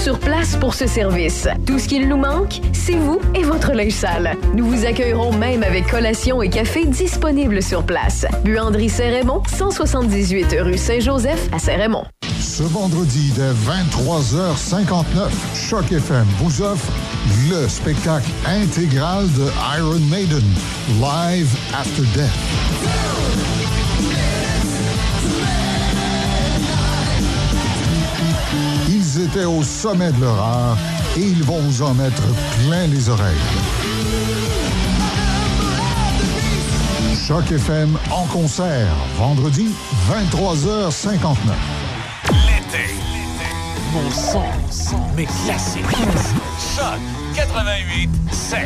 sur 0.00 0.18
place 0.18 0.56
pour 0.56 0.72
ce 0.72 0.86
service. 0.86 1.46
Tout 1.66 1.78
ce 1.78 1.86
qu'il 1.86 2.08
nous 2.08 2.16
manque, 2.16 2.60
c'est 2.72 2.96
vous 2.96 3.20
et 3.34 3.42
votre 3.42 3.72
linge 3.72 3.92
sale. 3.92 4.34
Nous 4.54 4.64
vous 4.64 4.86
accueillerons 4.86 5.32
même 5.32 5.62
avec 5.62 5.86
collation 5.88 6.40
et 6.40 6.48
café 6.48 6.86
disponibles 6.86 7.62
sur 7.62 7.84
place. 7.84 8.24
Buanderie 8.42 8.88
Saint-Raymond, 8.88 9.42
178 9.46 10.56
rue 10.60 10.78
Saint-Joseph 10.78 11.50
à 11.52 11.58
Saint-Raymond. 11.58 12.04
Ce 12.40 12.62
vendredi 12.62 13.30
dès 13.36 13.52
23h59, 13.52 15.28
Choc 15.54 15.92
FM 15.92 16.26
vous 16.38 16.62
offre 16.62 16.90
le 17.50 17.68
spectacle 17.68 18.30
intégral 18.46 19.26
de 19.32 19.48
Iron 19.78 20.00
Maiden, 20.10 20.44
Live 20.98 21.54
After 21.74 22.04
Death. 22.14 23.49
Ils 29.12 29.22
étaient 29.22 29.44
au 29.44 29.64
sommet 29.64 30.12
de 30.12 30.20
leur 30.20 30.38
art 30.38 30.78
et 31.16 31.20
ils 31.20 31.42
vont 31.42 31.60
en 31.80 31.94
mettre 31.94 32.22
plein 32.62 32.86
les 32.86 33.08
oreilles. 33.08 33.36
Choc 37.26 37.50
FM 37.50 37.98
en 38.12 38.24
concert, 38.26 38.94
vendredi 39.16 39.70
23h59. 40.08 41.34
L'été. 42.46 42.94
Mon 43.92 44.10
son, 44.10 44.42
mes 45.16 45.26
classiques. 45.26 45.84
Choc 46.76 47.00
88 47.34 48.10
7. 48.30 48.60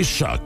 Choc. 0.00 0.40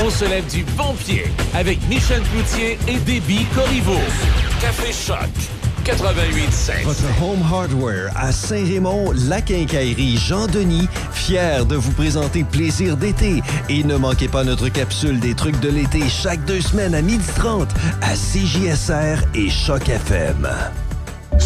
On 0.00 0.08
se 0.10 0.24
lève 0.24 0.46
du 0.46 0.62
bon 0.76 0.94
pied 0.94 1.24
avec 1.54 1.76
Michel 1.88 2.22
Cloutier 2.32 2.78
et 2.86 2.98
Déby 2.98 3.46
Corriveau. 3.52 3.98
Café 4.60 4.92
Choc. 4.92 5.28
88.7. 5.84 6.84
Votre 6.84 7.22
Home 7.22 7.42
Hardware 7.42 8.12
à 8.14 8.30
Saint-Raymond, 8.30 9.12
la 9.28 9.40
quincaillerie 9.40 10.16
Jean-Denis, 10.18 10.88
fier 11.12 11.66
de 11.66 11.74
vous 11.74 11.90
présenter 11.92 12.44
Plaisir 12.44 12.96
d'été. 12.96 13.42
Et 13.68 13.82
ne 13.82 13.96
manquez 13.96 14.28
pas 14.28 14.44
notre 14.44 14.68
capsule 14.68 15.18
des 15.18 15.34
trucs 15.34 15.58
de 15.58 15.68
l'été 15.68 16.08
chaque 16.08 16.44
deux 16.44 16.60
semaines 16.60 16.94
à 16.94 17.02
12h30 17.02 17.66
à 18.02 18.14
CJSR 18.14 19.26
et 19.34 19.50
Choc 19.50 19.88
FM. 19.88 20.48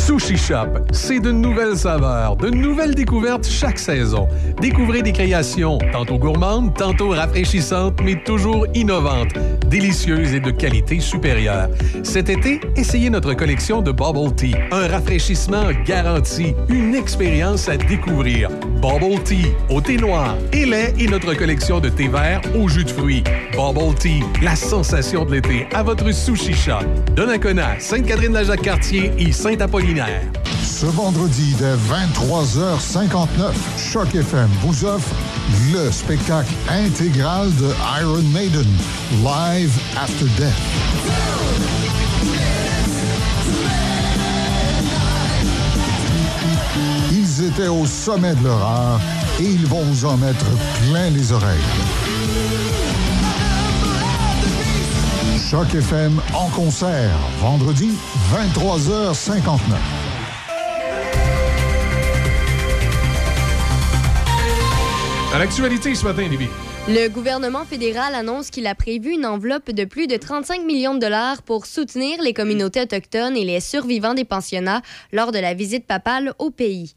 Sushi 0.06 0.36
Shop, 0.36 0.80
c'est 0.90 1.20
de 1.20 1.30
nouvelles 1.30 1.76
saveurs, 1.76 2.34
de 2.34 2.50
nouvelles 2.50 2.96
découvertes 2.96 3.46
chaque 3.46 3.78
saison. 3.78 4.26
Découvrez 4.60 5.00
des 5.00 5.12
créations, 5.12 5.78
tantôt 5.92 6.18
gourmandes, 6.18 6.74
tantôt 6.74 7.10
rafraîchissantes, 7.10 8.00
mais 8.02 8.20
toujours 8.24 8.66
innovantes, 8.74 9.32
délicieuses 9.68 10.34
et 10.34 10.40
de 10.40 10.50
qualité 10.50 10.98
supérieure. 10.98 11.68
Cet 12.02 12.30
été, 12.30 12.60
essayez 12.76 13.10
notre 13.10 13.34
collection 13.34 13.80
de 13.80 13.92
Bubble 13.92 14.34
Tea, 14.34 14.56
un 14.72 14.88
rafraîchissement 14.88 15.70
garanti, 15.86 16.56
une 16.68 16.96
expérience 16.96 17.68
à 17.68 17.76
découvrir. 17.76 18.50
Bubble 18.82 19.22
Tea, 19.22 19.46
au 19.70 19.80
thé 19.80 19.96
noir 19.96 20.36
et 20.52 20.66
lait 20.66 20.92
et 20.98 21.06
notre 21.06 21.32
collection 21.34 21.78
de 21.78 21.88
thé 21.88 22.08
vert 22.08 22.40
au 22.56 22.68
jus 22.68 22.82
de 22.82 22.90
fruits. 22.90 23.22
Bubble 23.52 23.94
Tea, 23.94 24.24
la 24.42 24.56
sensation 24.56 25.24
de 25.24 25.36
l'été 25.36 25.68
à 25.72 25.84
votre 25.84 26.10
Sushi 26.10 26.52
Shop. 26.52 26.82
Donnacona, 27.14 27.78
Sainte-Catherine-la-Jacques-Cartier 27.78 29.12
et 29.18 29.30
Saint-Apollinaire. 29.30 30.22
Ce 30.64 30.86
vendredi 30.86 31.54
dès 31.60 31.76
23h59, 31.76 33.52
Choc 33.78 34.12
FM 34.16 34.48
vous 34.62 34.84
offre 34.84 35.14
le 35.72 35.88
spectacle 35.92 36.52
intégral 36.68 37.54
de 37.54 37.70
Iron 38.00 38.22
Maiden, 38.34 38.66
Live 39.22 39.78
After 39.96 40.26
Death. 40.36 42.01
Ils 47.42 47.48
étaient 47.48 47.66
au 47.66 47.86
sommet 47.86 48.36
de 48.36 48.44
leur 48.44 48.62
art 48.62 49.00
et 49.40 49.44
ils 49.44 49.66
vont 49.66 49.82
vous 49.82 50.04
en 50.04 50.16
mettre 50.16 50.46
plein 50.86 51.10
les 51.10 51.32
oreilles. 51.32 51.58
Choc 55.50 55.74
FM 55.74 56.20
en 56.34 56.48
concert, 56.50 57.18
vendredi 57.40 57.90
23h59. 58.32 59.58
À 65.34 65.38
l'actualité 65.40 65.96
ce 65.96 66.04
matin, 66.04 66.28
Libby. 66.28 66.46
Le 66.86 67.08
gouvernement 67.08 67.64
fédéral 67.64 68.14
annonce 68.14 68.50
qu'il 68.50 68.68
a 68.68 68.76
prévu 68.76 69.10
une 69.10 69.26
enveloppe 69.26 69.72
de 69.72 69.84
plus 69.84 70.06
de 70.06 70.16
35 70.16 70.64
millions 70.64 70.94
de 70.94 71.00
dollars 71.00 71.42
pour 71.42 71.66
soutenir 71.66 72.22
les 72.22 72.34
communautés 72.34 72.82
autochtones 72.82 73.36
et 73.36 73.44
les 73.44 73.58
survivants 73.58 74.14
des 74.14 74.24
pensionnats 74.24 74.82
lors 75.12 75.32
de 75.32 75.40
la 75.40 75.54
visite 75.54 75.88
papale 75.88 76.34
au 76.38 76.50
pays. 76.50 76.94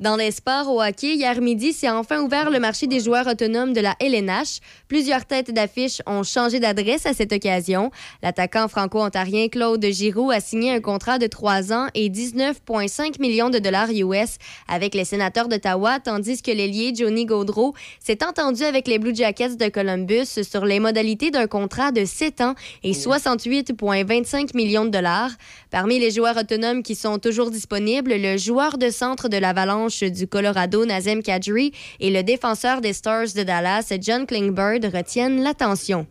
Dans 0.00 0.16
les 0.16 0.32
sports 0.32 0.68
au 0.68 0.82
hockey, 0.82 1.14
hier 1.14 1.40
midi, 1.40 1.72
s'est 1.72 1.88
enfin 1.88 2.20
ouvert 2.20 2.50
le 2.50 2.58
marché 2.58 2.88
des 2.88 2.98
joueurs 2.98 3.28
autonomes 3.28 3.72
de 3.72 3.80
la 3.80 3.94
LNH. 4.00 4.58
Plusieurs 4.88 5.24
têtes 5.24 5.52
d'affiche 5.52 6.02
ont 6.04 6.24
changé 6.24 6.58
d'adresse 6.58 7.06
à 7.06 7.14
cette 7.14 7.32
occasion. 7.32 7.92
L'attaquant 8.20 8.66
franco-ontarien 8.66 9.46
Claude 9.46 9.84
Giroux 9.84 10.32
a 10.32 10.40
signé 10.40 10.72
un 10.72 10.80
contrat 10.80 11.20
de 11.20 11.28
3 11.28 11.72
ans 11.72 11.86
et 11.94 12.10
19,5 12.10 13.20
millions 13.20 13.50
de 13.50 13.60
dollars 13.60 13.90
US 13.90 14.38
avec 14.66 14.96
les 14.96 15.04
sénateurs 15.04 15.46
d'Ottawa, 15.46 16.00
tandis 16.00 16.42
que 16.42 16.50
l'ailier 16.50 16.92
Johnny 16.92 17.24
Gaudreau 17.24 17.72
s'est 18.00 18.24
entendu 18.24 18.64
avec 18.64 18.88
les 18.88 18.98
Blue 18.98 19.14
Jackets 19.14 19.54
de 19.54 19.68
Columbus 19.68 20.42
sur 20.42 20.64
les 20.64 20.80
modalités 20.80 21.30
d'un 21.30 21.46
contrat 21.46 21.92
de 21.92 22.04
7 22.04 22.40
ans 22.40 22.54
et 22.82 22.94
68,25 22.94 24.56
millions 24.56 24.86
de 24.86 24.90
dollars. 24.90 25.30
Parmi 25.70 26.00
les 26.00 26.10
joueurs 26.10 26.36
autonomes 26.36 26.82
qui 26.82 26.96
sont 26.96 27.20
toujours 27.20 27.52
disponibles, 27.52 28.14
le 28.16 28.36
joueur 28.38 28.76
de 28.76 28.90
centre 28.90 29.28
de 29.28 29.36
l'Avalanche 29.36 29.83
du 29.88 30.26
Colorado, 30.26 30.84
Nazem 30.84 31.22
Kadri, 31.22 31.72
et 32.00 32.10
le 32.10 32.22
défenseur 32.22 32.80
des 32.80 32.92
Stars 32.92 33.34
de 33.36 33.42
Dallas, 33.42 33.92
John 34.00 34.26
Klingberg, 34.26 34.84
retiennent 34.92 35.42
l'attention. 35.42 36.06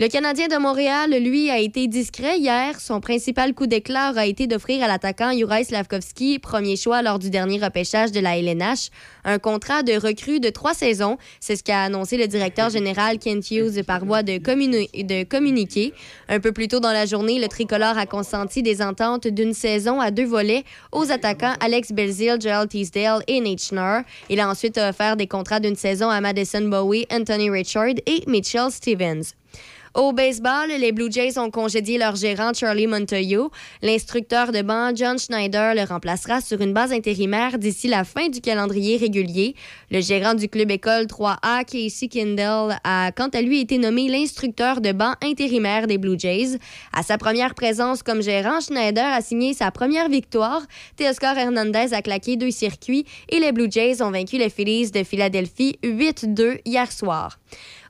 Le 0.00 0.08
Canadien 0.08 0.48
de 0.48 0.56
Montréal, 0.56 1.10
lui, 1.10 1.50
a 1.50 1.58
été 1.58 1.86
discret 1.86 2.38
hier. 2.38 2.80
Son 2.80 3.02
principal 3.02 3.52
coup 3.52 3.66
d'éclat 3.66 4.14
a 4.16 4.24
été 4.24 4.46
d'offrir 4.46 4.82
à 4.82 4.88
l'attaquant 4.88 5.30
Juraj 5.36 5.66
Slavkovski, 5.66 6.38
premier 6.38 6.76
choix 6.76 7.02
lors 7.02 7.18
du 7.18 7.28
dernier 7.28 7.62
repêchage 7.62 8.10
de 8.10 8.18
la 8.18 8.38
LNH, 8.38 8.88
un 9.26 9.38
contrat 9.38 9.82
de 9.82 9.92
recrue 9.92 10.40
de 10.40 10.48
trois 10.48 10.72
saisons. 10.72 11.18
C'est 11.38 11.54
ce 11.54 11.62
qu'a 11.62 11.82
annoncé 11.82 12.16
le 12.16 12.28
directeur 12.28 12.70
général 12.70 13.18
Kent 13.18 13.50
Hughes 13.50 13.82
par 13.82 14.06
voie 14.06 14.22
de, 14.22 14.38
communi- 14.38 14.88
de 15.04 15.22
communiqué. 15.24 15.92
Un 16.30 16.40
peu 16.40 16.52
plus 16.52 16.68
tôt 16.68 16.80
dans 16.80 16.92
la 16.92 17.04
journée, 17.04 17.38
le 17.38 17.48
tricolore 17.48 17.98
a 17.98 18.06
consenti 18.06 18.62
des 18.62 18.80
ententes 18.80 19.26
d'une 19.26 19.52
saison 19.52 20.00
à 20.00 20.10
deux 20.10 20.24
volets 20.24 20.64
aux 20.92 21.12
attaquants 21.12 21.52
Alex 21.60 21.92
Belzil, 21.92 22.38
Joel 22.40 22.68
Teasdale 22.68 23.22
et 23.26 23.42
Nate. 23.42 24.06
Il 24.30 24.40
a 24.40 24.48
ensuite 24.48 24.78
offert 24.78 25.18
des 25.18 25.26
contrats 25.26 25.60
d'une 25.60 25.76
saison 25.76 26.08
à 26.08 26.22
Madison 26.22 26.62
Bowie, 26.62 27.04
Anthony 27.12 27.50
Richard 27.50 27.96
et 28.06 28.24
Mitchell 28.26 28.70
Stevens. 28.70 29.34
Au 29.92 30.12
baseball, 30.12 30.68
les 30.68 30.92
Blue 30.92 31.10
Jays 31.10 31.36
ont 31.36 31.50
congédié 31.50 31.98
leur 31.98 32.14
gérant 32.14 32.52
Charlie 32.54 32.86
Montoyo. 32.86 33.50
L'instructeur 33.82 34.52
de 34.52 34.62
banc 34.62 34.92
John 34.94 35.18
Schneider 35.18 35.74
le 35.74 35.82
remplacera 35.82 36.40
sur 36.40 36.60
une 36.60 36.72
base 36.72 36.92
intérimaire 36.92 37.58
d'ici 37.58 37.88
la 37.88 38.04
fin 38.04 38.28
du 38.28 38.40
calendrier 38.40 38.98
régulier. 38.98 39.56
Le 39.92 40.00
gérant 40.00 40.34
du 40.34 40.48
club 40.48 40.70
école 40.70 41.06
3A, 41.06 41.64
Casey 41.64 42.06
Kindle, 42.06 42.76
a 42.84 43.10
quant 43.10 43.26
à 43.26 43.42
lui 43.42 43.58
été 43.60 43.76
nommé 43.76 44.06
l'instructeur 44.06 44.80
de 44.80 44.92
banc 44.92 45.14
intérimaire 45.20 45.88
des 45.88 45.98
Blue 45.98 46.16
Jays. 46.16 46.60
À 46.92 47.02
sa 47.02 47.18
première 47.18 47.56
présence 47.56 48.04
comme 48.04 48.22
gérant, 48.22 48.60
Schneider 48.60 49.12
a 49.12 49.20
signé 49.20 49.52
sa 49.52 49.72
première 49.72 50.08
victoire. 50.08 50.62
Teoscar 50.96 51.36
Hernandez 51.36 51.92
a 51.92 52.02
claqué 52.02 52.36
deux 52.36 52.52
circuits 52.52 53.04
et 53.30 53.40
les 53.40 53.50
Blue 53.50 53.66
Jays 53.68 54.00
ont 54.00 54.12
vaincu 54.12 54.38
les 54.38 54.48
Phillies 54.48 54.92
de 54.92 55.02
Philadelphie 55.02 55.76
8-2 55.82 56.60
hier 56.64 56.92
soir. 56.92 57.40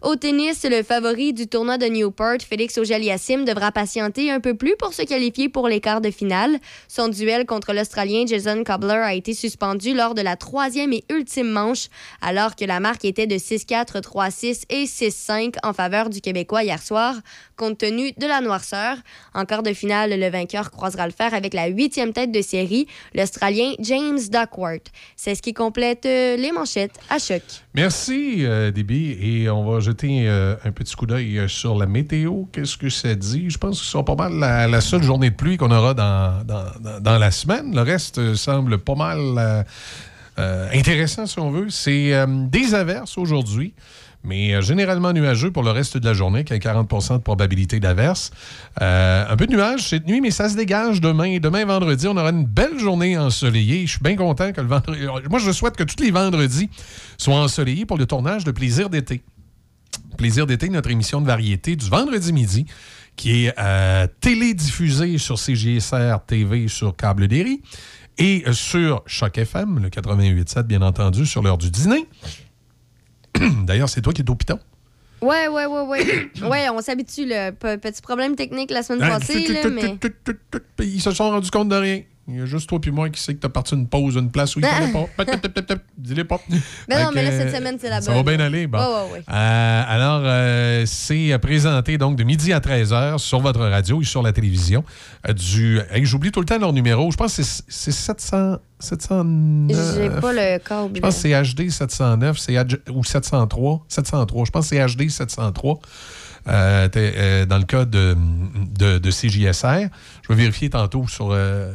Au 0.03 0.17
tennis, 0.17 0.65
le 0.65 0.83
favori 0.83 1.35
du 1.35 1.47
tournoi 1.47 1.77
de 1.77 1.85
Newport, 1.85 2.39
Félix 2.49 2.79
Auger-Aliassime, 2.79 3.45
devra 3.45 3.71
patienter 3.71 4.31
un 4.31 4.41
peu 4.41 4.55
plus 4.55 4.75
pour 4.79 4.95
se 4.95 5.03
qualifier 5.03 5.51
pour 5.51 5.69
les 5.69 5.81
quarts 5.81 6.01
de 6.01 6.11
finale. 6.11 6.59
Son 6.89 7.09
duel 7.09 7.45
contre 7.45 7.75
l'Australien 7.75 8.25
Jason 8.27 8.65
Cobbler 8.65 8.95
a 8.95 9.13
été 9.13 9.35
suspendu 9.35 9.93
lors 9.93 10.15
de 10.15 10.23
la 10.23 10.37
troisième 10.37 10.95
et 10.95 11.05
ultime 11.11 11.51
manche, 11.51 11.90
alors 12.21 12.57
que 12.57 12.65
la 12.65 12.81
marque 12.81 13.05
était 13.05 13.27
de 13.27 13.37
6-4, 13.37 14.01
3-6 14.03 14.65
et 14.71 14.85
6-5 14.85 15.55
en 15.62 15.73
faveur 15.73 16.11
du 16.11 16.21
Québécois 16.21 16.62
hier 16.65 16.83
soir, 16.83 17.15
compte 17.57 17.79
tenu 17.79 18.12
de 18.12 18.27
la 18.27 18.41
noirceur. 18.41 18.97
En 19.35 19.45
quart 19.45 19.62
de 19.62 19.73
finale, 19.73 20.19
le 20.19 20.29
vainqueur 20.31 20.71
croisera 20.71 21.07
le 21.07 21.12
fer 21.12 21.35
avec 21.35 21.55
la 21.55 21.67
huitième 21.67 22.12
tête 22.12 22.33
de 22.33 22.43
série, 22.43 22.87
l'Australien 23.15 23.73
James 23.81 24.19
Duckworth. 24.31 24.89
C'est 25.17 25.35
ce 25.35 25.43
qui 25.43 25.55
complète 25.55 26.07
euh, 26.07 26.37
les 26.37 26.53
manchettes 26.53 26.99
à 27.09 27.19
choc. 27.19 27.43
Merci, 27.75 28.45
euh. 28.45 28.71
Et 28.91 29.49
on 29.51 29.65
va 29.65 29.81
jeter 29.81 30.27
euh, 30.27 30.57
un 30.65 30.73
petit 30.73 30.95
coup 30.97 31.07
d'œil 31.07 31.39
euh, 31.39 31.49
sur 31.49 31.77
la 31.79 31.87
météo. 31.87 32.45
Qu'est-ce 32.53 32.77
que 32.77 32.89
ça 32.89 33.15
dit? 33.15 33.51
Je 33.51 33.59
pense 33.59 33.79
que 33.79 33.85
ce 33.85 33.93
sera 33.93 34.05
pas 34.05 34.15
mal 34.15 34.35
la, 34.71 34.81
seule 34.81 35.03
journée 35.03 35.31
de 35.31 35.35
pluie 35.35 35.57
qu'on 35.57 35.71
aura 35.71 35.95
dans, 35.95 36.45
dans, 36.45 37.01
dans- 37.01 37.19
la 37.19 37.31
semaine. 37.31 37.75
Le 37.75 37.83
reste 37.83 38.35
semble 38.35 38.79
pas 38.79 38.95
mal 38.95 39.65
euh, 40.41 40.69
intéressant, 40.75 41.27
si 41.27 41.39
on 41.39 41.51
veut. 41.51 41.69
C'est 41.71 42.15
euh, 42.15 42.27
des 42.29 42.75
averses 42.75 43.19
aujourd'hui. 43.19 43.75
Mais 44.23 44.55
euh, 44.55 44.61
généralement 44.61 45.12
nuageux 45.12 45.51
pour 45.51 45.62
le 45.62 45.71
reste 45.71 45.97
de 45.97 46.05
la 46.05 46.12
journée, 46.12 46.45
qui 46.45 46.53
a 46.53 46.59
40% 46.59 47.15
de 47.15 47.23
probabilité 47.23 47.81
d'averse. 47.81 48.31
Un 48.81 49.37
peu 49.37 49.47
de 49.47 49.53
nuages 49.53 49.89
cette 49.89 50.07
nuit, 50.07 50.21
mais 50.21 50.31
ça 50.31 50.49
se 50.49 50.57
dégage 50.57 51.01
demain. 51.01 51.39
Demain, 51.39 51.65
vendredi, 51.65 52.07
on 52.07 52.17
aura 52.17 52.31
une 52.31 52.45
belle 52.45 52.79
journée 52.79 53.17
ensoleillée. 53.17 53.87
Je 53.87 53.93
suis 53.93 54.03
bien 54.03 54.17
content 54.17 54.53
que 54.53 54.61
le 54.61 54.67
vendredi. 54.67 55.07
Moi, 55.29 55.39
je 55.39 55.51
souhaite 55.53 55.77
que 55.77 55.85
tous 55.85 56.03
les 56.03 56.11
vendredis 56.11 56.69
soient 57.17 57.41
ensoleillés 57.41 57.87
pour 57.87 57.97
le 57.97 58.07
tournage 58.07 58.45
de 58.45 58.51
Plaisir 58.51 58.91
d'été. 58.91 59.23
Plaisir 60.19 60.47
d'été, 60.47 60.69
notre 60.69 60.91
émission 60.91 61.23
de 61.23 61.27
variété 61.27 61.77
du 61.77 61.89
vendredi 61.89 62.33
midi, 62.33 62.67
qui 63.17 63.47
est 63.47 63.55
euh, 63.59 64.07
télédiffusée 64.21 65.19
sur 65.19 65.39
CGSR 65.39 66.17
TV 66.27 66.69
sur 66.69 66.97
Câble 66.97 67.29
Déry 67.29 67.62
et 68.19 68.45
euh, 68.47 68.53
sur 68.53 69.03
Choc 69.07 69.39
FM, 69.39 69.78
le 69.82 69.89
88.7, 69.89 70.62
bien 70.65 70.82
entendu, 70.82 71.27
sur 71.27 71.43
l'heure 71.43 71.59
du 71.59 71.70
dîner. 71.70 72.07
D'ailleurs, 73.65 73.89
c'est 73.89 74.03
toi 74.03 74.12
qui 74.12 74.23
es 74.23 74.31
au 74.31 74.35
piton. 74.35 74.59
Ouais, 75.23 75.49
ouais, 75.49 75.66
ouais, 75.66 75.82
ouais. 75.82 76.31
ouais, 76.49 76.69
on 76.70 76.81
s'habitue, 76.81 77.27
là. 77.27 77.53
Pe- 77.53 77.77
Petit 77.77 78.01
problème 78.03 78.37
technique 78.37 78.70
la 78.70 78.82
semaine 78.82 79.03
Ah, 79.03 79.19
passée, 79.19 79.47
là, 79.49 79.69
mais... 79.69 79.99
Ils 80.81 81.01
se 81.01 81.11
sont 81.12 81.31
rendus 81.31 81.51
compte 81.51 81.69
de 81.69 81.77
rien. 81.77 82.03
Il 82.31 82.39
y 82.39 82.43
a 82.43 82.47
juste 82.47 82.69
toi 82.69 82.81
puis 82.81 82.90
moi 82.90 83.11
qui 83.11 83.20
sait 83.20 83.35
que 83.35 83.40
t'as 83.40 83.48
parti 83.48 83.74
une 83.74 83.89
pause, 83.89 84.15
une 84.16 84.31
place 84.31 84.55
où 84.57 84.61
il 84.61 84.66
fallait 84.66 84.93
pas. 84.93 85.24
Dis-les 85.98 86.24
pas. 86.24 86.40
Ben 86.89 87.05
non, 87.05 87.11
mais 87.15 87.24
là, 87.24 87.31
cette 87.32 87.55
semaine, 87.55 87.77
c'est 87.81 87.90
la 87.90 88.01
Ça 88.01 88.12
bonne. 88.12 88.24
va 88.24 88.36
bien 88.36 88.44
aller. 88.47 88.66
Bon. 88.66 88.78
Ouais, 88.78 88.85
ouais, 88.85 89.12
ouais. 89.15 89.23
Euh, 89.31 89.82
alors, 89.86 90.23
euh, 90.24 90.85
c'est 90.86 91.36
présenté 91.43 91.98
donc 91.98 92.16
de 92.16 92.24
midi 92.24 92.52
à 92.52 92.61
13h 92.61 93.19
sur 93.19 93.40
votre 93.40 93.61
radio 93.61 94.01
et 94.01 94.05
sur 94.05 94.23
la 94.23 94.32
télévision. 94.32 94.85
euh, 95.28 95.32
du, 95.32 95.81
hey, 95.90 96.05
J'oublie 96.05 96.31
tout 96.32 96.40
le 96.40 96.47
temps 96.47 96.59
leur 96.59 96.73
numéro. 96.73 97.11
Je 97.11 97.16
pense 97.16 97.36
que 97.36 97.43
c'est 97.43 97.65
c'est 97.69 97.93
700, 97.93 98.57
709. 98.78 99.94
J'ai 99.97 100.11
pas 100.20 100.32
le 100.32 100.59
câble. 100.59 100.97
Je 100.97 101.01
pense 101.01 101.15
que 101.15 101.20
c'est 101.20 101.43
HD 101.43 101.70
709 101.70 102.39
c'est 102.39 102.52
HD 102.65 102.81
ou 102.93 103.05
703. 103.05 103.85
703. 103.89 104.44
Je 104.47 104.51
pense 104.51 104.70
que 104.70 104.77
c'est 104.77 104.86
HD 104.97 105.09
703. 105.09 105.81
Euh, 106.51 106.89
euh, 106.97 107.47
dans 107.47 107.59
le 107.59 107.65
cas 107.65 107.85
de, 107.85 108.17
de, 108.79 108.99
de 108.99 109.11
CJSR. 109.11 109.89
Je 110.23 110.29
vais 110.29 110.35
vérifier 110.35 110.71
tantôt 110.71 111.07
sur. 111.09 111.31
euh, 111.31 111.73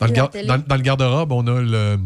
dans, 0.00 0.06
le 0.06 0.12
gar- 0.12 0.30
dans 0.66 0.76
le 0.76 0.82
garde-robe, 0.82 1.32
on 1.32 1.46
a 1.46 1.60
le. 1.60 1.98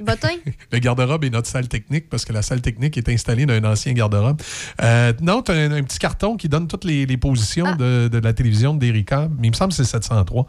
Bottin? 0.00 0.36
Le 0.72 0.78
garde-robe 0.78 1.24
est 1.24 1.30
notre 1.30 1.48
salle 1.48 1.68
technique 1.68 2.08
parce 2.08 2.24
que 2.24 2.32
la 2.32 2.42
salle 2.42 2.60
technique 2.60 2.96
est 2.98 3.08
installée 3.08 3.46
dans 3.46 3.54
un 3.54 3.64
ancien 3.64 3.92
garde-robe. 3.92 4.40
Euh, 4.82 5.12
non, 5.20 5.42
tu 5.42 5.52
as 5.52 5.54
un, 5.54 5.72
un 5.72 5.82
petit 5.82 5.98
carton 5.98 6.36
qui 6.36 6.48
donne 6.48 6.66
toutes 6.68 6.84
les, 6.84 7.06
les 7.06 7.16
positions 7.16 7.66
Ah. 7.68 7.74
de, 7.74 8.08
de 8.08 8.18
la 8.18 8.32
télévision 8.32 8.74
de 8.74 8.78
Derrica. 8.80 9.28
Mais 9.38 9.48
il 9.48 9.50
me 9.50 9.56
semble 9.56 9.70
que 9.70 9.76
c'est 9.76 9.84
703. 9.84 10.46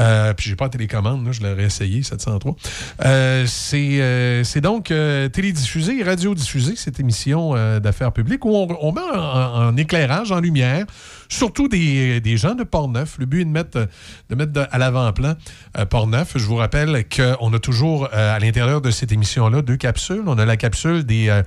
Euh, 0.00 0.34
puis 0.34 0.48
j'ai 0.50 0.56
pas 0.56 0.66
la 0.66 0.70
télécommande, 0.70 1.24
là, 1.26 1.32
je 1.32 1.42
l'aurais 1.42 1.64
essayé, 1.64 2.02
703. 2.02 2.56
Euh, 3.04 3.44
c'est 3.46 4.00
euh, 4.00 4.44
c'est 4.44 4.60
donc 4.60 4.92
télédiffusé 5.32 5.98
et 5.98 6.02
radiodiffusé, 6.02 6.76
cette 6.76 7.00
émission 7.00 7.54
d'affaires 7.80 8.12
publiques, 8.12 8.44
où 8.44 8.50
on, 8.54 8.68
on 8.80 8.92
met 8.92 9.00
en, 9.00 9.68
en 9.68 9.76
éclairage, 9.76 10.32
en 10.32 10.40
lumière, 10.40 10.86
surtout 11.28 11.68
des, 11.68 12.36
gens 12.36 12.54
de 12.54 12.64
Port-Neuf. 12.64 13.16
Le 13.18 13.26
but 13.26 13.42
est 13.42 13.44
de 13.44 14.34
mettre, 14.34 14.68
à 14.70 14.78
l'avant-plan 14.78 15.34
euh, 15.78 15.86
Port-Neuf. 15.86 16.32
Je 16.36 16.44
vous 16.44 16.56
rappelle 16.56 17.04
qu'on 17.08 17.52
a 17.52 17.58
toujours 17.58 18.08
euh, 18.12 18.36
à 18.36 18.38
l'intérieur 18.38 18.80
de 18.80 18.90
cette 18.90 19.12
émission-là 19.12 19.62
deux 19.62 19.76
capsules. 19.76 20.24
On 20.26 20.38
a 20.38 20.44
la 20.44 20.56
capsule 20.56 21.04
des, 21.04 21.28
euh, 21.28 21.42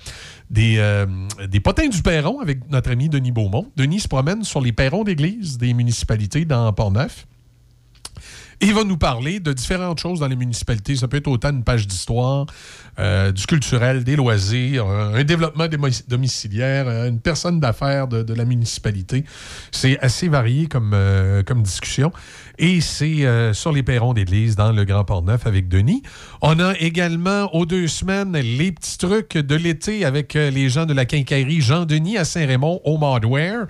des, 0.49 1.05
des 1.47 1.59
potins 1.59 1.87
du 1.87 2.01
perron 2.01 2.39
avec 2.39 2.69
notre 2.69 2.91
ami 2.91 3.09
Denis 3.09 3.31
Beaumont. 3.31 3.71
Denis 3.75 4.01
se 4.01 4.07
promène 4.07 4.43
sur 4.43 4.61
les 4.61 4.71
perrons 4.71 5.03
d'église 5.03 5.57
des 5.57 5.73
municipalités 5.73 6.45
dans 6.45 6.71
Port-Neuf. 6.73 7.25
Il 8.59 8.73
va 8.73 8.83
nous 8.83 8.97
parler 8.97 9.39
de 9.39 9.53
différentes 9.53 9.99
choses 9.99 10.19
dans 10.19 10.27
les 10.27 10.35
municipalités. 10.35 10.95
Ça 10.95 11.07
peut 11.07 11.17
être 11.17 11.27
autant 11.27 11.51
une 11.51 11.63
page 11.63 11.85
d'histoire, 11.85 12.47
euh, 12.97 13.31
du 13.31 13.45
culturel, 13.45 14.03
des 14.03 14.15
loisirs, 14.15 14.87
un, 14.87 15.13
un 15.13 15.23
développement 15.23 15.67
domiciliaire, 16.07 16.87
euh, 16.87 17.07
une 17.07 17.19
personne 17.19 17.59
d'affaires 17.59 18.07
de, 18.07 18.33
la 18.33 18.45
municipalité. 18.45 19.25
C'est 19.71 19.99
assez 19.99 20.27
varié 20.27 20.65
comme, 20.65 20.91
euh, 20.95 21.43
discussion. 21.57 22.11
Et 22.57 22.81
c'est 22.81 23.53
sur 23.53 23.71
les 23.71 23.83
perrons 23.83 24.13
d'église 24.13 24.55
dans 24.55 24.71
le 24.71 24.83
Grand 24.83 25.03
Port-Neuf 25.03 25.45
avec 25.45 25.67
Denis. 25.67 26.01
On 26.41 26.59
a 26.59 26.73
également 26.79 27.53
aux 27.53 27.67
deux 27.67 27.87
semaines 27.87 28.33
les 28.33 28.71
petits 28.71 28.97
trucs 28.97 29.37
de 29.37 29.55
l'été 29.55 30.05
avec 30.05 30.33
les 30.33 30.69
gens 30.69 30.85
de 30.85 30.93
la 30.93 31.05
quincaillerie 31.05 31.61
Jean-Denis 31.61 32.17
à 32.17 32.25
Saint-Raymond, 32.25 32.81
Home 32.83 33.03
Hardware 33.03 33.67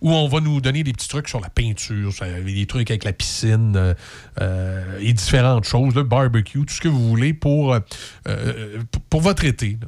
où 0.00 0.12
on 0.12 0.28
va 0.28 0.40
nous 0.40 0.60
donner 0.60 0.82
des 0.82 0.92
petits 0.92 1.08
trucs 1.08 1.28
sur 1.28 1.40
la 1.40 1.50
peinture, 1.50 2.12
des 2.44 2.66
trucs 2.66 2.90
avec 2.90 3.04
la 3.04 3.12
piscine 3.12 3.74
euh, 3.76 3.94
euh, 4.40 4.98
et 5.00 5.12
différentes 5.12 5.64
choses, 5.64 5.94
le 5.94 6.02
barbecue, 6.02 6.64
tout 6.64 6.74
ce 6.74 6.80
que 6.80 6.88
vous 6.88 7.08
voulez 7.08 7.34
pour, 7.34 7.74
euh, 7.74 8.78
votre 9.12 9.44
été. 9.44 9.78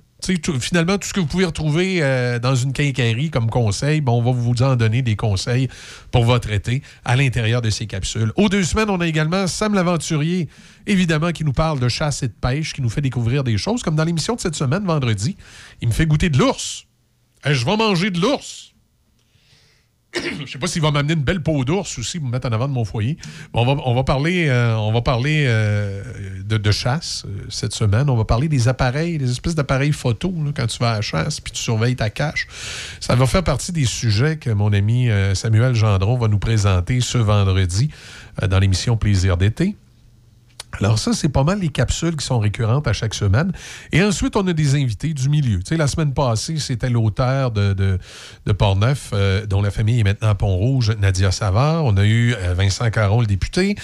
finalement, 0.60 0.98
tout 0.98 1.08
ce 1.08 1.14
que 1.14 1.20
vous 1.20 1.26
pouvez 1.26 1.46
retrouver 1.46 2.00
dans 2.40 2.54
une 2.54 2.72
quincaillerie 2.72 3.30
comme 3.30 3.48
conseil, 3.48 4.00
ben, 4.00 4.12
on 4.12 4.22
va 4.22 4.32
vous 4.32 4.62
en 4.62 4.76
donner 4.76 5.02
des 5.02 5.16
conseils 5.16 5.68
pour 6.10 6.24
votre 6.24 6.50
été 6.50 6.82
à 7.04 7.16
l'intérieur 7.16 7.62
de 7.62 7.70
ces 7.70 7.86
capsules. 7.86 8.32
Aux 8.36 8.48
deux 8.48 8.64
semaines, 8.64 8.90
on 8.90 9.00
a 9.00 9.06
également 9.06 9.46
Sam 9.46 9.74
l'aventurier, 9.74 10.48
évidemment, 10.86 11.32
qui 11.32 11.44
nous 11.44 11.52
parle 11.52 11.80
de 11.80 11.88
chasse 11.88 12.22
et 12.22 12.28
de 12.28 12.34
pêche, 12.34 12.74
qui 12.74 12.82
nous 12.82 12.90
fait 12.90 13.00
découvrir 13.00 13.42
des 13.42 13.56
choses, 13.56 13.82
comme 13.82 13.96
dans 13.96 14.04
l'émission 14.04 14.34
de 14.34 14.40
cette 14.40 14.54
semaine, 14.54 14.84
vendredi. 14.84 15.36
Il 15.80 15.88
me 15.88 15.92
fait 15.92 16.06
goûter 16.06 16.28
de 16.28 16.38
l'ours. 16.38 16.86
Je 17.44 17.64
vais 17.64 17.76
manger 17.76 18.10
de 18.10 18.20
l'ours. 18.20 18.71
Je 20.14 20.50
sais 20.50 20.58
pas 20.58 20.66
s'il 20.66 20.82
va 20.82 20.90
m'amener 20.90 21.14
une 21.14 21.22
belle 21.22 21.42
peau 21.42 21.64
d'ours 21.64 21.98
aussi 21.98 22.18
pour 22.18 22.26
me 22.26 22.32
mettre 22.32 22.48
en 22.48 22.52
avant 22.52 22.68
de 22.68 22.72
mon 22.72 22.84
foyer. 22.84 23.16
On, 23.54 23.94
va, 23.94 24.04
parler, 24.04 24.48
euh, 24.48 24.76
euh, 25.48 26.02
de, 26.44 26.70
chasse 26.70 27.24
euh, 27.26 27.46
cette 27.48 27.72
semaine. 27.72 28.10
On 28.10 28.16
va 28.16 28.24
parler 28.24 28.48
des 28.48 28.68
appareils, 28.68 29.18
des 29.18 29.30
espèces 29.30 29.54
d'appareils 29.54 29.92
photo 29.92 30.34
quand 30.54 30.66
tu 30.66 30.78
vas 30.78 30.90
à 30.90 30.94
la 30.96 31.00
chasse 31.00 31.40
puis 31.40 31.52
tu 31.52 31.62
surveilles 31.62 31.96
ta 31.96 32.10
cache. 32.10 32.46
Ça 33.00 33.14
va 33.14 33.26
faire 33.26 33.44
partie 33.44 33.72
des 33.72 33.86
sujets 33.86 34.36
que 34.36 34.50
mon 34.50 34.72
ami 34.72 35.08
Samuel 35.34 35.74
Gendron 35.74 36.18
va 36.18 36.28
nous 36.28 36.38
présenter 36.38 37.00
ce 37.00 37.18
vendredi 37.18 37.90
dans 38.48 38.58
l'émission 38.58 38.96
Plaisir 38.96 39.36
d'été. 39.36 39.76
Alors 40.80 40.98
ça, 40.98 41.12
c'est 41.12 41.28
pas 41.28 41.44
mal 41.44 41.60
les 41.60 41.68
capsules 41.68 42.16
qui 42.16 42.24
sont 42.24 42.38
récurrentes 42.38 42.88
à 42.88 42.92
chaque 42.92 43.14
semaine. 43.14 43.52
Et 43.92 44.02
ensuite, 44.02 44.36
on 44.36 44.46
a 44.46 44.52
des 44.52 44.74
invités 44.74 45.12
du 45.12 45.28
milieu. 45.28 45.58
Tu 45.58 45.68
sais, 45.68 45.76
la 45.76 45.86
semaine 45.86 46.14
passée, 46.14 46.58
c'était 46.58 46.88
l'auteur 46.88 47.50
de, 47.50 47.74
de, 47.74 47.98
de 48.46 48.52
Portneuf, 48.52 49.10
euh, 49.12 49.46
dont 49.46 49.60
la 49.60 49.70
famille 49.70 50.00
est 50.00 50.04
maintenant 50.04 50.30
à 50.30 50.34
Pont-Rouge, 50.34 50.92
Nadia 50.98 51.30
Savard. 51.30 51.84
On 51.84 51.96
a 51.96 52.04
eu 52.04 52.34
euh, 52.34 52.54
Vincent 52.54 52.88
Caron, 52.90 53.20
le 53.20 53.26
député. 53.26 53.76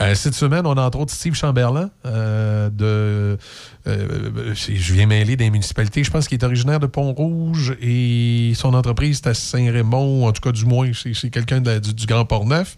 Euh, 0.00 0.14
cette 0.14 0.34
semaine, 0.34 0.66
on 0.66 0.74
a 0.74 0.82
entre 0.82 1.00
autres 1.00 1.12
Steve 1.12 1.34
Chamberlain 1.34 1.90
de... 2.04 3.38
je 3.84 4.92
viens 4.92 5.06
mêler 5.06 5.36
des 5.36 5.50
municipalités. 5.50 6.04
Je 6.04 6.10
pense 6.10 6.28
qu'il 6.28 6.38
est 6.38 6.44
originaire 6.44 6.80
de 6.80 6.86
Pont-Rouge 6.86 7.76
et 7.80 8.52
son 8.54 8.74
entreprise 8.74 9.20
est 9.24 9.28
à 9.28 9.34
Saint-Raymond. 9.34 10.26
En 10.26 10.32
tout 10.32 10.42
cas, 10.42 10.52
du 10.52 10.64
moins, 10.64 10.90
c'est 10.94 11.30
quelqu'un 11.30 11.60
du, 11.60 11.92
du 11.92 12.06
Grand 12.06 12.24
Port-Neuf. 12.24 12.76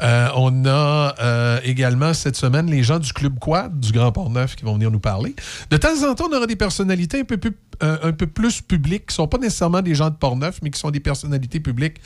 On 0.00 0.66
a 0.66 1.60
également 1.64 2.12
cette 2.12 2.36
semaine 2.36 2.70
les 2.70 2.82
gens 2.82 2.98
Club 3.12 3.38
Quad 3.38 3.78
du 3.80 3.92
Grand 3.92 4.12
Port-Neuf 4.12 4.56
qui 4.56 4.64
vont 4.64 4.74
venir 4.74 4.90
nous 4.90 5.00
parler. 5.00 5.34
De 5.70 5.76
temps 5.76 6.08
en 6.08 6.14
temps, 6.14 6.28
on 6.30 6.36
aura 6.36 6.46
des 6.46 6.56
personnalités 6.56 7.20
un 7.20 7.24
peu 7.24 7.36
plus, 7.36 7.52
un 7.80 8.12
peu 8.12 8.26
plus 8.26 8.60
publiques, 8.60 9.06
qui 9.06 9.12
ne 9.12 9.14
sont 9.14 9.28
pas 9.28 9.38
nécessairement 9.38 9.82
des 9.82 9.94
gens 9.94 10.10
de 10.10 10.16
Port-Neuf, 10.16 10.60
mais 10.62 10.70
qui 10.70 10.78
sont 10.78 10.90
des 10.90 11.00
personnalités 11.00 11.60
publiques 11.60 12.00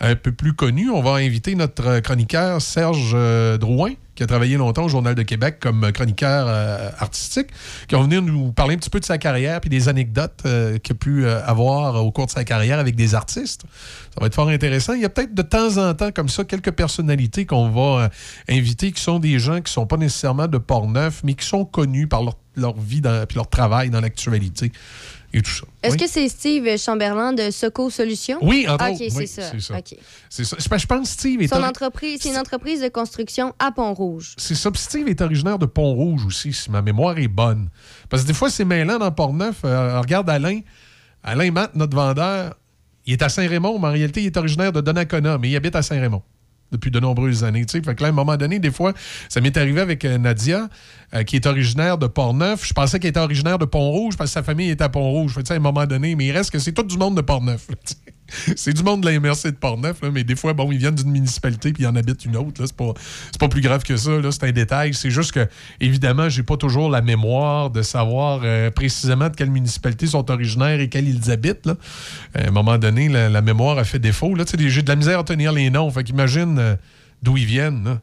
un 0.00 0.14
peu 0.14 0.32
plus 0.32 0.54
connues. 0.54 0.90
On 0.90 1.02
va 1.02 1.14
inviter 1.14 1.54
notre 1.54 1.86
euh, 1.86 2.00
chroniqueur 2.00 2.60
Serge 2.60 3.12
euh, 3.14 3.58
Drouin, 3.58 3.92
qui 4.14 4.22
a 4.22 4.26
travaillé 4.26 4.56
longtemps 4.56 4.84
au 4.84 4.88
Journal 4.88 5.14
de 5.14 5.22
Québec 5.22 5.56
comme 5.60 5.90
chroniqueur 5.92 6.46
euh, 6.48 6.90
artistique, 6.98 7.48
qui 7.88 7.94
va 7.94 8.02
venir 8.02 8.20
nous 8.22 8.52
parler 8.52 8.74
un 8.74 8.78
petit 8.78 8.90
peu 8.90 9.00
de 9.00 9.04
sa 9.04 9.18
carrière 9.18 9.60
puis 9.60 9.70
des 9.70 9.88
anecdotes 9.88 10.42
qu'il 10.82 10.92
a 10.92 10.98
pu 10.98 11.26
avoir 11.26 12.04
au 12.04 12.12
cours 12.12 12.26
de 12.26 12.30
sa 12.30 12.44
carrière 12.44 12.78
avec 12.78 12.94
des 12.94 13.14
artistes. 13.14 13.62
Ça 14.14 14.20
va 14.20 14.26
être 14.26 14.34
fort 14.34 14.48
intéressant. 14.48 14.92
Il 14.92 15.00
y 15.00 15.04
a 15.04 15.08
peut-être 15.08 15.34
de 15.34 15.42
temps 15.42 15.78
en 15.78 15.94
temps, 15.94 16.12
comme 16.12 16.28
ça, 16.28 16.44
quelques 16.44 16.72
personnalités 16.72 17.46
qu'on 17.46 17.70
va 17.70 18.10
inviter 18.50 18.92
qui 18.92 19.00
sont 19.00 19.18
des 19.18 19.38
gens 19.38 19.60
qui 19.62 19.72
sont 19.72 19.86
pas 19.86 19.96
nécessairement 19.96 20.46
de 20.46 20.58
Port-Neuf, 20.58 21.22
mais 21.24 21.34
qui 21.34 21.46
sont 21.46 21.64
connus 21.64 22.06
par 22.06 22.22
leur, 22.22 22.36
leur 22.56 22.78
vie 22.78 23.00
dans, 23.00 23.24
puis 23.26 23.36
leur 23.36 23.48
travail 23.48 23.90
dans 23.90 24.00
l'actualité 24.00 24.70
et 25.34 25.40
tout 25.40 25.50
ça. 25.50 25.64
Est-ce 25.82 25.94
Oui. 25.94 26.00
que 26.00 26.06
c'est 26.08 26.28
Steve 26.28 26.76
Chamberlain 26.78 27.32
de 27.32 27.50
Soco 27.50 27.88
Solutions? 27.88 28.38
Oui, 28.42 28.66
entre 28.68 28.90
OK, 28.90 28.96
c'est 28.98 29.16
Oui, 29.16 29.26
ça. 29.26 29.42
c'est 29.50 29.60
ça. 29.60 29.74
Ça. 30.58 30.78
Je 30.78 30.86
pense 30.86 31.00
que 31.02 31.06
Steve 31.20 31.40
est 31.42 31.48
Son 31.48 31.62
entreprise, 31.62 32.20
c'est 32.22 32.28
une 32.30 32.36
entreprise 32.36 32.82
de 32.82 32.88
construction 32.88 33.54
à 33.58 33.72
Pont-Rouge. 33.72 34.34
C'est 34.36 34.54
ça. 34.54 34.70
Puis 34.70 34.82
Steve 34.82 35.08
est 35.08 35.20
originaire 35.22 35.58
de 35.58 35.66
Pont-Rouge 35.66 36.26
aussi, 36.26 36.52
si 36.52 36.70
ma 36.70 36.82
mémoire 36.82 37.18
est 37.18 37.28
bonne. 37.28 37.70
Parce 38.10 38.22
que 38.22 38.28
des 38.28 38.34
fois, 38.34 38.50
c'est 38.50 38.64
mêlant 38.66 38.98
dans 38.98 39.10
Port-Neuf. 39.10 39.60
Euh, 39.64 40.00
regarde 40.00 40.28
Alain. 40.28 40.60
Alain 41.24 41.50
Matt, 41.50 41.74
notre 41.76 41.96
vendeur, 41.96 42.54
il 43.06 43.14
est 43.14 43.22
à 43.22 43.28
Saint-Raymond, 43.28 43.78
mais 43.78 43.88
en 43.88 43.92
réalité, 43.92 44.20
il 44.22 44.26
est 44.26 44.36
originaire 44.36 44.72
de 44.72 44.80
Donnacona, 44.80 45.38
mais 45.38 45.48
il 45.50 45.56
habite 45.56 45.76
à 45.76 45.82
Saint-Raymond 45.82 46.22
depuis 46.72 46.90
de 46.90 46.98
nombreuses 46.98 47.44
années. 47.44 47.64
tu 47.64 47.78
sais. 47.78 47.84
Fait 47.84 47.94
que 47.94 48.02
là, 48.02 48.08
à 48.08 48.10
un 48.10 48.14
moment 48.14 48.36
donné, 48.36 48.58
des 48.58 48.70
fois, 48.70 48.92
ça 49.28 49.40
m'est 49.40 49.56
arrivé 49.56 49.80
avec 49.80 50.04
euh, 50.04 50.18
Nadia, 50.18 50.68
euh, 51.14 51.22
qui 51.22 51.36
est 51.36 51.46
originaire 51.46 51.98
de 51.98 52.06
Port-Neuf. 52.06 52.66
Je 52.66 52.72
pensais 52.72 52.98
qu'elle 52.98 53.10
était 53.10 53.20
originaire 53.20 53.58
de 53.58 53.64
Pont-Rouge 53.64 54.16
parce 54.16 54.30
que 54.30 54.34
sa 54.34 54.42
famille 54.42 54.70
est 54.70 54.80
à 54.80 54.88
Pont-Rouge. 54.88 55.34
Fait 55.34 55.42
que, 55.42 55.52
à 55.52 55.56
un 55.56 55.60
moment 55.60 55.86
donné, 55.86 56.16
mais 56.16 56.26
il 56.26 56.32
reste 56.32 56.50
que 56.50 56.58
c'est 56.58 56.72
tout 56.72 56.82
du 56.82 56.96
monde 56.96 57.16
de 57.16 57.20
Port-Neuf. 57.20 57.68
C'est 58.56 58.72
du 58.72 58.82
monde 58.82 59.02
de 59.02 59.10
la 59.10 59.18
MRC 59.18 59.46
de 59.46 59.56
Port-Neuf, 59.56 60.02
là, 60.02 60.10
mais 60.10 60.24
des 60.24 60.36
fois, 60.36 60.52
bon, 60.52 60.70
ils 60.72 60.78
viennent 60.78 60.94
d'une 60.94 61.10
municipalité 61.10 61.72
puis 61.72 61.84
ils 61.84 61.86
en 61.86 61.96
habitent 61.96 62.24
une 62.24 62.36
autre. 62.36 62.64
C'est 62.64 62.76
pas, 62.76 62.92
pas 63.38 63.48
plus 63.48 63.60
grave 63.60 63.82
que 63.82 63.96
ça. 63.96 64.10
C'est 64.30 64.44
un 64.44 64.52
détail. 64.52 64.94
C'est 64.94 65.10
juste 65.10 65.32
que, 65.32 65.46
évidemment, 65.80 66.28
j'ai 66.28 66.42
pas 66.42 66.56
toujours 66.56 66.90
la 66.90 67.02
mémoire 67.02 67.70
de 67.70 67.82
savoir 67.82 68.40
euh, 68.44 68.70
précisément 68.70 69.28
de 69.28 69.36
quelle 69.36 69.50
municipalité 69.50 70.06
sont 70.06 70.30
originaires 70.30 70.80
et 70.80 70.88
quelle 70.88 71.08
ils 71.08 71.30
habitent. 71.30 71.68
À 72.34 72.48
un 72.48 72.50
moment 72.50 72.78
donné, 72.78 73.08
la, 73.08 73.42
mémoire 73.42 73.78
a 73.78 73.84
fait 73.84 73.98
défaut. 73.98 74.34
J'ai 74.58 74.82
de 74.82 74.88
la 74.88 74.96
misère 74.96 75.18
à 75.18 75.24
tenir 75.24 75.52
les 75.52 75.70
noms. 75.70 75.90
Fait 75.90 76.04
qu'imagine 76.04 76.58
euh, 76.58 76.76
d'où 77.22 77.36
ils 77.36 77.46
viennent. 77.46 78.00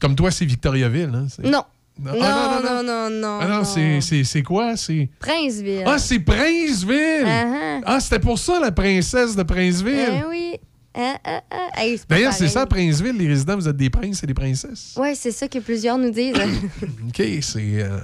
Comme 0.00 0.14
toi, 0.14 0.30
c'est 0.30 0.44
Victoriaville. 0.44 1.12
hein, 1.14 1.26
Non. 1.42 1.64
Non, 1.98 2.12
Non, 2.12 2.18
ah, 2.22 2.60
non, 2.62 2.82
non, 2.82 3.10
non, 3.10 3.38
Ah 3.40 3.48
non, 3.48 3.64
c'est- 3.64 4.00
c'est 4.02 4.22
c'est 4.24 4.42
quoi? 4.42 4.76
C'est? 4.76 5.08
Princeville. 5.18 5.82
Ah, 5.86 5.98
c'est 5.98 6.18
Princeville! 6.18 7.24
Uh-huh. 7.24 7.82
Ah, 7.86 8.00
c'était 8.00 8.18
pour 8.18 8.38
ça 8.38 8.60
la 8.60 8.70
princesse 8.70 9.34
de 9.34 9.42
Princeville. 9.42 10.20
Eh 10.22 10.24
oui. 10.28 10.56
Ah, 10.94 11.16
ah, 11.24 11.40
ah. 11.50 11.68
Hey, 11.82 11.98
D'ailleurs, 12.08 12.32
c'est 12.32 12.48
ça, 12.48 12.66
Princeville, 12.66 13.16
les 13.16 13.28
résidents, 13.28 13.56
vous 13.56 13.68
êtes 13.68 13.76
des 13.76 13.90
princes 13.90 14.22
et 14.22 14.26
des 14.26 14.34
princesses. 14.34 14.94
Ouais, 14.98 15.14
c'est 15.14 15.30
ça 15.30 15.46
que 15.48 15.58
plusieurs 15.58 15.96
nous 15.98 16.10
disent. 16.10 16.34
OK, 17.08 17.22
c'est. 17.42 17.82
euh, 17.82 17.98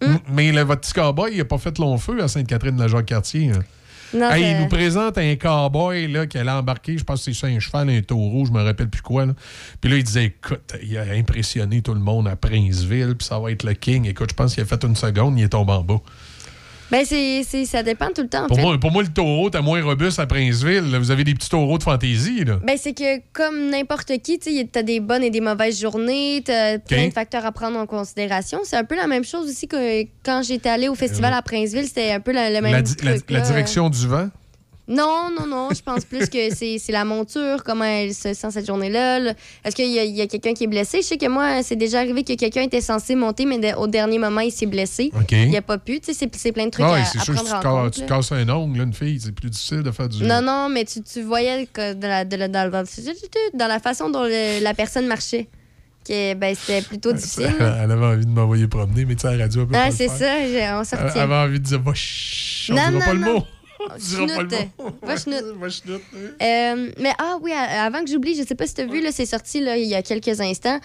m- 0.00 0.18
Mais 0.32 0.50
le, 0.52 0.62
votre 0.62 0.80
petit 0.82 0.92
cowboy, 0.92 1.32
il 1.32 1.38
n'a 1.38 1.44
pas 1.44 1.58
fait 1.58 1.76
long 1.78 1.96
feu 1.98 2.20
à 2.22 2.28
Sainte-Catherine 2.28 2.76
de 2.76 2.80
la 2.82 2.88
Jacques-Cartier. 2.88 3.50
hein. 3.50 3.60
Non, 4.14 4.30
Hey, 4.30 4.52
il 4.52 4.60
nous 4.60 4.68
présente 4.68 5.18
un 5.18 5.34
cowboy 5.36 6.06
là, 6.06 6.26
qui 6.26 6.38
allait 6.38 6.50
embarquer, 6.50 6.96
je 6.96 7.04
pense 7.04 7.18
que 7.18 7.24
c'est 7.24 7.32
sur 7.32 7.48
un 7.48 7.58
cheval, 7.58 7.90
un 7.90 8.00
taureau, 8.00 8.44
je 8.44 8.52
me 8.52 8.62
rappelle 8.62 8.88
plus 8.88 9.02
quoi. 9.02 9.26
Là. 9.26 9.34
Puis 9.80 9.90
là, 9.90 9.96
il 9.96 10.04
disait 10.04 10.24
écoute, 10.26 10.72
il 10.82 10.96
a 10.96 11.02
impressionné 11.12 11.82
tout 11.82 11.94
le 11.94 12.00
monde 12.00 12.28
à 12.28 12.36
Princeville, 12.36 13.16
puis 13.16 13.26
ça 13.26 13.38
va 13.38 13.50
être 13.50 13.64
le 13.64 13.74
king. 13.74 14.06
Écoute, 14.06 14.30
je 14.30 14.34
pense 14.34 14.54
qu'il 14.54 14.62
a 14.62 14.66
fait 14.66 14.82
une 14.84 14.96
seconde, 14.96 15.38
il 15.38 15.44
est 15.44 15.48
tombé 15.48 15.72
en 15.72 15.82
bas. 15.82 16.00
Ben, 16.90 17.04
c'est, 17.04 17.42
c'est- 17.44 17.64
ça 17.64 17.82
dépend 17.82 18.08
tout 18.14 18.22
le 18.22 18.28
temps, 18.28 18.44
en 18.44 18.46
Pour 18.46 18.56
fait. 18.56 18.62
moi, 18.62 18.78
pour 18.78 18.92
moi, 18.92 19.02
le 19.02 19.08
taureau, 19.08 19.48
t'as 19.50 19.62
moins 19.62 19.82
robuste 19.82 20.18
à 20.18 20.26
Princeville. 20.26 20.90
là. 20.90 20.98
Vous 20.98 21.10
avez 21.10 21.24
des 21.24 21.34
petits 21.34 21.48
taureaux 21.48 21.78
de 21.78 21.82
fantaisie. 21.82 22.44
Là. 22.44 22.58
Ben, 22.62 22.76
c'est 22.78 22.92
que 22.92 23.20
comme 23.32 23.70
n'importe 23.70 24.12
qui, 24.22 24.38
tu 24.38 24.50
t'as 24.68 24.82
des 24.82 25.00
bonnes 25.00 25.22
et 25.22 25.30
des 25.30 25.40
mauvaises 25.40 25.80
journées, 25.80 26.42
t'as 26.44 26.78
plein 26.78 27.08
de 27.08 27.12
facteurs 27.12 27.44
à 27.46 27.52
prendre 27.52 27.78
en 27.78 27.86
considération. 27.86 28.60
C'est 28.64 28.76
un 28.76 28.84
peu 28.84 28.96
la 28.96 29.06
même 29.06 29.24
chose 29.24 29.48
aussi 29.48 29.66
que 29.66 30.02
quand 30.24 30.42
j'étais 30.46 30.68
allée 30.68 30.88
au 30.88 30.94
festival 30.94 31.32
à 31.32 31.42
Princeville, 31.42 31.86
c'était 31.86 32.12
un 32.12 32.20
peu 32.20 32.32
la- 32.32 32.50
le 32.50 32.60
même 32.60 32.72
La, 32.72 32.82
di- 32.82 32.94
la- 33.02 33.14
truc. 33.14 33.30
la 33.30 33.38
là. 33.40 33.44
direction 33.46 33.88
du 33.90 34.06
vent? 34.06 34.28
Non, 34.86 35.30
non, 35.38 35.46
non. 35.46 35.68
Je 35.74 35.80
pense 35.80 36.04
plus 36.04 36.28
que 36.28 36.54
c'est 36.54 36.78
la 36.90 37.04
monture, 37.06 37.64
comment 37.64 37.84
elle 37.84 38.12
se 38.12 38.34
sent 38.34 38.50
cette 38.50 38.66
journée-là. 38.66 39.18
là. 39.18 39.32
Est-ce 39.64 39.74
qu'il 39.74 39.90
y 39.90 40.20
a, 40.20 40.26
quelqu'un 40.26 40.52
qui 40.52 40.64
est 40.64 40.66
blessé? 40.66 40.98
Je 40.98 41.06
sais 41.06 41.16
que 41.16 41.26
moi, 41.26 41.62
c'est 41.62 41.76
déjà 41.76 42.00
arrivé 42.00 42.22
que 42.22 42.34
quelqu'un 42.34 42.62
était 42.62 42.82
censé 42.82 43.14
monter, 43.14 43.46
mais 43.46 43.58
de- 43.58 43.74
au 43.78 43.86
dernier 43.86 44.18
moment, 44.18 44.42
il 44.42 44.52
s'est 44.52 44.66
blessé. 44.66 45.10
OK. 45.18 45.32
Il 45.32 45.50
n'a 45.52 45.62
pas 45.62 45.78
pu. 45.78 46.00
Tu 46.00 46.12
sais, 46.12 46.28
c'est- 46.32 46.52
plein 46.52 46.66
de 46.66 46.70
trucs 46.70 46.84
Ah, 46.86 46.96
à, 46.96 47.04
c'est 47.04 47.18
sûr 47.20 47.34
que 47.34 47.40
prendre 47.40 47.48
tu, 47.48 47.54
en 47.54 47.60
te, 47.60 47.66
compte. 47.82 47.92
tu 47.94 48.00
là. 48.00 48.06
te 48.06 48.12
casses 48.12 48.32
un 48.32 48.48
ongle, 48.50 48.78
là, 48.78 48.84
une 48.84 48.92
fille, 48.92 49.18
c'est 49.20 49.32
plus 49.32 49.48
difficile 49.48 49.82
de 49.82 49.90
faire 49.90 50.08
du. 50.08 50.22
Non, 50.22 50.42
non, 50.42 50.68
mais 50.68 50.84
tu, 50.84 51.02
tu 51.02 51.22
voyais 51.22 51.66
que 51.72 51.94
de 51.94 52.06
la, 52.06 52.24
de 52.26 52.36
la- 52.36 52.48
dans, 52.48 52.70
dans- 52.70 52.84
dans 53.54 53.66
la 53.66 53.78
façon 53.80 54.10
dont 54.10 54.24
le- 54.24 54.62
la 54.62 54.74
personne 54.74 55.06
marchait, 55.06 55.48
que 56.06 56.34
ben, 56.34 56.54
c'était 56.54 56.82
plutôt 56.82 57.12
difficile. 57.12 57.54
Elle 57.58 57.90
avait 57.90 58.04
envie 58.06 58.26
de 58.26 58.30
m'envoyer 58.30 58.68
promener, 58.68 59.06
mais 59.06 59.14
tu 59.14 59.22
sais, 59.22 59.34
la 59.34 59.44
radio, 59.44 59.62
elle 59.62 59.68
peut 59.68 59.74
Ah, 59.76 59.90
c'est 59.90 60.08
ça, 60.08 60.34
on 60.76 60.80
Elle 60.80 60.84
sortit. 60.86 61.18
avait 61.18 61.34
envie 61.34 61.58
de 61.58 61.64
dire, 61.64 61.80
va, 61.80 61.92
chut, 61.94 62.72
on 62.72 62.74
Non, 62.92 63.00
pas 63.00 63.14
le 63.14 63.20
non. 63.20 63.34
mot. 63.38 63.44
Va 63.88 63.98
chenoute. 63.98 64.38
Va. 65.02 65.16
Euh, 66.42 66.90
mais 66.98 67.12
ah 67.18 67.36
oui, 67.40 67.52
avant 67.52 68.02
que 68.04 68.10
j'oublie, 68.10 68.34
je 68.36 68.42
sais 68.46 68.54
pas 68.54 68.66
si 68.66 68.74
tu 68.74 68.80
as 68.82 68.86
vu, 68.86 69.00
là, 69.00 69.10
c'est 69.12 69.26
sorti 69.26 69.60
là, 69.60 69.76
il 69.76 69.86
y 69.88 69.94
a 69.94 70.02
quelques 70.02 70.40
instants. 70.40 70.78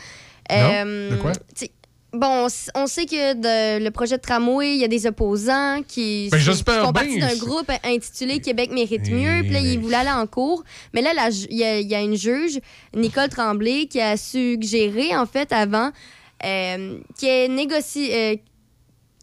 Euh, 0.51 1.11
De 1.11 1.15
quoi? 1.17 1.31
tu 1.33 1.41
sais, 1.65 1.71
Bon, 2.11 2.47
on 2.73 2.87
sait 2.87 3.05
que 3.05 3.33
de- 3.35 3.83
le 3.83 3.91
projet 3.91 4.17
de 4.17 4.21
tramway, 4.23 4.71
il 4.73 4.77
y 4.79 4.83
a 4.83 4.87
des 4.87 5.05
opposants 5.05 5.81
qui, 5.87 6.27
Ben, 6.31 6.39
qui 6.39 6.43
font 6.45 6.63
bien. 6.63 6.91
partie 6.91 7.19
d'un 7.19 7.35
groupe 7.35 7.69
intitulé 7.83 8.39
Québec 8.39 8.71
mérite 8.71 9.07
mieux. 9.11 9.41
Puis 9.43 9.51
là, 9.51 9.59
ils 9.59 9.77
voulaient 9.79 9.97
aller 9.97 10.09
en 10.09 10.25
cours. 10.25 10.63
Mais 10.95 11.03
là, 11.03 11.11
il 11.51 11.55
y, 11.55 11.63
a- 11.63 11.79
il 11.79 11.87
y 11.87 11.93
a 11.93 12.01
une 12.01 12.15
juge, 12.15 12.59
Nicole 12.95 13.29
Tremblay, 13.29 13.85
qui 13.85 14.01
a 14.01 14.17
suggéré, 14.17 15.15
en 15.15 15.27
fait, 15.27 15.53
avant, 15.53 15.91
euh, 16.43 16.97
qu'elle 17.19 17.53
négocie. 17.53 18.09
euh, 18.11 18.35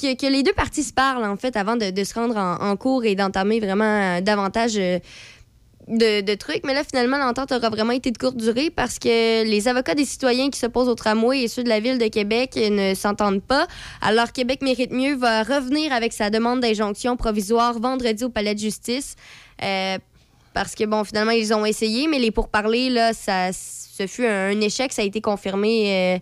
que, 0.01 0.31
les 0.31 0.43
deux 0.43 0.52
parties 0.52 0.82
se 0.82 0.93
parlent, 0.93 1.24
en 1.24 1.36
fait, 1.36 1.56
avant 1.56 1.77
de, 1.77 2.05
se 2.05 2.14
rendre 2.14 2.36
en, 2.36 2.77
cours 2.77 3.05
et 3.05 3.14
d'entamer 3.14 3.60
vraiment 3.60 3.85
euh, 3.85 4.20
davantage 4.20 4.77
euh, 4.77 4.98
de, 5.89 6.35
trucs. 6.35 6.64
Mais 6.64 6.74
là, 6.74 6.82
finalement, 6.85 7.18
l'entente 7.18 7.52
aura 7.52 7.70
vraiment 7.70 7.93
été 7.93 8.10
de 8.10 8.18
courte 8.18 8.36
durée 8.36 8.70
parce 8.70 8.98
que 8.98 9.44
les 9.44 9.68
avocats 9.68 9.94
des 9.94 10.05
citoyens 10.05 10.51
qui 10.51 10.59
s'opposent 10.59 10.89
au 10.89 10.94
tramway 10.94 11.43
et 11.43 11.48
ceux 11.48 11.64
de 11.64 11.68
la 11.68 11.81
ville 11.81 11.98
de 11.98 12.09
Québec 12.09 12.52
euh, 12.56 12.90
ne 12.90 12.94
s'entendent 12.94 13.43
pas. 13.43 13.66
Alors, 14.01 14.32
Québec 14.32 14.62
mérite 14.62 14.93
mieux 14.93 15.16
va 15.16 15.43
revenir 15.43 15.93
avec 15.93 16.12
sa 16.12 16.31
demande 16.31 16.60
d'injonction 16.60 17.16
provisoire 17.16 17.78
vendredi 17.78 18.24
au 18.24 18.28
palais 18.28 18.55
de 18.55 18.60
justice. 18.60 19.16
Parce 19.59 20.74
que, 20.74 20.85
bon, 20.85 21.05
finalement, 21.05 21.32
ils 21.32 21.52
ont 21.52 21.66
essayé, 21.66 22.09
mais 22.09 22.18
les 22.18 22.31
pourparlers, 22.31 22.89
là, 22.89 23.12
ça, 23.12 23.51
ce 23.52 24.06
fut 24.06 24.24
un, 24.24 24.59
échec. 24.60 24.90
Ça 24.90 25.02
a 25.02 25.05
été 25.05 25.20
confirmé 25.20 26.20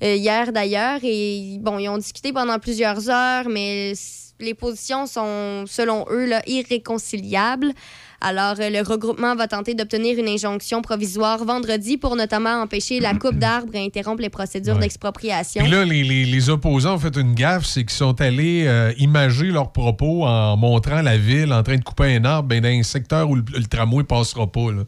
hier, 0.00 0.52
d'ailleurs. 0.52 1.00
Et, 1.02 1.58
bon, 1.60 1.78
ils 1.78 1.88
ont 1.88 1.98
discuté 1.98 2.32
pendant 2.32 2.58
plusieurs 2.58 3.08
heures, 3.10 3.48
mais 3.48 3.92
les 4.40 4.54
positions 4.54 5.06
sont, 5.06 5.64
selon 5.66 6.04
eux, 6.10 6.26
là, 6.26 6.42
irréconciliables. 6.46 7.72
Alors, 8.20 8.54
euh, 8.60 8.70
le 8.70 8.80
regroupement 8.82 9.34
va 9.36 9.46
tenter 9.46 9.74
d'obtenir 9.74 10.18
une 10.18 10.28
injonction 10.28 10.80
provisoire 10.82 11.44
vendredi 11.44 11.96
pour 11.98 12.16
notamment 12.16 12.62
empêcher 12.62 12.98
la 13.00 13.14
coupe 13.14 13.36
d'arbres 13.38 13.74
et 13.74 13.84
interrompre 13.84 14.22
les 14.22 14.30
procédures 14.30 14.74
d'expropriation. 14.78 15.62
Puis 15.62 15.70
là, 15.70 15.84
les, 15.84 16.02
les- 16.02 16.24
les 16.24 16.50
opposants 16.50 16.94
ont 16.94 16.98
fait 16.98 17.14
une 17.16 17.34
gaffe, 17.34 17.66
c'est 17.66 17.82
qu'ils 17.84 17.90
sont 17.90 18.18
allés 18.20 18.64
euh, 18.66 18.92
imager 18.98 19.46
leurs 19.46 19.70
propos 19.72 20.24
en 20.24 20.56
montrant 20.56 21.02
la 21.02 21.18
ville 21.18 21.52
en 21.52 21.62
train 21.62 21.76
de 21.76 21.84
couper 21.84 22.16
un 22.16 22.24
arbre 22.24 22.48
ben, 22.48 22.60
dans 22.62 22.68
un 22.68 22.82
secteur 22.82 23.28
où 23.28 23.34
le, 23.36 23.44
le 23.54 23.64
tramway 23.66 24.02
passera 24.04 24.46
pas. 24.50 24.72
là. 24.72 24.84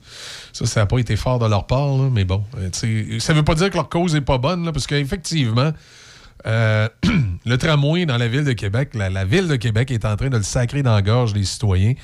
Ça, 0.53 0.65
ça 0.67 0.81
n'a 0.81 0.87
pas 0.87 0.99
été 0.99 1.17
fort 1.17 1.39
de 1.39 1.47
leur 1.47 1.67
part, 1.67 1.97
là, 1.99 2.09
mais 2.13 2.25
bon. 2.25 2.43
euh, 2.59 3.19
ça 3.19 3.33
veut 3.35 3.43
pas 3.45 3.55
dire 3.55 3.69
que 3.71 3.77
leur 3.77 3.89
cause 3.89 4.15
est 4.15 4.21
pas 4.23 4.39
bonne, 4.39 4.65
là, 4.65 4.73
parce 4.73 4.87
qu'effectivement, 4.87 5.71
euh, 6.47 6.89
le 7.47 7.59
tramway 7.59 8.07
dans 8.07 8.17
la 8.17 8.29
ville 8.29 8.45
de 8.45 8.53
Québec, 8.53 8.91
la, 8.95 9.11
la 9.11 9.25
ville 9.25 9.49
de 9.49 9.57
Québec 9.57 9.91
est 9.91 10.05
en 10.05 10.17
train 10.17 10.29
de 10.29 10.37
le 10.37 10.43
sacrer 10.43 10.83
dans 10.83 10.95
la 10.95 11.03
gorge 11.03 11.33
des 11.33 11.45
citoyens. 11.45 11.95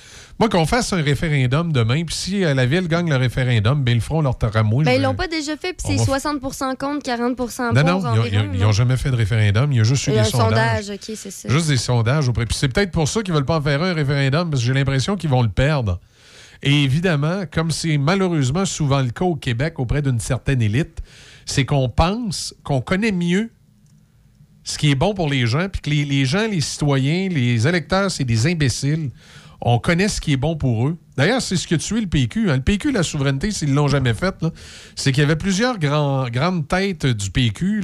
Moi, 0.41 0.49
qu'on 0.49 0.67
fasse 0.67 0.93
un 0.93 1.03
référendum 1.03 1.73
demain, 1.73 2.05
puis 2.05 2.15
si 2.15 2.45
euh, 2.45 2.55
la 2.55 2.67
ville 2.67 2.89
gagne 2.89 3.09
le 3.09 3.17
référendum, 3.17 3.85
ben, 3.85 3.93
ils 3.95 4.01
feront 4.01 4.21
leur 4.21 4.37
tramway. 4.37 4.85
Ben, 4.85 4.93
ils 4.93 5.03
l'ont 5.03 5.15
pas 5.15 5.29
déjà 5.29 5.57
fait, 5.57 5.73
puis 5.73 5.97
c'est 5.97 6.05
va- 6.05 6.19
60% 6.19 6.77
contre, 6.77 7.03
40 7.05 7.37
pour 7.37 7.51
non, 7.73 8.01
non, 8.01 8.25
ils 8.25 8.61
n'ont 8.61 8.73
jamais 8.73 8.97
fait 8.97 9.11
de 9.11 9.17
référendum. 9.17 9.71
Il 9.71 9.79
y 9.79 9.81
a 9.81 9.85
juste 9.85 10.07
eu 10.09 10.11
des 10.11 10.19
un 10.19 10.25
sondages. 10.25 10.85
sondage, 10.87 10.91
OK, 10.91 11.17
c'est 11.17 11.31
ça. 11.31 11.49
Juste 11.49 11.69
des 11.69 11.77
sondages 11.77 12.29
auprès. 12.29 12.47
Puis 12.47 12.57
c'est 12.59 12.69
peut-être 12.69 12.91
pour 12.91 13.09
ça 13.09 13.23
qu'ils 13.23 13.35
veulent 13.35 13.45
pas 13.45 13.59
en 13.59 13.63
faire 13.63 13.83
un 13.83 13.95
référendum, 13.95 14.51
parce 14.51 14.63
que 14.63 14.67
j'ai 14.67 14.75
l'impression 14.75 15.17
qu'ils 15.17 15.31
vont 15.31 15.43
le 15.43 15.49
perdre. 15.49 16.01
Et 16.63 16.83
évidemment, 16.83 17.45
comme 17.51 17.71
c'est 17.71 17.99
malheureusement 17.99 18.65
souvent 18.65 19.03
le 19.03 19.11
cas 19.11 19.25
au 19.25 19.37
Québec 19.37 19.79
auprès 19.79 20.03
d'une 20.03 20.19
certaine 20.19 20.63
élite, 20.63 21.01
c'est 21.45 21.65
qu'on 21.65 21.89
pense 21.89 22.55
qu'on 22.65 22.81
connaît 22.81 23.13
mieux 23.13 23.51
ce 24.65 24.79
qui 24.79 24.91
est 24.91 24.95
bon 24.95 25.15
pour 25.15 25.29
les 25.29 25.47
gens, 25.47 25.69
puis 25.69 25.81
que 25.83 25.91
les, 25.91 26.25
gens, 26.25 26.49
les 26.49 26.61
citoyens, 26.61 27.29
les 27.29 27.69
électeurs, 27.69 28.11
c'est 28.11 28.25
des 28.25 28.47
imbéciles. 28.47 29.11
On 29.61 29.79
connaît 29.79 30.09
ce 30.09 30.21
qui 30.21 30.33
est 30.33 30.37
bon 30.37 30.57
pour 30.57 30.89
eux. 30.89 30.97
D'ailleurs, 31.17 31.41
c'est 31.41 31.57
ce 31.57 31.67
qui 31.67 31.75
a 31.75 31.79
tué 31.79 32.01
le 32.01 32.07
PQ. 32.07 32.51
hein. 32.51 32.57
Le 32.57 32.63
PQ, 32.63 32.93
la 32.93 33.03
souveraineté, 33.03 33.51
s'ils 33.51 33.71
ne 33.71 33.75
l'ont 33.75 33.89
jamais 33.89 34.13
faite, 34.13 34.45
c'est 34.95 35.13
qu'il 35.13 35.23
y 35.23 35.25
avait 35.25 35.37
plusieurs 35.37 35.79
grandes 35.79 36.69
têtes 36.69 37.07
du 37.07 37.31
PQ 37.31 37.83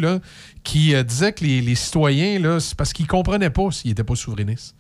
qui 0.63 0.95
euh, 0.95 1.03
disaient 1.03 1.33
que 1.33 1.45
les, 1.45 1.61
les 1.63 1.75
citoyens, 1.75 2.59
c'est 2.61 2.75
parce 2.75 2.93
qu'ils 2.93 3.05
ne 3.05 3.11
comprenaient 3.11 3.51
pas 3.51 3.71
s'ils 3.71 3.91
n'étaient 3.91 4.05
pas 4.05 4.17
souverainistes. 4.17 4.75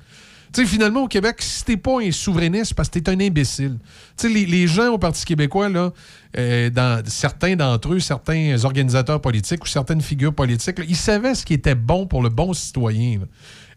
Tu 0.52 0.62
sais, 0.62 0.66
finalement, 0.66 1.04
au 1.04 1.08
Québec, 1.08 1.36
si 1.40 1.64
t'es 1.64 1.76
pas 1.76 2.00
un 2.00 2.10
souverainiste, 2.10 2.74
parce 2.74 2.88
que 2.88 2.98
t'es 2.98 3.10
un 3.10 3.20
imbécile. 3.20 3.78
Les, 4.24 4.46
les 4.46 4.66
gens 4.66 4.88
au 4.88 4.98
Parti 4.98 5.24
québécois, 5.24 5.68
là, 5.68 5.92
euh, 6.36 7.02
certains 7.06 7.54
d'entre 7.54 7.94
eux, 7.94 8.00
certains 8.00 8.56
organisateurs 8.64 9.20
politiques 9.20 9.62
ou 9.64 9.68
certaines 9.68 10.00
figures 10.00 10.34
politiques, 10.34 10.78
ils 10.88 10.96
savaient 10.96 11.36
ce 11.36 11.44
qui 11.44 11.54
était 11.54 11.76
bon 11.76 12.06
pour 12.06 12.22
le 12.22 12.30
bon 12.30 12.52
citoyen. 12.52 13.20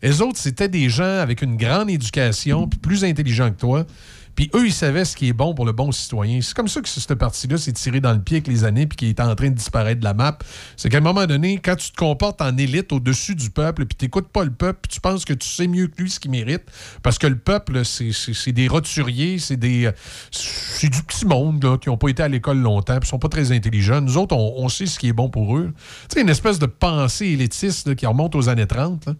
Les 0.01 0.21
autres, 0.21 0.39
c'était 0.39 0.67
des 0.67 0.89
gens 0.89 1.19
avec 1.19 1.43
une 1.43 1.57
grande 1.57 1.89
éducation, 1.89 2.67
puis 2.67 2.79
plus 2.79 3.05
intelligents 3.05 3.51
que 3.51 3.59
toi. 3.59 3.85
Puis 4.35 4.49
eux, 4.55 4.65
ils 4.65 4.73
savaient 4.73 5.05
ce 5.05 5.15
qui 5.15 5.27
est 5.27 5.33
bon 5.33 5.53
pour 5.53 5.65
le 5.65 5.71
bon 5.71 5.91
citoyen. 5.91 6.41
C'est 6.41 6.55
comme 6.55 6.67
ça 6.67 6.81
que 6.81 6.89
ce 6.89 7.13
parti-là 7.13 7.57
s'est 7.57 7.71
tiré 7.73 7.99
dans 7.99 8.13
le 8.13 8.21
pied 8.21 8.37
avec 8.37 8.47
les 8.47 8.63
années 8.63 8.87
puis 8.87 8.95
qui 8.95 9.09
est 9.09 9.19
en 9.19 9.35
train 9.35 9.49
de 9.49 9.55
disparaître 9.55 9.99
de 9.99 10.05
la 10.05 10.13
map. 10.13 10.37
C'est 10.75 10.89
qu'à 10.89 10.97
un 10.97 11.01
moment 11.01 11.25
donné, 11.25 11.59
quand 11.63 11.75
tu 11.75 11.91
te 11.91 11.95
comportes 11.95 12.41
en 12.41 12.57
élite 12.57 12.91
au-dessus 12.91 13.35
du 13.35 13.49
peuple 13.49 13.85
puis 13.85 13.95
t'écoutes 13.95 14.29
pas 14.29 14.43
le 14.43 14.51
peuple 14.51 14.79
puis 14.83 14.89
tu 14.95 15.01
penses 15.01 15.25
que 15.25 15.33
tu 15.33 15.47
sais 15.47 15.67
mieux 15.67 15.87
que 15.87 16.01
lui 16.01 16.09
ce 16.09 16.19
qu'il 16.19 16.31
mérite, 16.31 16.63
parce 17.03 17.17
que 17.17 17.27
le 17.27 17.37
peuple, 17.37 17.85
c'est- 17.85 18.51
des 18.51 18.67
roturiers, 18.67 19.39
c'est 19.39 19.57
des... 19.57 19.89
C'est 20.31 20.89
du 20.89 21.01
petit 21.03 21.25
monde 21.25 21.79
qui 21.79 21.89
n'ont 21.89 21.97
pas 21.97 22.09
été 22.09 22.23
à 22.23 22.27
l'école 22.27 22.57
longtemps 22.59 22.99
puis 22.99 23.09
sont 23.09 23.19
pas 23.19 23.29
très 23.29 23.51
intelligents. 23.51 24.01
Nous 24.01 24.17
autres, 24.17 24.35
on, 24.35 24.67
sait 24.69 24.85
ce 24.85 24.97
qui 24.99 25.07
est 25.07 25.13
bon 25.13 25.29
pour 25.29 25.57
eux. 25.57 25.71
Tu 26.09 26.15
sais, 26.15 26.21
une 26.21 26.29
espèce 26.29 26.59
de 26.59 26.65
pensée 26.65 27.27
élitiste 27.27 27.95
qui 27.95 28.05
remonte 28.05 28.35
aux 28.35 28.49
années 28.49 28.67
30. 28.67 29.05
là. 29.05 29.13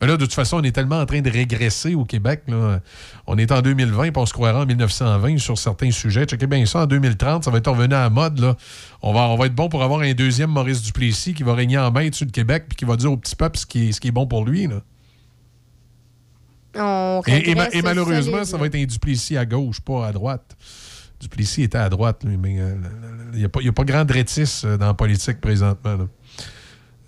Mais 0.00 0.06
là, 0.06 0.16
de 0.16 0.24
toute 0.24 0.32
façon, 0.34 0.58
on 0.58 0.62
est 0.62 0.72
tellement 0.72 0.98
en 1.00 1.04
train 1.06 1.20
de 1.20 1.30
régresser 1.30 1.94
au 1.94 2.04
Québec. 2.04 2.42
là. 2.48 2.80
On 3.26 3.36
est 3.36 3.52
en 3.52 3.60
2020, 3.60 4.02
puis 4.12 4.12
on 4.16 4.24
se 4.26 4.32
croirait 4.32 4.58
en 4.60 4.66
1920 4.66 5.38
sur 5.38 5.58
certains 5.58 5.90
sujets. 5.90 6.24
Checkez 6.24 6.46
bien 6.46 6.64
ça, 6.64 6.80
en 6.80 6.86
2030, 6.86 7.44
ça 7.44 7.50
va 7.50 7.58
être 7.58 7.70
revenu 7.70 7.94
à 7.94 8.00
la 8.00 8.10
mode. 8.10 8.38
Là. 8.38 8.56
On, 9.02 9.12
va, 9.12 9.20
on 9.28 9.36
va 9.36 9.46
être 9.46 9.54
bon 9.54 9.68
pour 9.68 9.82
avoir 9.82 10.00
un 10.00 10.12
deuxième 10.14 10.50
Maurice 10.50 10.82
Duplessis 10.82 11.34
qui 11.34 11.42
va 11.42 11.54
régner 11.54 11.76
en 11.78 11.90
maître 11.92 12.16
sur 12.16 12.24
le 12.26 12.30
Québec 12.32 12.64
puis 12.68 12.76
qui 12.76 12.84
va 12.86 12.96
dire 12.96 13.12
au 13.12 13.16
petit 13.18 13.36
peuple 13.36 13.58
ce 13.58 13.66
qui 13.66 13.88
est, 13.88 13.92
ce 13.92 14.00
qui 14.00 14.08
est 14.08 14.12
bon 14.12 14.26
pour 14.26 14.44
lui. 14.46 14.66
là. 14.66 14.80
On 16.76 17.20
Et, 17.26 17.50
et 17.50 17.54
ma- 17.54 17.68
et 17.70 17.82
malheureusement, 17.82 18.32
solide, 18.32 18.44
ça 18.46 18.56
va 18.56 18.66
être 18.66 18.76
un 18.76 18.84
Duplessis 18.84 19.36
à 19.36 19.44
gauche, 19.44 19.80
pas 19.80 20.06
à 20.06 20.12
droite. 20.12 20.56
Duplessis 21.20 21.64
était 21.64 21.78
à 21.78 21.88
droite, 21.90 22.24
lui, 22.24 22.36
mais 22.38 22.58
euh, 22.60 22.74
il 23.34 23.40
n'y 23.40 23.44
a, 23.44 23.48
a 23.70 23.72
pas 23.72 23.84
grand 23.84 24.04
drétis 24.04 24.62
euh, 24.64 24.78
dans 24.78 24.86
la 24.86 24.94
politique 24.94 25.40
présentement. 25.40 25.96
là. 25.96 26.06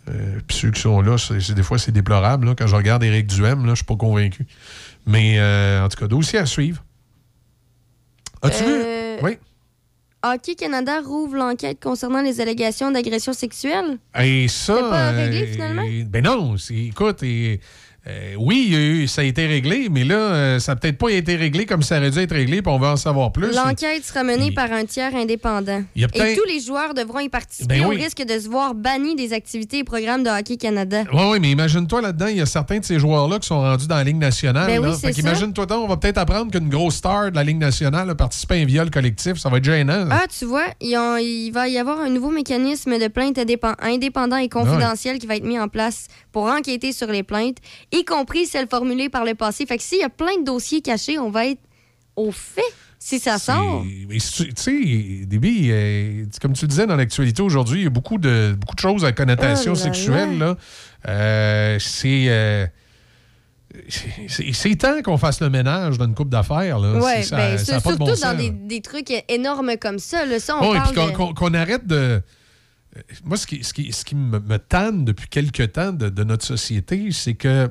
Euh, 0.08 0.40
Puis 0.46 0.56
ceux 0.56 0.70
qui 0.70 0.80
sont 0.80 1.00
là, 1.00 1.16
c'est, 1.18 1.52
des 1.54 1.62
fois, 1.62 1.78
c'est 1.78 1.92
déplorable. 1.92 2.46
là. 2.46 2.54
Quand 2.56 2.66
je 2.66 2.74
regarde 2.76 3.02
Éric 3.04 3.26
Duhem, 3.28 3.64
là, 3.64 3.70
je 3.70 3.76
suis 3.76 3.84
pas 3.84 3.96
convaincu. 3.96 4.46
Mais 5.06 5.38
euh, 5.38 5.84
en 5.84 5.88
tout 5.88 5.96
cas, 5.98 6.06
dossier 6.08 6.38
à 6.38 6.46
suivre. 6.46 6.82
As-tu 8.42 8.62
Euh, 8.64 9.16
vu? 9.20 9.24
Oui. 9.24 9.38
Hockey 10.24 10.54
Canada 10.54 11.00
rouvre 11.04 11.36
l'enquête 11.36 11.80
concernant 11.82 12.22
les 12.22 12.40
allégations 12.40 12.90
d'agression 12.92 13.32
sexuelle? 13.32 13.98
Et 14.20 14.46
ça. 14.48 14.74
C'est 14.76 14.80
pas 14.82 15.10
réglé, 15.10 15.42
euh, 15.42 15.52
finalement? 15.52 15.82
Ben 16.06 16.24
non. 16.24 16.56
c'est- 16.56 16.74
écoute, 16.74 17.22
et, 17.22 17.60
euh, 18.08 18.34
oui, 18.36 19.04
ça 19.08 19.20
a 19.20 19.24
été 19.24 19.46
réglé, 19.46 19.88
mais 19.88 20.02
là, 20.02 20.14
euh, 20.16 20.58
ça 20.58 20.72
n'a 20.72 20.76
peut-être 20.76 20.98
pas 20.98 21.10
été 21.10 21.36
réglé 21.36 21.66
comme 21.66 21.82
ça 21.82 21.98
aurait 21.98 22.10
dû 22.10 22.18
être 22.18 22.32
réglé, 22.34 22.60
puis 22.60 22.72
on 22.72 22.78
va 22.78 22.92
en 22.92 22.96
savoir 22.96 23.30
plus. 23.30 23.54
L'enquête 23.54 24.04
sera 24.04 24.24
menée 24.24 24.50
par 24.50 24.72
un 24.72 24.84
tiers 24.84 25.14
indépendant. 25.14 25.82
Et 25.96 26.06
tous 26.34 26.44
les 26.48 26.58
joueurs 26.60 26.94
devront 26.94 27.20
y 27.20 27.28
participer 27.28 27.78
Ben 27.78 27.84
au 27.86 27.90
oui. 27.90 28.02
risque 28.02 28.24
de 28.24 28.38
se 28.40 28.48
voir 28.48 28.74
bannis 28.74 29.14
des 29.14 29.32
activités 29.32 29.78
et 29.78 29.84
programmes 29.84 30.24
de 30.24 30.30
Hockey 30.30 30.56
Canada. 30.56 31.04
Oui, 31.12 31.22
oui, 31.30 31.38
mais 31.40 31.50
imagine-toi 31.52 32.00
là-dedans, 32.02 32.26
il 32.26 32.38
y 32.38 32.40
a 32.40 32.46
certains 32.46 32.78
de 32.80 32.84
ces 32.84 32.98
joueurs-là 32.98 33.38
qui 33.38 33.46
sont 33.46 33.60
rendus 33.60 33.86
dans 33.86 33.96
la 33.96 34.04
Ligue 34.04 34.16
nationale. 34.18 34.66
Ben 34.66 34.84
oui, 34.84 34.96
Fait 35.00 35.12
qu'imagine-toi 35.12 35.66
donc, 35.66 35.84
on 35.84 35.88
va 35.88 35.96
peut-être 35.96 36.18
apprendre 36.18 36.50
qu'une 36.50 36.68
grosse 36.68 36.96
star 36.96 37.30
de 37.30 37.36
la 37.36 37.44
Ligue 37.44 37.58
nationale 37.58 38.10
a 38.10 38.14
participé 38.16 38.54
à 38.56 38.58
un 38.62 38.64
viol 38.64 38.90
collectif. 38.90 39.34
Ça 39.36 39.48
va 39.48 39.58
être 39.58 39.64
gênant. 39.64 40.06
Ah, 40.10 40.24
tu 40.28 40.44
vois, 40.44 40.64
ont- 40.82 41.16
il 41.18 41.50
va 41.52 41.68
y 41.68 41.78
avoir 41.78 42.00
un 42.00 42.08
nouveau 42.10 42.30
mécanisme 42.30 42.98
de 42.98 43.06
plainte 43.06 43.38
indépen- 43.38 43.76
indépendant 43.80 44.38
et 44.38 44.48
confidentiel 44.48 45.18
qui 45.18 45.26
va 45.28 45.36
être 45.36 45.44
mis 45.44 45.58
en 45.60 45.68
place 45.68 46.06
pour 46.32 46.44
enquêter 46.46 46.92
sur 46.92 47.08
les 47.08 47.22
plaintes, 47.22 47.58
y 47.92 48.04
compris 48.04 48.46
celles 48.46 48.68
formulées 48.68 49.08
par 49.08 49.24
le 49.24 49.34
passé. 49.34 49.66
Fait 49.66 49.76
que 49.76 49.82
s'il 49.82 49.98
y 49.98 50.02
a 50.04 50.08
plein 50.08 50.38
de 50.40 50.44
dossiers 50.44 50.80
cachés, 50.80 51.18
on 51.18 51.30
va 51.30 51.46
être 51.46 51.60
au 52.16 52.30
fait 52.32 52.62
si 52.98 53.18
ça 53.18 53.38
sort. 53.38 53.84
Mais 54.08 54.16
tu 54.18 54.52
sais, 54.54 55.24
Déby, 55.26 55.68
euh, 55.70 56.24
comme 56.40 56.52
tu 56.52 56.62
le 56.64 56.68
disais 56.68 56.86
dans 56.86 56.94
l'actualité 56.96 57.42
aujourd'hui, 57.42 57.80
il 57.80 57.84
y 57.84 57.86
a 57.86 57.90
beaucoup 57.90 58.16
de, 58.18 58.54
beaucoup 58.58 58.74
de 58.76 58.80
choses 58.80 59.04
à 59.04 59.12
connotation 59.12 59.72
Oh 59.72 59.76
là 59.76 59.82
sexuelle. 59.82 60.38
Là. 60.38 60.56
Euh, 61.08 61.78
c'est. 61.80 62.26
euh, 62.28 62.66
c'est- 64.28 64.52
c'est 64.52 64.76
temps 64.76 65.00
qu'on 65.02 65.16
fasse 65.16 65.40
le 65.40 65.48
ménage 65.50 65.96
dans 65.98 66.04
une 66.04 66.14
coupe 66.14 66.28
d'affaires. 66.28 66.78
ça- 67.22 67.36
ben, 67.36 67.58
bon 67.96 68.06
surtout 68.06 68.20
dans 68.20 68.36
des, 68.36 68.50
des 68.50 68.80
trucs 68.82 69.12
énormes 69.28 69.72
comme 69.80 69.98
ça. 69.98 70.26
Là, 70.26 70.38
ça, 70.38 70.56
on 70.60 70.70
Oh, 70.70 70.74
et 70.74 70.80
puis 70.80 70.94
qu'on 70.94 71.06
de- 71.06 71.12
qu'on- 71.12 71.34
qu'on 71.34 71.54
arrête 71.54 71.86
de. 71.86 72.20
Euh, 72.96 73.00
Moi, 73.24 73.36
ce 73.36 73.46
qui, 73.46 73.62
ce 73.64 73.72
qui, 73.72 73.92
ce 73.92 74.04
qui 74.04 74.14
me, 74.14 74.38
me 74.40 74.58
tanne 74.58 75.04
depuis 75.04 75.28
quelques 75.28 75.72
temps 75.72 75.92
de, 75.92 76.08
de 76.08 76.24
notre 76.24 76.44
société, 76.44 77.10
c'est 77.12 77.34
que 77.34 77.70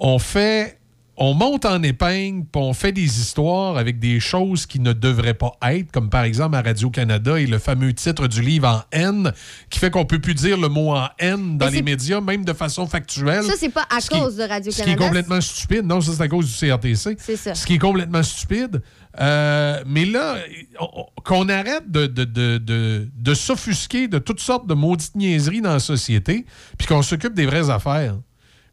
on 0.00 0.18
fait. 0.18 0.78
On 1.18 1.32
monte 1.32 1.64
en 1.64 1.82
épingle, 1.82 2.44
puis 2.44 2.60
on 2.62 2.74
fait 2.74 2.92
des 2.92 3.04
histoires 3.20 3.78
avec 3.78 3.98
des 3.98 4.20
choses 4.20 4.66
qui 4.66 4.80
ne 4.80 4.92
devraient 4.92 5.32
pas 5.32 5.52
être, 5.62 5.90
comme 5.90 6.10
par 6.10 6.24
exemple 6.24 6.56
à 6.56 6.60
Radio-Canada 6.60 7.40
et 7.40 7.46
le 7.46 7.58
fameux 7.58 7.94
titre 7.94 8.28
du 8.28 8.42
livre 8.42 8.68
en 8.68 8.82
N, 8.92 9.32
qui 9.70 9.78
fait 9.78 9.90
qu'on 9.90 10.04
peut 10.04 10.18
plus 10.18 10.34
dire 10.34 10.58
le 10.58 10.68
mot 10.68 10.90
en 10.94 11.08
N 11.18 11.56
dans 11.56 11.68
les 11.70 11.80
médias, 11.80 12.20
même 12.20 12.44
de 12.44 12.52
façon 12.52 12.86
factuelle. 12.86 13.44
Ça, 13.44 13.54
c'est 13.58 13.70
pas 13.70 13.86
à 13.88 14.02
Ce 14.02 14.10
qui- 14.10 14.18
cause 14.20 14.36
de 14.36 14.42
Ce 14.42 14.44
qui 14.44 14.50
est 14.50 14.54
Radio-Canada. 14.56 15.04
complètement 15.06 15.40
stupide. 15.40 15.86
Non, 15.86 16.02
ça, 16.02 16.12
c'est 16.12 16.22
à 16.22 16.28
cause 16.28 16.48
du 16.52 16.52
CRTC. 16.68 17.16
C'est 17.18 17.36
ça. 17.36 17.54
Ce 17.54 17.64
qui 17.64 17.76
est 17.76 17.78
complètement 17.78 18.22
stupide. 18.22 18.82
Euh, 19.20 19.82
mais 19.86 20.04
là, 20.04 20.36
on- 20.80 20.88
on- 21.00 21.06
qu'on 21.22 21.48
arrête 21.48 21.90
de, 21.90 22.06
de, 22.06 22.24
de, 22.24 23.08
de, 23.14 23.34
s'offusquer 23.34 24.08
de 24.08 24.18
toutes 24.18 24.40
sortes 24.40 24.66
de 24.66 24.74
maudites 24.74 25.14
niaiseries 25.14 25.60
dans 25.62 25.72
la 25.72 25.78
société, 25.80 26.44
puis 26.78 26.86
qu'on 26.86 27.02
s'occupe 27.02 27.34
des 27.34 27.46
vraies 27.46 27.70
affaires. 27.70 28.16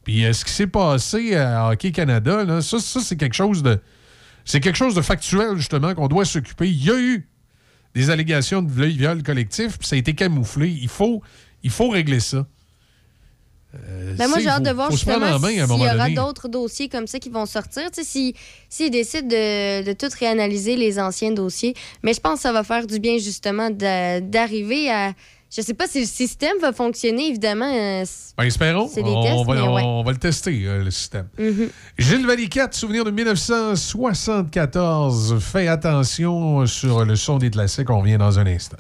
Puis 0.04 0.26
euh, 0.26 0.34
ce 0.34 0.44
qui 0.44 0.52
s'est 0.52 0.68
passé 0.68 1.36
à 1.36 1.70
Hockey 1.70 1.92
Canada, 1.92 2.62
ça, 2.62 2.80
ça 2.80 3.00
c'est 3.00 3.16
quelque 3.16 3.36
chose 3.36 3.64
de. 3.64 3.80
C'est 4.46 4.60
quelque 4.60 4.76
chose 4.76 4.94
de 4.96 5.02
factuel, 5.02 5.56
justement, 5.56 5.94
qu'on 5.96 6.10
doit 6.10 6.26
s'occuper. 6.26 6.68
Il 6.70 6.84
y 6.84 6.92
a 6.92 7.00
eu 7.00 7.30
des 7.96 8.10
allégations 8.10 8.62
de 8.62 8.70
viol 8.70 9.24
collectif, 9.24 9.78
puis 9.80 9.88
ça 9.88 9.96
a 9.96 10.00
été 10.00 10.14
camouflé. 10.14 10.68
Il 10.70 10.90
faut, 10.90 11.22
il 11.64 11.70
faut 11.70 11.88
régler 11.90 12.20
ça. 12.20 12.46
Euh, 13.76 14.14
Ben 14.18 14.28
moi, 14.28 14.38
j'ai 14.40 14.50
hâte 14.50 14.62
de 14.64 14.70
voir 14.72 14.92
justement 14.92 15.40
s'il 15.40 15.58
y 15.58 15.62
aura 15.64 16.10
d'autres 16.10 16.48
dossiers 16.48 16.90
comme 16.90 17.08
ça 17.08 17.18
qui 17.20 17.30
vont 17.30 17.46
sortir. 17.48 17.84
Sais, 17.92 18.04
si- 18.04 18.36
s'ils 18.70 18.92
décident 18.92 19.28
de, 19.28 19.84
de 19.84 19.94
tout 19.94 20.10
réanalyser 20.20 20.76
les 20.76 21.00
anciens 21.00 21.32
dossiers. 21.32 21.74
Mais 22.04 22.14
je 22.14 22.20
pense 22.20 22.36
que 22.36 22.42
ça 22.42 22.52
va 22.52 22.64
faire 22.64 22.86
du 22.86 23.00
bien 23.00 23.18
justement 23.18 23.70
d'arriver 23.72 24.92
à. 24.92 25.14
Je 25.56 25.62
sais 25.62 25.76
pas 25.76 25.86
si 25.88 26.00
le 26.00 26.08
système 26.08 26.58
va 26.62 26.74
fonctionner, 26.74 27.28
évidemment. 27.30 27.72
euh, 27.72 28.04
Ben, 28.40 28.46
espérons. 28.46 28.90
On, 28.98 29.44
va, 29.44 29.54
mais 29.54 29.62
ouais. 29.62 29.84
on 29.84 30.02
va 30.04 30.12
le 30.12 30.18
tester, 30.18 30.64
euh, 30.66 30.84
le 30.84 30.90
système. 30.90 31.28
Mhm. 31.38 31.70
Gilles 32.00 32.26
Valiquette, 32.26 32.74
souvenir 32.74 33.04
de 33.06 33.12
1974. 33.12 35.38
Fais 35.40 35.68
attention 35.68 36.66
sur 36.66 37.06
le 37.06 37.16
son 37.16 37.38
des 37.38 37.52
classiques. 37.52 37.92
On 37.92 38.00
revient 38.02 38.18
dans 38.18 38.40
un 38.40 38.48
instant. 38.48 38.78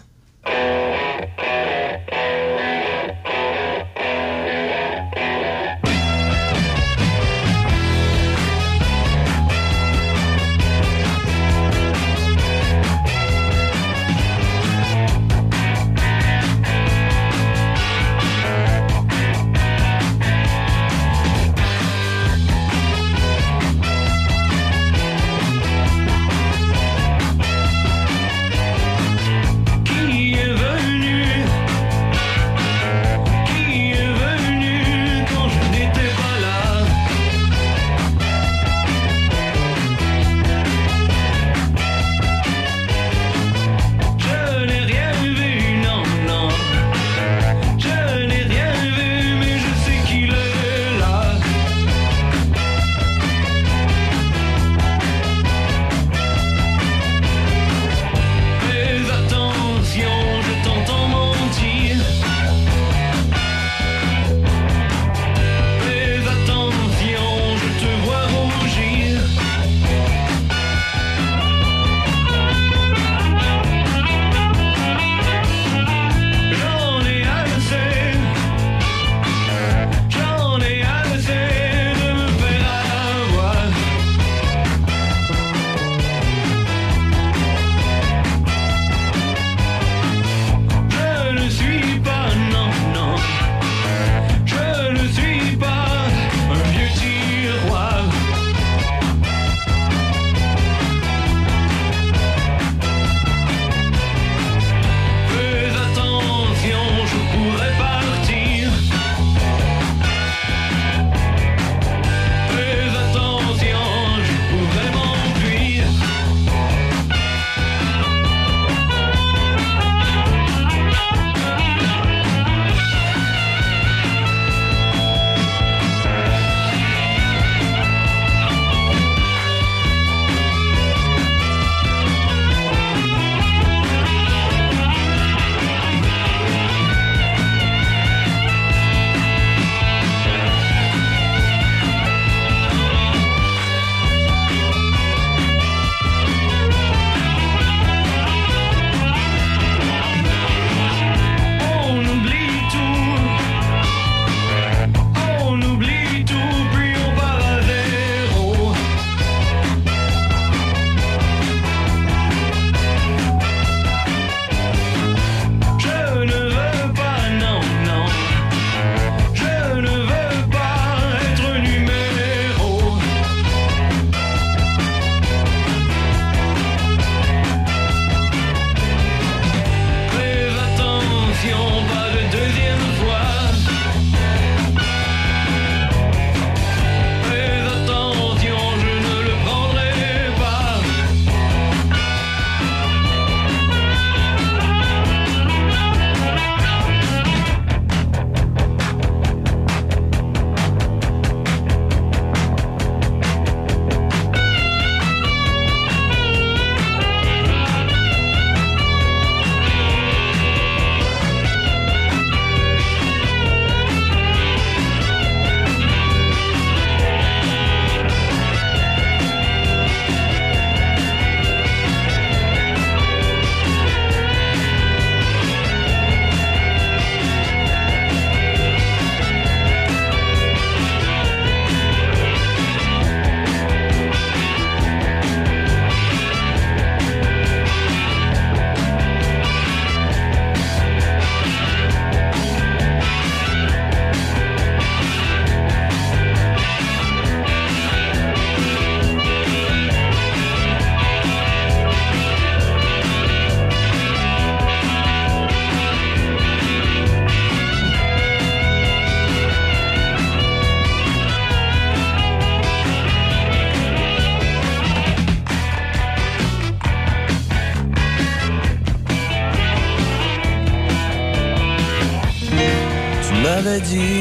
melody 273.73 274.12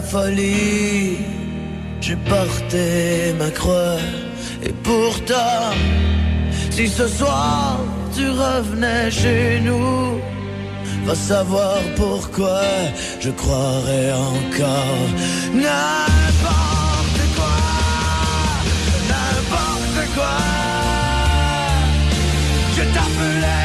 folie. 0.00 1.18
J'ai 2.00 2.16
porté 2.16 3.34
ma 3.38 3.50
croix 3.50 3.98
et 4.64 4.72
pourtant, 4.82 5.70
si 6.70 6.88
ce 6.88 7.06
soir 7.06 7.78
tu 8.14 8.28
revenais 8.28 9.10
chez 9.10 9.60
nous, 9.60 10.20
va 11.04 11.14
savoir 11.14 11.78
pourquoi 11.96 12.62
je 13.20 13.30
croirais 13.30 14.12
encore 14.12 15.08
n'importe 15.54 17.22
quoi, 17.36 17.58
n'importe 19.10 20.14
quoi. 20.14 20.36
Je 22.76 22.82
t'appelais. 22.94 23.61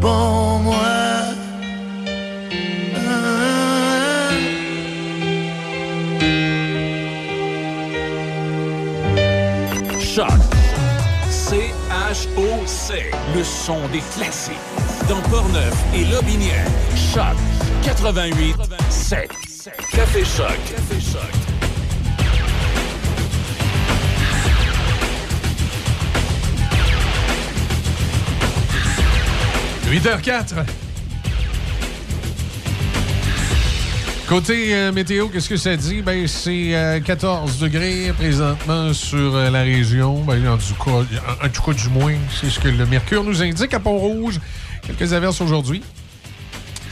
pour 0.00 0.60
moi. 0.60 0.76
Choc. 10.00 10.26
C-H-O-C. 11.30 13.10
Le 13.34 13.44
son 13.44 13.88
des 13.92 14.02
classiques. 14.14 14.54
Dans 15.08 15.20
Portneuf 15.30 15.74
et 15.94 16.04
Lobinière. 16.04 16.66
Choc. 16.96 17.36
88. 17.84 18.56
7. 18.90 19.30
Café 19.92 20.24
Choc. 20.24 20.58
8h04. 29.90 30.66
Côté 34.28 34.74
euh, 34.74 34.92
météo, 34.92 35.28
qu'est-ce 35.28 35.48
que 35.48 35.56
ça 35.56 35.74
dit? 35.76 36.02
Ben, 36.02 36.28
c'est 36.28 36.74
euh, 36.74 37.00
14 37.00 37.58
degrés 37.58 38.12
présentement 38.12 38.92
sur 38.92 39.34
euh, 39.34 39.48
la 39.48 39.62
région. 39.62 40.22
Ben, 40.24 40.46
en, 40.46 40.58
tout 40.58 40.74
en 40.90 41.48
tout 41.48 41.62
cas, 41.62 41.72
du 41.72 41.88
moins, 41.88 42.12
c'est 42.38 42.50
ce 42.50 42.60
que 42.60 42.68
le 42.68 42.84
Mercure 42.84 43.24
nous 43.24 43.42
indique 43.42 43.72
à 43.72 43.80
Pont-Rouge. 43.80 44.40
Quelques 44.86 45.14
averses 45.14 45.40
aujourd'hui. 45.40 45.82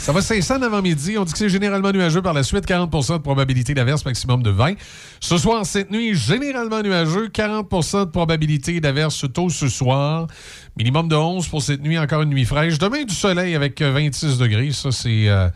Ça 0.07 0.13
va 0.13 0.23
500 0.23 0.63
avant-midi. 0.63 1.19
On 1.19 1.25
dit 1.25 1.33
que 1.33 1.39
c'est 1.39 1.49
généralement 1.49 1.91
nuageux 1.91 2.23
par 2.23 2.33
la 2.33 2.45
suite. 2.45 2.65
40% 2.65 3.15
de 3.15 3.23
probabilité 3.23 3.75
d'averse, 3.75 4.05
maximum 4.05 4.41
de 4.41 4.51
20. 4.51 4.75
Ce 5.19 5.37
soir, 5.37 5.67
cette 5.67 5.91
nuit, 5.91 6.15
généralement 6.15 6.81
nuageux. 6.81 7.27
40% 7.27 8.05
de 8.05 8.11
probabilité 8.13 8.79
d'averse 8.79 9.25
tôt 9.35 9.51
ce 9.51 9.67
soir. 9.67 10.29
Minimum 10.77 11.09
de 11.09 11.17
11 11.17 11.49
pour 11.49 11.61
cette 11.61 11.83
nuit. 11.83 11.99
Encore 11.99 12.23
une 12.23 12.31
nuit 12.31 12.45
fraîche. 12.45 12.79
Demain, 12.79 13.03
du 13.03 13.13
soleil 13.13 13.57
avec 13.57 13.83
euh, 13.83 13.91
26 13.91 14.39
degrés. 14.39 14.71
Ça, 14.71 14.93
c'est... 14.93 15.29
euh, 15.29 15.49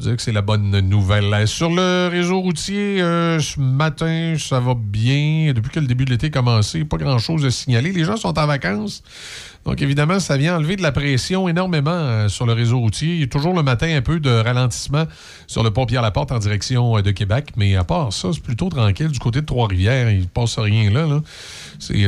dire 0.00 0.16
que 0.16 0.22
c'est 0.22 0.32
la 0.32 0.42
bonne 0.42 0.80
nouvelle. 0.80 1.46
Sur 1.46 1.70
le 1.70 2.08
réseau 2.10 2.40
routier, 2.40 3.02
euh, 3.02 3.38
ce 3.40 3.60
matin, 3.60 4.34
ça 4.38 4.60
va 4.60 4.74
bien. 4.74 5.52
Depuis 5.54 5.70
que 5.70 5.80
le 5.80 5.86
début 5.86 6.04
de 6.04 6.10
l'été 6.10 6.28
a 6.28 6.30
commencé, 6.30 6.84
pas 6.84 6.96
grand-chose 6.96 7.44
à 7.44 7.50
signaler. 7.50 7.92
Les 7.92 8.04
gens 8.04 8.16
sont 8.16 8.38
en 8.38 8.46
vacances. 8.46 9.02
Donc, 9.64 9.80
évidemment, 9.80 10.18
ça 10.18 10.36
vient 10.36 10.56
enlever 10.56 10.74
de 10.76 10.82
la 10.82 10.90
pression 10.90 11.48
énormément 11.48 11.90
euh, 11.92 12.28
sur 12.28 12.46
le 12.46 12.52
réseau 12.52 12.80
routier. 12.80 13.14
Il 13.14 13.20
y 13.20 13.24
a 13.24 13.26
toujours 13.28 13.54
le 13.54 13.62
matin 13.62 13.94
un 13.94 14.02
peu 14.02 14.18
de 14.18 14.30
ralentissement 14.30 15.04
sur 15.46 15.62
le 15.62 15.70
pont 15.70 15.86
Pierre-Laporte 15.86 16.32
en 16.32 16.38
direction 16.38 16.96
euh, 16.96 17.02
de 17.02 17.12
Québec. 17.12 17.52
Mais 17.56 17.76
à 17.76 17.84
part 17.84 18.12
ça, 18.12 18.30
c'est 18.32 18.42
plutôt 18.42 18.70
tranquille. 18.70 19.08
Du 19.08 19.20
côté 19.20 19.40
de 19.40 19.46
Trois-Rivières, 19.46 20.10
il 20.10 20.20
ne 20.20 20.24
passe 20.24 20.58
rien 20.58 20.90
là. 20.90 21.06
là. 21.06 21.20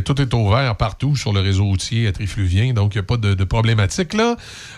Tout 0.05 0.21
est 0.21 0.35
ouvert 0.35 0.77
partout 0.77 1.17
sur 1.17 1.33
le 1.33 1.41
réseau 1.41 1.65
routier 1.65 2.07
à 2.07 2.13
Trifluvien. 2.13 2.73
Donc, 2.73 2.95
il 2.95 2.99
n'y 2.99 3.01
a 3.01 3.05
pas 3.05 3.17
de, 3.17 3.45
problématique 3.45 4.13
là. 4.15 4.37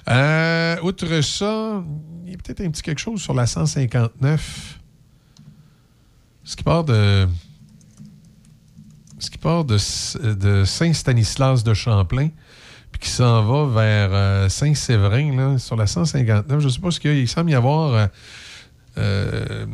Euh, 0.08 0.76
outre 0.82 1.20
ça, 1.20 1.82
il 2.24 2.30
y 2.30 2.34
a 2.34 2.38
peut-être 2.38 2.60
un 2.62 2.70
petit 2.70 2.82
quelque 2.82 3.00
chose 3.00 3.20
sur 3.20 3.34
la 3.34 3.46
159. 3.46 4.80
Ce 6.44 6.56
qui 6.56 6.62
part 6.62 6.84
de. 6.84 7.26
Ce 9.18 9.30
qui 9.30 9.38
part 9.38 9.64
de, 9.64 9.78
Saint-Stanislas 10.64 11.64
de 11.64 11.74
Champlain, 11.74 12.28
puis 12.92 13.00
qui 13.00 13.08
s'en 13.08 13.42
va 13.44 13.64
vers 13.66 14.10
euh, 14.12 14.48
Saint-Séverin, 14.48 15.58
sur 15.58 15.76
la 15.76 15.86
159. 15.86 16.60
Je 16.60 16.66
ne 16.66 16.70
sais 16.70 16.80
pas 16.80 16.90
ce 16.90 17.00
qu'il 17.00 17.12
y 17.12 17.14
a. 17.14 17.18
Il 17.18 17.28
semble 17.28 17.50
y 17.50 17.54
avoir. 17.54 17.94
euh, 17.94 18.06
euh, 18.98 19.66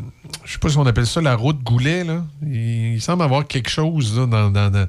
je 0.45 0.53
sais 0.53 0.59
pas 0.59 0.69
si 0.69 0.77
on 0.79 0.87
appelle 0.87 1.07
ça 1.07 1.21
la 1.21 1.37
route 1.37 1.63
Goulet. 1.63 2.05
Là. 2.05 2.25
Il, 2.43 3.01
semble 3.01 3.23
avoir 3.23 3.47
quelque 3.47 3.71
chose 3.71 4.15
dans, 4.17 4.89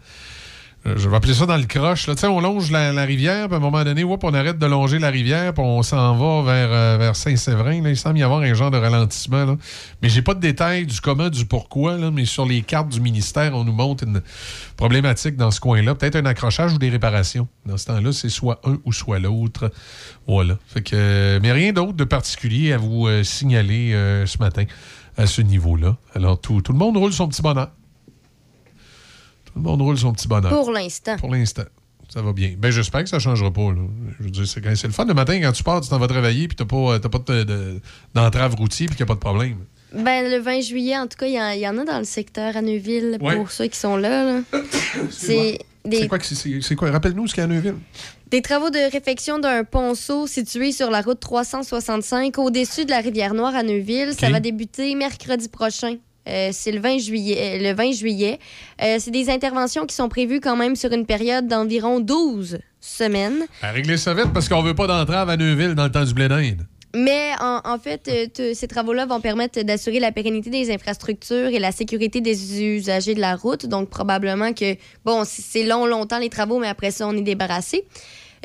je 0.85 1.07
vais 1.07 1.15
appeler 1.15 1.33
ça 1.33 1.45
dans 1.45 1.57
le 1.57 1.63
croche. 1.63 2.07
Là. 2.07 2.15
On 2.29 2.41
longe 2.41 2.71
la, 2.71 2.91
rivière, 3.05 3.47
puis 3.47 3.55
à 3.55 3.57
un 3.57 3.61
moment 3.61 3.83
donné, 3.83 4.03
on 4.03 4.33
arrête 4.33 4.57
de 4.57 4.65
longer 4.65 4.99
la 4.99 5.09
rivière, 5.09 5.53
puis 5.53 5.63
on 5.63 5.81
s'en 5.83 6.15
va 6.15 6.51
vers, 6.51 6.69
euh, 6.71 7.13
Saint-Séverin. 7.13 7.87
Il 7.87 7.97
semble 7.97 8.19
y 8.19 8.23
avoir 8.23 8.41
un 8.41 8.53
genre 8.53 8.71
de 8.71 8.77
ralentissement. 8.77 9.45
Là. 9.45 9.57
Mais 10.01 10.09
j'ai 10.09 10.21
pas 10.21 10.33
de 10.33 10.39
détails 10.39 10.85
du 10.85 10.99
comment, 10.99 11.29
du 11.29 11.45
pourquoi, 11.45 11.97
mais 12.11 12.25
sur 12.25 12.45
les 12.45 12.61
cartes 12.61 12.89
du 12.89 12.99
ministère, 12.99 13.55
on 13.55 13.63
nous 13.63 13.73
montre 13.73 14.03
une 14.03 14.21
problématique 14.75 15.35
dans 15.35 15.51
ce 15.51 15.59
coin-là. 15.59 15.95
Peut-être 15.95 16.15
un 16.15 16.25
accrochage 16.25 16.73
ou 16.73 16.77
des 16.77 16.89
réparations. 16.89 17.47
Dans 17.65 17.77
ce 17.77 17.85
temps-là, 17.85 18.11
c'est 18.11 18.29
soit 18.29 18.59
un 18.65 18.77
ou 18.85 18.91
soit 18.91 19.19
l'autre. 19.19 19.71
Voilà. 20.27 20.57
Fait 20.67 20.81
que, 20.81 20.95
euh, 20.95 21.39
mais 21.41 21.51
rien 21.51 21.73
d'autre 21.73 21.93
de 21.93 22.03
particulier 22.03 22.73
à 22.73 22.77
vous 22.77 23.07
euh, 23.07 23.23
signaler 23.23 23.93
euh, 23.93 24.25
ce 24.25 24.37
matin 24.37 24.63
à 25.17 25.27
ce 25.27 25.41
niveau-là. 25.41 25.97
Alors, 26.15 26.39
tout, 26.39 26.61
tout 26.61 26.71
le 26.71 26.77
monde 26.77 26.97
roule 26.97 27.13
son 27.13 27.27
petit 27.27 27.41
bonheur. 27.41 27.69
Le 29.55 29.61
monde 29.61 29.81
roule 29.81 29.97
son 29.97 30.11
petit 30.13 30.27
bonheur. 30.27 30.49
Pour 30.51 30.71
l'instant. 30.71 31.15
Pour 31.17 31.31
l'instant. 31.31 31.63
Ça 32.09 32.21
va 32.21 32.33
bien. 32.33 32.53
Ben, 32.57 32.69
j'espère 32.71 33.03
que 33.03 33.09
ça 33.09 33.17
ne 33.17 33.21
changera 33.21 33.49
pas. 33.51 33.71
là. 33.71 33.81
Je 34.19 34.23
veux 34.23 34.29
dire, 34.29 34.47
c'est 34.47 34.61
quand- 34.61 34.75
c'est 34.75 34.87
le 34.87 34.93
fun 34.93 35.05
le 35.05 35.13
matin 35.13 35.39
quand 35.41 35.51
tu 35.51 35.63
pars, 35.63 35.81
tu 35.81 35.89
t'en 35.89 35.97
vas 35.99 36.07
travailler, 36.07 36.47
puis 36.47 36.55
tu 36.55 36.63
n'as 36.63 36.67
pas, 36.67 36.99
t'as 36.99 37.09
pas 37.09 37.19
de- 37.33 37.43
de- 37.43 37.81
d'entrave 38.13 38.55
routier, 38.55 38.87
puis 38.87 38.95
qu'il 38.95 39.05
n'y 39.05 39.07
a 39.07 39.13
pas 39.13 39.15
de 39.15 39.19
problème. 39.19 39.57
Ben, 39.93 40.29
le 40.29 40.39
20 40.39 40.61
juillet, 40.61 40.97
en 40.97 41.07
tout 41.07 41.17
cas, 41.17 41.27
il 41.27 41.33
y, 41.33 41.41
en- 41.41 41.49
il 41.51 41.59
y 41.59 41.67
en 41.67 41.77
a 41.77 41.85
dans 41.85 41.97
le 41.99 42.03
secteur 42.03 42.55
à 42.57 42.61
Neuville 42.61 43.17
Ouais. 43.21 43.35
pour 43.35 43.51
ceux 43.51 43.67
qui 43.67 43.77
sont 43.77 43.95
là. 43.95 44.25
là. 44.25 44.41
C'est 45.11 45.59
des, 45.85 45.97
C'est 46.01 46.07
quoi, 46.07 46.19
que 46.19 46.25
c'est- 46.25 46.35
c'est 46.35 46.61
c'est 46.61 46.75
quoi? 46.75 46.91
Rappelle-nous 46.91 47.27
ce 47.27 47.33
qu'il 47.33 47.41
y 47.41 47.45
a 47.45 47.49
à 47.49 47.53
Neuville. 47.53 47.75
des 48.29 48.41
travaux 48.41 48.69
de 48.71 48.91
réfection 48.91 49.37
d'un 49.39 49.63
ponceau 49.63 50.25
situé 50.27 50.71
sur 50.71 50.89
la 50.89 51.01
route 51.01 51.19
365 51.19 52.37
au-dessus 52.39 52.85
de 52.85 52.89
la 52.91 52.99
rivière 52.99 53.33
Noire 53.33 53.53
à 53.55 53.63
Neuville. 53.63 54.13
Ça 54.19 54.29
va 54.29 54.39
débuter 54.39 54.95
mercredi 54.95 55.47
prochain. 55.49 55.97
Euh, 56.27 56.49
c'est 56.51 56.71
le 56.71 56.79
20 56.79 56.97
juillet. 56.99 57.37
euh, 57.59 57.69
le 57.71 57.75
20 57.75 57.91
juillet. 57.91 58.39
Euh, 58.81 58.97
c'est 58.99 59.11
des 59.11 59.29
interventions 59.29 59.85
qui 59.85 59.95
sont 59.95 60.09
prévues 60.09 60.39
quand 60.39 60.55
même 60.55 60.75
sur 60.75 60.91
une 60.93 61.05
période 61.05 61.47
d'environ 61.47 61.99
12 61.99 62.59
semaines. 62.79 63.45
À 63.61 63.71
régler 63.71 63.97
ça 63.97 64.13
vite 64.13 64.31
parce 64.33 64.47
qu'on 64.49 64.61
veut 64.61 64.75
pas 64.75 64.87
d'entrave 64.87 65.29
à 65.29 65.37
Neuville 65.37 65.75
dans 65.75 65.85
le 65.85 65.91
temps 65.91 66.03
du 66.05 66.13
blé 66.13 66.27
d'Inde. 66.27 66.65
Mais 66.95 67.31
en, 67.41 67.59
en 67.65 67.79
fait, 67.79 68.31
te- 68.33 68.53
ces 68.53 68.67
travaux-là 68.67 69.07
vont 69.07 69.19
permettre 69.19 69.59
d'assurer 69.63 69.99
la 69.99 70.11
pérennité 70.11 70.51
des 70.51 70.71
infrastructures 70.71 71.47
et 71.47 71.57
la 71.57 71.71
sécurité 71.71 72.21
des 72.21 72.61
usagers 72.63 73.15
de 73.15 73.19
la 73.19 73.35
route. 73.35 73.65
Donc, 73.65 73.89
probablement 73.89 74.53
que, 74.53 74.75
bon, 75.03 75.23
c'est 75.25 75.63
long, 75.63 75.87
longtemps 75.87 76.19
les 76.19 76.29
travaux, 76.29 76.59
mais 76.59 76.67
après 76.67 76.91
ça, 76.91 77.07
on 77.07 77.17
est 77.17 77.21
débarrassé. 77.23 77.85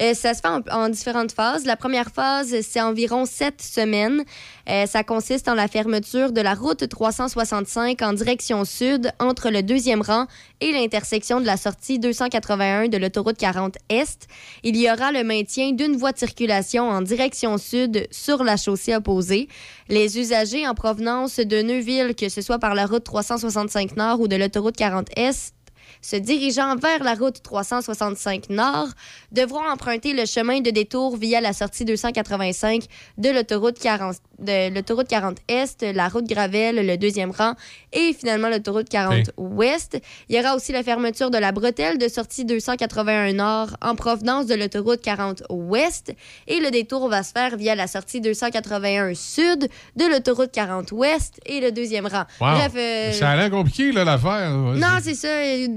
Euh, 0.01 0.15
ça 0.15 0.35
se 0.35 0.41
fait 0.41 0.49
en, 0.49 0.61
en 0.71 0.89
différentes 0.89 1.33
phases. 1.33 1.65
La 1.65 1.77
première 1.77 2.11
phase, 2.11 2.55
c'est 2.63 2.81
environ 2.81 3.27
sept 3.27 3.61
semaines. 3.61 4.25
Euh, 4.69 4.87
ça 4.87 5.03
consiste 5.03 5.49
en 5.49 5.55
la 5.55 5.67
fermeture 5.67 6.33
de 6.33 6.41
la 6.41 6.55
route 6.55 6.89
365 6.89 8.03
en 8.03 8.13
direction 8.13 8.65
sud 8.65 9.11
entre 9.19 9.51
le 9.51 9.63
deuxième 9.63 10.03
rang 10.03 10.27
et 10.61 10.73
l'intersection 10.73 11.41
de 11.41 11.47
la 11.47 11.57
sortie 11.57 11.99
281 11.99 12.89
de 12.89 12.97
l'autoroute 12.99 13.39
40 13.39 13.77
Est. 13.89 14.29
Il 14.63 14.77
y 14.77 14.91
aura 14.91 15.11
le 15.11 15.25
maintien 15.25 15.73
d'une 15.73 15.97
voie 15.97 16.13
de 16.13 16.19
circulation 16.19 16.89
en 16.89 17.01
direction 17.01 17.57
sud 17.57 18.07
sur 18.11 18.45
la 18.45 18.57
chaussée 18.57 18.95
opposée. 18.95 19.49
Les 19.89 20.19
usagers 20.19 20.67
en 20.69 20.75
provenance 20.75 21.39
de 21.39 21.63
Neuville, 21.63 22.15
que 22.15 22.29
ce 22.29 22.43
soit 22.43 22.59
par 22.59 22.75
la 22.75 22.87
route 22.87 23.05
365 23.05 23.97
Nord 23.97 24.21
ou 24.21 24.29
de 24.29 24.37
l'autoroute 24.37 24.77
40 24.77 25.09
Est, 25.17 25.55
se 26.03 26.17
dirigeant 26.17 26.77
vers 26.77 27.03
la 27.03 27.15
route 27.15 27.43
365 27.43 28.51
Nord 28.51 28.89
devront 29.33 29.65
emprunter 29.69 30.13
le 30.13 30.27
chemin 30.27 30.61
de 30.61 30.71
détour 30.71 31.17
via 31.17 31.41
la 31.41 31.53
sortie 31.53 31.85
285 31.85 32.85
de 33.19 33.31
l'autoroute 33.31 33.79
40, 33.79 34.17
de 34.39 34.75
l'autoroute 34.75 35.09
40 35.09 35.39
Est, 35.49 35.83
la 35.83 36.09
route 36.09 36.27
Gravel, 36.27 36.87
le 36.87 36.97
deuxième 36.97 37.31
rang 37.31 37.55
et 37.93 38.13
finalement 38.13 38.49
l'autoroute 38.49 38.89
40 38.89 39.09
Hey. 39.19 39.25
Ouest. 39.37 39.99
Il 40.29 40.37
y 40.37 40.41
aura 40.41 40.55
aussi 40.55 40.73
la 40.73 40.83
fermeture 40.83 41.31
de 41.31 41.39
la 41.39 41.51
bretelle 41.53 41.99
de 41.99 42.09
sortie 42.09 42.45
281 42.45 43.33
Nord 43.33 43.69
en 43.83 43.95
provenance 43.95 44.47
de 44.47 44.55
l'autoroute 44.55 45.01
40 45.01 45.43
Ouest 45.51 46.13
et 46.47 46.61
le 46.61 46.71
détour 46.71 47.09
va 47.09 47.23
se 47.23 47.33
faire 47.33 47.57
via 47.57 47.75
la 47.75 47.87
sortie 47.87 48.21
281 48.21 49.15
Sud 49.15 49.69
de 49.97 50.05
l'autoroute 50.11 50.53
40 50.53 50.93
Ouest 50.93 51.41
et 51.47 51.61
le 51.61 51.73
deuxième 51.73 52.07
rang. 52.07 52.25
Wow. 52.41 52.51
Bref, 52.59 52.73
euh, 52.77 53.13
Ça 53.13 53.31
a 53.31 53.37
l'air 53.37 53.51
compliqué, 53.51 53.93
l'affaire. 53.93 54.51
Non, 54.51 54.99
c'est 55.03 55.15
ça, 55.15 55.29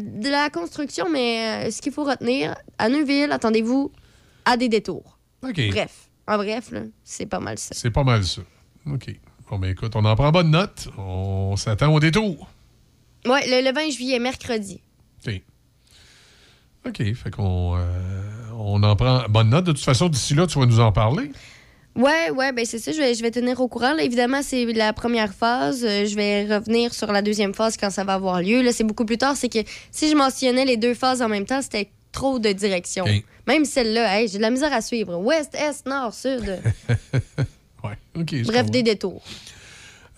de 0.02 0.30
la 0.30 0.50
construction, 0.50 1.10
mais 1.10 1.68
euh, 1.68 1.72
ce 1.72 1.82
qu'il 1.82 1.92
faut 1.92 2.04
retenir, 2.04 2.56
à 2.78 2.90
Neuville, 2.90 3.32
attendez-vous 3.32 3.92
à 4.46 4.58
des 4.58 4.70
détours. 4.70 5.18
OK. 5.44 5.70
Bref, 5.70 6.10
en 6.28 6.38
bref, 6.38 6.72
c'est 7.04 7.26
pas 7.26 7.40
mal 7.40 7.58
ça. 7.58 7.74
C'est 7.74 7.92
pas 7.92 8.04
mal 8.04 8.24
ça. 8.24 8.42
OK. 8.88 9.16
Bon, 9.50 9.60
ben 9.60 9.70
écoute, 9.70 9.96
on 9.96 10.06
en 10.06 10.16
prend 10.16 10.32
bonne 10.32 10.52
note. 10.52 10.88
On 10.98 11.56
s'attend 11.56 11.94
au 11.94 12.00
détour. 12.00 12.50
Le, 13.26 13.68
le 13.68 13.74
20 13.74 13.90
juillet, 13.92 14.20
mercredi. 14.20 14.82
OK. 15.26 15.42
OK. 16.88 17.14
Fait 17.14 17.32
qu'on 17.32 17.76
euh, 17.78 18.22
on 18.54 18.82
en 18.84 18.96
prend 18.96 19.24
bonne 19.30 19.50
note. 19.50 19.66
De 19.66 19.72
toute 19.72 19.84
façon, 19.84 20.10
d'ici 20.10 20.36
là, 20.36 20.48
tu 20.48 20.58
vas 20.60 20.66
nous 20.66 20.80
en 20.80 20.92
parler. 20.92 21.32
Ouais, 21.96 22.30
ouais, 22.32 22.54
ben 22.54 22.66
c'est 22.66 22.80
ça, 22.80 22.92
je 22.92 22.98
vais, 22.98 23.14
je 23.14 23.22
vais 23.22 23.32
tenir 23.32 23.60
au 23.60 23.68
courant. 23.68 23.94
Là, 23.94 24.04
évidemment, 24.04 24.42
c'est 24.42 24.66
la 24.66 24.94
première 24.94 25.34
phase. 25.34 25.84
Euh, 25.84 26.06
je 26.06 26.16
vais 26.16 26.46
revenir 26.46 26.94
sur 26.94 27.12
la 27.12 27.22
deuxième 27.22 27.54
phase 27.54 27.76
quand 27.76 27.90
ça 27.90 28.04
va 28.04 28.14
avoir 28.14 28.42
lieu. 28.42 28.62
Là, 28.62 28.72
c'est 28.72 28.86
beaucoup 28.86 29.06
plus 29.06 29.18
tard. 29.18 29.36
C'est 29.36 29.50
que 29.50 29.60
si 29.92 30.10
je 30.10 30.16
mentionnais 30.16 30.66
les 30.66 30.78
deux 30.78 30.94
phases 30.94 31.22
en 31.22 31.28
même 31.28 31.46
temps, 31.46 31.62
c'était 31.62 31.90
trop 32.12 32.40
de 32.40 32.52
directions. 32.52 33.06
Même 33.48 33.66
celle-là, 33.66 34.20
hey, 34.20 34.28
j'ai 34.28 34.38
de 34.38 34.42
la 34.42 34.52
misère 34.52 34.72
à 34.74 34.82
suivre. 34.82 35.18
Ouest, 35.18 35.54
est, 35.56 35.86
nord, 35.86 36.14
sud. 36.14 36.60
ouais. 37.84 38.44
Bref, 38.46 38.70
des 38.70 38.84
détours. 38.84 39.22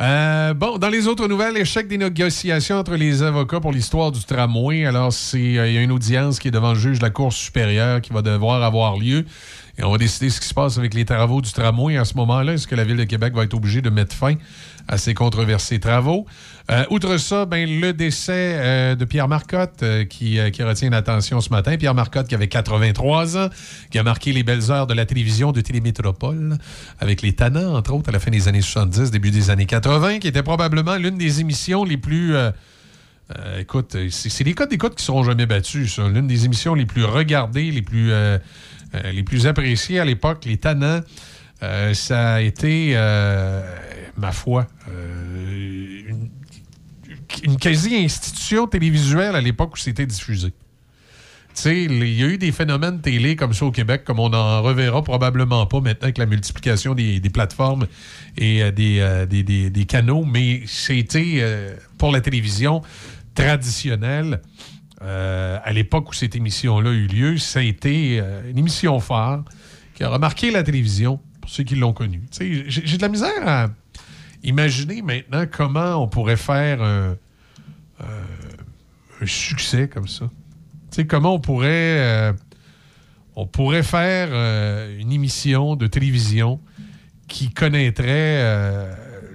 Euh, 0.02 0.54
bon, 0.54 0.78
dans 0.78 0.90
les 0.90 1.08
autres 1.08 1.28
nouvelles, 1.28 1.56
échec 1.56 1.88
des 1.88 1.98
négociations 1.98 2.78
entre 2.78 2.96
les 2.96 3.22
avocats 3.22 3.60
pour 3.60 3.72
l'histoire 3.72 4.12
du 4.12 4.24
tramway. 4.24 4.86
Alors, 4.86 5.14
c'est 5.14 5.58
euh, 5.58 5.68
il 5.68 5.74
y 5.74 5.78
a 5.78 5.82
une 5.82 5.92
audience 5.92 6.40
qui 6.40 6.48
est 6.48 6.52
devant 6.52 6.74
le 6.74 6.80
juge 6.80 6.98
de 6.98 7.04
la 7.04 7.10
Cour 7.10 7.32
supérieure 7.32 8.02
qui 8.02 8.12
va 8.12 8.22
devoir 8.22 8.64
avoir 8.64 8.98
lieu. 8.98 9.26
Et 9.78 9.84
on 9.84 9.92
va 9.92 9.98
décider 9.98 10.30
ce 10.30 10.40
qui 10.40 10.48
se 10.48 10.54
passe 10.54 10.78
avec 10.78 10.94
les 10.94 11.04
travaux 11.04 11.42
du 11.42 11.52
tramway 11.52 11.98
à 11.98 12.06
ce 12.06 12.14
moment-là. 12.18 12.54
Est-ce 12.54 12.68
que 12.68 12.76
la 12.76 12.84
Ville 12.84 12.98
de 12.98 13.06
Québec 13.06 13.34
va 13.34 13.44
être 13.44 13.56
obligée 13.56 13.82
de 13.82 13.90
mettre 13.90 14.16
fin 14.16 14.36
à 14.88 15.00
ces 15.00 15.16
controversés 15.16 15.80
travaux? 15.80 16.28
Euh, 16.70 16.86
outre 16.92 17.18
ça, 17.18 17.48
ben, 17.48 17.68
le 17.68 17.92
décès 17.92 18.56
euh, 18.56 18.96
de 18.96 19.04
Pierre 19.04 19.28
Marcotte 19.28 19.82
euh, 19.82 20.06
qui, 20.06 20.38
qui 20.52 20.62
retient 20.64 20.92
l'attention 20.92 21.42
ce 21.42 21.50
matin. 21.50 21.76
Pierre 21.78 21.96
Marcotte 21.96 22.28
qui 22.28 22.36
avait 22.36 22.48
83 22.48 23.38
ans, 23.38 23.50
qui 23.90 23.98
a 23.98 24.04
marqué 24.04 24.32
les 24.32 24.44
belles 24.44 24.72
heures 24.72 24.86
de 24.86 24.94
la 24.94 25.08
télévision 25.08 25.52
de 25.52 25.62
Télémétropole 25.62 26.56
avec 27.00 27.24
les 27.24 27.34
Tannants, 27.34 27.76
entre 27.76 27.94
autres, 27.94 28.10
à 28.10 28.12
la 28.12 28.20
fin 28.20 28.30
des 28.30 28.48
années 28.48 28.62
70, 28.62 29.10
début 29.10 29.32
des 29.32 29.50
années 29.50 29.66
80, 29.66 30.20
qui 30.20 30.28
était 30.28 30.44
probablement 30.44 30.98
l'une 30.98 31.18
des 31.18 31.42
émissions 31.42 31.84
les 31.84 31.98
plus... 31.98 32.36
écoute, 33.58 33.98
c'est 34.12 34.44
des 34.44 34.54
codes 34.54 34.70
d'écoute 34.70 34.94
qui 34.94 35.04
seront 35.04 35.24
jamais 35.24 35.48
battus, 35.48 35.96
ça. 35.96 36.08
L'une 36.08 36.28
des 36.28 36.46
émissions 36.46 36.76
les 36.76 36.86
plus 36.86 37.06
regardées, 37.06 37.72
les 37.72 37.82
plus, 37.82 38.12
euh, 38.96 39.12
les 39.12 39.24
plus 39.24 39.48
appréciées 39.48 40.00
à 40.00 40.06
l'époque, 40.06 40.46
les 40.46 40.58
Tannants. 40.58 41.02
Euh, 41.64 41.94
ça 41.94 42.36
a 42.36 42.42
été, 42.42 42.92
euh, 42.96 43.62
ma 44.18 44.32
foi, 44.32 44.68
euh, 44.90 46.02
une, 47.44 47.58
quasi-institution 47.58 48.68
télévisuelle 48.68 49.36
à 49.36 49.42
l'époque 49.42 49.76
où 49.76 49.78
c'était 49.78 50.06
diffusé. 50.06 50.52
Il 51.66 52.04
y 52.04 52.24
a 52.24 52.28
eu 52.28 52.38
des 52.38 52.52
phénomènes 52.52 53.00
télé 53.00 53.36
comme 53.36 53.54
ça 53.54 53.66
au 53.66 53.72
Québec, 53.72 54.04
comme 54.04 54.20
on 54.20 54.30
n'en 54.30 54.62
reverra 54.62 55.04
probablement 55.04 55.66
pas 55.68 55.80
maintenant 55.80 56.06
avec 56.06 56.18
la 56.18 56.26
multiplication 56.26 56.96
des, 56.96 57.22
plateformes 57.32 57.86
et 58.38 58.72
des, 58.72 59.86
canaux, 59.88 60.26
mais 60.26 60.64
c'était 60.66 61.78
pour 62.00 62.12
la 62.12 62.22
télévision 62.22 62.82
traditionnelle. 63.36 64.42
Euh, 65.04 65.60
à 65.62 65.74
l'époque 65.74 66.10
où 66.10 66.14
cette 66.14 66.36
émission-là 66.36 66.92
a 66.92 66.94
eu 66.94 67.08
lieu, 67.08 67.38
ça 67.38 67.60
a 67.60 67.62
été 67.62 68.20
euh, 68.20 68.50
une 68.50 68.58
émission 68.58 69.00
phare 69.02 69.44
qui 69.96 70.04
a 70.04 70.10
remarqué 70.10 70.50
la 70.50 70.64
télévision, 70.64 71.20
pour 71.42 71.50
ceux 71.50 71.64
qui 71.64 71.76
l'ont 71.76 71.92
connue. 71.92 72.24
J'ai 72.32 72.64
j'ai 72.68 72.98
de 72.98 73.02
la 73.02 73.10
misère 73.10 73.48
à 73.48 73.70
imaginer 74.44 75.02
maintenant 75.02 75.44
comment 75.52 76.02
on 76.02 76.08
pourrait 76.08 76.38
faire 76.38 76.82
un, 76.82 77.18
euh, 78.02 78.24
un 79.22 79.26
succès 79.26 79.90
comme 79.90 80.08
ça. 80.08 80.30
Comment 81.10 81.34
on 81.34 81.40
pourrait, 81.40 82.34
on 83.36 83.48
pourrait 83.48 83.82
faire 83.82 84.30
une 85.00 85.12
émission 85.12 85.76
de 85.76 85.88
télévision 85.88 86.60
qui 87.28 87.50
connaîtrait 87.50 88.88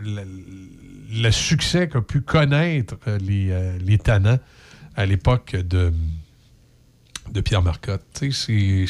le, 0.05 1.31
succès 1.32 1.89
qu'a 1.89 2.01
pu 2.01 2.20
connaître 2.20 2.95
les, 3.20 3.53
les 3.81 3.99
à 4.98 5.06
l'époque 5.06 5.54
de, 5.54 5.92
de 7.32 7.40
Pierre 7.40 7.62
Marcotte. 7.62 8.02
Tu 8.18 8.32
sais, 8.32 8.84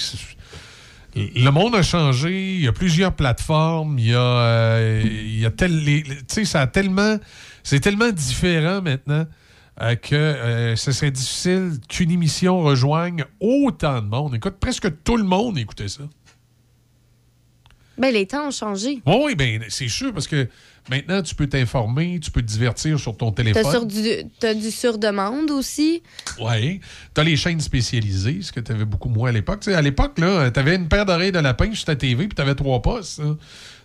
le 1.14 1.50
monde 1.50 1.74
a 1.74 1.82
changé, 1.82 2.54
il 2.54 2.62
y 2.62 2.66
a 2.66 2.72
plusieurs 2.72 3.14
plateformes, 3.14 3.98
il 3.98 4.06
y 4.06 4.14
a, 4.14 4.18
euh, 4.20 5.02
il 5.04 5.38
y 5.38 5.44
a 5.44 5.50
tel, 5.50 5.84
les- 5.84 6.02
tu 6.02 6.14
sais, 6.28 6.44
ça 6.46 6.62
a 6.62 6.66
tellement, 6.66 7.18
c'est 7.62 7.80
tellement 7.80 8.10
différent 8.10 8.80
maintenant 8.80 9.26
euh, 9.82 9.96
que 9.96 10.14
euh, 10.16 10.76
ce 10.76 10.92
serait 10.92 11.10
difficile 11.10 11.72
qu'une 11.90 12.10
émission 12.10 12.62
rejoigne 12.62 13.24
autant 13.38 14.00
de 14.00 14.06
monde. 14.08 14.34
Écoute, 14.34 14.56
presque 14.58 14.88
tout 15.04 15.18
le 15.18 15.24
monde 15.24 15.58
écoutait 15.58 15.88
ça. 15.88 16.04
Ben, 17.98 18.14
les 18.14 18.26
temps 18.26 18.48
ont 18.48 18.50
changé. 18.52 19.02
Oui, 19.04 19.16
oui, 19.26 19.34
ben, 19.34 19.62
c'est 19.68 19.88
sûr, 19.88 20.14
parce 20.14 20.26
que 20.28 20.48
maintenant, 20.90 21.22
tu 21.22 21.34
peux 21.34 21.46
t'informer, 21.46 22.18
tu 22.20 22.30
peux 22.30 22.42
te 22.42 22.46
divertir 22.46 22.98
sur 22.98 23.16
ton 23.16 23.32
téléphone. 23.32 23.62
T'as 23.62 23.70
sur 23.70 23.86
du, 23.86 24.02
t'as 24.38 24.54
du 24.54 24.70
sur-demande 24.70 25.50
aussi? 25.50 26.02
Oui. 26.40 26.80
Tu 27.14 27.20
as 27.20 27.24
les 27.24 27.36
chaînes 27.36 27.60
spécialisées, 27.60 28.40
ce 28.42 28.52
que 28.52 28.60
tu 28.60 28.72
avais 28.72 28.84
beaucoup 28.84 29.08
moins 29.08 29.30
à 29.30 29.32
l'époque. 29.32 29.66
À 29.68 29.82
l'époque, 29.82 30.14
tu 30.16 30.24
avais 30.24 30.76
une 30.76 30.88
paire 30.88 31.06
d'oreilles 31.06 31.32
de 31.32 31.38
lapin 31.38 31.72
sur 31.72 31.84
ta 31.84 31.96
TV, 31.96 32.28
puis 32.28 32.34
tu 32.34 32.42
avais 32.42 32.54
trois 32.54 32.82
postes. 32.82 33.22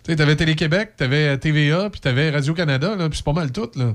Tu 0.04 0.12
avais 0.12 0.36
Télé-Québec, 0.36 0.92
tu 0.98 1.04
avais 1.04 1.38
TVA, 1.38 1.88
puis 1.90 2.00
tu 2.00 2.08
avais 2.08 2.30
Radio-Canada, 2.30 2.96
là, 2.96 3.08
puis 3.08 3.16
c'est 3.16 3.24
pas 3.24 3.32
mal 3.32 3.52
tout. 3.52 3.70
Là. 3.76 3.92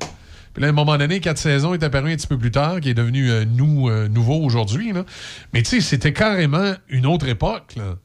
Puis 0.54 0.62
là, 0.62 0.68
à 0.68 0.70
un 0.72 0.74
moment 0.74 0.98
donné, 0.98 1.20
quatre 1.20 1.38
saisons 1.38 1.74
est 1.74 1.84
apparu 1.84 2.12
un 2.12 2.16
petit 2.16 2.28
peu 2.28 2.38
plus 2.38 2.52
tard, 2.52 2.80
qui 2.80 2.90
est 2.90 2.94
devenu 2.96 3.30
euh, 3.30 3.46
nous, 3.46 3.90
euh, 3.90 4.08
nouveau 4.08 4.44
aujourd'hui. 4.44 4.92
là. 4.92 5.06
Mais 5.54 5.62
tu 5.62 5.70
sais, 5.70 5.82
c'était 5.82 6.14
carrément 6.14 6.74
une 6.88 7.06
autre 7.06 7.28
époque. 7.28 7.76
Là. 7.76 7.98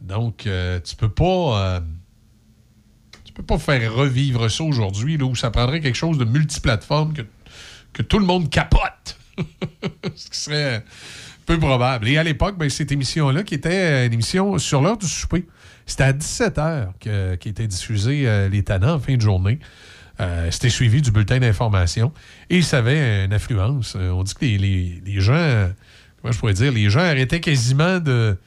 Donc, 0.00 0.46
euh, 0.46 0.80
tu 0.80 0.96
peux 0.96 1.08
pas. 1.08 1.82
Euh, 3.34 3.36
peux 3.36 3.42
pas 3.42 3.58
faire 3.58 3.92
revivre 3.94 4.50
ça 4.50 4.64
aujourd'hui, 4.64 5.16
là, 5.16 5.24
où 5.24 5.34
ça 5.34 5.50
prendrait 5.50 5.80
quelque 5.80 5.96
chose 5.96 6.18
de 6.18 6.24
multiplateforme 6.24 7.12
que, 7.14 7.22
que 7.92 8.02
tout 8.02 8.18
le 8.18 8.26
monde 8.26 8.50
capote. 8.50 9.18
Ce 10.14 10.30
qui 10.30 10.38
serait 10.38 10.84
peu 11.46 11.58
probable. 11.58 12.08
Et 12.08 12.16
à 12.16 12.22
l'époque, 12.22 12.56
ben, 12.56 12.70
cette 12.70 12.92
émission-là, 12.92 13.42
qui 13.42 13.54
était 13.54 14.06
une 14.06 14.12
émission 14.12 14.58
sur 14.58 14.80
l'heure 14.80 14.96
du 14.96 15.06
souper, 15.06 15.46
c'était 15.86 16.04
à 16.04 16.12
17h 16.12 16.88
que, 17.00 17.34
qui 17.34 17.48
était 17.50 17.66
diffusé 17.66 18.26
euh, 18.26 18.48
les 18.48 18.62
tannants 18.62 18.94
en 18.94 18.98
fin 18.98 19.16
de 19.16 19.20
journée. 19.20 19.58
Euh, 20.20 20.48
c'était 20.50 20.70
suivi 20.70 21.02
du 21.02 21.10
bulletin 21.10 21.40
d'information. 21.40 22.12
Et 22.48 22.62
ça 22.62 22.78
avait 22.78 23.24
une 23.24 23.34
influence. 23.34 23.94
Euh, 23.96 24.10
on 24.10 24.22
dit 24.22 24.32
que 24.34 24.44
les, 24.44 24.56
les- 24.58 25.02
les 25.04 25.20
gens, 25.20 25.34
euh, 25.34 25.68
comment 26.22 26.32
je 26.32 26.38
pourrais 26.38 26.54
dire, 26.54 26.72
les 26.72 26.88
gens 26.88 27.00
arrêtaient 27.00 27.40
quasiment 27.40 27.98
de 27.98 28.38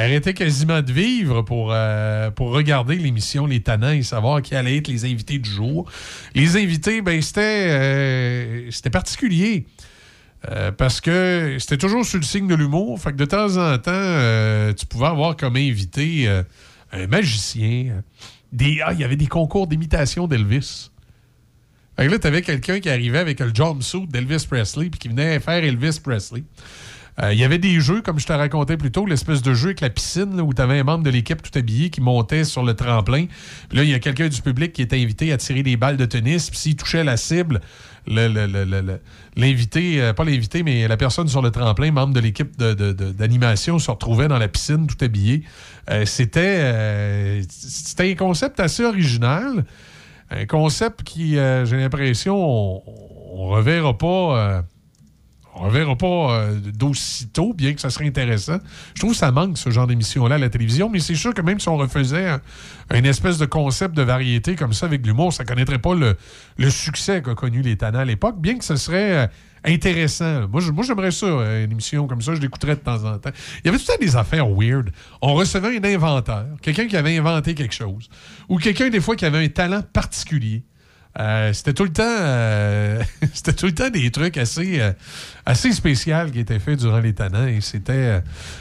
arrêtaient 0.00 0.34
quasiment 0.34 0.82
de 0.82 0.92
vivre 0.92 1.42
pour, 1.42 1.70
euh, 1.72 2.30
pour 2.30 2.50
regarder 2.50 2.96
l'émission 2.96 3.46
Les 3.46 3.60
Tannants 3.60 3.92
et 3.92 4.02
savoir 4.02 4.42
qui 4.42 4.54
allaient 4.54 4.76
être 4.76 4.88
les 4.88 5.04
invités 5.04 5.38
du 5.38 5.48
jour. 5.48 5.90
Les 6.34 6.56
invités, 6.56 7.02
ben, 7.02 7.20
c'était 7.22 7.66
euh, 7.70 8.70
particulier. 8.92 9.66
Euh, 10.50 10.72
parce 10.72 11.02
que 11.02 11.56
c'était 11.58 11.76
toujours 11.76 12.04
sur 12.04 12.18
le 12.18 12.24
signe 12.24 12.48
de 12.48 12.54
l'humour. 12.54 12.98
Fait 12.98 13.12
que 13.12 13.16
de 13.16 13.26
temps 13.26 13.58
en 13.58 13.76
temps, 13.76 14.72
tu 14.74 14.86
pouvais 14.86 15.06
avoir 15.06 15.36
comme 15.36 15.56
invité 15.56 16.28
un 16.92 17.06
magicien. 17.06 18.02
Des, 18.52 18.80
ah, 18.84 18.92
il 18.92 19.00
y 19.00 19.04
avait 19.04 19.16
des 19.16 19.26
concours 19.26 19.66
d'imitation 19.66 20.26
d'Elvis. 20.26 20.90
Fait 21.96 22.06
que 22.06 22.12
là, 22.12 22.18
t'avais 22.18 22.40
quelqu'un 22.40 22.80
qui 22.80 22.88
arrivait 22.88 23.18
avec 23.18 23.40
le 23.40 23.54
jumpsuit 23.54 24.06
d'Elvis 24.06 24.46
Presley 24.48 24.88
puis 24.88 24.98
qui 24.98 25.08
venait 25.08 25.38
faire 25.38 25.62
Elvis 25.62 26.00
Presley. 26.02 26.44
Euh, 27.22 27.32
Il 27.32 27.38
y 27.38 27.44
avait 27.44 27.58
des 27.58 27.80
jeux, 27.80 28.00
comme 28.02 28.18
je 28.18 28.26
te 28.26 28.32
racontais 28.32 28.76
plus 28.76 28.90
tôt, 28.90 29.04
l'espèce 29.06 29.42
de 29.42 29.52
jeu 29.52 29.68
avec 29.68 29.80
la 29.80 29.90
piscine, 29.90 30.40
où 30.40 30.54
tu 30.54 30.62
avais 30.62 30.78
un 30.80 30.84
membre 30.84 31.04
de 31.04 31.10
l'équipe 31.10 31.42
tout 31.42 31.56
habillé 31.58 31.90
qui 31.90 32.00
montait 32.00 32.44
sur 32.44 32.62
le 32.62 32.74
tremplin. 32.74 33.26
Puis 33.68 33.78
là, 33.78 33.84
il 33.84 33.90
y 33.90 33.94
a 33.94 33.98
quelqu'un 33.98 34.28
du 34.28 34.40
public 34.40 34.72
qui 34.72 34.82
était 34.82 34.96
invité 35.00 35.32
à 35.32 35.36
tirer 35.36 35.62
des 35.62 35.76
balles 35.76 35.96
de 35.96 36.06
tennis. 36.06 36.48
Puis 36.50 36.58
s'il 36.58 36.76
touchait 36.76 37.04
la 37.04 37.16
cible, 37.16 37.60
le- 38.06 38.28
le- 38.28 38.46
le- 38.46 38.64
le- 38.64 38.80
le- 38.80 39.00
l'invité, 39.36 40.00
euh, 40.00 40.12
pas 40.14 40.24
l'invité, 40.24 40.62
mais 40.62 40.88
la 40.88 40.96
personne 40.96 41.28
sur 41.28 41.42
le 41.42 41.50
tremplin, 41.50 41.92
membre 41.92 42.14
de 42.14 42.20
l'équipe 42.20 42.56
d'animation, 42.58 43.78
se 43.78 43.90
retrouvait 43.90 44.28
dans 44.28 44.38
la 44.38 44.48
piscine 44.48 44.86
tout 44.86 45.04
habillé. 45.04 45.42
Euh, 45.90 46.06
c'était, 46.06 46.58
euh, 46.60 47.42
un 47.98 48.14
concept 48.14 48.60
assez 48.60 48.84
original. 48.84 49.64
Un 50.30 50.46
concept 50.46 51.02
qui, 51.02 51.36
euh, 51.36 51.66
j'ai 51.66 51.76
l'impression, 51.76 52.36
on, 52.36 52.82
on 53.34 53.48
reverra 53.48 53.98
pas. 53.98 54.64
On 55.54 55.66
ne 55.66 55.70
verra 55.70 55.96
pas 55.96 56.06
euh, 56.06 56.54
d'aussitôt, 56.74 57.52
bien 57.52 57.74
que 57.74 57.80
ça 57.80 57.90
serait 57.90 58.06
intéressant. 58.06 58.58
Je 58.94 59.00
trouve 59.00 59.12
que 59.12 59.18
ça 59.18 59.32
manque, 59.32 59.58
ce 59.58 59.70
genre 59.70 59.86
d'émission-là, 59.86 60.36
à 60.36 60.38
la 60.38 60.48
télévision, 60.48 60.88
mais 60.88 61.00
c'est 61.00 61.14
sûr 61.14 61.34
que 61.34 61.42
même 61.42 61.58
si 61.58 61.68
on 61.68 61.76
refaisait 61.76 62.28
un, 62.90 63.04
espèce 63.04 63.38
de 63.38 63.46
concept 63.46 63.96
de 63.96 64.02
variété 64.02 64.54
comme 64.54 64.72
ça 64.72 64.86
avec 64.86 65.04
l'humour, 65.04 65.32
ça 65.32 65.42
ne 65.42 65.48
connaîtrait 65.48 65.78
pas 65.78 65.94
le, 65.94 66.16
succès 66.70 67.22
qu'a 67.22 67.34
connu 67.34 67.62
les 67.62 67.76
Tannants 67.76 68.00
à 68.00 68.04
l'époque, 68.04 68.40
bien 68.40 68.58
que 68.58 68.64
ce 68.64 68.76
serait 68.76 69.12
euh, 69.12 69.26
intéressant. 69.64 70.48
Moi, 70.48 70.60
j'aimerais 70.82 71.10
ça, 71.10 71.26
euh, 71.26 71.64
une 71.64 71.72
émission 71.72 72.06
comme 72.06 72.22
ça, 72.22 72.34
je 72.34 72.40
l'écouterais 72.40 72.76
de 72.76 72.80
temps 72.80 73.04
en 73.04 73.18
temps. 73.18 73.30
Il 73.64 73.66
y 73.66 73.68
avait 73.68 73.78
tout 73.78 73.86
temps 73.86 73.92
des 74.00 74.16
affaires 74.16 74.48
weird. 74.48 74.90
On 75.20 75.34
recevait 75.34 75.76
un 75.78 75.84
inventeur, 75.84 76.46
quelqu'un 76.62 76.86
qui 76.86 76.96
avait 76.96 77.16
inventé 77.18 77.54
quelque 77.54 77.74
chose, 77.74 78.08
ou 78.48 78.58
quelqu'un, 78.58 78.88
des 78.88 79.00
fois, 79.00 79.16
qui 79.16 79.24
avait 79.24 79.44
un 79.44 79.48
talent 79.48 79.82
particulier. 79.92 80.62
Euh, 81.18 81.52
c'était 81.52 81.72
tout 81.72 81.82
le 81.82 81.92
temps 81.92 82.04
euh, 82.06 83.02
c'était 83.34 83.52
tout 83.52 83.66
le 83.66 83.74
temps 83.74 83.90
des 83.90 84.12
trucs 84.12 84.36
assez 84.36 84.80
euh, 84.80 84.92
assez 85.44 85.72
spéciaux 85.72 86.30
qui 86.32 86.38
étaient 86.38 86.60
faits 86.60 86.78
durant 86.78 87.00
les 87.00 87.12
tannants 87.12 87.48
et 87.48 87.60
c'était 87.60 87.92
euh, 87.92 88.20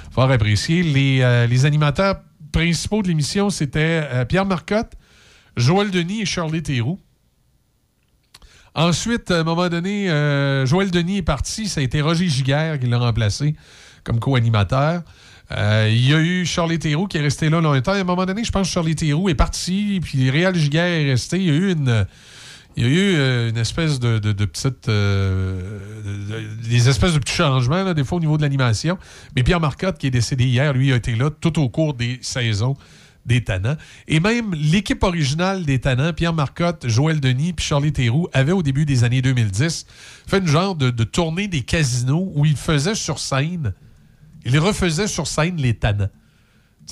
fort 0.09 0.31
apprécié 0.31 0.81
les, 0.81 1.47
les 1.47 1.65
animateurs 1.67 2.21
principaux 2.51 3.03
de 3.03 3.07
l'émission 3.07 3.51
c'était 3.51 4.25
Pierre 4.25 4.47
Marcotte 4.47 4.93
Joël 5.57 5.91
Denis 5.91 6.21
et 6.21 6.25
Charlie 6.25 6.63
Théroux 6.63 6.99
Ensuite, 8.75 9.31
à 9.31 9.39
un 9.39 9.43
moment 9.43 9.67
donné, 9.67 10.07
Joël 10.65 10.91
Denis 10.91 11.17
est 11.17 11.23
parti. 11.23 11.67
Ça 11.67 11.81
a 11.81 11.83
été 11.83 12.01
Roger 12.01 12.27
Giguère 12.27 12.79
qui 12.79 12.85
l'a 12.85 12.99
remplacé 12.99 13.55
comme 14.03 14.19
co-animateur. 14.19 15.01
Il 15.51 16.07
y 16.07 16.13
a 16.13 16.19
eu 16.19 16.45
Charlie 16.45 16.77
Théroux 16.77 17.07
qui 17.07 17.17
est 17.17 17.21
resté 17.21 17.49
là 17.49 17.61
longtemps. 17.61 17.93
À 17.93 17.97
un 17.97 18.03
moment 18.03 18.27
donné, 18.27 18.43
je 18.43 18.51
pense 18.51 18.67
que 18.67 18.73
Charlie 18.73 18.95
Théroux 18.95 19.27
est 19.27 19.35
parti, 19.35 19.99
puis 20.01 20.29
Réal 20.29 20.55
Giguère 20.55 20.85
est 20.85 21.09
resté. 21.09 21.39
Il 21.39 21.45
y 21.45 21.49
a 21.49 21.53
eu 21.53 21.71
une, 21.71 22.05
il 22.77 22.83
y 22.83 22.85
a 22.85 22.89
eu 22.89 23.15
euh, 23.15 23.49
une 23.49 23.57
espèce 23.57 23.99
de, 23.99 24.19
petite. 24.19 24.87
euh, 24.89 25.79
de- 26.05 26.33
de- 26.33 26.69
des 26.69 26.87
espèces 26.89 27.13
de 27.13 27.19
petits 27.19 27.33
changements, 27.33 27.83
là, 27.83 27.93
des 27.93 28.03
fois 28.03 28.17
au 28.17 28.21
niveau 28.21 28.37
de 28.37 28.41
l'animation. 28.41 28.97
Mais 29.35 29.43
Pierre 29.43 29.59
Marcotte, 29.59 29.97
qui 29.97 30.07
est 30.07 30.11
décédé 30.11 30.45
hier, 30.45 30.73
lui, 30.73 30.93
a 30.93 30.95
été 30.95 31.15
là 31.15 31.29
tout 31.29 31.59
au 31.59 31.67
cours 31.69 31.93
des 31.93 32.19
saisons 32.21 32.75
des 33.25 33.43
Tannants. 33.43 33.75
Et 34.07 34.19
même 34.19 34.53
l'équipe 34.53 35.03
originale 35.03 35.65
des 35.65 35.79
Tannants, 35.79 36.13
Pierre 36.13 36.33
Marcotte, 36.33 36.87
Joël 36.87 37.19
Denis 37.19 37.53
puis 37.53 37.65
Charlie 37.65 37.91
Théroux, 37.91 38.27
avait 38.33 38.53
au 38.53 38.63
début 38.63 38.85
des 38.85 39.03
années 39.03 39.21
2010 39.21 39.85
fait 40.25 40.37
une 40.39 40.47
genre 40.47 40.75
de, 40.75 40.89
tournée 41.03 41.47
des 41.47 41.61
casinos 41.61 42.31
où 42.33 42.45
ils 42.45 42.55
faisaient 42.57 42.95
sur 42.95 43.19
scène, 43.19 43.73
ils 44.45 44.57
refaisaient 44.57 45.07
sur 45.07 45.27
scène 45.27 45.57
les 45.57 45.73
Tannants. 45.75 46.09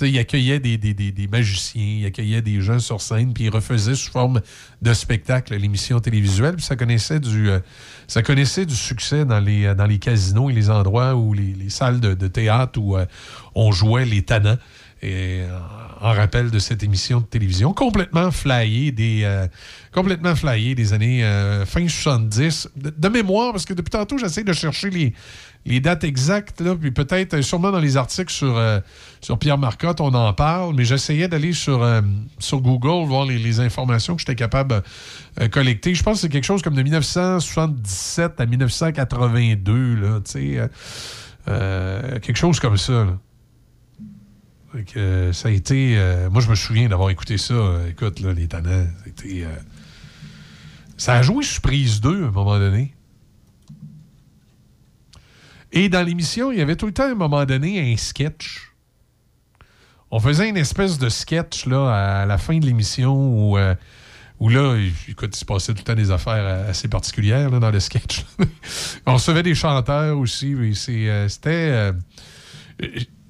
Il 0.01 0.17
accueillait 0.17 0.59
des, 0.59 1.27
magiciens, 1.31 1.97
il 1.99 2.05
accueillait 2.05 2.41
des 2.41 2.61
gens 2.61 2.79
sur 2.79 3.01
scène, 3.01 3.33
puis 3.33 3.45
il 3.45 3.49
refaisait 3.49 3.95
sous 3.95 4.11
forme 4.11 4.41
de 4.81 4.93
spectacle 4.93 5.55
l'émission 5.55 5.99
télévisuelle. 5.99 6.55
Puis 6.55 6.65
ça 6.65 6.75
connaissait 6.75 7.19
du, 7.19 7.49
euh, 7.49 7.59
succès 8.69 9.25
dans 9.25 9.39
les, 9.39 9.65
euh, 9.65 9.73
dans 9.73 9.85
les 9.85 9.99
casinos 9.99 10.49
et 10.49 10.53
les 10.53 10.69
endroits 10.69 11.15
où 11.15 11.33
les, 11.33 11.53
les 11.53 11.69
salles 11.69 11.99
de, 11.99 12.27
théâtre 12.27 12.79
où 12.79 12.95
euh, 12.95 13.05
on 13.55 13.71
jouait 13.71 14.05
les 14.05 14.21
tannants. 14.21 14.57
Et 15.01 15.41
en 16.01 16.13
rappel 16.13 16.51
de 16.51 16.59
cette 16.59 16.83
émission 16.83 17.19
de 17.19 17.25
télévision, 17.25 17.73
complètement 17.73 18.31
flyée 18.31 18.91
des, 18.91 19.21
euh, 19.23 19.47
complètement 19.91 20.35
flyée 20.35 20.75
des 20.75 20.93
années 20.93 21.23
euh, 21.23 21.65
fin 21.65 21.87
70. 21.87 22.69
De, 22.75 22.93
de 22.95 23.07
mémoire, 23.09 23.51
parce 23.51 23.65
que 23.65 23.73
depuis 23.73 23.91
tantôt, 23.91 24.17
j'essaie 24.17 24.43
de 24.43 24.53
chercher 24.53 24.89
les, 24.89 25.13
les 25.65 25.79
dates 25.79 26.03
exactes, 26.03 26.61
là, 26.61 26.75
puis 26.75 26.91
peut-être, 26.91 27.35
euh, 27.35 27.41
sûrement 27.41 27.71
dans 27.71 27.79
les 27.79 27.97
articles 27.97 28.31
sur, 28.31 28.61
sur 29.21 29.39
Pierre 29.39 29.57
Marcotte, 29.57 30.01
on 30.01 30.13
en 30.13 30.33
parle, 30.33 30.75
mais 30.75 30.85
j'essayais 30.85 31.27
d'aller 31.27 31.53
sur, 31.53 31.85
sur 32.39 32.61
Google, 32.61 33.07
voir 33.07 33.25
les, 33.25 33.59
informations 33.59 34.15
que 34.15 34.21
j'étais 34.21 34.35
capable 34.35 34.83
de 35.39 35.47
collecter. 35.47 35.95
Je 35.95 36.03
pense 36.03 36.15
que 36.15 36.21
c'est 36.21 36.29
quelque 36.29 36.43
chose 36.43 36.61
comme 36.61 36.75
de 36.75 36.83
1977 36.83 38.39
à 38.39 38.45
1982, 38.45 39.95
là, 39.95 40.19
tu 40.23 40.31
sais, 40.31 40.69
quelque 42.21 42.37
chose 42.37 42.59
comme 42.59 42.77
ça. 42.77 43.07
Euh, 44.75 45.33
ça 45.33 45.47
a 45.47 45.51
été. 45.51 45.97
euh, 45.97 46.29
moi, 46.29 46.41
je 46.41 46.49
me 46.49 46.55
souviens 46.55 46.89
d'avoir 46.89 47.09
écouté 47.09 47.37
ça. 47.37 47.53
euh, 47.53 47.89
écoute, 47.89 48.19
là, 48.19 48.33
les 48.33 48.47
tannants, 48.47 48.87
ça 50.97 51.13
a 51.13 51.21
joué 51.21 51.43
sur 51.43 51.61
prise 51.61 52.01
2 52.01 52.25
à 52.25 52.27
un 52.27 52.31
moment 52.31 52.57
donné. 52.59 52.93
Et 55.71 55.89
dans 55.89 56.01
l'émission, 56.05 56.51
il 56.51 56.57
y 56.57 56.61
avait 56.61 56.75
tout 56.75 56.85
le 56.85 56.93
temps, 56.93 57.03
à 57.03 57.11
un 57.11 57.15
moment 57.15 57.45
donné, 57.45 57.91
un 57.93 57.97
sketch. 57.97 58.71
On 60.09 60.19
faisait 60.19 60.49
une 60.49 60.57
espèce 60.57 60.97
de 60.97 61.09
sketch 61.09 61.65
là, 61.65 62.21
à 62.21 62.25
la 62.25 62.37
fin 62.37 62.57
de 62.57 62.65
l'émission 62.65 63.13
où, 63.13 63.57
où 64.39 64.49
là, 64.49 64.77
écoute, 65.09 65.35
il 65.35 65.39
se 65.39 65.43
passait 65.43 65.73
tout 65.73 65.79
le 65.79 65.83
temps 65.83 65.95
des 65.95 66.11
affaires 66.11 66.69
assez 66.69 66.87
particulières 66.87 67.49
là, 67.49 67.59
dans 67.59 67.71
le 67.71 67.79
sketch. 67.81 68.25
On 69.05 69.13
recevait 69.15 69.43
des 69.43 69.55
chanteurs 69.55 70.17
aussi. 70.17 70.55
C'était. 70.73 71.91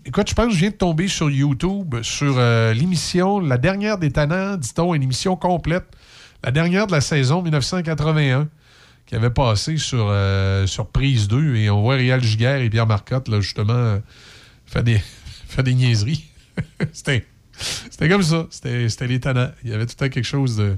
Écoute, 0.07 0.29
je 0.29 0.33
pense 0.35 0.47
que 0.47 0.53
je 0.53 0.59
viens 0.59 0.69
de 0.69 0.75
tomber 0.75 1.09
sur 1.09 1.29
YouTube 1.29 1.95
sur 2.01 2.35
euh, 2.37 2.73
l'émission 2.73 3.41
La 3.41 3.57
dernière 3.57 3.97
des 3.97 4.09
Tannants, 4.09 4.55
dit-on, 4.55 4.95
une 4.95 5.03
émission 5.03 5.35
complète, 5.35 5.83
la 6.45 6.51
dernière 6.51 6.87
de 6.87 6.93
la 6.93 7.01
saison 7.01 7.41
1981, 7.41 8.47
qui 9.05 9.15
avait 9.15 9.31
passé 9.31 9.75
sur, 9.75 10.07
euh, 10.09 10.65
Prise 10.93 11.27
2. 11.27 11.57
Et 11.57 11.69
on 11.69 11.81
voit 11.81 11.95
Réal 11.95 12.23
Giguère 12.23 12.61
et 12.61 12.69
Pierre 12.69 12.87
Marcotte, 12.87 13.27
là, 13.27 13.41
justement, 13.41 13.73
euh, 13.73 13.99
faire 14.65 14.81
des, 14.81 14.97
faire 15.49 15.65
des 15.65 15.73
niaiseries. 15.73 16.23
C'était. 16.93 17.25
C'était 17.59 18.07
comme 18.07 18.23
ça. 18.23 18.47
C'était 18.49 18.87
les. 19.07 19.19
Il 19.65 19.69
y 19.69 19.73
avait 19.73 19.85
tout 19.87 19.95
le 19.99 20.07
temps 20.07 20.09
quelque 20.09 20.23
chose 20.23 20.55
de, 20.55 20.77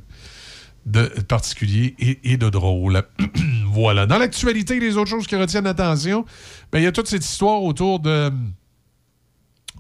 de 0.88 1.04
particulier 1.22 1.94
et, 2.00 2.34
et 2.34 2.38
de 2.38 2.50
drôle. 2.50 3.04
voilà. 3.68 4.08
Dans 4.08 4.18
l'actualité, 4.18 4.80
les 4.80 4.98
autres 4.98 5.12
choses 5.12 5.28
qui 5.28 5.36
retiennent 5.36 5.66
l'attention, 5.66 6.26
ben, 6.72 6.80
il 6.80 6.86
y 6.86 6.88
a 6.88 6.92
toute 6.92 7.08
cette 7.08 7.24
histoire 7.24 7.62
autour 7.62 8.00
de 8.00 8.32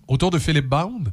autour 0.09 0.31
de 0.31 0.39
Philippe 0.39 0.67
Bond, 0.67 1.03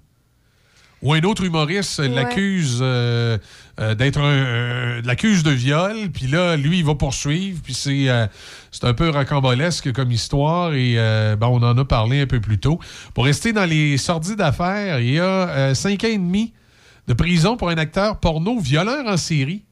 où 1.02 1.12
un 1.12 1.20
autre 1.20 1.44
humoriste 1.44 2.00
Ouais. 2.00 2.08
l'accuse 2.08 2.78
euh, 2.80 3.38
euh, 3.78 3.94
d'être 3.94 4.18
un, 4.18 5.02
l'accuse 5.02 5.42
de 5.42 5.50
viol, 5.50 6.10
puis 6.12 6.26
là, 6.26 6.56
lui, 6.56 6.78
il 6.78 6.84
va 6.84 6.94
poursuivre, 6.94 7.60
puis 7.62 7.74
c'est 7.74 8.08
euh, 8.08 8.26
c'est 8.72 8.84
un 8.84 8.94
peu 8.94 9.10
rocambolesque 9.10 9.92
comme 9.92 10.10
histoire, 10.10 10.74
et 10.74 10.94
ben, 10.96 11.46
on 11.46 11.62
en 11.62 11.76
a 11.78 11.84
parlé 11.84 12.22
un 12.22 12.26
peu 12.26 12.40
plus 12.40 12.58
tôt. 12.58 12.80
Pour 13.14 13.26
rester 13.26 13.52
dans 13.52 13.66
les 13.66 13.98
sordies 13.98 14.36
d'affaires, 14.36 14.98
il 15.00 15.12
y 15.12 15.20
a 15.20 15.74
cinq 15.74 16.02
ans 16.04 16.08
et 16.08 16.18
demi 16.18 16.52
de 17.06 17.12
prison 17.14 17.56
pour 17.56 17.68
un 17.68 17.76
acteur 17.76 18.18
porno 18.18 18.58
violeur 18.58 19.06
en 19.06 19.16
série. 19.16 19.64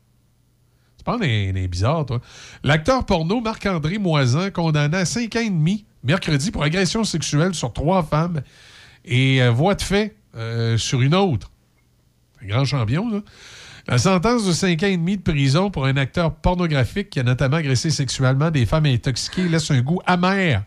Tu 0.99 1.05
parles 1.05 1.21
des, 1.21 1.69
bizarres, 1.69 2.07
toi. 2.07 2.21
L'acteur 2.63 3.05
porno 3.05 3.41
Marc-André 3.41 3.99
Moisan, 3.99 4.51
condamné 4.51 4.97
à 4.97 5.05
5 5.05 5.37
ans 5.37 5.41
et 5.41 5.51
demi, 5.51 5.85
mercredi, 6.03 6.51
pour 6.51 6.63
agression 6.63 7.05
sexuelle 7.05 7.55
sur 7.55 7.73
trois 7.73 8.03
femmes 8.03 8.41
et 9.05 9.43
euh, 9.43 9.51
voie 9.51 9.75
de 9.75 9.83
fait 9.83 10.15
euh, 10.37 10.77
sur 10.79 11.01
une 11.01 11.15
autre. 11.15 11.51
Un 12.43 12.47
grand 12.47 12.65
champion, 12.65 13.09
là. 13.09 13.21
La 13.87 13.99
sentence 13.99 14.47
de 14.47 14.53
5 14.53 14.83
ans 14.83 14.87
et 14.87 14.97
demi 14.97 15.19
de 15.19 15.23
prison 15.23 15.71
pour 15.71 15.85
un 15.85 15.99
acteur 15.99 16.35
pornographique 16.35 17.11
qui 17.11 17.21
a 17.21 17.23
notamment 17.23 17.59
agressé 17.59 17.91
sexuellement 17.91 18.51
des 18.51 18.65
femmes 18.65 18.87
intoxiquées 18.87 19.47
laisse 19.47 19.71
un 19.71 19.83
goût 19.83 20.01
amer 20.07 20.65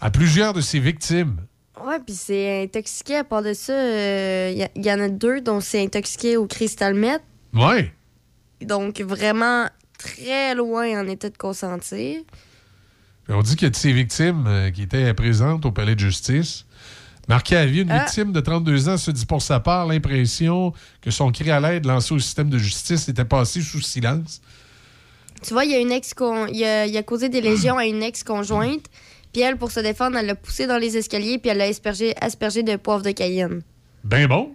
à 0.00 0.10
plusieurs 0.12 0.52
de 0.52 0.60
ses 0.60 0.78
victimes. 0.78 1.38
Ouais, 1.84 1.98
puis 1.98 2.14
c'est 2.14 2.62
intoxiqué. 2.62 3.16
À 3.16 3.24
part 3.24 3.42
de 3.42 3.52
ça, 3.52 3.72
il 4.50 4.68
y, 4.76 4.80
y 4.80 4.92
en 4.92 5.00
a 5.00 5.08
deux 5.08 5.40
dont 5.40 5.60
c'est 5.60 5.82
intoxiqué 5.82 6.36
au 6.36 6.46
cristal 6.46 6.94
meth. 6.94 7.22
Ouais. 7.52 7.92
Donc, 8.60 9.00
vraiment 9.00 9.66
très 9.98 10.54
loin 10.54 11.00
en 11.00 11.08
état 11.08 11.30
de 11.30 11.36
consentir. 11.36 12.20
On 13.28 13.42
dit 13.42 13.56
qu'il 13.56 13.66
y 13.66 13.66
a 13.66 13.70
de 13.70 13.76
ces 13.76 13.92
victimes 13.92 14.44
euh, 14.46 14.70
qui 14.70 14.82
étaient 14.82 15.14
présentes 15.14 15.64
au 15.64 15.72
palais 15.72 15.94
de 15.94 16.00
justice. 16.00 16.66
Marqué 17.28 17.56
à 17.56 17.66
vie, 17.66 17.82
une 17.82 17.90
Ah. 17.90 18.04
victime 18.04 18.32
de 18.32 18.40
32 18.40 18.88
ans 18.88 18.96
se 18.96 19.10
dit 19.10 19.26
pour 19.26 19.42
sa 19.42 19.60
part 19.60 19.86
l'impression 19.86 20.72
que 21.00 21.10
son 21.10 21.30
cri 21.30 21.50
à 21.50 21.60
l'aide 21.60 21.86
lancé 21.86 22.12
au 22.14 22.18
système 22.18 22.50
de 22.50 22.58
justice 22.58 23.08
était 23.08 23.24
passé 23.24 23.60
sous 23.62 23.80
silence. 23.80 24.40
Tu 25.42 25.52
vois, 25.52 25.64
il 25.64 25.70
y 25.70 25.74
a 25.74 25.78
une 25.78 25.92
ex 25.92 26.12
il 26.52 26.64
a, 26.64 26.86
il 26.86 26.96
a 26.96 27.02
causé 27.02 27.28
des 27.28 27.40
lésions 27.40 27.78
à 27.78 27.86
une 27.86 28.02
ex-conjointe. 28.02 28.86
Puis 29.32 29.42
elle, 29.42 29.56
pour 29.56 29.70
se 29.70 29.80
défendre, 29.80 30.16
elle 30.18 30.26
l'a 30.26 30.34
poussé 30.34 30.66
dans 30.66 30.78
les 30.78 30.96
escaliers 30.96 31.38
puis 31.38 31.50
elle 31.50 31.58
l'a 31.58 31.64
aspergé, 31.64 32.14
aspergé 32.20 32.62
de 32.62 32.76
poivre 32.76 33.02
de 33.02 33.12
Cayenne. 33.12 33.62
Ben 34.04 34.26
bon. 34.26 34.54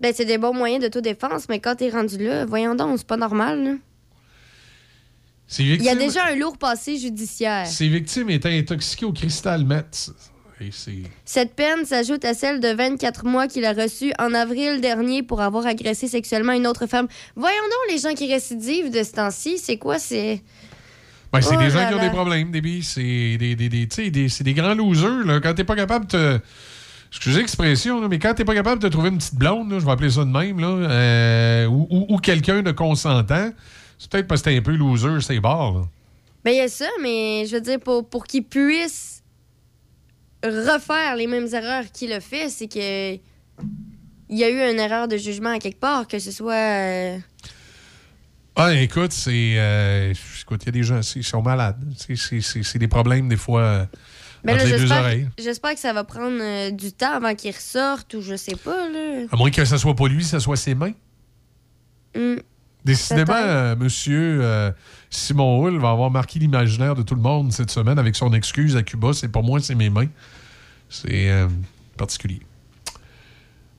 Ben, 0.00 0.12
c'est 0.14 0.24
des 0.24 0.38
bons 0.38 0.54
moyens 0.54 0.82
d'autodéfense, 0.82 1.48
mais 1.48 1.60
quand 1.60 1.76
t'es 1.76 1.90
rendu 1.90 2.16
là, 2.18 2.46
voyons 2.46 2.74
donc, 2.74 2.98
c'est 2.98 3.06
pas 3.06 3.16
normal, 3.16 3.64
là. 3.64 3.74
Il 5.58 5.82
y 5.82 5.88
a 5.88 5.96
déjà 5.96 6.26
un 6.26 6.36
lourd 6.36 6.56
passé 6.56 6.96
judiciaire. 6.96 7.66
ces 7.66 7.88
victimes 7.88 8.30
étaient 8.30 8.56
intoxiquées 8.56 9.04
au 9.04 9.12
cristal 9.12 9.64
meth. 9.64 10.10
Cette 11.24 11.54
peine 11.54 11.84
s'ajoute 11.84 12.24
à 12.24 12.34
celle 12.34 12.60
de 12.60 12.68
24 12.68 13.24
mois 13.24 13.48
qu'il 13.48 13.64
a 13.64 13.72
reçue 13.72 14.12
en 14.18 14.34
avril 14.34 14.80
dernier 14.80 15.22
pour 15.22 15.40
avoir 15.40 15.66
agressé 15.66 16.06
sexuellement 16.08 16.52
une 16.52 16.66
autre 16.66 16.86
femme. 16.86 17.08
Voyons 17.36 17.56
donc 17.62 17.94
les 17.94 17.98
gens 17.98 18.14
qui 18.14 18.30
récidivent 18.32 18.90
de 18.90 19.02
ce 19.02 19.12
temps-ci, 19.12 19.58
c'est 19.58 19.78
quoi? 19.78 19.98
C'est. 19.98 20.42
Ben, 21.32 21.40
c'est 21.40 21.56
Oh 21.56 21.60
des 21.60 21.70
gens 21.70 21.76
là 21.78 21.88
qui 21.88 21.94
ont 21.94 22.00
des 22.00 22.10
problèmes, 22.10 22.50
des. 22.50 22.82
C'est 22.82 23.36
des, 23.38 23.54
des, 23.56 23.68
des, 23.68 23.86
des- 24.10 24.28
c'est 24.28 24.44
des 24.44 24.54
grands 24.54 24.74
losers. 24.74 25.24
Là. 25.24 25.40
Quand 25.40 25.54
t'es 25.54 25.64
pas 25.64 25.76
capable 25.76 26.06
de 26.06 26.10
te... 26.10 26.40
Excusez 27.12 27.40
l'expression, 27.40 28.08
mais 28.08 28.18
quand 28.20 28.34
t'es 28.34 28.44
pas 28.44 28.54
capable 28.54 28.80
de 28.82 28.88
trouver 28.88 29.08
une 29.08 29.18
petite 29.18 29.34
blonde, 29.34 29.70
là, 29.72 29.78
je 29.80 29.84
vais 29.84 29.90
appeler 29.90 30.10
ça 30.10 30.24
de 30.24 30.30
même, 30.30 30.60
là, 30.60 30.66
euh, 30.68 31.66
ou, 31.66 31.86
ou- 31.90 32.06
ou 32.14 32.18
quelqu'un 32.18 32.62
de 32.62 32.70
consentant, 32.70 33.50
c'est 33.98 34.08
peut-être 34.10 34.28
parce 34.28 34.42
que 34.42 34.50
t'es 34.50 34.56
un 34.58 34.62
peu 34.62 34.76
loser, 34.76 35.20
c'est 35.20 35.40
barre. 35.40 35.86
Ben, 36.44 36.52
il 36.52 36.58
y 36.58 36.60
a 36.60 36.68
ça, 36.68 36.86
mais 37.02 37.46
je 37.46 37.56
veux 37.56 37.60
dire, 37.60 37.80
pour, 37.80 38.08
pour 38.08 38.24
qu'il 38.26 38.44
puisse 38.44 39.19
refaire 40.44 41.16
les 41.16 41.26
mêmes 41.26 41.46
erreurs 41.52 41.84
qu'il 41.92 42.12
a 42.12 42.20
fait, 42.20 42.48
c'est 42.48 42.68
que. 42.68 43.14
Il 44.32 44.38
y 44.38 44.44
a 44.44 44.48
eu 44.48 44.72
une 44.72 44.78
erreur 44.78 45.08
de 45.08 45.16
jugement 45.16 45.50
à 45.50 45.58
quelque 45.58 45.80
part, 45.80 46.06
que 46.06 46.18
ce 46.20 46.30
soit. 46.30 46.54
euh, 46.54 47.18
Ah, 48.54 48.72
écoute, 48.74 49.12
c'est. 49.12 49.54
euh, 49.56 50.12
écoute, 50.42 50.62
il 50.62 50.66
y 50.66 50.68
a 50.68 50.72
des 50.72 50.82
gens 50.84 51.00
qui 51.00 51.22
sont 51.24 51.42
malades. 51.42 51.82
C'est- 51.98 52.78
des 52.78 52.88
problèmes, 52.88 53.28
des 53.28 53.36
fois, 53.36 53.60
euh, 53.62 53.84
Ben 54.44 54.56
j'espère, 55.38 55.74
que 55.74 55.80
ça 55.80 55.92
va 55.92 56.04
prendre 56.04 56.38
euh, 56.40 56.70
du 56.70 56.92
temps 56.92 57.12
avant 57.14 57.34
qu'il 57.34 57.54
ressorte 57.54 58.14
ou 58.14 58.22
je 58.22 58.36
sais 58.36 58.56
pas, 58.56 58.88
là. 58.88 59.26
À 59.32 59.36
moins 59.36 59.50
que 59.50 59.64
ce 59.64 59.76
soit 59.76 59.96
pas 59.96 60.06
lui, 60.08 60.24
ce 60.24 60.38
soit 60.38 60.56
ses 60.56 60.74
mains. 60.74 60.92
Hmm. 62.14 62.36
Décidément, 62.84 63.76
monsieur 63.76 64.40
Simon 65.10 65.60
Hull 65.60 65.78
va 65.78 65.90
avoir 65.90 66.10
marqué 66.10 66.38
l'imaginaire 66.38 66.94
de 66.94 67.02
tout 67.02 67.14
le 67.14 67.20
monde 67.20 67.52
cette 67.52 67.70
semaine 67.70 67.98
avec 67.98 68.16
son 68.16 68.32
excuse 68.32 68.76
à 68.76 68.82
Cuba. 68.82 69.12
C'est 69.12 69.28
pas 69.28 69.42
moi, 69.42 69.60
c'est 69.60 69.74
mes 69.74 69.90
mains. 69.90 70.08
C'est 70.88 71.30
euh, 71.30 71.48
particulier. 71.96 72.40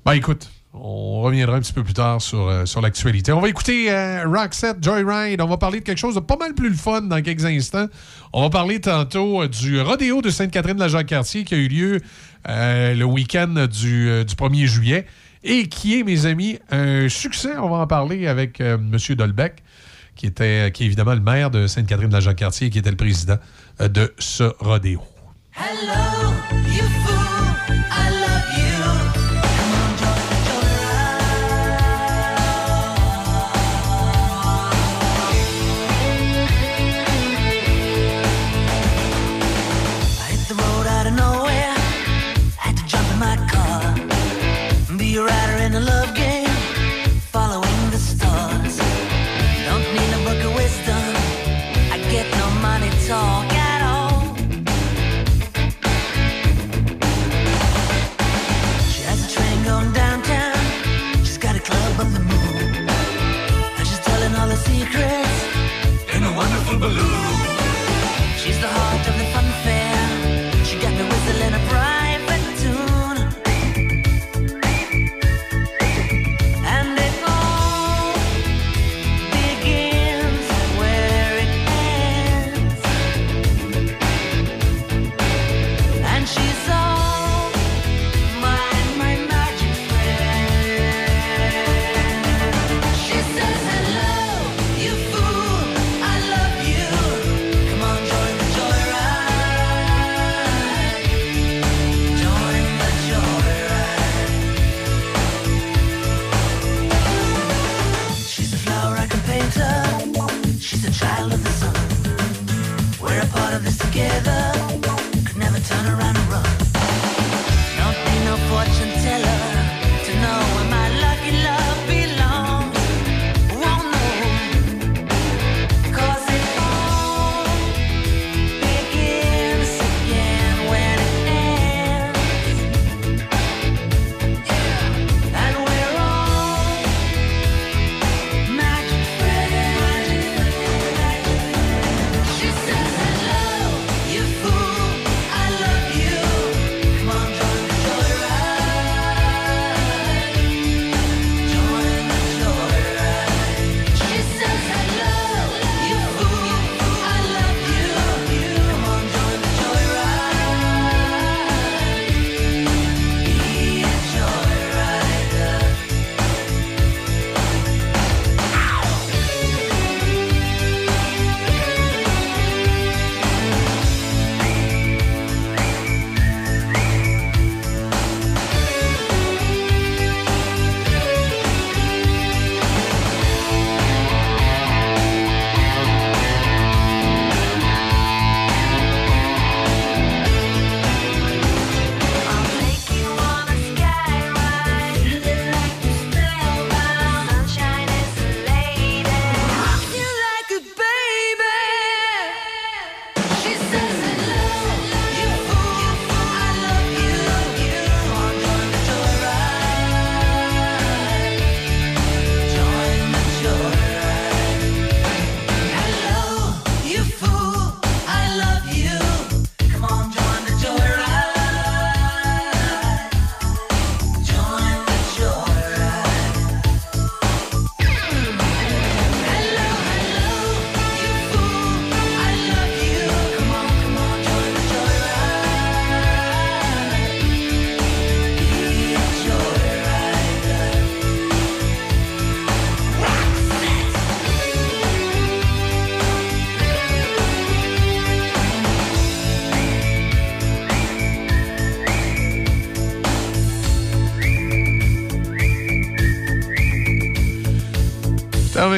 Ben 0.05 0.13
écoute, 0.13 0.49
on 0.73 1.21
reviendra 1.21 1.57
un 1.57 1.59
petit 1.59 1.73
peu 1.73 1.83
plus 1.83 1.93
tard 1.93 2.21
sur, 2.21 2.47
euh, 2.47 2.65
sur 2.65 2.81
l'actualité. 2.81 3.33
On 3.33 3.41
va 3.41 3.49
écouter 3.49 3.91
euh, 3.91 4.23
Roxette 4.25 4.81
Joyride. 4.81 5.41
On 5.41 5.47
va 5.47 5.57
parler 5.57 5.81
de 5.81 5.83
quelque 5.83 5.97
chose 5.97 6.15
de 6.15 6.21
pas 6.21 6.37
mal 6.37 6.53
plus 6.53 6.69
le 6.69 6.75
fun 6.75 7.01
dans 7.01 7.21
quelques 7.21 7.43
instants. 7.43 7.87
On 8.31 8.43
va 8.43 8.49
parler 8.49 8.79
tantôt 8.79 9.41
euh, 9.41 9.47
du 9.49 9.81
rodéo 9.81 10.21
de 10.21 10.29
Sainte-Catherine-de-la-Jacques-Cartier 10.29 11.43
qui 11.43 11.55
a 11.55 11.57
eu 11.57 11.67
lieu 11.67 12.01
le 12.47 13.03
week-end 13.03 13.67
du, 13.69 14.25
du 14.25 14.35
1er 14.35 14.65
juillet 14.65 15.05
et 15.43 15.67
qui 15.67 15.99
est, 15.99 16.03
mes 16.03 16.25
amis, 16.25 16.57
un 16.71 17.09
succès. 17.09 17.57
On 17.57 17.69
va 17.69 17.77
en 17.77 17.87
parler 17.87 18.27
avec 18.27 18.61
M. 18.61 18.97
Dolbeck, 19.09 19.61
qui, 20.21 20.27
était, 20.27 20.71
qui 20.71 20.83
est 20.83 20.85
évidemment 20.85 21.15
le 21.15 21.19
maire 21.19 21.49
de 21.49 21.65
Sainte-Catherine-de-la-Jacques-Cartier 21.65 22.67
et 22.67 22.69
qui 22.69 22.77
était 22.77 22.91
le 22.91 22.95
président 22.95 23.37
euh, 23.81 23.87
de 23.87 24.13
ce 24.19 24.53
rodéo. 24.59 25.01
Hello, 25.55 26.31
you 26.67 27.00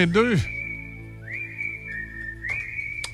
8h22. 0.06 0.40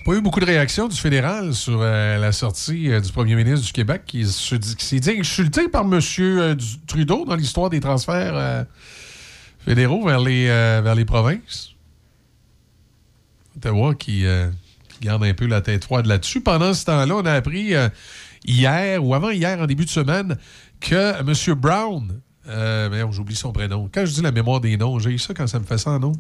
Pas 0.06 0.14
eu 0.14 0.22
beaucoup 0.22 0.40
de 0.40 0.46
réactions 0.46 0.88
du 0.88 0.98
fédéral 0.98 1.54
sur 1.54 1.80
euh, 1.82 2.18
la 2.18 2.32
sortie 2.32 2.92
euh, 2.92 3.00
du 3.00 3.12
premier 3.12 3.36
ministre 3.36 3.66
du 3.66 3.74
Québec 3.74 4.04
qui, 4.06 4.26
s'est 4.26 5.00
dit 5.00 5.12
insulté 5.12 5.68
par 5.68 5.84
M. 5.84 6.00
Trudeau 6.88 7.26
dans 7.26 7.36
l'histoire 7.36 7.70
des 7.70 7.80
transferts 7.80 8.36
euh, 8.36 8.64
fédéraux 9.60 10.06
vers 10.06 10.20
les, 10.20 10.48
euh, 10.50 10.82
vers 10.84 10.96
les 10.96 11.06
provinces. 11.06 11.76
Ottawa 13.58 13.94
qui, 13.94 14.26
euh, 14.26 14.50
garde 15.02 15.24
un 15.24 15.34
peu 15.34 15.46
la 15.46 15.62
tête 15.62 15.84
froide 15.84 16.06
là-dessus. 16.06 16.42
Pendant 16.42 16.74
ce 16.74 16.86
temps-là, 16.86 17.16
on 17.16 17.26
a 17.26 17.34
appris 17.34 17.76
euh, 17.76 17.90
hier 18.46 19.04
ou 19.04 19.14
avant-hier, 19.14 19.60
en 19.60 19.66
début 19.66 19.86
de 19.86 19.90
semaine, 19.90 20.38
que 20.80 21.20
M. 21.20 21.56
Brown, 21.56 22.20
euh, 22.48 23.12
j'oublie 23.12 23.36
son 23.36 23.52
prénom. 23.52 23.90
Quand 23.94 24.06
je 24.06 24.14
dis 24.14 24.22
la 24.22 24.32
mémoire 24.32 24.62
des 24.62 24.78
noms, 24.78 25.00
j'ai 25.00 25.12
eu 25.12 25.20
ça 25.20 25.34
quand 25.34 25.48
ça 25.48 25.60
me 25.60 25.66
fait 25.66 25.78
ça 25.78 25.92
en 25.92 26.00
nom. 26.00 26.14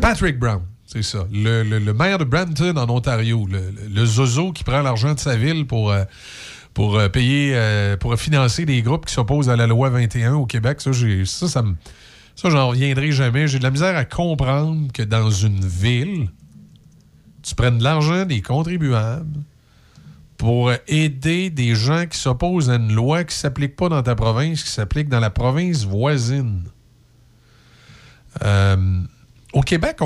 Patrick 0.00 0.38
Brown, 0.38 0.62
c'est 0.86 1.02
ça. 1.02 1.26
Le, 1.32 1.92
maire 1.92 2.18
de 2.18 2.24
Brampton, 2.24 2.76
en 2.76 2.88
Ontario. 2.90 3.46
Le, 3.48 4.04
zozo 4.06 4.52
qui 4.52 4.64
prend 4.64 4.82
l'argent 4.82 5.14
de 5.14 5.20
sa 5.20 5.36
ville 5.36 5.66
pour, 5.66 5.90
euh, 5.90 6.04
euh, 6.78 7.08
payer, 7.08 7.52
euh, 7.54 7.96
pour 7.96 8.14
financer 8.16 8.64
des 8.64 8.82
groupes 8.82 9.06
qui 9.06 9.14
s'opposent 9.14 9.48
à 9.48 9.56
la 9.56 9.66
loi 9.66 9.90
21 9.90 10.34
au 10.34 10.46
Québec. 10.46 10.80
Ça, 10.80 10.92
ça, 10.92 11.48
ça 11.48 11.62
ça, 12.34 12.50
j'en 12.50 12.68
reviendrai 12.68 13.12
jamais. 13.12 13.46
J'ai 13.46 13.58
de 13.58 13.62
la 13.62 13.70
misère 13.70 13.96
à 13.96 14.04
comprendre 14.04 14.90
que 14.92 15.02
dans 15.02 15.30
une 15.30 15.64
ville, 15.64 16.28
tu 17.42 17.54
prennes 17.54 17.78
de 17.78 17.84
l'argent 17.84 18.24
des 18.24 18.40
contribuables 18.40 19.40
pour 20.38 20.72
aider 20.88 21.50
des 21.50 21.74
gens 21.74 22.06
qui 22.06 22.18
s'opposent 22.18 22.70
à 22.70 22.76
une 22.76 22.92
loi 22.92 23.24
qui 23.24 23.34
ne 23.34 23.38
s'applique 23.38 23.76
pas 23.76 23.88
dans 23.88 24.02
ta 24.02 24.14
province, 24.14 24.64
qui 24.64 24.70
s'applique 24.70 25.08
dans 25.08 25.20
la 25.20 25.30
province 25.30 25.84
voisine. 25.84 26.64
Au 29.52 29.60
Québec, 29.60 29.98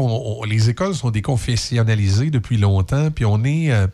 les 0.48 0.70
écoles 0.70 0.94
sont 0.94 1.10
déconfessionnalisées 1.10 2.30
depuis 2.30 2.56
longtemps, 2.56 3.10
puis 3.10 3.24
on 3.24 3.44
est, 3.44 3.70
euh, 3.70 3.86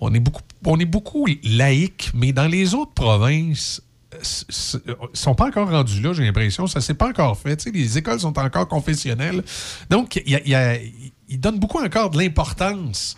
on 0.00 0.12
est 0.12 0.20
beaucoup, 0.20 0.42
beaucoup 0.62 1.26
laïque, 1.42 2.10
mais 2.14 2.32
dans 2.32 2.46
les 2.46 2.74
autres 2.74 2.92
provinces, 2.92 3.82
ne 4.12 4.94
sont 5.12 5.34
pas 5.34 5.46
encore 5.46 5.70
rendus 5.70 6.00
là, 6.00 6.12
j'ai 6.12 6.24
l'impression. 6.24 6.66
Ça 6.66 6.80
s'est 6.80 6.94
pas 6.94 7.08
encore 7.08 7.38
fait. 7.38 7.66
Les 7.66 7.98
écoles 7.98 8.20
sont 8.20 8.38
encore 8.38 8.66
confessionnelles. 8.66 9.42
Donc, 9.90 10.22
ils 10.26 11.40
donnent 11.40 11.58
beaucoup 11.58 11.82
encore 11.82 12.10
de 12.10 12.18
l'importance 12.18 13.16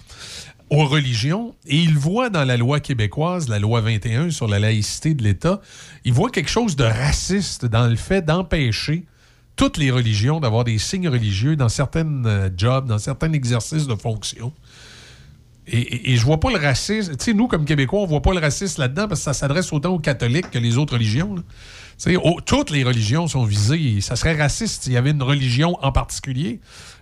aux 0.69 0.85
religions 0.85 1.55
et 1.67 1.77
ils 1.77 1.97
voient 1.97 2.31
dans 2.31 2.45
la 2.45 2.57
loi 2.57 2.81
québécoise, 2.81 3.49
la 3.49 3.59
loi 3.59 3.81
21 3.81 4.31
sur 4.31 4.47
la 4.47 4.59
laïcité 4.59 5.15
de 5.15 5.23
l'État, 5.23 5.61
ils 6.05 6.13
voient 6.13 6.31
quelque 6.31 6.51
chose 6.51 6.77
de 6.77 6.85
raciste 6.85 7.67
dans 7.67 7.89
le 7.89 7.97
fait 7.97 8.23
d'empêcher 8.23 9.05
toutes 9.61 9.77
les 9.77 9.91
religions 9.91 10.41
d'avoir 10.41 10.65
des 10.65 10.79
signes 10.79 11.11
religieux 11.11 11.55
dans 11.55 11.69
certains 11.69 12.25
euh, 12.25 12.49
jobs, 12.57 12.87
dans 12.87 12.97
certains 12.97 13.31
exercices 13.35 13.87
de 13.87 13.95
fonction. 13.95 14.55
Et, 15.67 15.77
et- 15.81 16.13
et 16.13 16.17
je 16.17 16.25
vois 16.25 16.41
pas 16.41 16.51
le 16.51 16.57
racisme. 16.57 17.15
Tu 17.19 17.25
sais, 17.27 17.35
nous, 17.35 17.47
comme 17.47 17.67
Québécois, 17.67 18.01
on 18.01 18.07
voit 18.07 18.23
pas 18.23 18.33
le 18.33 18.41
racisme 18.41 18.81
là-dedans 18.81 19.07
parce 19.07 19.21
que 19.21 19.25
ça 19.25 19.35
s'adresse 19.35 19.71
autant 19.75 19.91
aux 19.91 19.99
catholiques 19.99 20.51
que 20.51 20.59
les 20.59 20.79
autres 20.79 20.95
religions. 20.95 21.35
là. 21.37 21.43
Au- 22.25 22.41
toutes 22.41 22.71
les 22.71 22.85
religions 22.85 23.29
sont 23.29 23.45
visées. 23.45 24.01
Ça 24.01 24.17
serait 24.17 24.35
raciste 24.35 24.85
s'il 24.85 24.95
y 24.95 24.97
avait 24.97 25.11
une 25.11 25.23
religion 25.23 25.77
en 25.83 25.93
particulier, 25.93 26.61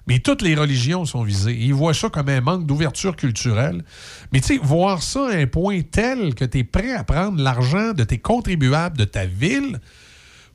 mais 0.08 0.18
toutes 0.18 0.42
les 0.42 0.56
religions 0.56 1.04
sont 1.04 1.22
visées. 1.22 1.56
Ils 1.56 1.72
voient 1.74 1.94
ça 1.94 2.08
comme 2.10 2.28
un 2.28 2.40
manque 2.40 2.66
d'ouverture 2.66 3.14
culturelle. 3.14 3.84
Mais 4.32 4.40
tu 4.40 4.48
sais, 4.48 4.58
voir 4.60 5.00
ça 5.04 5.28
à 5.28 5.36
un 5.36 5.46
point 5.46 5.82
tel 5.82 6.34
que 6.34 6.44
tu 6.44 6.58
es 6.58 6.64
prêt 6.64 6.92
à 6.92 7.04
prendre 7.04 7.40
l'argent 7.40 7.92
de 7.92 8.02
tes 8.02 8.18
contribuables 8.18 8.98
de 8.98 9.04
ta 9.04 9.26
ville 9.26 9.78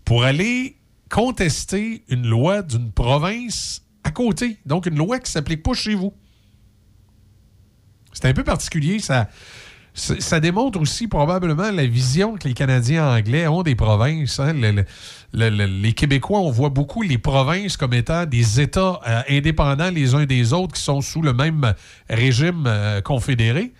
pour 0.03 0.25
aller 0.25 0.75
contester 1.13 2.03
une 2.09 2.25
loi 2.25 2.63
d'une 2.63 2.91
province 2.91 3.83
à 4.03 4.09
côté. 4.09 4.57
Donc, 4.65 4.87
une 4.87 4.97
loi 4.97 5.19
qui 5.19 5.25
ne 5.25 5.33
s'applique 5.33 5.61
pas 5.61 5.73
chez 5.75 5.93
vous. 5.93 6.11
C'est 8.13 8.25
un 8.25 8.33
peu 8.33 8.43
particulier. 8.43 8.97
Ça, 8.97 9.29
ça 9.93 10.39
démontre 10.39 10.81
aussi 10.81 11.07
probablement 11.07 11.69
la 11.69 11.85
vision 11.85 12.35
que 12.35 12.47
les 12.47 12.55
Canadiens 12.55 13.07
anglais 13.15 13.45
ont 13.45 13.61
des 13.61 13.75
provinces. 13.75 14.39
hein. 14.39 14.53
Le- 14.53 14.71
le- 14.71 14.85
le- 15.33 15.49
le- 15.49 15.65
les 15.67 15.93
Québécois, 15.93 16.39
on 16.39 16.49
voit 16.49 16.69
beaucoup 16.69 17.03
les 17.03 17.19
provinces 17.19 17.77
comme 17.77 17.93
étant 17.93 18.25
des 18.25 18.59
États 18.59 18.99
euh, 19.07 19.21
indépendants 19.29 19.91
les 19.91 20.15
uns 20.15 20.25
des 20.25 20.51
autres 20.51 20.73
qui 20.73 20.81
sont 20.81 21.01
sous 21.01 21.21
le 21.21 21.33
même 21.33 21.75
régime 22.09 22.63
euh, 22.65 23.01
confédéré, 23.01 23.71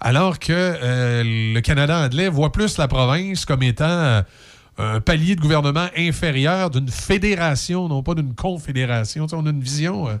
alors 0.00 0.40
que 0.40 0.52
euh, 0.52 1.22
le 1.54 1.60
Canada 1.60 2.00
anglais 2.04 2.28
voit 2.28 2.50
plus 2.50 2.78
la 2.78 2.88
province 2.88 3.44
comme 3.44 3.62
étant 3.62 4.22
un 4.80 5.00
palier 5.00 5.36
de 5.36 5.40
gouvernement 5.40 5.86
inférieur 5.96 6.70
d'une 6.70 6.88
fédération, 6.88 7.88
non 7.88 8.02
pas 8.02 8.14
d'une 8.14 8.34
confédération. 8.34 9.26
On 9.32 9.46
a 9.46 9.50
une 9.50 9.60
vision, 9.60 10.08
euh, 10.08 10.16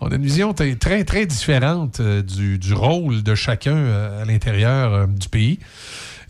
on 0.00 0.08
a 0.08 0.16
une 0.16 0.22
vision 0.22 0.52
très, 0.52 1.04
très 1.04 1.26
différente 1.26 2.00
euh, 2.00 2.22
du, 2.22 2.74
rôle 2.74 3.22
de 3.22 3.34
chacun 3.34 3.76
euh, 3.76 4.22
à 4.22 4.24
l'intérieur 4.24 5.08
du 5.08 5.28
pays. 5.28 5.58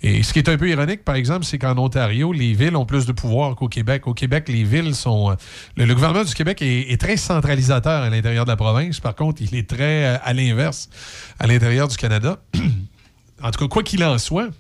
Et 0.03 0.23
ce 0.23 0.35
qui 0.35 0.39
est 0.39 0.51
un 0.51 0.59
peu 0.59 0.69
ironique, 0.69 1.03
par 1.03 1.15
exemple, 1.15 1.47
c'est 1.47 1.59
qu'en 1.59 1.79
Ontario, 1.79 2.31
les 2.33 2.53
villes 2.53 2.77
ont 2.77 2.85
plus 2.85 3.07
de 3.07 3.13
pouvoir 3.13 3.57
qu'au 3.57 3.69
Québec. 3.69 4.07
Au 4.07 4.13
Québec, 4.13 4.49
les 4.49 4.63
villes 4.63 4.95
sont... 4.95 5.35
Le, 5.79 5.95
gouvernement 5.95 6.25
du 6.25 6.35
Québec 6.35 6.61
est, 6.61 7.01
très 7.01 7.17
centralisateur 7.17 8.03
à 8.03 8.11
l'intérieur 8.11 8.45
de 8.45 8.51
la 8.51 8.57
province. 8.57 9.01
Par 9.01 9.15
contre, 9.15 9.41
il 9.41 9.55
est 9.57 9.67
très 9.67 10.05
à 10.23 10.35
l'inverse 10.35 10.91
à 11.39 11.47
l'intérieur 11.47 11.89
du 11.89 11.97
Canada. 11.97 12.39
en 13.43 13.51
tout 13.51 13.61
cas, 13.61 13.69
quoi 13.69 13.83
qu'il 13.83 14.05
en 14.05 14.19
soit, 14.19 14.51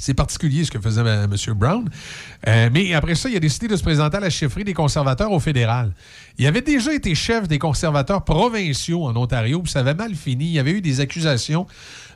c'est 0.00 0.14
particulier 0.14 0.64
ce 0.64 0.70
que 0.70 0.80
faisait 0.80 1.02
M. 1.02 1.34
Brown. 1.54 1.88
Euh, 2.48 2.70
mais 2.72 2.94
après 2.94 3.14
ça, 3.14 3.28
il 3.28 3.36
a 3.36 3.40
décidé 3.40 3.68
de 3.68 3.76
se 3.76 3.82
présenter 3.82 4.16
à 4.16 4.20
la 4.20 4.30
chefferie 4.30 4.64
des 4.64 4.72
conservateurs 4.72 5.30
au 5.30 5.40
fédéral. 5.40 5.92
Il 6.38 6.46
avait 6.46 6.62
déjà 6.62 6.92
été 6.94 7.14
chef 7.14 7.46
des 7.46 7.58
conservateurs 7.58 8.24
provinciaux 8.24 9.04
en 9.04 9.14
Ontario, 9.14 9.60
puis 9.60 9.70
ça 9.70 9.80
avait 9.80 9.94
mal 9.94 10.14
fini. 10.14 10.46
Il 10.46 10.52
y 10.52 10.58
avait 10.58 10.72
eu 10.72 10.80
des 10.80 11.00
accusations 11.00 11.66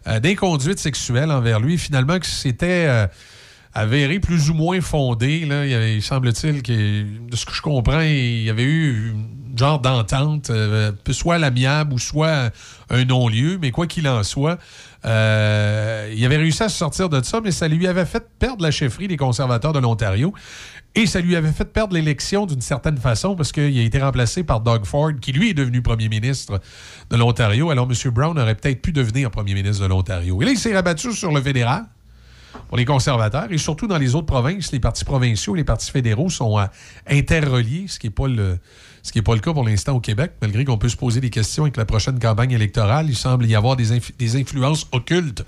euh, 0.07 0.19
d'inconduite 0.19 0.79
sexuelle 0.79 1.31
envers 1.31 1.61
lui. 1.61 1.77
Finalement, 1.77 2.19
que 2.19 2.27
c'était 2.27 2.87
euh, 2.89 3.07
avéré 3.75 4.19
plus 4.19 4.49
ou 4.49 4.55
moins 4.55 4.81
fondé. 4.81 5.47
Il, 5.47 6.03
semble-t-il 6.03 6.63
que, 6.63 7.03
de 7.31 7.37
ce 7.37 7.45
que 7.45 7.53
je 7.53 7.61
comprends, 7.61 8.01
il 8.01 8.45
y 8.45 8.51
avait 8.51 8.63
eu 8.63 9.11
une 9.11 9.59
genre 9.59 9.79
d'entente, 9.79 10.51
soit 11.11 11.39
l'amiable 11.39 11.93
ou 11.93 11.99
soit 11.99 12.51
un 12.91 13.05
non-lieu, 13.05 13.59
mais 13.61 13.71
quoi 13.71 13.87
qu'il 13.87 14.09
en 14.09 14.23
soit, 14.25 14.59
euh, 15.05 16.13
il 16.15 16.25
avait 16.25 16.37
réussi 16.37 16.63
à 16.63 16.69
se 16.69 16.77
sortir 16.77 17.09
de 17.09 17.23
ça, 17.23 17.41
mais 17.43 17.51
ça 17.51 17.69
lui 17.69 17.87
avait 17.87 18.05
fait 18.05 18.25
perdre 18.39 18.63
la 18.63 18.71
chefferie 18.71 19.09
des 19.09 19.17
conservateurs 19.17 19.73
de 19.73 19.79
l'Ontario. 19.79 20.33
Et 20.97 21.07
ça 21.07 21.21
lui 21.21 21.35
avait 21.35 21.51
fait 21.51 21.65
perdre 21.65 21.95
l'élection 21.95 22.47
d'une 22.47 22.61
certaine 22.61 22.97
façon 22.99 23.35
parce 23.35 23.51
qu'il 23.51 23.77
a 23.79 23.83
été 23.83 23.99
remplacé 23.99 24.45
par 24.45 24.61
Doug 24.61 24.85
Ford, 24.85 25.11
qui 25.21 25.33
lui 25.33 25.51
est 25.51 25.55
devenu 25.55 25.83
premier 25.83 26.09
ministre 26.09 26.61
de 27.11 27.17
l'Ontario. 27.17 27.71
Alors 27.71 27.89
M. 27.91 28.11
Brown 28.13 28.39
aurait 28.39 28.55
peut-être 28.55 28.81
pu 28.81 28.93
devenir 28.93 29.31
premier 29.31 29.55
ministre 29.55 29.83
de 29.83 29.89
l'Ontario. 29.89 30.41
Et 30.41 30.45
là, 30.45 30.51
il 30.53 30.59
s'est 30.59 30.73
rabattu 30.73 31.13
sur 31.13 31.33
le 31.33 31.43
fédéral 31.43 31.87
pour 32.69 32.77
les 32.77 32.85
conservateurs 32.85 33.51
et 33.51 33.59
surtout 33.59 33.87
dans 33.87 33.99
les 33.99 34.15
autres 34.15 34.27
provinces, 34.27 34.73
les 34.73 34.81
partis 34.81 35.05
provinciaux, 35.05 35.55
les 35.55 35.65
partis 35.65 35.91
fédéraux 35.91 36.31
sont 36.31 36.59
euh, 36.59 36.65
interreliés, 37.09 37.87
ce 37.89 37.99
qui 37.99 38.07
n'est 38.07 38.13
pas 38.13 38.29
le 38.29 38.59
ce 39.03 39.13
qui 39.13 39.21
pas 39.21 39.35
le 39.35 39.41
cas 39.41 39.53
pour 39.53 39.65
l'instant 39.67 39.93
au 39.93 40.01
Québec, 40.01 40.33
malgré 40.41 40.65
qu'on 40.65 40.79
peut 40.79 40.89
se 40.89 40.97
poser 40.97 41.21
des 41.21 41.29
questions 41.29 41.65
avec 41.65 41.77
la 41.77 41.85
prochaine 41.85 42.19
campagne 42.19 42.53
électorale. 42.53 43.05
Il 43.11 43.15
semble 43.17 43.45
y 43.45 43.55
avoir 43.55 43.77
des, 43.77 44.01
des 44.19 44.37
influences 44.41 44.87
occultes 44.93 45.45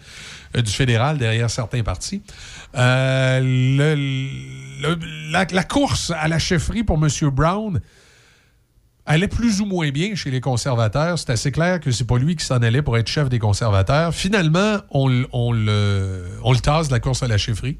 euh, 0.54 0.60
du 0.60 0.70
fédéral 0.70 1.16
derrière 1.16 1.48
certains 1.48 1.82
partis. 1.82 2.20
Euh, 2.74 3.40
le- 3.40 4.98
la, 5.32 5.46
la 5.50 5.64
course 5.64 6.12
à 6.14 6.28
la 6.28 6.38
chefferie 6.38 6.84
pour 6.84 7.02
M. 7.02 7.08
Brown 7.30 7.80
allait 9.06 9.28
plus 9.28 9.60
ou 9.60 9.66
moins 9.66 9.90
bien 9.90 10.14
chez 10.14 10.30
les 10.30 10.40
conservateurs. 10.40 11.18
C'est 11.18 11.30
assez 11.30 11.52
clair 11.52 11.80
que 11.80 11.90
c'est 11.90 12.06
pas 12.06 12.18
lui 12.18 12.36
qui 12.36 12.44
s'en 12.44 12.58
allait 12.58 12.82
pour 12.82 12.98
être 12.98 13.08
chef 13.08 13.28
des 13.28 13.38
conservateurs. 13.38 14.12
Finalement, 14.14 14.78
on, 14.90 15.08
le 15.08 16.60
tasse 16.60 16.88
de 16.88 16.92
la 16.92 17.00
course 17.00 17.22
à 17.22 17.28
la 17.28 17.38
chefferie. 17.38 17.78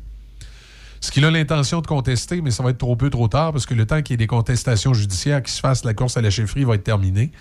Ce 1.01 1.11
qu'il 1.11 1.25
a 1.25 1.31
l'intention 1.31 1.83
de 1.83 1.87
contester, 1.87 2.41
mais 2.41 2.51
ça 2.51 2.63
va 2.63 2.71
être 2.71 2.79
trop 2.79 2.97
peu, 2.97 3.11
trop 3.11 3.29
tard, 3.29 3.53
parce 3.53 3.67
que 3.67 3.75
le 3.75 3.85
temps 3.87 4.01
qu'il 4.03 4.13
y 4.13 4.15
ait 4.15 4.17
des 4.17 4.27
contestations 4.27 4.95
judiciaires 4.95 5.43
qui 5.43 5.53
se 5.53 5.61
fassent, 5.61 5.85
la 5.85 5.95
course 5.95 6.17
à 6.17 6.23
la 6.23 6.31
chefferie 6.31 6.65
va 6.65 6.75
être 6.75 6.85
terminée. 6.85 7.33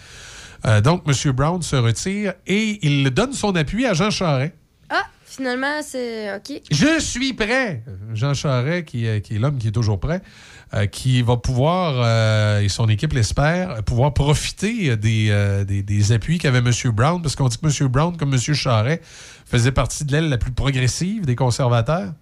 Euh, 0.66 0.82
donc, 0.82 1.04
M. 1.08 1.32
Brown 1.32 1.62
se 1.62 1.76
retire 1.76 2.34
et 2.48 2.80
il 2.86 3.10
donne 3.12 3.34
son 3.34 3.56
appui 3.56 3.86
à 3.86 3.94
Jean 3.94 4.10
Charest. 4.10 4.54
Finalement, 5.36 5.82
c'est 5.84 6.34
OK. 6.34 6.62
Je 6.72 6.98
suis 7.00 7.34
prêt. 7.34 7.84
Jean 8.14 8.34
Charest, 8.34 8.86
qui, 8.86 9.06
est- 9.06 9.30
l'homme 9.32 9.58
qui 9.58 9.68
est 9.68 9.72
toujours 9.72 10.00
prêt, 10.00 10.22
euh, 10.74 10.86
qui 10.86 11.22
va 11.22 11.36
pouvoir, 11.36 11.96
euh, 11.98 12.62
et 12.62 12.70
son 12.70 12.88
équipe 12.88 13.12
l'espère, 13.12 13.84
pouvoir 13.84 14.14
profiter 14.14 14.96
des, 14.96 15.28
euh, 15.32 15.66
des, 15.66 16.12
appuis 16.14 16.38
qu'avait 16.38 16.60
M. 16.60 16.72
Brown, 16.94 17.22
parce 17.22 17.36
qu'on 17.36 17.50
dit 17.50 17.58
que 17.58 17.68
M. 17.84 17.88
Brown, 17.90 18.16
comme 18.16 18.34
M. 18.34 18.40
Charest, 18.40 19.02
faisait 19.46 19.74
partie 19.74 20.06
de 20.06 20.14
l'aile 20.14 20.30
la 20.30 20.38
plus 20.38 20.52
progressive 20.52 21.26
des 21.26 21.36
conservateurs. 21.36 22.14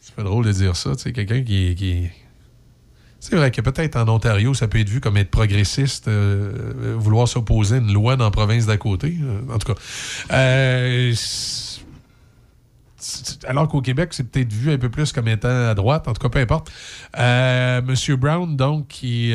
C'est 0.00 0.14
pas 0.14 0.22
drôle 0.22 0.44
de 0.44 0.52
dire 0.52 0.76
ça, 0.76 0.94
tu 0.94 1.04
sais, 1.04 1.12
quelqu'un 1.12 1.42
qui 1.42 2.10
C'est 3.20 3.36
vrai 3.36 3.50
que 3.50 3.60
peut-être 3.60 3.96
en 3.96 4.08
Ontario, 4.08 4.54
ça 4.54 4.66
peut 4.66 4.80
être 4.80 4.88
vu 4.88 5.00
comme 5.00 5.18
être 5.18 5.30
progressiste, 5.30 6.08
euh, 6.08 6.52
euh, 6.82 6.94
vouloir 6.98 7.28
s'opposer 7.28 7.76
à 7.76 7.78
une 7.78 7.92
loi 7.92 8.16
dans 8.16 8.24
la 8.24 8.30
province 8.30 8.64
d'à 8.64 8.78
côté. 8.78 9.14
euh, 9.22 9.54
en 9.54 9.58
tout 9.58 9.74
cas. 9.74 9.80
Alors 13.46 13.68
qu'au 13.68 13.82
Québec, 13.82 14.10
c'est 14.12 14.24
peut-être 14.24 14.52
vu 14.52 14.72
un 14.72 14.78
peu 14.78 14.88
plus 14.88 15.12
comme 15.12 15.28
étant 15.28 15.48
à 15.48 15.74
droite, 15.74 16.08
en 16.08 16.14
tout 16.14 16.20
cas, 16.20 16.30
peu 16.30 16.38
importe. 16.38 16.70
Monsieur 17.86 18.16
Brown, 18.16 18.56
donc, 18.56 18.88
qui, 18.88 19.34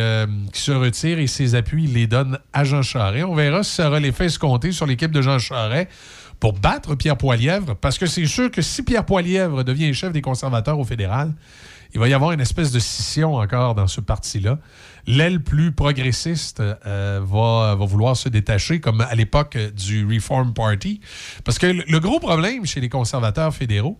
qui 0.51 0.61
se 0.61 0.71
retire 0.71 1.19
et 1.19 1.27
ses 1.27 1.55
appuis, 1.55 1.85
il 1.85 1.93
les 1.93 2.07
donne 2.07 2.39
à 2.53 2.63
Jean 2.63 2.81
Charest. 2.81 3.25
On 3.25 3.35
verra 3.35 3.63
si 3.63 3.71
ça 3.71 3.87
aura 3.87 3.99
l'effet 3.99 4.25
escompté 4.25 4.71
sur 4.71 4.85
l'équipe 4.85 5.11
de 5.11 5.21
Jean 5.21 5.39
Charest 5.39 5.89
pour 6.39 6.53
battre 6.53 6.95
Pierre 6.95 7.17
Poilièvre, 7.17 7.75
parce 7.75 7.97
que 7.97 8.05
c'est 8.05 8.25
sûr 8.25 8.51
que 8.51 8.61
si 8.61 8.83
Pierre 8.83 9.05
Poilièvre 9.05 9.63
devient 9.63 9.93
chef 9.93 10.11
des 10.11 10.21
conservateurs 10.21 10.77
au 10.77 10.83
fédéral, 10.83 11.31
il 11.93 11.99
va 11.99 12.07
y 12.07 12.13
avoir 12.13 12.31
une 12.31 12.41
espèce 12.41 12.71
de 12.71 12.79
scission 12.79 13.35
encore 13.35 13.75
dans 13.75 13.87
ce 13.87 14.01
parti-là. 14.01 14.59
L'aile 15.07 15.41
plus 15.41 15.71
progressiste 15.71 16.61
euh, 16.61 17.21
va, 17.23 17.75
vouloir 17.75 18.17
se 18.17 18.29
détacher, 18.29 18.79
comme 18.79 19.01
à 19.01 19.13
l'époque 19.15 19.57
du 19.57 20.05
Reform 20.05 20.53
Party. 20.53 20.99
Parce 21.43 21.59
que 21.59 21.67
le, 21.67 21.83
le 21.87 21.99
gros 21.99 22.19
problème 22.19 22.65
chez 22.65 22.81
les 22.81 22.89
conservateurs 22.89 23.53
fédéraux, 23.53 23.99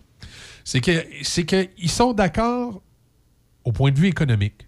c'est 0.64 0.80
qu'ils 0.80 1.90
sont 1.90 2.12
d'accord 2.12 2.82
au 3.64 3.72
point 3.72 3.92
de 3.92 3.98
vue 3.98 4.08
économique. 4.08 4.66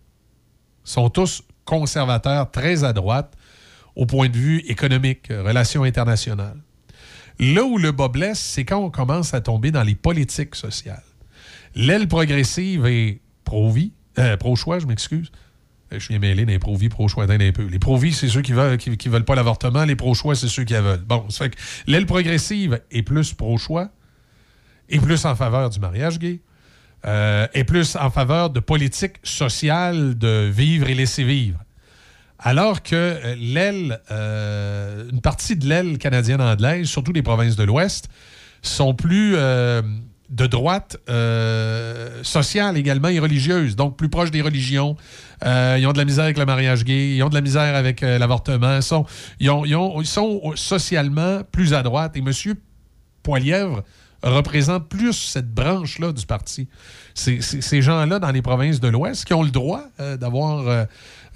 Ils 0.86 0.90
sont 0.90 1.10
tous 1.10 1.42
conservateurs 1.64 2.50
très 2.50 2.84
à 2.84 2.92
droite 2.92 3.34
au 3.94 4.06
point 4.06 4.28
de 4.28 4.36
vue 4.36 4.60
économique, 4.68 5.26
relations 5.28 5.82
internationales. 5.82 6.62
Là 7.40 7.64
où 7.64 7.78
le 7.78 7.92
bas 7.92 8.08
blesse, 8.08 8.40
c'est 8.40 8.64
quand 8.64 8.78
on 8.78 8.90
commence 8.90 9.34
à 9.34 9.40
tomber 9.40 9.70
dans 9.70 9.82
les 9.82 9.94
politiques 9.94 10.54
sociales. 10.54 11.02
L'aile 11.78 12.08
progressive 12.08 12.86
est 12.86 13.20
pro-vie, 13.44 13.92
euh, 14.18 14.36
pro-choix, 14.36 14.80
je 14.80 14.86
m'excuse. 14.86 15.30
Euh, 15.92 16.00
Je 16.00 16.04
suis 16.04 16.18
mêlé 16.18 16.44
des 16.44 16.58
pro-vie, 16.58 16.88
pro-choix 16.88 17.26
d'un 17.28 17.38
un 17.38 17.52
peu. 17.52 17.66
Les 17.66 17.78
pro-vie, 17.78 18.12
c'est 18.12 18.28
ceux 18.28 18.42
qui 18.42 18.52
veulent, 18.52 18.76
qui, 18.76 19.08
veulent 19.08 19.24
pas 19.24 19.36
l'avortement. 19.36 19.84
Les 19.84 19.94
pro-choix, 19.94 20.34
c'est 20.34 20.48
ceux 20.48 20.64
qui 20.64 20.72
la 20.72 20.82
veulent. 20.82 21.04
Bon, 21.06 21.30
ça 21.30 21.44
fait 21.44 21.50
que 21.50 21.56
l'aile 21.86 22.04
progressive 22.04 22.80
est 22.90 23.02
plus 23.02 23.32
pro-choix, 23.32 23.90
est 24.88 24.98
plus 24.98 25.24
en 25.24 25.36
faveur 25.36 25.70
du 25.70 25.78
mariage 25.78 26.18
gay, 26.18 26.40
euh, 27.06 27.46
est 27.54 27.62
plus 27.62 27.94
en 27.94 28.10
faveur 28.10 28.50
de 28.50 28.58
politique 28.58 29.14
sociale 29.22 30.18
de 30.18 30.50
vivre 30.52 30.88
et 30.88 30.94
laisser 30.94 31.22
vivre. 31.22 31.60
Alors 32.40 32.82
que 32.82 32.96
euh, 32.96 33.36
l'aile, 33.38 34.00
euh, 34.10 35.08
une 35.10 35.20
partie 35.20 35.54
de 35.54 35.68
l'aile 35.68 35.96
canadienne-anglaise, 35.98 36.88
surtout 36.88 37.12
les 37.12 37.22
provinces 37.22 37.54
de 37.54 37.62
l'Ouest, 37.62 38.08
sont 38.62 38.94
plus 38.94 39.34
euh, 39.36 39.80
de 40.30 40.46
droite 40.46 40.98
euh, 41.08 42.22
sociale 42.22 42.76
également 42.76 43.08
et 43.08 43.18
religieuse, 43.18 43.76
donc 43.76 43.96
plus 43.96 44.08
proches 44.10 44.30
des 44.30 44.42
religions. 44.42 44.94
Euh, 45.46 45.76
ils 45.80 45.86
ont 45.86 45.92
de 45.92 45.98
la 45.98 46.04
misère 46.04 46.24
avec 46.24 46.36
le 46.38 46.44
mariage 46.44 46.84
gay, 46.84 47.14
ils 47.16 47.22
ont 47.22 47.28
de 47.30 47.34
la 47.34 47.40
misère 47.40 47.74
avec 47.74 48.02
euh, 48.02 48.18
l'avortement. 48.18 48.76
Ils 48.76 48.82
sont, 48.82 49.06
ils, 49.40 49.46
ils 49.64 49.74
ont- 49.76 50.00
ils 50.02 50.06
sont 50.06 50.52
socialement 50.54 51.40
plus 51.50 51.72
à 51.72 51.82
droite. 51.82 52.16
Et 52.16 52.20
M. 52.20 52.30
Poilièvre 53.22 53.82
représente 54.22 54.88
plus 54.88 55.12
cette 55.14 55.52
branche-là 55.52 56.12
du 56.12 56.26
parti. 56.26 56.68
Ces 57.14 57.82
gens-là 57.82 58.18
dans 58.18 58.30
les 58.30 58.42
provinces 58.42 58.80
de 58.80 58.88
l'Ouest 58.88 59.24
qui 59.24 59.32
ont 59.34 59.42
le 59.42 59.50
droit 59.50 59.84
d'avoir 60.20 60.86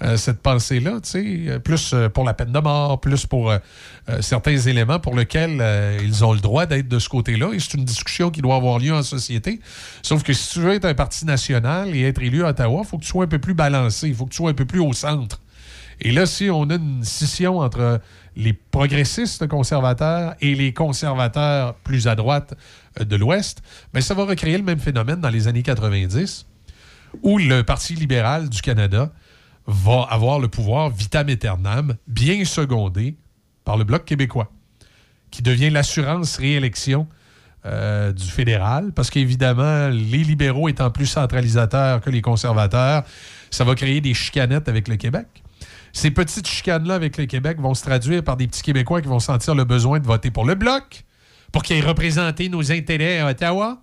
euh, 0.01 0.17
cette 0.17 0.41
pensée-là, 0.41 0.99
tu 1.01 1.09
sais, 1.09 1.23
euh, 1.47 1.59
plus 1.59 1.93
euh, 1.93 2.09
pour 2.09 2.23
la 2.23 2.33
peine 2.33 2.51
de 2.51 2.59
mort, 2.59 2.99
plus 2.99 3.25
pour 3.25 3.53
certains 4.19 4.57
éléments 4.57 4.99
pour 4.99 5.15
lesquels 5.15 5.63
ils 6.03 6.25
ont 6.25 6.33
le 6.33 6.39
droit 6.39 6.65
d'être 6.65 6.89
de 6.89 6.99
ce 6.99 7.07
côté-là. 7.07 7.51
Et 7.53 7.59
c'est 7.59 7.75
une 7.75 7.85
discussion 7.85 8.31
qui 8.31 8.41
doit 8.41 8.55
avoir 8.55 8.79
lieu 8.79 8.93
en 8.93 9.01
société. 9.01 9.61
Sauf 10.01 10.23
que 10.23 10.33
si 10.33 10.53
tu 10.53 10.59
veux 10.59 10.73
être 10.73 10.83
un 10.83 10.93
parti 10.93 11.25
national 11.25 11.95
et 11.95 12.03
être 12.03 12.21
élu 12.21 12.43
à 12.43 12.49
Ottawa, 12.49 12.81
il 12.83 12.87
faut 12.87 12.97
que 12.97 13.03
tu 13.03 13.09
sois 13.09 13.23
un 13.23 13.27
peu 13.27 13.39
plus 13.39 13.53
balancé, 13.53 14.09
il 14.09 14.15
faut 14.15 14.25
que 14.25 14.31
tu 14.31 14.37
sois 14.37 14.49
un 14.49 14.53
peu 14.53 14.65
plus 14.65 14.81
au 14.81 14.91
centre. 14.91 15.39
Et 16.01 16.11
là, 16.11 16.25
si 16.25 16.49
on 16.49 16.69
a 16.69 16.75
une 16.75 17.03
scission 17.03 17.59
entre 17.59 18.01
les 18.35 18.51
progressistes 18.51 19.47
conservateurs 19.47 20.35
et 20.41 20.53
les 20.53 20.73
conservateurs 20.73 21.75
plus 21.75 22.07
à 22.07 22.15
droite 22.15 22.55
de 22.99 23.15
l'Ouest, 23.15 23.61
ben, 23.93 24.01
ça 24.01 24.13
va 24.13 24.25
recréer 24.25 24.57
le 24.57 24.63
même 24.63 24.79
phénomène 24.79 25.21
dans 25.21 25.29
les 25.29 25.47
années 25.47 25.63
90, 25.63 26.45
où 27.21 27.37
le 27.37 27.63
Parti 27.63 27.95
libéral 27.95 28.49
du 28.49 28.61
Canada 28.61 29.11
va 29.67 30.07
avoir 30.09 30.39
le 30.39 30.47
pouvoir 30.47 30.89
vitam 30.89 31.29
aeternam, 31.29 31.95
bien 32.07 32.43
secondé 32.45 33.15
par 33.63 33.77
le 33.77 33.83
Bloc 33.83 34.05
québécois, 34.05 34.51
qui 35.31 35.41
devient 35.41 35.69
l'assurance 35.69 36.37
réélection 36.37 37.07
euh, 37.65 38.11
du 38.11 38.25
fédéral, 38.25 38.91
parce 38.93 39.09
qu'évidemment, 39.09 39.87
les 39.87 40.23
libéraux 40.23 40.67
étant 40.67 40.91
plus 40.91 41.05
centralisateurs 41.05 42.01
que 42.01 42.09
les 42.09 42.21
conservateurs, 42.21 43.03
ça 43.51 43.63
va 43.63 43.73
créer 43.75 44.01
des 44.01 44.13
chicanettes 44.13 44.67
avec 44.67 44.87
le 44.89 44.97
Québec. 44.97 45.27
Ces 45.93 46.11
petites 46.11 46.47
chicanes-là 46.47 46.95
avec 46.95 47.17
le 47.17 47.25
Québec 47.25 47.61
vont 47.61 47.73
se 47.73 47.83
traduire 47.83 48.23
par 48.23 48.35
des 48.35 48.47
petits 48.47 48.63
Québécois 48.63 49.01
qui 49.01 49.07
vont 49.07 49.19
sentir 49.19 49.55
le 49.55 49.63
besoin 49.63 49.99
de 49.99 50.05
voter 50.05 50.31
pour 50.31 50.43
le 50.43 50.55
Bloc, 50.55 51.05
pour 51.53 51.63
qu'il 51.63 51.77
ait 51.77 51.81
représenté 51.81 52.49
nos 52.49 52.71
intérêts 52.71 53.19
à 53.19 53.27
Ottawa. 53.27 53.77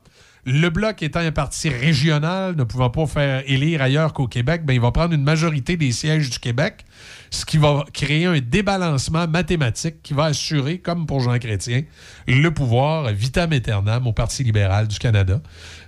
Le 0.47 0.69
Bloc 0.71 1.03
étant 1.03 1.21
un 1.21 1.33
parti 1.33 1.69
régional, 1.69 2.57
ne 2.57 2.65
pouvant 2.65 2.89
pas 2.89 3.07
faire 3.07 3.43
élire 3.47 3.83
ailleurs 3.83 4.13
qu'au 4.13 4.27
Québec, 4.27 4.65
ben, 4.65 4.73
il 4.73 4.81
va 4.81 4.91
prendre 4.91 5.13
une 5.13 5.23
majorité 5.23 5.77
des 5.77 5.93
sièges 5.93 6.31
du 6.31 6.39
Québec, 6.39 6.85
ce 7.31 7.45
qui 7.45 7.59
va 7.59 7.85
créer 7.93 8.25
un 8.27 8.39
débalancement 8.41 9.29
mathématique 9.29 10.03
qui 10.03 10.15
va 10.15 10.25
assurer, 10.25 10.79
comme 10.79 11.07
pour 11.07 11.21
Jean 11.21 11.39
Chrétien, 11.39 11.83
le 12.27 12.49
pouvoir 12.51 13.13
vitam 13.13 13.53
aeternam 13.53 14.07
au 14.07 14.13
Parti 14.13 14.43
libéral 14.43 14.89
du 14.89 14.99
Canada. 14.99 15.41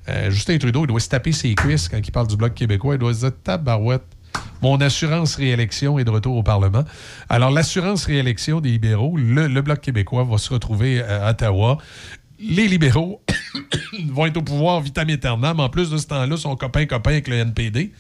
Euh, 0.09 0.31
Justin 0.31 0.59
Trudeau, 0.59 0.85
il 0.85 0.89
doit 0.89 1.01
se 1.01 1.09
taper 1.09 1.33
ses 1.33 1.55
cuisses 1.55 1.89
quand 1.89 1.99
il 1.99 2.13
parle 2.13 2.27
du 2.27 2.37
Bloc 2.37 2.55
québécois. 2.55 2.97
Il 2.97 2.99
doit 2.99 3.15
se 3.15 3.21
dire 3.21 3.33
tabarouette. 3.43 4.05
Mon 4.63 4.81
assurance 4.81 5.35
réélection 5.35 5.99
est 5.99 6.05
de 6.05 6.11
retour 6.11 6.37
au 6.37 6.43
Parlement. 6.43 6.85
Alors, 7.29 7.51
l'assurance 7.51 8.05
réélection 8.05 8.61
des 8.61 8.71
libéraux, 8.71 9.17
le, 9.17 9.61
Bloc 9.61 9.81
québécois 9.81 10.25
va 10.25 10.39
se 10.39 10.53
retrouver 10.53 11.01
euh, 11.01 11.27
à 11.27 11.31
Ottawa. 11.31 11.79
Les 12.43 12.69
libéraux 12.69 13.23
vont 14.11 14.27
être 14.27 14.37
au 14.37 14.43
pouvoir 14.43 14.81
vitam 14.81 15.09
aeternam. 15.09 15.61
En 15.61 15.69
plus 15.69 15.91
de 15.91 15.97
ce 15.97 16.07
temps-là, 16.07 16.37
sont 16.37 16.57
copains-copains 16.57 17.11
avec 17.13 17.29
le 17.29 17.37
NPD. 17.37 17.93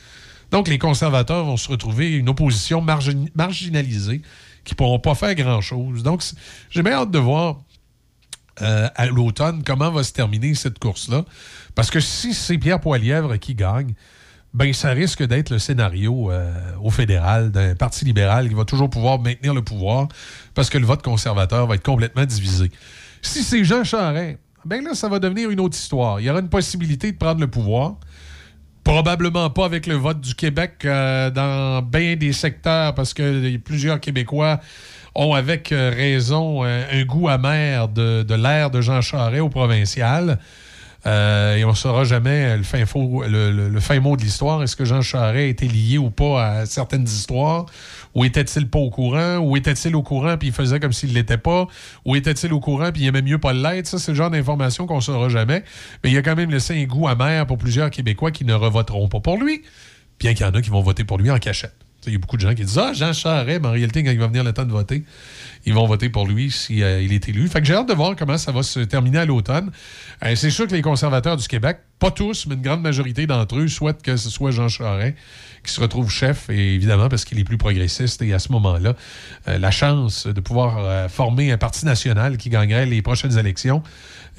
Donc, 0.50 0.68
les 0.68 0.78
conservateurs 0.78 1.44
vont 1.44 1.56
se 1.56 1.68
retrouver 1.68 2.10
une 2.10 2.28
opposition 2.28 2.82
margin- 2.82 3.28
marginalisée 3.34 4.20
qui 4.64 4.74
ne 4.74 4.76
pourront 4.76 4.98
pas 4.98 5.14
faire 5.14 5.34
grand-chose. 5.34 6.02
Donc, 6.02 6.22
j'ai 6.70 6.82
bien 6.82 6.92
hâte 6.92 7.10
de 7.10 7.18
voir 7.18 7.60
euh, 8.60 8.88
à 8.94 9.06
l'automne 9.06 9.62
comment 9.64 9.90
va 9.90 10.02
se 10.02 10.12
terminer 10.12 10.54
cette 10.54 10.78
course-là. 10.78 11.24
Parce 11.74 11.90
que 11.90 12.00
si 12.00 12.34
c'est 12.34 12.58
Pierre 12.58 12.80
Poilièvre 12.80 13.38
qui 13.38 13.54
gagne, 13.54 13.94
ben 14.54 14.72
ça 14.74 14.90
risque 14.90 15.22
d'être 15.26 15.48
le 15.48 15.58
scénario 15.58 16.30
euh, 16.30 16.52
au 16.82 16.90
fédéral 16.90 17.50
d'un 17.50 17.74
parti 17.74 18.04
libéral 18.04 18.48
qui 18.48 18.54
va 18.54 18.66
toujours 18.66 18.90
pouvoir 18.90 19.18
maintenir 19.18 19.54
le 19.54 19.62
pouvoir 19.62 20.08
parce 20.54 20.68
que 20.68 20.76
le 20.76 20.84
vote 20.84 21.00
conservateur 21.02 21.66
va 21.66 21.76
être 21.76 21.82
complètement 21.82 22.26
divisé. 22.26 22.70
Si 23.22 23.42
c'est 23.42 23.64
Jean 23.64 23.84
Charest, 23.84 24.38
ben 24.64 24.84
là, 24.84 24.94
ça 24.94 25.08
va 25.08 25.18
devenir 25.18 25.50
une 25.50 25.60
autre 25.60 25.76
histoire. 25.76 26.20
Il 26.20 26.26
y 26.26 26.30
aura 26.30 26.40
une 26.40 26.48
possibilité 26.48 27.12
de 27.12 27.16
prendre 27.16 27.40
le 27.40 27.46
pouvoir. 27.46 27.96
Probablement 28.84 29.48
pas 29.48 29.64
avec 29.64 29.86
le 29.86 29.94
vote 29.94 30.20
du 30.20 30.34
Québec 30.34 30.82
euh, 30.84 31.30
dans 31.30 31.82
bien 31.82 32.16
des 32.16 32.32
secteurs 32.32 32.94
parce 32.94 33.14
que 33.14 33.56
plusieurs 33.58 34.00
Québécois 34.00 34.60
ont 35.14 35.34
avec 35.34 35.70
euh, 35.70 35.92
raison 35.94 36.64
euh, 36.64 36.84
un 36.90 37.04
goût 37.04 37.28
amer 37.28 37.88
de, 37.88 38.24
de 38.24 38.34
l'ère 38.34 38.70
de 38.70 38.80
Jean 38.80 39.00
Charest 39.00 39.40
au 39.40 39.48
provincial. 39.48 40.38
Euh, 41.04 41.56
et 41.56 41.64
on 41.64 41.70
ne 41.70 41.74
saura 41.74 42.04
jamais 42.04 42.56
le 42.56 42.62
fin, 42.62 42.86
faux- 42.86 43.24
le, 43.26 43.80
fin 43.80 43.98
mot 43.98 44.16
de 44.16 44.22
l'histoire. 44.22 44.62
Est-ce 44.62 44.76
que 44.76 44.84
Jean 44.84 45.02
Charest 45.02 45.50
était 45.50 45.66
lié 45.66 45.98
ou 45.98 46.10
pas 46.10 46.46
à 46.46 46.66
certaines 46.66 47.04
histoires? 47.04 47.66
Ou 48.14 48.24
était-il 48.24 48.68
pas 48.68 48.78
au 48.78 48.90
courant? 48.90 49.38
Ou 49.38 49.56
était-il 49.56 49.96
au 49.96 50.02
courant 50.02 50.36
puis 50.36 50.48
il 50.48 50.54
faisait 50.54 50.78
comme 50.78 50.92
s'il 50.92 51.12
l'était 51.12 51.38
pas? 51.38 51.66
Ou 52.04 52.14
était-il 52.14 52.52
au 52.52 52.60
courant 52.60 52.92
puis 52.92 53.02
il 53.02 53.06
aimait 53.08 53.22
mieux 53.22 53.38
pas 53.38 53.52
l'être? 53.52 53.86
Ça, 53.86 53.98
c'est 53.98 54.12
le 54.12 54.16
genre 54.16 54.30
d'information 54.30 54.86
qu'on 54.86 54.96
ne 54.96 55.00
saura 55.00 55.28
jamais. 55.28 55.64
Mais 56.04 56.10
il 56.10 56.16
a 56.18 56.22
quand 56.22 56.36
même 56.36 56.50
laissé 56.50 56.80
un 56.80 56.84
goût 56.84 57.08
amer 57.08 57.46
pour 57.46 57.58
plusieurs 57.58 57.90
Québécois 57.90 58.30
qui 58.30 58.44
ne 58.44 58.54
revoteront 58.54 59.08
pas 59.08 59.20
pour 59.20 59.38
lui. 59.38 59.62
Bien 60.20 60.34
qu'il 60.34 60.46
y 60.46 60.48
en 60.48 60.52
a 60.52 60.62
qui 60.62 60.70
vont 60.70 60.82
voter 60.82 61.02
pour 61.04 61.18
lui 61.18 61.30
en 61.32 61.38
cachette. 61.38 61.74
Il 62.06 62.12
y 62.12 62.16
a 62.16 62.18
beaucoup 62.18 62.36
de 62.36 62.42
gens 62.42 62.54
qui 62.54 62.64
disent 62.64 62.78
Ah, 62.78 62.92
Jean 62.92 63.12
Charest, 63.12 63.60
mais 63.62 63.68
en 63.68 63.72
réalité, 63.72 64.02
quand 64.02 64.10
il 64.10 64.18
va 64.18 64.26
venir 64.26 64.44
le 64.44 64.52
temps 64.52 64.64
de 64.64 64.72
voter, 64.72 65.04
ils 65.64 65.74
vont 65.74 65.86
voter 65.86 66.08
pour 66.08 66.26
lui 66.26 66.50
s'il 66.50 66.82
est 66.82 67.28
élu. 67.28 67.48
Fait 67.48 67.60
que 67.60 67.66
j'ai 67.66 67.74
hâte 67.74 67.88
de 67.88 67.94
voir 67.94 68.16
comment 68.16 68.38
ça 68.38 68.52
va 68.52 68.62
se 68.62 68.80
terminer 68.80 69.18
à 69.18 69.24
l'automne. 69.24 69.70
Euh, 70.24 70.34
c'est 70.34 70.50
sûr 70.50 70.66
que 70.66 70.72
les 70.72 70.82
conservateurs 70.82 71.36
du 71.36 71.46
Québec, 71.46 71.78
pas 71.98 72.10
tous, 72.10 72.46
mais 72.46 72.54
une 72.54 72.62
grande 72.62 72.82
majorité 72.82 73.26
d'entre 73.26 73.56
eux, 73.56 73.68
souhaitent 73.68 74.02
que 74.02 74.16
ce 74.16 74.30
soit 74.30 74.50
Jean 74.50 74.68
Charest 74.68 75.14
qui 75.62 75.72
se 75.72 75.80
retrouve 75.80 76.10
chef, 76.10 76.50
et 76.50 76.74
évidemment 76.74 77.08
parce 77.08 77.24
qu'il 77.24 77.38
est 77.38 77.44
plus 77.44 77.58
progressiste. 77.58 78.20
Et 78.22 78.32
à 78.32 78.38
ce 78.38 78.50
moment-là, 78.52 78.94
euh, 79.48 79.58
la 79.58 79.70
chance 79.70 80.26
de 80.26 80.40
pouvoir 80.40 80.78
euh, 80.78 81.08
former 81.08 81.52
un 81.52 81.58
parti 81.58 81.84
national 81.86 82.36
qui 82.36 82.50
gagnerait 82.50 82.86
les 82.86 83.02
prochaines 83.02 83.38
élections 83.38 83.82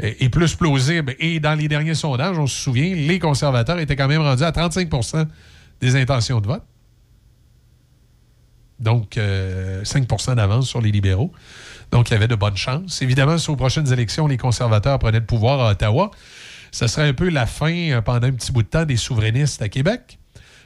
euh, 0.03 0.11
est 0.19 0.29
plus 0.29 0.55
plausible. 0.55 1.15
Et 1.19 1.39
dans 1.39 1.57
les 1.57 1.67
derniers 1.67 1.95
sondages, 1.95 2.37
on 2.37 2.47
se 2.47 2.57
souvient, 2.57 2.93
les 2.93 3.19
conservateurs 3.19 3.79
étaient 3.79 3.95
quand 3.95 4.07
même 4.07 4.21
rendus 4.21 4.43
à 4.43 4.51
35% 4.51 5.25
des 5.79 5.95
intentions 5.95 6.41
de 6.41 6.47
vote. 6.47 6.63
Donc, 8.79 9.17
euh, 9.17 9.83
5% 9.83 10.35
d'avance 10.35 10.67
sur 10.67 10.81
les 10.81 10.91
libéraux. 10.91 11.31
Donc, 11.91 12.09
il 12.09 12.13
y 12.13 12.15
avait 12.15 12.27
de 12.27 12.35
bonnes 12.35 12.57
chances. 12.57 13.01
Évidemment, 13.01 13.37
si 13.37 13.49
aux 13.49 13.55
prochaines 13.55 13.91
élections, 13.91 14.27
les 14.27 14.37
conservateurs 14.37 14.99
prenaient 14.99 15.19
le 15.19 15.25
pouvoir 15.25 15.59
à 15.61 15.71
Ottawa, 15.71 16.11
ça 16.71 16.87
serait 16.87 17.07
un 17.07 17.13
peu 17.13 17.29
la 17.29 17.45
fin, 17.45 17.91
euh, 17.91 18.01
pendant 18.01 18.27
un 18.27 18.31
petit 18.31 18.51
bout 18.51 18.63
de 18.63 18.67
temps, 18.67 18.85
des 18.85 18.97
souverainistes 18.97 19.61
à 19.61 19.69
Québec. 19.69 20.17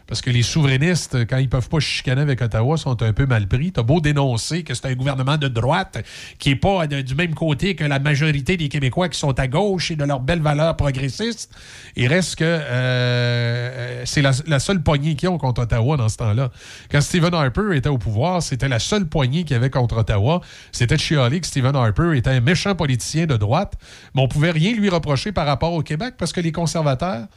Parce 0.07 0.21
que 0.21 0.29
les 0.29 0.41
souverainistes, 0.41 1.27
quand 1.27 1.37
ils 1.37 1.49
peuvent 1.49 1.67
pas 1.67 1.79
chicaner 1.79 2.21
avec 2.21 2.41
Ottawa, 2.41 2.77
sont 2.77 3.01
un 3.03 3.11
peu 3.11 3.25
mal 3.25 3.47
pris. 3.47 3.73
T'as 3.73 3.83
beau 3.83 3.99
dénoncer 3.99 4.63
que 4.63 4.73
c'est 4.73 4.85
un 4.87 4.95
gouvernement 4.95 5.37
de 5.37 5.49
droite 5.49 6.03
qui 6.39 6.51
est 6.51 6.55
pas 6.55 6.87
du 6.87 7.15
même 7.15 7.35
côté 7.35 7.75
que 7.75 7.83
la 7.83 7.99
majorité 7.99 8.55
des 8.55 8.69
Québécois 8.69 9.09
qui 9.09 9.19
sont 9.19 9.37
à 9.37 9.47
gauche 9.47 9.91
et 9.91 9.95
de 9.95 10.05
leurs 10.05 10.21
belles 10.21 10.41
valeurs 10.41 10.77
progressistes. 10.77 11.53
Il 11.95 12.07
reste 12.07 12.37
que 12.37 12.45
euh, 12.45 14.05
c'est 14.05 14.21
la, 14.21 14.59
seule 14.59 14.81
poignée 14.81 15.15
qu'ils 15.15 15.29
ont 15.29 15.37
contre 15.37 15.63
Ottawa 15.63 15.97
dans 15.97 16.09
ce 16.09 16.17
temps-là. 16.17 16.51
Quand 16.89 17.01
Stephen 17.01 17.33
Harper 17.33 17.75
était 17.75 17.89
au 17.89 17.97
pouvoir, 17.97 18.41
c'était 18.41 18.69
la 18.69 18.79
seule 18.79 19.07
poignée 19.07 19.43
qu'il 19.43 19.55
y 19.55 19.57
avait 19.57 19.69
contre 19.69 19.97
Ottawa. 19.97 20.41
C'était 20.71 20.95
de 20.95 21.39
que 21.39 21.47
Stephen 21.47 21.75
Harper 21.75 22.17
était 22.17 22.29
un 22.29 22.39
méchant 22.39 22.75
politicien 22.75 23.25
de 23.25 23.35
droite, 23.35 23.73
mais 24.15 24.21
on 24.21 24.27
pouvait 24.27 24.51
rien 24.51 24.73
lui 24.73 24.89
reprocher 24.89 25.31
par 25.31 25.45
rapport 25.45 25.73
au 25.73 25.81
Québec 25.81 26.15
parce 26.17 26.31
que 26.31 26.41
les 26.41 26.51
conservateurs 26.51 27.27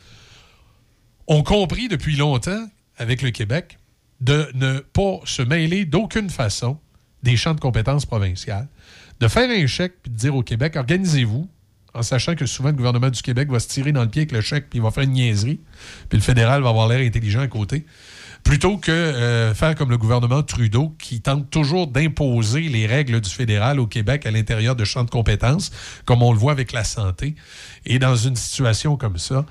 ont 1.31 1.45
compris 1.45 1.87
depuis 1.87 2.17
longtemps, 2.17 2.67
avec 2.99 3.23
le 3.23 3.31
Québec, 3.31 3.79
de 4.21 4.51
ne 4.55 4.81
pas 4.81 5.21
se 5.25 5.43
mêler 5.43 5.85
d'aucune 5.85 6.29
façon 6.29 6.77
des 7.23 7.37
champs 7.37 7.55
de 7.55 7.61
compétences 7.61 8.05
provinciales, 8.05 8.69
de 9.21 9.29
faire 9.29 9.49
un 9.49 9.67
chèque 9.67 9.95
puis 10.03 10.11
de 10.11 10.17
dire 10.17 10.35
au 10.35 10.43
Québec, 10.43 10.75
organisez-vous, 10.75 11.49
en 11.95 12.03
sachant 12.03 12.35
que 12.35 12.47
souvent 12.47 12.71
le 12.71 12.75
gouvernement 12.75 13.11
du 13.11 13.23
Québec 13.23 13.49
va 13.49 13.61
se 13.61 13.69
tirer 13.69 13.93
dans 13.93 14.03
le 14.03 14.09
pied 14.09 14.23
avec 14.23 14.33
le 14.33 14.41
chèque 14.41 14.69
puis 14.71 14.81
il 14.81 14.83
va 14.83 14.91
faire 14.91 15.05
une 15.05 15.13
niaiserie, 15.13 15.61
puis 16.09 16.19
le 16.19 16.25
fédéral 16.25 16.63
va 16.63 16.71
avoir 16.71 16.89
l'air 16.89 17.07
intelligent 17.07 17.41
à 17.41 17.49
côté, 17.49 17.87
plutôt 18.43 18.77
que 18.79 18.91
euh, 18.91 19.55
faire 19.55 19.77
comme 19.77 19.91
le 19.91 19.99
gouvernement 19.99 20.43
Trudeau 20.43 20.97
qui 20.99 21.21
tente 21.21 21.49
toujours 21.49 21.87
d'imposer 21.87 22.63
les 22.63 22.87
règles 22.87 23.21
du 23.21 23.31
fédéral 23.31 23.79
au 23.79 23.87
Québec 23.87 24.27
à 24.27 24.33
l'intérieur 24.33 24.75
de 24.75 24.85
champs 24.85 25.05
de 25.05 25.11
compétences, 25.11 25.71
comme 26.07 26.25
on 26.25 26.33
le 26.33 26.39
voit 26.39 26.53
avec 26.53 26.73
la 26.73 26.83
santé. 26.83 27.37
Et 27.87 28.01
dans 28.01 28.17
une 28.17 28.37
situation 28.37 28.97
comme 28.97 29.19
ça, 29.19 29.47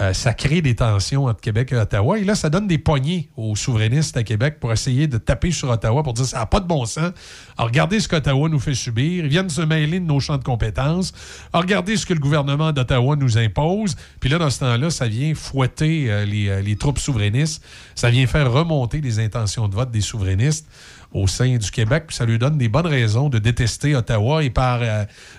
euh, 0.00 0.12
ça 0.12 0.34
crée 0.34 0.60
des 0.60 0.74
tensions 0.74 1.26
entre 1.26 1.40
Québec 1.40 1.70
et 1.72 1.76
Ottawa. 1.76 2.18
Et 2.18 2.24
là, 2.24 2.34
ça 2.34 2.50
donne 2.50 2.66
des 2.66 2.78
poignées 2.78 3.30
aux 3.36 3.54
souverainistes 3.54 4.16
à 4.16 4.24
Québec 4.24 4.58
pour 4.58 4.72
essayer 4.72 5.06
de 5.06 5.18
taper 5.18 5.52
sur 5.52 5.70
Ottawa 5.70 6.02
pour 6.02 6.14
dire 6.14 6.24
ça 6.24 6.38
n'a 6.38 6.46
pas 6.46 6.58
de 6.58 6.66
bon 6.66 6.84
sens. 6.84 7.12
Regardez 7.56 8.00
ce 8.00 8.08
qu'Ottawa 8.08 8.48
nous 8.48 8.58
fait 8.58 8.74
subir. 8.74 9.24
Ils 9.24 9.30
viennent 9.30 9.48
se 9.48 9.60
mêler 9.60 10.00
de 10.00 10.04
nos 10.04 10.18
champs 10.18 10.36
de 10.36 10.42
compétences. 10.42 11.12
Regardez 11.52 11.96
ce 11.96 12.06
que 12.06 12.14
le 12.14 12.18
gouvernement 12.18 12.72
d'Ottawa 12.72 13.14
nous 13.14 13.38
impose. 13.38 13.94
Puis 14.18 14.28
là, 14.28 14.38
dans 14.38 14.50
ce 14.50 14.60
temps-là, 14.60 14.90
ça 14.90 15.06
vient 15.06 15.32
fouetter 15.34 16.10
euh, 16.10 16.24
les, 16.24 16.48
euh, 16.48 16.60
les 16.60 16.74
troupes 16.74 16.98
souverainistes. 16.98 17.62
Ça 17.94 18.10
vient 18.10 18.26
faire 18.26 18.50
remonter 18.50 19.00
les 19.00 19.20
intentions 19.20 19.68
de 19.68 19.76
vote 19.76 19.92
des 19.92 20.00
souverainistes 20.00 20.66
au 21.12 21.28
sein 21.28 21.56
du 21.56 21.70
Québec. 21.70 22.06
Ça 22.08 22.26
lui 22.26 22.40
donne 22.40 22.58
des 22.58 22.68
bonnes 22.68 22.88
raisons 22.88 23.28
de 23.28 23.38
détester 23.38 23.94
Ottawa 23.94 24.42
et 24.42 24.50
par, 24.50 24.80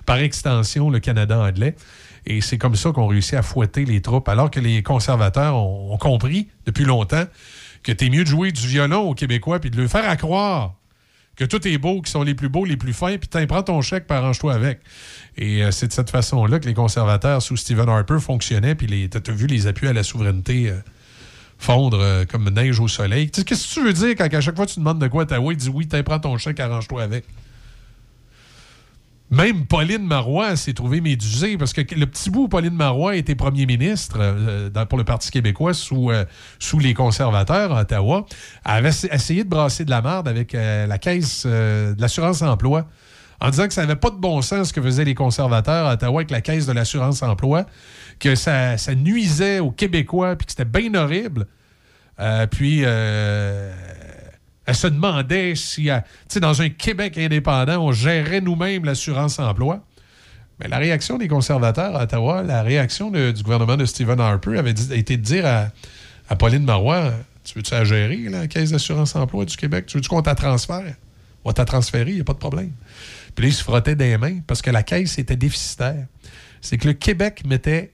par 0.05 0.19
extension 0.19 0.89
le 0.89 0.99
Canada 0.99 1.37
anglais. 1.37 1.75
Et 2.25 2.41
c'est 2.41 2.57
comme 2.57 2.75
ça 2.75 2.91
qu'on 2.91 3.07
réussit 3.07 3.35
à 3.35 3.41
fouetter 3.41 3.85
les 3.85 4.01
troupes, 4.01 4.27
alors 4.29 4.49
que 4.49 4.59
les 4.59 4.81
conservateurs 4.83 5.55
ont, 5.55 5.97
compris 5.97 6.47
depuis 6.65 6.83
longtemps 6.83 7.25
que 7.83 7.91
t'es 7.91 8.09
mieux 8.09 8.23
de 8.23 8.29
jouer 8.29 8.51
du 8.51 8.67
violon 8.67 9.01
aux 9.01 9.13
Québécois 9.13 9.59
puis 9.59 9.69
de 9.69 9.79
leur 9.79 9.89
faire 9.89 10.09
à 10.09 10.15
croire 10.17 10.73
que 11.35 11.43
tout 11.43 11.67
est 11.67 11.77
beau, 11.77 12.01
qu'ils 12.01 12.11
sont 12.11 12.23
les 12.23 12.33
plus 12.33 12.49
beaux, 12.49 12.65
les 12.65 12.77
plus 12.77 12.93
fins, 12.93 13.17
puis 13.17 13.27
t'en 13.27 13.45
prends 13.45 13.63
ton 13.63 13.81
chèque, 13.81 14.07
puis 14.07 14.17
arrange-toi 14.17 14.53
avec. 14.53 14.79
Et 15.37 15.63
euh, 15.63 15.71
c'est 15.71 15.87
de 15.87 15.91
cette 15.91 16.09
façon-là 16.09 16.59
que 16.59 16.65
les 16.65 16.73
conservateurs 16.73 17.41
sous 17.41 17.57
Stephen 17.57 17.89
Harper 17.89 18.19
fonctionnaient, 18.19 18.75
puis 18.75 19.09
t'as 19.09 19.31
vu 19.31 19.47
les 19.47 19.67
appuis 19.67 19.87
à 19.87 19.93
la 19.93 20.03
souveraineté 20.03 20.69
euh, 20.69 20.79
fondre 21.57 21.99
euh, 21.99 22.25
comme 22.25 22.49
neige 22.49 22.79
au 22.79 22.87
soleil. 22.87 23.29
Qu'est-ce 23.29 23.67
que 23.67 23.73
tu 23.73 23.83
veux 23.83 23.93
dire 23.93 24.15
quand 24.17 24.33
à 24.33 24.41
chaque 24.41 24.55
fois 24.55 24.65
tu 24.65 24.79
demandes 24.79 24.99
de 24.99 25.07
quoi 25.07 25.23
Ottawa, 25.23 25.51
il 25.51 25.57
dit 25.57 25.69
oui, 25.69 25.87
t'en 25.87 26.01
prends 26.03 26.19
ton 26.19 26.37
chèque, 26.37 26.59
arrange-toi 26.59 27.03
avec? 27.03 27.25
Même 29.35 29.65
Pauline 29.65 30.05
Marois 30.07 30.55
s'est 30.55 30.73
trouvée 30.73 31.01
médusée 31.01 31.57
parce 31.57 31.73
que 31.73 31.81
le 31.93 32.05
petit 32.05 32.29
bout 32.29 32.47
Pauline 32.47 32.73
Marois 32.73 33.17
était 33.17 33.35
premier 33.35 33.65
ministre 33.65 34.17
euh, 34.21 34.85
pour 34.85 34.97
le 34.97 35.03
Parti 35.03 35.29
québécois 35.29 35.73
sous, 35.73 36.09
euh, 36.09 36.23
sous 36.57 36.79
les 36.79 36.93
conservateurs 36.93 37.75
à 37.75 37.81
Ottawa, 37.81 38.25
elle 38.63 38.71
avait 38.71 38.89
ess- 38.91 39.09
essayé 39.11 39.43
de 39.43 39.49
brasser 39.49 39.83
de 39.83 39.89
la 39.89 40.01
merde 40.01 40.29
avec 40.29 40.55
euh, 40.55 40.87
la 40.87 40.97
caisse 40.99 41.45
de 41.45 41.99
l'assurance-emploi 41.99 42.87
en 43.41 43.49
disant 43.49 43.67
que 43.67 43.73
ça 43.73 43.81
n'avait 43.81 43.99
pas 43.99 44.09
de 44.11 44.15
bon 44.15 44.41
sens 44.41 44.69
ce 44.69 44.73
que 44.73 44.81
faisaient 44.81 45.03
les 45.03 45.15
conservateurs 45.15 45.87
à 45.87 45.93
Ottawa 45.95 46.19
avec 46.21 46.31
la 46.31 46.39
caisse 46.39 46.65
de 46.65 46.71
l'assurance-emploi, 46.71 47.65
que 48.19 48.35
ça, 48.35 48.77
ça 48.77 48.95
nuisait 48.95 49.59
aux 49.59 49.71
Québécois 49.71 50.37
puis 50.37 50.45
que 50.45 50.51
c'était 50.53 50.63
bien 50.63 50.93
horrible. 50.93 51.45
Puis, 52.51 52.85
elle 54.65 54.75
se 54.75 54.87
demandait 54.87 55.55
si, 55.55 55.89
euh, 55.89 55.99
dans 56.41 56.61
un 56.61 56.69
Québec 56.69 57.17
indépendant, 57.17 57.77
on 57.85 57.91
gérait 57.91 58.41
nous-mêmes 58.41 58.85
l'assurance-emploi. 58.85 59.83
Mais 60.59 60.67
la 60.67 60.77
réaction 60.77 61.17
des 61.17 61.27
conservateurs 61.27 61.95
à 61.95 62.03
Ottawa, 62.03 62.41
la 62.41 62.63
réaction 62.63 63.11
du 63.11 63.43
gouvernement 63.43 63.77
de 63.77 63.85
Stephen 63.85 64.19
Harper 64.19 64.57
avait 64.57 64.71
été 64.71 65.17
de 65.17 65.21
dire 65.21 65.45
à, 65.45 65.67
à 66.29 66.35
Pauline 66.35 66.63
Marois 66.63 67.11
Tu 67.43 67.55
veux-tu 67.55 67.73
la 67.73 67.83
gérer, 67.83 68.17
la 68.29 68.47
caisse 68.47 68.71
d'assurance-emploi 68.71 69.45
du 69.45 69.57
Québec? 69.57 69.85
Tu 69.85 69.97
veux-tu 69.97 70.09
qu'on 70.09 70.21
t'a 70.21 70.33
transfère? 70.33 70.95
On 71.43 71.51
t'a 71.51 71.65
transférer, 71.65 72.11
il 72.11 72.15
n'y 72.15 72.21
a 72.21 72.23
pas 72.23 72.33
de 72.33 72.39
problème. 72.39 72.71
Puis 73.35 73.43
là, 73.43 73.49
il 73.49 73.53
se 73.53 73.63
frottait 73.63 73.95
des 73.95 74.17
mains 74.17 74.39
parce 74.47 74.61
que 74.61 74.71
la 74.71 74.81
caisse 74.81 75.19
était 75.19 75.35
déficitaire. 75.35 76.07
C'est 76.61 76.77
que 76.77 76.87
le 76.87 76.93
Québec 76.93 77.43
mettait 77.45 77.91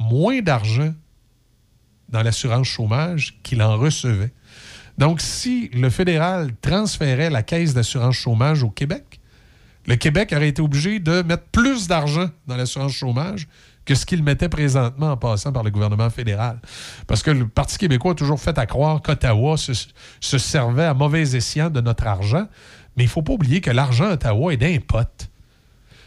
moins 0.00 0.40
d'argent 0.40 0.92
dans 2.08 2.22
l'assurance 2.22 2.66
chômage 2.66 3.38
qu'il 3.42 3.62
en 3.62 3.76
recevait. 3.76 4.32
Donc, 5.02 5.20
si 5.20 5.68
le 5.74 5.90
fédéral 5.90 6.52
transférait 6.60 7.28
la 7.28 7.42
caisse 7.42 7.74
d'assurance 7.74 8.14
chômage 8.14 8.62
au 8.62 8.70
Québec, 8.70 9.18
le 9.88 9.96
Québec 9.96 10.32
aurait 10.32 10.50
été 10.50 10.62
obligé 10.62 11.00
de 11.00 11.22
mettre 11.22 11.42
plus 11.50 11.88
d'argent 11.88 12.28
dans 12.46 12.54
l'assurance 12.54 12.92
chômage 12.92 13.48
que 13.84 13.96
ce 13.96 14.06
qu'il 14.06 14.22
mettait 14.22 14.48
présentement 14.48 15.10
en 15.10 15.16
passant 15.16 15.50
par 15.50 15.64
le 15.64 15.72
gouvernement 15.72 16.08
fédéral. 16.08 16.60
Parce 17.08 17.24
que 17.24 17.32
le 17.32 17.48
Parti 17.48 17.78
québécois 17.78 18.12
a 18.12 18.14
toujours 18.14 18.38
fait 18.38 18.56
à 18.58 18.66
croire 18.66 19.02
qu'Ottawa 19.02 19.56
se, 19.56 19.72
se 20.20 20.38
servait 20.38 20.84
à 20.84 20.94
mauvais 20.94 21.34
escient 21.34 21.68
de 21.68 21.80
notre 21.80 22.06
argent. 22.06 22.46
Mais 22.96 23.02
il 23.02 23.06
ne 23.06 23.10
faut 23.10 23.22
pas 23.22 23.32
oublier 23.32 23.60
que 23.60 23.72
l'argent 23.72 24.04
à 24.04 24.12
Ottawa 24.12 24.54
est 24.54 24.56
d'un 24.56 24.78
pote. 24.78 25.31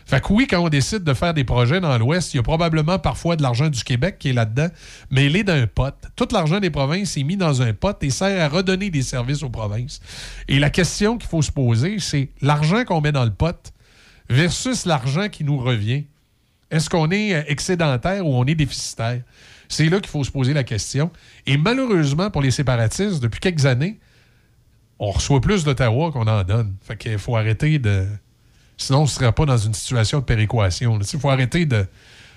Fait 0.06 0.22
que 0.22 0.32
oui, 0.32 0.46
quand 0.48 0.60
on 0.60 0.70
décide 0.70 1.04
de 1.04 1.14
faire 1.14 1.34
des 1.34 1.44
projets 1.44 1.82
dans 1.82 1.98
l'Ouest, 1.98 2.34
il 2.34 2.38
y 2.38 2.40
a 2.40 2.44
probablement 2.44 3.00
parfois 3.00 3.36
de 3.36 3.42
l'argent 3.42 3.70
du 3.70 3.84
Québec 3.84 4.18
qui 4.20 4.30
est 4.30 4.34
là-dedans, 4.34 4.68
mais 5.10 5.26
il 5.26 5.36
est 5.36 5.44
d'un 5.44 5.66
pot. 5.66 5.96
Tout 6.16 6.28
l'argent 6.32 6.60
des 6.60 6.70
provinces 6.70 7.18
est 7.18 7.24
mis 7.24 7.38
dans 7.38 7.64
un 7.64 7.74
pot 7.74 7.98
et 8.04 8.12
sert 8.12 8.44
à 8.44 8.48
redonner 8.48 8.92
des 8.92 9.02
services 9.02 9.42
aux 9.42 9.50
provinces. 9.50 10.00
Et 10.48 10.60
la 10.60 10.70
question 10.70 11.18
qu'il 11.18 11.28
faut 11.28 11.42
se 11.42 11.52
poser, 11.52 11.98
c'est 12.00 12.30
l'argent 12.42 12.86
qu'on 12.86 13.02
met 13.02 13.12
dans 13.12 13.26
le 13.26 13.32
pot 13.32 13.74
versus 14.30 14.86
l'argent 14.86 15.28
qui 15.30 15.44
nous 15.44 15.58
revient. 15.58 16.06
Est-ce 16.70 16.90
qu'on 16.90 17.10
est 17.12 17.34
euh, 17.34 17.44
excédentaire 17.48 18.26
ou 18.26 18.36
on 18.36 18.46
est 18.46 18.56
déficitaire? 18.56 19.22
C'est 19.70 19.90
là 19.90 20.00
qu'il 20.00 20.10
faut 20.10 20.24
se 20.24 20.32
poser 20.32 20.54
la 20.54 20.64
question. 20.64 21.12
Et 21.48 21.58
malheureusement, 21.58 22.30
pour 22.30 22.42
les 22.42 22.52
séparatistes, 22.52 23.22
depuis 23.22 23.40
quelques 23.40 23.66
années, 23.66 24.00
on 25.00 25.12
reçoit 25.12 25.42
plus 25.42 25.64
d'Ottawa 25.64 26.12
qu'on 26.12 26.28
en 26.28 26.44
donne. 26.44 26.76
Fait 26.82 26.96
qu'il 26.96 27.18
faut 27.18 27.36
arrêter 27.36 27.80
de. 27.80 28.06
Sinon, 28.78 29.00
on 29.00 29.04
ne 29.04 29.08
serait 29.08 29.32
pas 29.32 29.46
dans 29.46 29.58
une 29.58 29.74
situation 29.74 30.20
de 30.20 30.26
péréquation. 30.26 31.00
Il 31.00 31.20
faut 31.20 31.30
arrêter 31.30 31.66
de. 31.66 31.86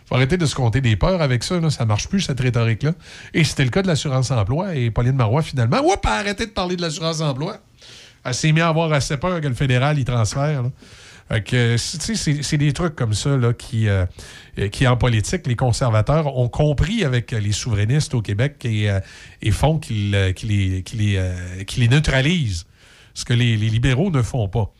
faut 0.06 0.14
arrêter 0.14 0.36
de 0.36 0.46
se 0.46 0.54
compter 0.54 0.80
des 0.80 0.96
peurs 0.96 1.20
avec 1.20 1.42
ça. 1.42 1.58
Là. 1.58 1.70
Ça 1.70 1.84
ne 1.84 1.88
marche 1.88 2.08
plus, 2.08 2.20
cette 2.20 2.40
rhétorique-là. 2.40 2.92
Et 3.34 3.44
c'était 3.44 3.64
le 3.64 3.70
cas 3.70 3.82
de 3.82 3.88
l'assurance-emploi. 3.88 4.74
Et 4.74 4.90
Pauline 4.90 5.16
Marois, 5.16 5.42
finalement, 5.42 5.80
oups, 5.80 5.98
a 6.04 6.22
de 6.34 6.44
parler 6.46 6.76
de 6.76 6.82
l'assurance-emploi. 6.82 7.58
Elle 8.24 8.34
s'est 8.34 8.52
mise 8.52 8.62
à 8.62 8.68
avoir 8.68 8.92
assez 8.92 9.16
peur 9.16 9.40
que 9.40 9.48
le 9.48 9.54
fédéral 9.54 9.98
y 9.98 10.04
transfère. 10.04 10.64
c'est- 11.76 12.56
des 12.56 12.72
trucs 12.72 12.96
comme 12.96 13.12
ça 13.12 13.36
là, 13.36 13.52
qui, 13.52 13.88
euh, 13.88 14.06
qui, 14.72 14.86
en 14.86 14.96
politique, 14.96 15.46
les 15.46 15.56
conservateurs 15.56 16.36
ont 16.36 16.48
compris 16.48 17.04
avec 17.04 17.32
les 17.32 17.52
souverainistes 17.52 18.14
au 18.14 18.22
Québec 18.22 18.64
et, 18.64 18.90
euh, 18.90 19.00
font 19.52 19.78
qu'ils 19.78 20.14
euh, 20.14 20.32
qu'ils 20.32 20.48
les, 20.98 21.88
neutralisent. 21.88 22.66
Ce 23.14 23.24
que 23.24 23.34
les 23.34 23.56
libéraux 23.56 24.10
ne 24.10 24.22
font 24.22 24.48
pas. 24.48 24.72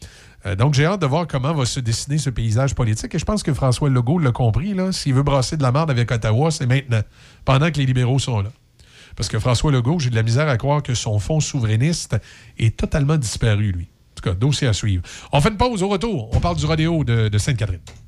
Euh, 0.47 0.55
donc, 0.55 0.75
j'ai 0.75 0.84
hâte 0.84 1.00
de 1.00 1.07
voir 1.07 1.26
comment 1.26 1.52
va 1.52 1.67
se 1.67 1.81
dessiner 1.81 2.18
ce 2.18 2.31
paysage 2.31 2.75
politique. 2.75 3.15
Et 3.15 3.18
je 3.18 3.25
pense 3.25 3.42
que 3.42 3.52
François 3.52 3.91
Legault 3.91 4.18
l'a 4.18 4.33
compris. 4.33 4.75
S'il 4.92 5.15
veut 5.15 5.23
brasser 5.23 5.57
de 5.57 5.62
la 5.62 5.73
merde 5.73 5.91
avec 5.91 6.10
Ottawa, 6.10 6.50
c'est 6.50 6.67
maintenant, 6.67 7.02
pendant 7.44 7.70
que 7.70 7.78
les 7.78 7.86
libéraux 7.86 8.18
sont 8.18 8.41
là. 8.41 8.50
Parce 9.17 9.28
que 9.28 9.39
François 9.39 9.73
Legault, 9.73 9.99
j'ai 9.99 10.10
de 10.10 10.15
la 10.15 10.23
misère 10.23 10.49
à 10.49 10.57
croire 10.57 10.83
que 10.83 10.94
son 10.94 11.18
fonds 11.18 11.41
souverainiste 11.41 12.17
est 12.58 12.76
totalement 12.76 13.17
disparu, 13.17 13.73
lui. 13.73 13.84
En 13.84 14.15
tout 14.15 14.31
cas, 14.31 14.34
dossier 14.34 14.68
à 14.68 14.73
suivre. 14.73 15.02
On 15.33 15.41
fait 15.41 15.50
une 15.50 15.57
pause 15.57 15.83
au 15.83 15.89
retour. 15.89 16.31
On 16.33 16.41
parle 16.41 16.57
du 16.57 16.67
rodéo 16.67 17.05
de 17.05 17.39
Sainte-Catherine. 17.39 17.81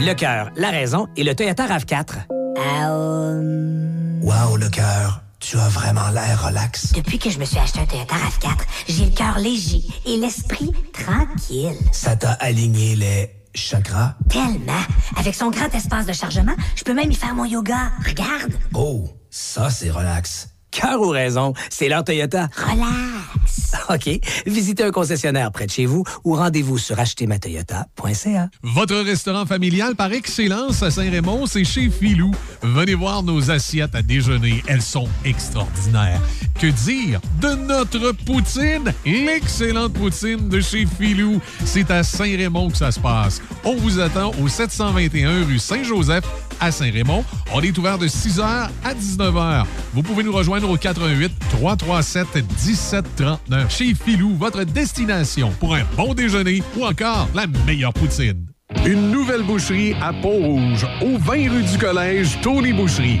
Le 0.00 0.14
cœur, 0.14 0.50
la 0.56 0.70
raison 0.70 1.08
et 1.16 1.24
le 1.24 1.34
Toyota 1.34 1.66
RAV4. 1.66 2.28
Wow, 4.22 4.56
le 4.56 4.68
cœur. 4.68 5.22
Tu 5.40 5.56
as 5.58 5.68
vraiment 5.68 6.08
l'air 6.10 6.46
relax. 6.46 6.92
Depuis 6.92 7.18
que 7.18 7.30
je 7.30 7.38
me 7.38 7.44
suis 7.44 7.58
acheté 7.58 7.80
un 7.80 7.86
Toyota 7.86 8.14
RAV4, 8.14 8.58
j'ai 8.88 9.04
le 9.06 9.10
cœur 9.10 9.38
léger 9.38 9.82
et 10.06 10.16
l'esprit 10.16 10.72
tranquille. 10.92 11.76
Ça 11.92 12.16
t'a 12.16 12.32
aligné 12.32 12.96
les 12.96 13.30
chakras? 13.54 14.14
Tellement. 14.28 14.82
Avec 15.16 15.34
son 15.34 15.50
grand 15.50 15.72
espace 15.74 16.06
de 16.06 16.12
chargement, 16.12 16.54
je 16.76 16.84
peux 16.84 16.94
même 16.94 17.10
y 17.10 17.14
faire 17.14 17.34
mon 17.34 17.44
yoga. 17.44 17.90
Regarde. 18.06 18.52
Oh, 18.74 19.08
ça 19.30 19.70
c'est 19.70 19.90
relax. 19.90 20.48
Cœur 20.78 21.00
ou 21.00 21.08
raison, 21.08 21.54
c'est 21.70 21.88
leur 21.88 22.04
Toyota. 22.04 22.48
Relax. 22.56 23.74
OK. 23.90 24.20
Visitez 24.46 24.84
un 24.84 24.92
concessionnaire 24.92 25.50
près 25.50 25.66
de 25.66 25.72
chez 25.72 25.86
vous 25.86 26.04
ou 26.24 26.34
rendez-vous 26.36 26.78
sur 26.78 27.00
achetermatoyota.ca. 27.00 28.48
Votre 28.62 28.96
restaurant 28.98 29.44
familial 29.44 29.96
par 29.96 30.12
excellence 30.12 30.84
à 30.84 30.92
Saint-Raymond, 30.92 31.46
c'est 31.46 31.64
chez 31.64 31.90
Filou. 31.90 32.30
Venez 32.62 32.94
voir 32.94 33.24
nos 33.24 33.50
assiettes 33.50 33.96
à 33.96 34.02
déjeuner. 34.02 34.62
Elles 34.68 34.82
sont 34.82 35.08
extraordinaires. 35.24 36.20
Que 36.60 36.68
dire 36.68 37.20
de 37.40 37.54
notre 37.56 38.12
poutine? 38.12 38.94
L'excellente 39.04 39.94
poutine 39.94 40.48
de 40.48 40.60
chez 40.60 40.86
Filou. 40.86 41.40
C'est 41.64 41.90
à 41.90 42.04
Saint-Raymond 42.04 42.70
que 42.70 42.76
ça 42.76 42.92
se 42.92 43.00
passe. 43.00 43.42
On 43.64 43.74
vous 43.74 43.98
attend 43.98 44.30
au 44.40 44.46
721 44.46 45.44
rue 45.44 45.58
Saint-Joseph 45.58 46.24
à 46.60 46.70
Saint-Raymond. 46.70 47.24
On 47.52 47.60
est 47.60 47.76
ouvert 47.78 47.98
de 47.98 48.06
6h 48.06 48.42
à 48.42 48.94
19h. 48.94 49.64
Vous 49.94 50.02
pouvez 50.02 50.22
nous 50.22 50.32
rejoindre 50.32 50.70
au 50.70 50.76
88 50.76 51.32
337 51.50 52.26
1739. 52.34 53.70
Chez 53.74 53.94
Filou, 53.94 54.34
votre 54.36 54.64
destination 54.64 55.50
pour 55.60 55.74
un 55.74 55.82
bon 55.96 56.14
déjeuner 56.14 56.62
ou 56.76 56.84
encore 56.84 57.28
la 57.34 57.46
meilleure 57.66 57.92
poutine. 57.92 58.46
Une 58.84 59.10
nouvelle 59.10 59.42
boucherie 59.42 59.94
à 60.00 60.12
Pont-Rouge, 60.12 60.86
au 61.00 61.16
20 61.18 61.50
rue 61.50 61.62
du 61.62 61.78
Collège, 61.78 62.38
Tony 62.42 62.72
Boucherie. 62.72 63.20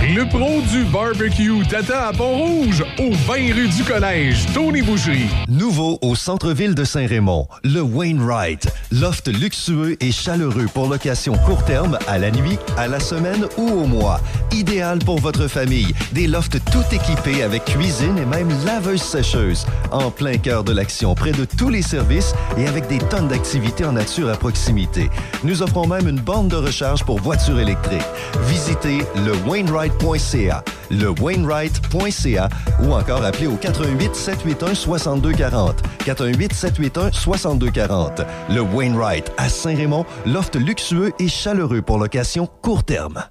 Le 0.00 0.28
pro 0.28 0.60
du 0.70 0.84
barbecue 0.84 1.66
Tata 1.68 2.06
à 2.06 2.12
Pont-Rouge, 2.12 2.84
au 3.00 3.10
20 3.12 3.34
rue 3.52 3.68
du 3.68 3.82
Collège, 3.82 4.46
Tony 4.54 4.80
Boucherie. 4.80 5.28
Nouveau 5.48 5.98
au 6.02 6.14
centre-ville 6.14 6.76
de 6.76 6.84
Saint-Raymond, 6.84 7.48
le 7.64 7.82
Wainwright. 7.82 8.68
Loft 8.92 9.26
luxueux 9.26 9.96
et 10.00 10.12
chaleureux 10.12 10.66
pour 10.72 10.88
location 10.88 11.36
court 11.38 11.64
terme, 11.64 11.98
à 12.06 12.16
la 12.16 12.30
nuit, 12.30 12.58
à 12.76 12.86
la 12.86 13.00
semaine 13.00 13.46
ou 13.56 13.68
au 13.68 13.86
mois. 13.86 14.20
Idéal 14.52 15.00
pour 15.00 15.18
votre 15.18 15.48
famille. 15.48 15.92
Des 16.12 16.28
lofts 16.28 16.60
tout 16.70 16.84
équipés 16.94 17.42
avec 17.42 17.64
cuisine 17.64 18.16
et 18.18 18.24
même 18.24 18.50
laveuse 18.64 19.02
sécheuse. 19.02 19.66
En 19.90 20.12
plein 20.12 20.38
cœur 20.38 20.62
de 20.62 20.72
l'action, 20.72 21.16
près 21.16 21.32
de 21.32 21.44
tous 21.44 21.70
les 21.70 21.82
services 21.82 22.34
et 22.56 22.68
avec 22.68 22.86
des 22.86 22.98
tonnes 22.98 23.28
d'activités 23.28 23.84
en 23.84 23.92
nature 23.92 24.30
à 24.30 24.36
proximité. 24.36 25.10
Nous 25.42 25.60
offrons 25.60 25.88
même 25.88 26.08
une 26.08 26.20
borne 26.20 26.46
de 26.46 26.56
recharge 26.56 27.04
pour 27.04 27.20
voitures 27.20 27.58
électriques. 27.58 28.00
Visitez 28.46 28.98
le 29.26 29.32
Wainwright 29.48 29.87
wainwright.ca, 30.02 30.64
le 30.90 31.08
wainwright.ca 31.20 32.48
ou 32.82 32.92
encore 32.92 33.24
appelez 33.24 33.46
au 33.46 33.56
88 33.56 34.14
781 34.14 34.74
6240. 34.74 35.82
418 36.04 36.52
781 36.52 37.12
6240. 37.12 38.22
Le 38.50 38.60
Wainwright 38.60 39.32
à 39.36 39.48
Saint-Raymond, 39.48 40.04
loft 40.26 40.56
luxueux 40.56 41.12
et 41.18 41.28
chaleureux 41.28 41.82
pour 41.82 41.98
location 41.98 42.48
court 42.62 42.84
terme. 42.84 43.24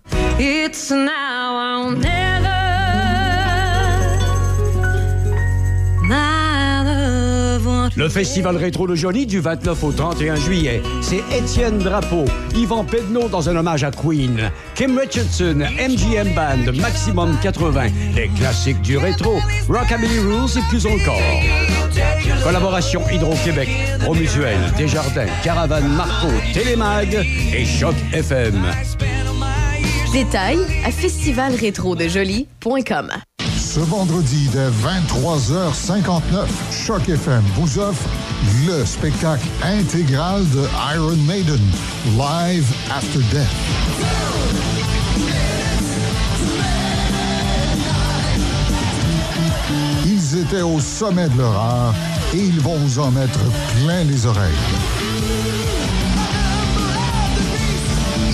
Le 7.98 8.08
festival 8.10 8.58
rétro 8.58 8.88
de 8.88 8.94
Jolie 8.94 9.26
du 9.26 9.40
29 9.40 9.84
au 9.84 9.92
31 9.92 10.36
juillet. 10.36 10.84
C'est 11.02 11.24
Étienne 11.36 11.80
Drapeau, 11.80 12.26
Yvan 12.56 12.84
Pedneau 12.84 13.28
dans 13.28 13.50
un 13.50 13.56
hommage 13.56 13.84
à 13.84 13.90
Queen, 13.90 14.52
Kim 14.76 14.96
Richardson, 14.96 15.66
MGM 15.80 16.36
Band, 16.36 16.72
Maximum 16.80 17.36
80, 17.42 17.88
les 18.16 18.28
classiques 18.38 18.84
du 18.84 19.00
rétro, 19.00 19.40
Rockabilly 19.68 20.20
Rules 20.20 20.58
et 20.58 20.62
plus 20.70 20.86
encore. 20.86 21.20
Collaboration 22.44 23.02
Hydro-Québec, 23.10 23.70
Promutuel, 24.02 24.60
Desjardins, 24.78 25.26
Caravane 25.44 25.92
Marco, 25.96 26.28
Télémag 26.54 27.26
et 27.52 27.66
Choc 27.66 27.96
FM. 28.14 28.64
Détails 30.14 30.60
à 30.86 30.92
festivalrétrodejoli.com. 30.92 33.10
Ce 33.78 33.82
vendredi 33.84 34.50
dès 34.52 34.70
23h59, 34.70 36.48
Choc 36.72 37.08
FM 37.08 37.44
vous 37.54 37.78
offre 37.78 38.10
le 38.66 38.84
spectacle 38.84 39.46
intégral 39.62 40.50
de 40.50 40.68
Iron 40.96 41.16
Maiden, 41.28 41.62
Live 42.18 42.66
After 42.90 43.20
Death. 43.30 43.46
Ils 50.08 50.40
étaient 50.40 50.64
au 50.64 50.80
sommet 50.80 51.30
de 51.30 51.38
leur 51.38 51.56
art 51.56 51.94
et 52.34 52.40
ils 52.40 52.60
vont 52.60 52.78
vous 52.78 52.98
en 52.98 53.12
mettre 53.12 53.40
plein 53.76 54.04
les 54.06 54.26
oreilles. 54.26 54.56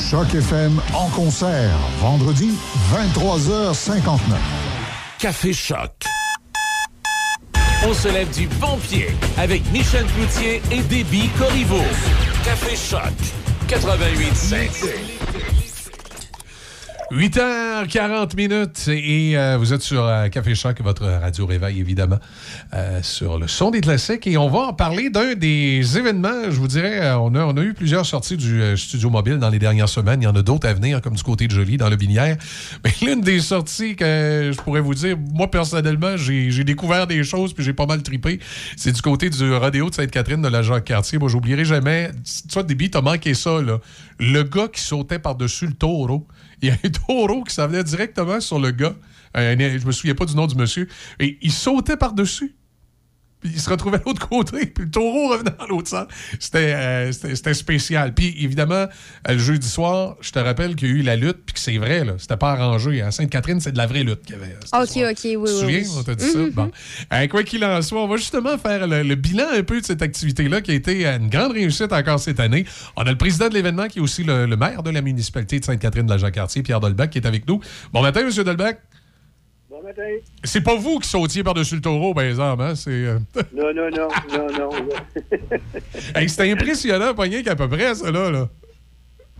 Choc 0.09 0.33
FM 0.33 0.79
en 0.93 1.09
concert, 1.09 1.77
vendredi 1.99 2.53
23h59. 2.93 4.62
Café 5.23 5.53
Choc. 5.53 6.03
On 7.87 7.93
se 7.93 8.09
lève 8.09 8.29
du 8.31 8.45
bon 8.59 8.77
pied 8.77 9.07
avec 9.37 9.63
Michel 9.71 10.05
Cloutier 10.07 10.61
et 10.69 10.81
Déby 10.81 11.29
Corriveau. 11.39 11.79
Café 12.43 12.75
Choc. 12.75 13.13
88.7. 13.69 15.22
8h40 17.13 18.35
minutes 18.35 18.87
et 18.87 19.37
euh, 19.37 19.55
vous 19.59 19.71
êtes 19.71 19.83
sur 19.83 20.03
euh, 20.03 20.29
Café 20.29 20.55
Choc, 20.55 20.81
votre 20.81 21.05
radio 21.05 21.45
réveil 21.45 21.79
évidemment, 21.79 22.17
euh, 22.73 23.01
sur 23.03 23.37
le 23.37 23.47
son 23.47 23.69
des 23.69 23.81
classiques 23.81 24.25
et 24.25 24.35
on 24.35 24.49
va 24.49 24.59
en 24.69 24.73
parler 24.73 25.11
d'un 25.11 25.35
des 25.35 25.97
événements, 25.97 26.45
je 26.45 26.55
vous 26.55 26.67
dirais, 26.67 27.01
euh, 27.01 27.19
on, 27.19 27.35
a, 27.35 27.45
on 27.45 27.55
a 27.55 27.61
eu 27.61 27.75
plusieurs 27.75 28.07
sorties 28.07 28.35
du 28.35 28.75
studio 28.77 29.11
mobile 29.11 29.37
dans 29.37 29.51
les 29.51 29.59
dernières 29.59 29.89
semaines, 29.89 30.23
il 30.23 30.25
y 30.25 30.27
en 30.27 30.35
a 30.35 30.41
d'autres 30.41 30.67
à 30.67 30.73
venir 30.73 31.01
comme 31.01 31.13
du 31.13 31.21
côté 31.21 31.45
de 31.45 31.51
Jolie 31.51 31.77
dans 31.77 31.89
le 31.89 31.97
Binière, 31.97 32.35
mais 32.83 32.91
l'une 33.03 33.21
des 33.21 33.41
sorties 33.41 33.95
que 33.95 34.51
je 34.51 34.57
pourrais 34.63 34.81
vous 34.81 34.95
dire, 34.95 35.15
moi 35.35 35.51
personnellement, 35.51 36.17
j'ai 36.17 36.63
découvert 36.63 37.05
des 37.05 37.23
choses 37.23 37.53
puis 37.53 37.63
j'ai 37.63 37.73
pas 37.73 37.85
mal 37.85 38.01
tripé, 38.01 38.39
c'est 38.75 38.91
du 38.91 39.01
côté 39.03 39.29
du 39.29 39.53
rodéo 39.53 39.91
de 39.91 39.93
Sainte-Catherine 39.93 40.41
de 40.41 40.47
la 40.47 40.63
Jacques-Cartier, 40.63 41.19
moi 41.19 41.29
j'oublierai 41.29 41.63
jamais, 41.63 42.09
tu 42.23 42.53
vois, 42.53 42.63
Déby, 42.63 42.89
t'as 42.89 43.01
manqué 43.01 43.35
ça 43.35 43.61
là, 43.61 43.77
le 44.19 44.41
gars 44.41 44.67
qui 44.67 44.81
sautait 44.81 45.19
par-dessus 45.19 45.67
le 45.67 45.73
taureau, 45.73 46.27
il 46.63 46.69
y 46.69 46.71
a 46.71 46.77
un 46.83 46.89
taureau 46.89 47.43
qui 47.43 47.53
s'en 47.53 47.67
directement 47.83 48.39
sur 48.39 48.57
le 48.59 48.71
gars. 48.71 48.95
Un- 49.35 49.57
je 49.59 49.85
me 49.85 49.91
souviens 49.91 50.15
pas 50.15 50.25
du 50.25 50.35
nom 50.35 50.47
du 50.47 50.55
monsieur. 50.55 50.87
Et 51.19 51.37
il 51.41 51.51
sautait 51.51 51.97
par-dessus. 51.97 52.55
Puis 53.43 53.51
il 53.55 53.59
se 53.59 53.69
retrouvait 53.69 53.97
de 53.99 54.03
l'autre 54.05 54.27
côté. 54.27 54.65
Puis 54.73 54.85
le 54.85 54.89
taureau 54.91 55.29
revenait 55.29 55.51
dans 55.59 55.67
l'autre 55.67 55.89
sens. 55.89 56.07
C'était 56.39 56.73
euh, 56.73 57.11
c'était- 57.11 57.35
c'était 57.35 57.53
spécial. 57.53 58.13
Puis 58.13 58.33
évidemment, 58.39 58.85
le 59.27 59.37
jeudi 59.37 59.67
soir, 59.67 60.15
je 60.21 60.31
te 60.31 60.39
rappelle 60.39 60.75
qu'il 60.75 60.87
y 60.87 60.91
a 60.91 60.93
eu 60.95 61.01
la 61.01 61.15
lutte. 61.17 61.39
Puis 61.45 61.53
que 61.55 61.59
c'est 61.59 61.77
vrai, 61.77 62.05
là. 62.05 62.13
C'était 62.17 62.37
pas 62.37 62.51
arrangé. 62.53 63.01
À 63.01 63.11
Sainte-Catherine, 63.11 63.59
c'est 63.59 63.73
de 63.73 63.77
la 63.77 63.85
vraie 63.85 64.03
lutte 64.03 64.21
qu'il 64.25 64.35
y 64.35 64.39
avait. 64.39 64.55
OK, 64.73 65.11
OK, 65.11 65.19
oui, 65.23 65.35
oui. 65.35 65.41
Tu 65.43 65.45
te 65.45 65.49
souviens, 65.59 65.79
oui. 65.79 65.87
on 65.97 66.03
t'a 66.03 66.15
dit 66.15 66.25
ça? 66.29 66.37
Mhm. 66.39 66.49
Bon. 66.51 66.71
Euh, 67.11 67.27
quoi 67.27 67.43
qu'il 67.43 67.65
en 67.65 67.81
soit, 67.81 68.01
on 68.01 68.07
va 68.07 68.15
justement 68.17 68.57
faire 68.57 68.87
le, 68.87 69.03
le 69.03 69.15
bilan 69.15 69.45
un 69.53 69.63
peu 69.63 69.81
de 69.81 69.85
cette 69.85 70.01
activité-là 70.01 70.61
qui 70.61 70.71
a 70.71 70.73
été 70.75 71.05
une 71.05 71.27
grande 71.29 71.51
réussite 71.51 71.91
encore 71.91 72.19
cette 72.19 72.39
année. 72.39 72.65
On 72.95 73.01
a 73.03 73.11
le 73.11 73.17
président 73.17 73.49
de 73.49 73.53
l'événement 73.53 73.87
qui 73.87 73.99
est 73.99 74.01
aussi 74.01 74.23
le, 74.23 74.45
le 74.45 74.55
maire 74.55 74.83
de 74.83 74.89
la 74.89 75.01
municipalité 75.01 75.59
de 75.59 75.65
Sainte-Catherine 75.65 76.05
de 76.05 76.11
la 76.11 76.17
Jacques-Cartier, 76.17 76.63
Pierre 76.63 76.79
Dolbach, 76.79 77.09
qui 77.09 77.17
est 77.17 77.27
avec 77.27 77.47
nous. 77.47 77.59
Bon 77.91 78.01
matin, 78.01 78.21
M. 78.21 78.43
Dolbach. 78.43 78.75
Bon 79.83 79.89
matin. 79.89 80.03
C'est 80.45 80.63
pas 80.63 80.75
vous 80.75 80.99
qui 80.99 81.09
sautiez 81.09 81.43
par-dessus 81.43 81.75
le 81.75 81.81
taureau, 81.81 82.13
par 82.13 82.23
exemple, 82.23 82.63
hein? 82.63 82.73
C'est. 82.73 82.89
euh, 82.91 83.19
Non, 83.53 83.73
non, 83.73 83.89
non, 83.89 84.07
non, 84.31 84.47
non. 84.57 84.69
hey, 86.15 86.29
C'était 86.29 86.49
impressionnant, 86.51 87.13
pas 87.13 87.23
rien 87.23 87.43
qu'à 87.43 87.55
peu 87.57 87.67
près, 87.67 87.93
ça, 87.93 88.09
là. 88.09 88.31
là. 88.31 88.49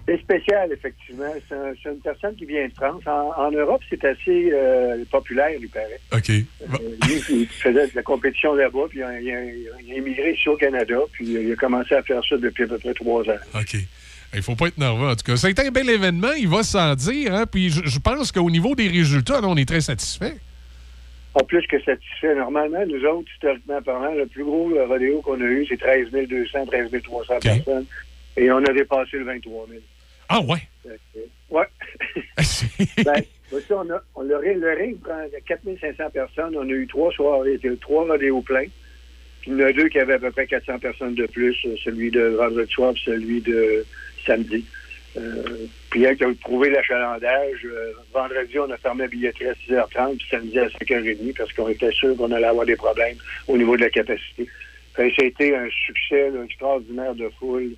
C'est 0.05 0.19
spécial, 0.19 0.69
effectivement. 0.73 1.33
C'est 1.47 1.55
un- 1.55 1.71
c'est 1.81 1.89
une 1.89 1.99
personne 2.01 2.35
qui 2.35 2.43
vient 2.45 2.67
de 2.67 2.73
France. 2.73 3.01
En, 3.07 3.31
en 3.41 3.51
Europe, 3.51 3.79
c'est 3.89 4.03
assez 4.03 4.51
euh, 4.51 5.01
populaire, 5.09 5.51
il 5.57 5.69
paraît. 5.69 6.01
OK. 6.13 6.29
Euh, 6.29 6.77
lui, 7.07 7.21
il 7.29 7.47
faisait 7.47 7.87
de 7.87 7.91
la 7.95 8.03
compétition 8.03 8.53
là-bas, 8.53 8.87
puis 8.89 8.99
il 8.99 9.03
a, 9.03 9.21
il 9.21 9.31
a- 9.31 9.45
il 9.81 9.91
a 9.93 9.95
émigré 9.95 10.33
ici 10.33 10.49
au 10.49 10.57
Canada, 10.57 10.97
puis 11.13 11.25
il 11.25 11.53
a 11.53 11.55
commencé 11.55 11.95
à 11.95 12.03
faire 12.03 12.21
ça 12.27 12.35
depuis 12.35 12.65
à 12.65 12.67
peu 12.67 12.79
près 12.79 12.93
trois 12.93 13.21
ans. 13.29 13.39
OK. 13.55 13.77
Il 14.35 14.41
faut 14.41 14.55
pas 14.55 14.67
être 14.67 14.77
nerveux, 14.77 15.07
en 15.07 15.15
tout 15.15 15.23
cas. 15.23 15.35
Été 15.47 15.61
un 15.67 15.71
bel 15.71 15.89
événement, 15.89 16.31
il 16.37 16.47
va 16.47 16.63
sans 16.63 16.95
dire. 16.95 17.33
Hein? 17.33 17.45
Puis 17.45 17.69
je, 17.69 17.81
je 17.85 17.99
pense 17.99 18.31
qu'au 18.31 18.49
niveau 18.49 18.75
des 18.75 18.87
résultats, 18.87 19.41
là, 19.41 19.47
on 19.47 19.55
est 19.57 19.67
très 19.67 19.81
satisfait. 19.81 20.35
En 21.35 21.43
plus 21.43 21.65
que 21.67 21.81
satisfait, 21.81 22.35
normalement, 22.35 22.85
nous 22.85 23.03
autres, 23.05 23.27
historiquement 23.33 23.81
parlant, 23.81 24.13
le 24.13 24.27
plus 24.27 24.43
gros 24.43 24.69
euh, 24.71 24.85
rodéo 24.85 25.21
qu'on 25.21 25.41
a 25.41 25.45
eu, 25.45 25.65
c'est 25.67 25.77
13 25.79 26.11
200, 26.11 26.65
13 26.67 26.91
300 27.03 27.33
personnes. 27.41 27.85
Et 28.37 28.51
on 28.51 28.57
a 28.57 28.73
dépassé 28.73 29.17
le 29.17 29.25
23 29.25 29.67
000. 29.69 29.79
Ah 30.29 30.41
ouais? 30.41 30.61
Ouais. 31.49 31.65
ben, 33.03 33.23
aussi, 33.51 33.71
on 33.71 33.89
a, 33.91 34.01
on, 34.15 34.21
le, 34.23 34.37
ring- 34.37 34.59
le 34.59 34.73
ring 34.73 34.99
prend 34.99 35.21
4500 35.47 36.09
personnes. 36.11 36.55
On 36.55 36.67
a 36.67 36.71
eu 36.71 36.87
trois 36.87 37.11
soirées, 37.11 37.59
trois 37.81 38.05
rodéos 38.07 38.41
pleins. 38.41 38.65
Puis 39.41 39.51
il 39.51 39.57
y 39.57 39.63
en 39.63 39.67
a 39.67 39.73
deux 39.73 39.89
qui 39.89 39.99
avaient 39.99 40.13
à 40.13 40.19
peu 40.19 40.31
près 40.31 40.47
400 40.47 40.79
personnes 40.79 41.15
de 41.15 41.25
plus, 41.25 41.55
euh, 41.65 41.75
celui 41.83 42.09
de 42.11 42.21
vendredi 42.37 42.71
soir 42.71 42.93
puis 42.93 43.03
celui 43.05 43.41
de 43.41 43.85
samedi. 44.25 44.65
Euh, 45.15 45.43
puis 45.91 46.07
hein, 46.07 46.15
qui 46.15 46.23
a 46.23 46.27
prouvé 46.41 46.71
l'achalandage. 46.71 47.59
euh, 47.65 47.91
vendredi, 48.13 48.57
on 48.57 48.69
a 48.71 48.77
fermé 48.77 49.03
la 49.03 49.07
billetterie 49.09 49.47
à 49.47 49.53
6h30, 49.53 50.17
puis 50.17 50.27
samedi 50.31 50.57
à 50.59 50.65
5h30, 50.67 51.33
parce 51.37 51.53
qu'on 51.53 51.67
était 51.67 51.91
sûr 51.91 52.17
qu'on 52.17 52.31
allait 52.31 52.47
avoir 52.47 52.65
des 52.65 52.75
problèmes 52.75 53.17
au 53.47 53.55
niveau 53.57 53.75
de 53.77 53.81
la 53.83 53.89
capacité. 53.91 54.47
Fait 54.95 55.09
ça 55.15 55.23
a 55.23 55.25
été 55.25 55.55
un 55.55 55.69
succès 55.85 56.29
là, 56.31 56.43
extraordinaire 56.43 57.13
de 57.15 57.29
foule. 57.39 57.73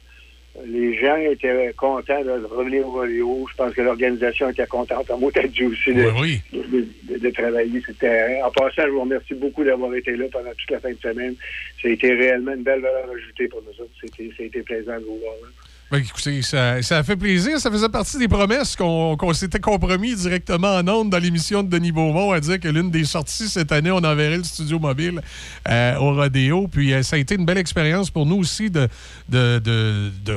Les 0.66 0.98
gens 0.98 1.18
étaient 1.18 1.74
contents 1.76 2.24
de 2.24 2.32
revenir 2.46 2.88
au 2.88 2.92
rodéo. 2.92 3.46
Je 3.52 3.56
pense 3.58 3.74
que 3.74 3.82
l'organisation 3.82 4.50
était 4.50 4.66
contente. 4.68 5.12
En 5.12 5.18
mot 5.18 5.30
dit 5.30 5.66
aussi 5.66 5.94
de, 5.94 6.04
de- 6.54 6.88
de- 7.04 7.18
de 7.18 7.30
travailler 7.32 7.82
sur 7.82 7.90
le 7.92 7.96
terrain. 7.96 8.48
En 8.48 8.52
passant, 8.52 8.84
je 8.86 8.92
vous 8.92 9.02
remercie 9.02 9.34
beaucoup 9.34 9.66
d'avoir 9.66 9.94
été 9.94 10.16
là 10.16 10.26
pendant 10.32 10.52
toute 10.52 10.72
la 10.72 10.80
fin 10.80 10.92
de 10.92 11.00
semaine. 11.02 11.36
Ça 11.82 11.90
a 11.90 11.92
été 11.92 12.14
réellement 12.14 12.54
une 12.54 12.64
belle 12.64 12.80
valeur 12.80 13.10
ajoutée 13.14 13.50
pour 13.50 13.62
nous 13.64 13.82
autres. 13.84 13.92
C'était, 14.00 14.30
ça 14.38 14.44
a 14.44 14.46
été 14.46 14.62
plaisant 14.62 14.98
de 14.98 15.04
vous 15.04 15.18
voir. 15.20 15.34
là. 15.44 15.50
Ben, 15.92 16.00
écoutez, 16.00 16.42
ça, 16.42 16.82
ça 16.82 16.98
a 16.98 17.04
fait 17.04 17.16
plaisir. 17.16 17.60
Ça 17.60 17.70
faisait 17.70 17.90
partie 17.90 18.18
des 18.18 18.28
promesses 18.28 18.76
qu'on 18.76 19.34
s'était 19.34 19.60
compromis 19.60 20.16
directement 20.16 20.78
en 20.78 20.88
ondes 20.88 21.12
dans 21.12 21.20
l'émission 21.20 21.62
de 21.62 21.70
Denis 21.70 21.92
Beaumont 21.92 22.32
à 22.32 22.40
dire 22.40 22.60
que 22.60 22.68
l'une 22.68 22.90
des 22.90 23.06
sorties 23.06 23.48
cette 23.48 23.72
année, 23.72 23.92
on 23.92 24.04
enverrait 24.04 24.38
le 24.38 24.44
studio 24.44 24.80
mobile 24.80 25.22
euh, 25.70 25.96
au 25.98 26.16
rodéo. 26.16 26.68
Puis 26.68 26.92
euh, 26.92 27.04
ça 27.04 27.18
a 27.18 27.20
été 27.20 27.36
une 27.36 27.46
belle 27.46 27.60
expérience 27.60 28.10
pour 28.10 28.26
nous 28.26 28.38
aussi 28.38 28.72
de 28.72 28.90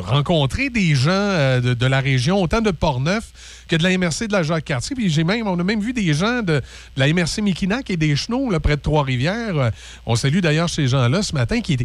rencontrer 0.01 0.69
des 0.69 0.95
gens 0.95 1.11
euh, 1.13 1.61
de, 1.63 1.73
de 1.73 1.87
la 1.87 2.01
région, 2.01 2.43
autant 2.43 2.61
de 2.61 2.71
Portneuf 2.71 3.33
que 3.69 3.77
de 3.77 3.83
la 3.83 3.97
MRC 3.97 4.27
de 4.27 4.33
la 4.33 4.43
Jacques-Cartier. 4.43 4.97
Puis 4.97 5.11
j'ai 5.11 5.25
même, 5.25 5.47
on 5.47 5.59
a 5.59 5.63
même 5.63 5.81
vu 5.81 5.93
des 5.93 6.13
gens 6.15 6.43
de, 6.43 6.55
de 6.55 6.63
la 6.97 7.13
MRC 7.13 7.43
Miquinac 7.43 7.91
et 7.91 7.97
des 7.97 8.17
Chenaux, 8.17 8.51
près 8.61 8.77
de 8.77 8.83
Trois-Rivières. 8.83 9.57
Euh, 9.57 9.71
On 10.07 10.17
salue 10.17 10.41
d'ailleurs 10.41 10.71
ces 10.71 10.89
gens-là 10.89 11.23
ce 11.23 11.35
matin 11.35 11.61
qui, 11.61 11.77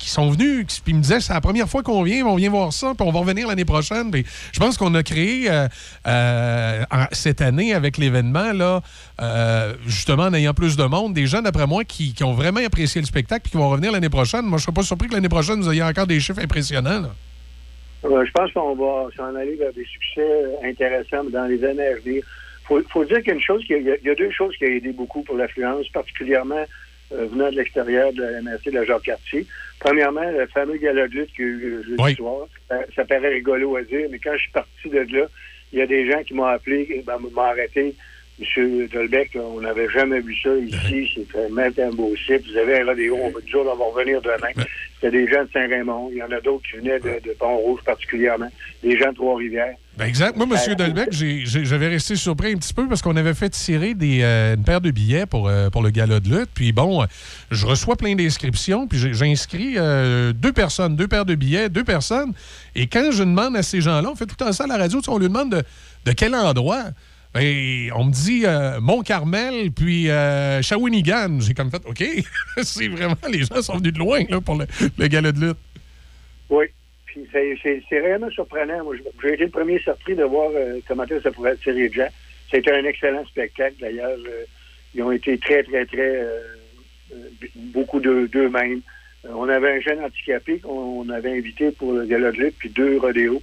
sont 0.00 0.30
venus, 0.30 0.66
qui, 0.66 0.80
puis 0.80 0.92
ils 0.92 0.96
me 0.96 1.02
disaient 1.02 1.20
c'est 1.20 1.32
la 1.32 1.40
première 1.40 1.68
fois 1.68 1.82
qu'on 1.82 2.02
vient, 2.02 2.24
on 2.26 2.36
vient 2.36 2.50
voir 2.50 2.72
ça, 2.72 2.92
puis 2.96 3.06
on 3.06 3.12
va 3.12 3.20
revenir 3.20 3.48
l'année 3.48 3.64
prochaine. 3.64 4.10
Je 4.52 4.60
pense 4.60 4.76
qu'on 4.76 4.94
a 4.94 5.02
créé 5.02 5.50
euh, 5.50 5.68
euh, 6.06 6.84
cette 7.12 7.40
année 7.40 7.74
avec 7.74 7.96
l'événement, 7.96 8.52
là, 8.52 8.82
justement 9.86 10.24
en 10.24 10.34
ayant 10.34 10.54
plus 10.54 10.76
de 10.76 10.84
monde, 10.84 11.14
des 11.14 11.26
gens, 11.26 11.42
d'après 11.42 11.66
moi, 11.66 11.84
qui, 11.84 12.14
ont 12.22 12.34
vraiment 12.34 12.60
apprécié 12.64 13.00
le 13.00 13.06
spectacle 13.06 13.42
puis 13.42 13.52
qui 13.52 13.56
vont 13.56 13.70
revenir 13.70 13.90
l'année 13.90 14.10
prochaine. 14.10 14.42
Moi, 14.42 14.58
je 14.58 14.62
ne 14.62 14.66
serais 14.66 14.72
pas 14.72 14.82
surpris 14.82 15.08
que 15.08 15.14
l'année 15.14 15.28
prochaine, 15.28 15.60
vous 15.60 15.70
ayez 15.70 15.82
encore 15.82 16.06
des 16.06 16.20
chiffres 16.20 16.40
impressionnants. 16.40 17.08
Euh, 18.04 18.24
je 18.24 18.32
pense 18.32 18.52
qu'on 18.52 18.74
va 18.74 19.08
s'en 19.16 19.34
aller 19.36 19.54
vers 19.54 19.72
des 19.72 19.84
succès 19.84 20.44
intéressants 20.64 21.24
dans 21.24 21.46
les 21.46 21.62
années 21.64 21.86
à 21.86 21.94
venir. 21.96 22.22
Il 22.24 22.66
faut, 22.66 22.80
faut 22.90 23.04
dire 23.04 23.22
qu'une 23.22 23.40
chose, 23.40 23.64
qu'il 23.64 23.82
y 23.82 23.90
a- 23.90 23.96
il 24.00 24.06
y, 24.06 24.10
a 24.10 24.14
deux 24.14 24.30
choses 24.30 24.56
qui 24.56 24.64
ont 24.64 24.68
aidé 24.68 24.90
beaucoup 24.92 25.22
pour 25.22 25.36
l'affluence, 25.36 25.88
particulièrement 25.88 26.64
euh, 27.12 27.26
venant 27.30 27.50
de 27.50 27.56
l'extérieur 27.56 28.12
de 28.12 28.22
la 28.22 28.40
MRC 28.40 28.70
de 28.70 28.70
la 28.78 28.84
Jacques-Cartier. 28.84 29.46
Premièrement, 29.80 30.28
le 30.30 30.46
fameux 30.46 30.76
gala 30.78 31.06
de 31.08 31.12
lutte 31.14 31.32
qu'il 31.34 31.44
y 31.44 31.48
a 31.48 31.50
eu 31.50 31.74
euh, 31.74 31.82
jeudi 31.82 32.14
soir. 32.14 32.46
Ça, 32.68 32.78
ça 32.96 33.04
paraît 33.04 33.28
rigolo 33.34 33.76
à 33.76 33.82
dire, 33.82 34.06
mais 34.10 34.18
quand 34.18 34.32
je 34.34 34.42
suis 34.42 34.50
parti 34.52 34.88
de 34.88 34.98
là, 35.18 35.26
il 35.72 35.78
y 35.78 35.82
a 35.82 35.86
des 35.86 36.10
gens 36.10 36.22
qui 36.22 36.34
m'ont 36.34 36.44
appelé, 36.44 37.02
ben, 37.06 37.18
m'ont 37.18 37.40
arrêté. 37.42 37.94
Monsieur 38.38 38.88
Dolbeck, 38.88 39.34
là, 39.34 39.42
on 39.42 39.60
n'avait 39.60 39.88
jamais 39.90 40.20
vu 40.20 40.34
ça 40.42 40.54
ici. 40.56 41.12
C'est 41.14 41.38
vraiment 41.38 41.62
un 41.78 41.90
beau 41.90 42.14
site. 42.16 42.46
Vous 42.50 42.56
avez 42.56 42.80
un 42.80 42.86
rodéo, 42.86 43.16
on 43.20 43.30
va 43.30 43.40
toujours 43.42 43.66
on 43.70 43.76
va 43.76 44.02
revenir 45.06 45.26
demain. 45.26 45.26
C'était 45.26 45.26
des 45.26 45.32
gens 45.32 45.42
de 45.42 45.50
Saint-Raymond. 45.52 46.08
Il 46.12 46.18
y 46.18 46.22
en 46.22 46.30
a 46.30 46.40
d'autres 46.40 46.62
qui 46.70 46.76
venaient 46.76 47.00
de, 47.00 47.28
de 47.28 47.34
Pont-Rouge 47.38 47.80
particulièrement. 47.84 48.48
Des 48.82 48.98
gens 48.98 49.10
de 49.10 49.16
Trois-Rivières. 49.16 49.74
Ben 49.98 50.06
exact. 50.06 50.36
Moi, 50.36 50.46
M. 50.50 50.56
Euh, 50.56 50.74
Delbecq, 50.74 51.12
j'avais 51.12 51.88
resté 51.88 52.16
surpris 52.16 52.52
un 52.52 52.56
petit 52.56 52.72
peu 52.72 52.88
parce 52.88 53.02
qu'on 53.02 53.16
avait 53.16 53.34
fait 53.34 53.50
tirer 53.50 53.94
des, 53.94 54.22
euh, 54.22 54.54
une 54.54 54.64
paire 54.64 54.80
de 54.80 54.90
billets 54.90 55.26
pour, 55.26 55.48
euh, 55.48 55.68
pour 55.68 55.82
le 55.82 55.90
gala 55.90 56.20
de 56.20 56.28
lutte. 56.28 56.50
Puis 56.54 56.72
bon, 56.72 57.04
je 57.50 57.66
reçois 57.66 57.96
plein 57.96 58.14
d'inscriptions, 58.14 58.86
puis 58.86 58.98
j'inscris 59.12 59.74
euh, 59.76 60.32
deux 60.32 60.52
personnes, 60.52 60.96
deux 60.96 61.08
paires 61.08 61.26
de 61.26 61.34
billets, 61.34 61.68
deux 61.68 61.84
personnes. 61.84 62.32
Et 62.74 62.86
quand 62.86 63.10
je 63.12 63.22
demande 63.22 63.54
à 63.56 63.62
ces 63.62 63.82
gens-là, 63.82 64.08
on 64.10 64.14
fait 64.14 64.24
tout 64.24 64.36
le 64.38 64.46
temps 64.46 64.52
ça 64.52 64.64
à 64.64 64.66
la 64.66 64.78
radio, 64.78 65.00
on 65.08 65.18
lui 65.18 65.28
demande 65.28 65.50
de, 65.50 65.62
de 66.06 66.12
quel 66.12 66.34
endroit? 66.34 66.84
Ben, 67.34 67.90
on 67.94 68.04
me 68.04 68.12
dit 68.12 68.42
euh, 68.44 68.78
Mont-Carmel, 68.80 69.70
puis 69.72 70.10
euh, 70.10 70.60
Shawinigan. 70.60 71.40
J'ai 71.40 71.54
comme 71.54 71.70
fait, 71.70 71.82
OK, 71.86 72.04
c'est 72.62 72.88
vraiment, 72.88 73.16
les 73.30 73.44
gens 73.44 73.62
sont 73.62 73.78
venus 73.78 73.94
de 73.94 73.98
loin 73.98 74.24
pour 74.44 74.56
le, 74.56 74.66
le 74.98 75.08
de 75.08 75.46
lutte. 75.46 75.56
Oui. 76.50 76.66
Puis 77.06 77.26
c'est- 77.32 78.00
réellement 78.00 78.30
surprenant. 78.30 78.82
J'ai 79.22 79.34
été 79.34 79.44
le 79.44 79.50
premier 79.50 79.78
surpris 79.80 80.14
de 80.14 80.24
voir 80.24 80.50
euh, 80.54 80.80
comment 80.86 81.04
ça 81.22 81.30
pourrait 81.30 81.52
attirer 81.52 81.88
de 81.88 81.94
gens. 81.94 82.08
C'était 82.50 82.72
un 82.72 82.84
excellent 82.84 83.24
spectacle, 83.26 83.76
d'ailleurs. 83.80 84.10
Euh, 84.10 84.44
ils 84.94 85.02
ont 85.02 85.10
été 85.12 85.38
très, 85.38 85.62
très, 85.62 85.86
très... 85.86 86.22
beaucoup 87.56 88.00
de- 88.00 88.28
d'eux-mêmes. 88.32 88.80
On 89.28 89.48
avait 89.48 89.76
un 89.76 89.80
jeune 89.80 90.00
handicapé 90.04 90.58
qu'on 90.58 91.08
avait 91.08 91.38
invité 91.38 91.70
pour 91.70 91.92
le 91.92 92.04
gala 92.04 92.32
de 92.32 92.38
lutte, 92.38 92.56
puis 92.58 92.68
deux 92.70 92.98
rodéos. 92.98 93.40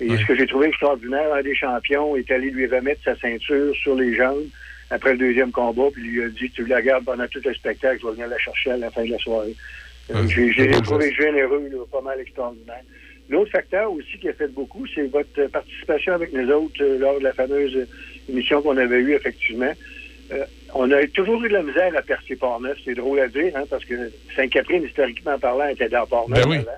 Et 0.00 0.16
ce 0.16 0.24
que 0.26 0.36
j'ai 0.36 0.46
trouvé 0.46 0.68
extraordinaire, 0.68 1.34
un 1.34 1.42
des 1.42 1.54
champions 1.54 2.14
est 2.16 2.30
allé 2.30 2.50
lui 2.50 2.66
remettre 2.66 3.02
sa 3.04 3.16
ceinture 3.16 3.74
sur 3.74 3.96
les 3.96 4.14
jambes 4.14 4.44
après 4.90 5.12
le 5.12 5.18
deuxième 5.18 5.50
combat, 5.50 5.88
puis 5.92 6.02
lui 6.02 6.22
a 6.22 6.28
dit 6.28 6.50
Tu 6.50 6.64
la 6.66 6.80
gardes 6.80 7.04
pendant 7.04 7.26
tout 7.26 7.40
le 7.44 7.52
spectacle, 7.54 7.98
je 8.00 8.06
vais 8.06 8.12
venir 8.12 8.28
la 8.28 8.38
chercher 8.38 8.70
à 8.72 8.76
la 8.76 8.90
fin 8.90 9.04
de 9.04 9.10
la 9.10 9.18
soirée. 9.18 9.54
Euh, 10.10 10.26
j'ai 10.26 10.52
j'ai 10.52 10.70
trouvé 10.82 11.12
généreux, 11.12 11.68
là, 11.70 11.78
pas 11.90 12.00
mal 12.00 12.18
extraordinaire. 12.20 12.82
L'autre 13.28 13.50
facteur 13.50 13.92
aussi 13.92 14.18
qui 14.18 14.28
a 14.28 14.32
fait 14.32 14.48
beaucoup, 14.48 14.86
c'est 14.94 15.06
votre 15.08 15.46
participation 15.48 16.14
avec 16.14 16.32
nous 16.32 16.50
autres 16.50 16.82
euh, 16.82 16.98
lors 16.98 17.18
de 17.18 17.24
la 17.24 17.32
fameuse 17.34 17.86
émission 18.28 18.62
qu'on 18.62 18.76
avait 18.78 19.00
eue, 19.00 19.14
effectivement. 19.14 19.72
Euh, 20.32 20.44
on 20.74 20.90
a 20.90 21.06
toujours 21.08 21.42
eu 21.44 21.48
de 21.48 21.54
la 21.54 21.62
misère 21.62 21.94
à 21.96 22.02
percer 22.02 22.36
Port-Neuf. 22.36 22.78
C'est 22.84 22.94
drôle 22.94 23.20
à 23.20 23.28
dire, 23.28 23.52
hein, 23.54 23.64
parce 23.68 23.84
que 23.84 24.10
Sainte-Catherine, 24.34 24.84
historiquement 24.84 25.38
parlant, 25.38 25.68
était 25.68 25.88
dans 25.88 26.06
Port-Neuf. 26.06 26.44
Ben 26.44 26.50
oui. 26.50 26.56
avant. 26.56 26.72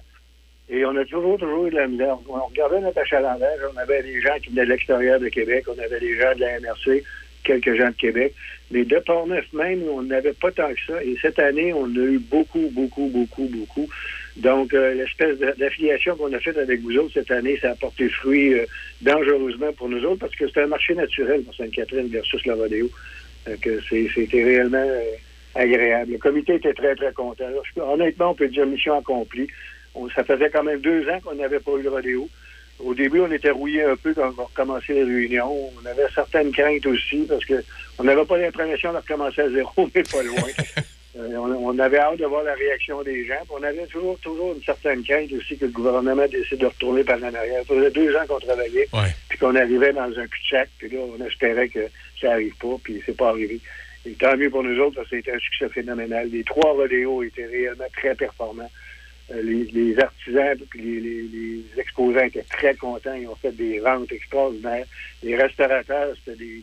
Et 0.70 0.84
on 0.84 0.96
a 0.96 1.04
toujours, 1.04 1.36
toujours 1.36 1.66
eu 1.66 1.70
de 1.70 1.76
la 1.76 1.88
misère. 1.88 2.16
On 2.28 2.44
regardait 2.46 2.80
notre 2.80 2.98
achalandage, 2.98 3.58
on 3.74 3.76
avait 3.76 4.02
des 4.02 4.20
gens 4.20 4.38
qui 4.40 4.50
venaient 4.50 4.64
de 4.64 4.70
l'extérieur 4.70 5.18
de 5.18 5.28
Québec, 5.28 5.64
on 5.66 5.78
avait 5.78 5.98
des 5.98 6.16
gens 6.16 6.32
de 6.34 6.40
la 6.40 6.60
MRC, 6.60 7.02
quelques 7.42 7.74
gens 7.74 7.88
de 7.88 7.94
Québec. 7.94 8.34
Mais 8.70 8.84
de 8.84 8.98
Port-Neuf 9.00 9.46
même, 9.52 9.82
on 9.88 10.02
n'avait 10.02 10.32
pas 10.32 10.52
tant 10.52 10.72
que 10.72 10.80
ça. 10.86 11.02
Et 11.02 11.16
cette 11.20 11.40
année, 11.40 11.72
on 11.72 11.86
a 11.86 12.04
eu 12.04 12.18
beaucoup, 12.18 12.70
beaucoup, 12.70 13.08
beaucoup, 13.08 13.48
beaucoup. 13.48 13.88
Donc, 14.36 14.72
euh, 14.72 14.94
l'espèce 14.94 15.38
d'affiliation 15.58 16.14
qu'on 16.14 16.32
a 16.32 16.38
faite 16.38 16.56
avec 16.56 16.80
vous 16.82 16.96
autres 16.96 17.14
cette 17.14 17.32
année, 17.32 17.58
ça 17.60 17.72
a 17.72 17.74
porté 17.74 18.08
fruit 18.08 18.54
euh, 18.54 18.64
dangereusement 19.02 19.72
pour 19.72 19.88
nous 19.88 20.04
autres 20.04 20.20
parce 20.20 20.36
que 20.36 20.48
c'est 20.48 20.62
un 20.62 20.68
marché 20.68 20.94
naturel 20.94 21.42
pour 21.42 21.54
Sainte-Catherine 21.56 22.06
versus 22.06 22.46
le 22.46 22.54
rodéo. 22.54 22.88
C'était 23.44 24.44
réellement 24.44 24.86
euh, 24.86 25.02
agréable. 25.56 26.12
Le 26.12 26.18
comité 26.18 26.54
était 26.54 26.74
très, 26.74 26.94
très 26.94 27.12
content. 27.12 27.46
Honnêtement, 27.76 28.30
on 28.30 28.34
peut 28.34 28.48
dire 28.48 28.66
mission 28.66 28.96
accomplie. 28.96 29.48
On- 29.94 30.08
ça 30.10 30.24
faisait 30.24 30.50
quand 30.50 30.62
même 30.62 30.80
deux 30.80 31.08
ans 31.08 31.20
qu'on 31.24 31.34
n'avait 31.34 31.60
pas 31.60 31.72
eu 31.72 31.82
le 31.82 31.90
rodéo. 31.90 32.28
Au 32.78 32.94
début, 32.94 33.20
on 33.20 33.30
était 33.30 33.50
rouillé 33.50 33.82
un 33.82 33.96
peu 33.96 34.14
quand 34.14 34.32
on 34.38 34.44
recommençait 34.44 34.94
les 34.94 35.04
réunions. 35.04 35.52
On 35.82 35.86
avait 35.86 36.06
certaines 36.14 36.50
craintes 36.52 36.86
aussi 36.86 37.26
parce 37.28 37.44
que 37.44 37.62
on 37.98 38.04
n'avait 38.04 38.24
pas 38.24 38.38
l'impression 38.38 38.92
de 38.92 38.96
recommencer 38.98 39.42
à 39.42 39.50
zéro, 39.50 39.70
mais 39.94 40.02
pas 40.02 40.22
loin. 40.22 40.48
Euh, 41.18 41.34
on, 41.36 41.50
on 41.52 41.78
avait 41.78 41.98
hâte 41.98 42.18
de 42.20 42.24
voir 42.24 42.44
la 42.44 42.54
réaction 42.54 43.02
des 43.02 43.26
gens. 43.26 43.34
Puis 43.42 43.50
on 43.58 43.62
avait 43.62 43.86
toujours, 43.86 44.18
toujours 44.20 44.54
une 44.54 44.62
certaine 44.62 45.02
crainte 45.02 45.30
aussi 45.32 45.58
que 45.58 45.66
le 45.66 45.72
gouvernement 45.72 46.26
décide 46.28 46.58
de 46.58 46.66
retourner 46.66 47.02
par 47.04 47.18
en 47.18 47.34
arrière. 47.34 47.62
Ça 47.68 47.74
faisait 47.74 47.90
deux 47.90 48.14
ans 48.16 48.24
qu'on 48.28 48.38
travaillait, 48.38 48.88
puis 49.28 49.38
qu'on 49.38 49.56
arrivait 49.56 49.92
dans 49.92 50.04
un 50.18 50.26
cul-de-sac, 50.26 50.68
puis 50.78 50.88
là, 50.88 51.00
on 51.18 51.22
espérait 51.26 51.68
que 51.68 51.80
ça 52.20 52.28
n'arrive 52.28 52.54
pas, 52.56 52.76
puis 52.82 53.02
c'est 53.04 53.16
pas 53.16 53.30
arrivé. 53.30 53.60
Et 54.06 54.12
tant 54.12 54.36
mieux 54.36 54.48
pour 54.48 54.62
nous 54.62 54.78
autres, 54.80 54.94
parce 54.96 55.10
que 55.10 55.16
c'était 55.16 55.32
un 55.34 55.38
succès 55.40 55.68
phénoménal. 55.68 56.28
Les 56.30 56.44
trois 56.44 56.72
rodéos 56.72 57.22
étaient 57.24 57.44
réellement 57.44 57.84
très 57.94 58.14
performants. 58.14 58.70
Euh, 59.32 59.42
les, 59.42 59.64
les 59.64 59.98
artisans 60.00 60.56
puis 60.70 60.80
les, 60.82 61.00
les- 61.00 61.22
les 61.22 61.80
exposants 61.80 62.24
étaient 62.24 62.42
très 62.42 62.74
contents. 62.74 63.14
Ils 63.14 63.28
ont 63.28 63.36
fait 63.36 63.52
des 63.56 63.78
ventes 63.78 64.10
extraordinaires. 64.12 64.86
Les 65.22 65.36
restaurateurs, 65.36 66.14
c'était 66.24 66.36
des, 66.44 66.62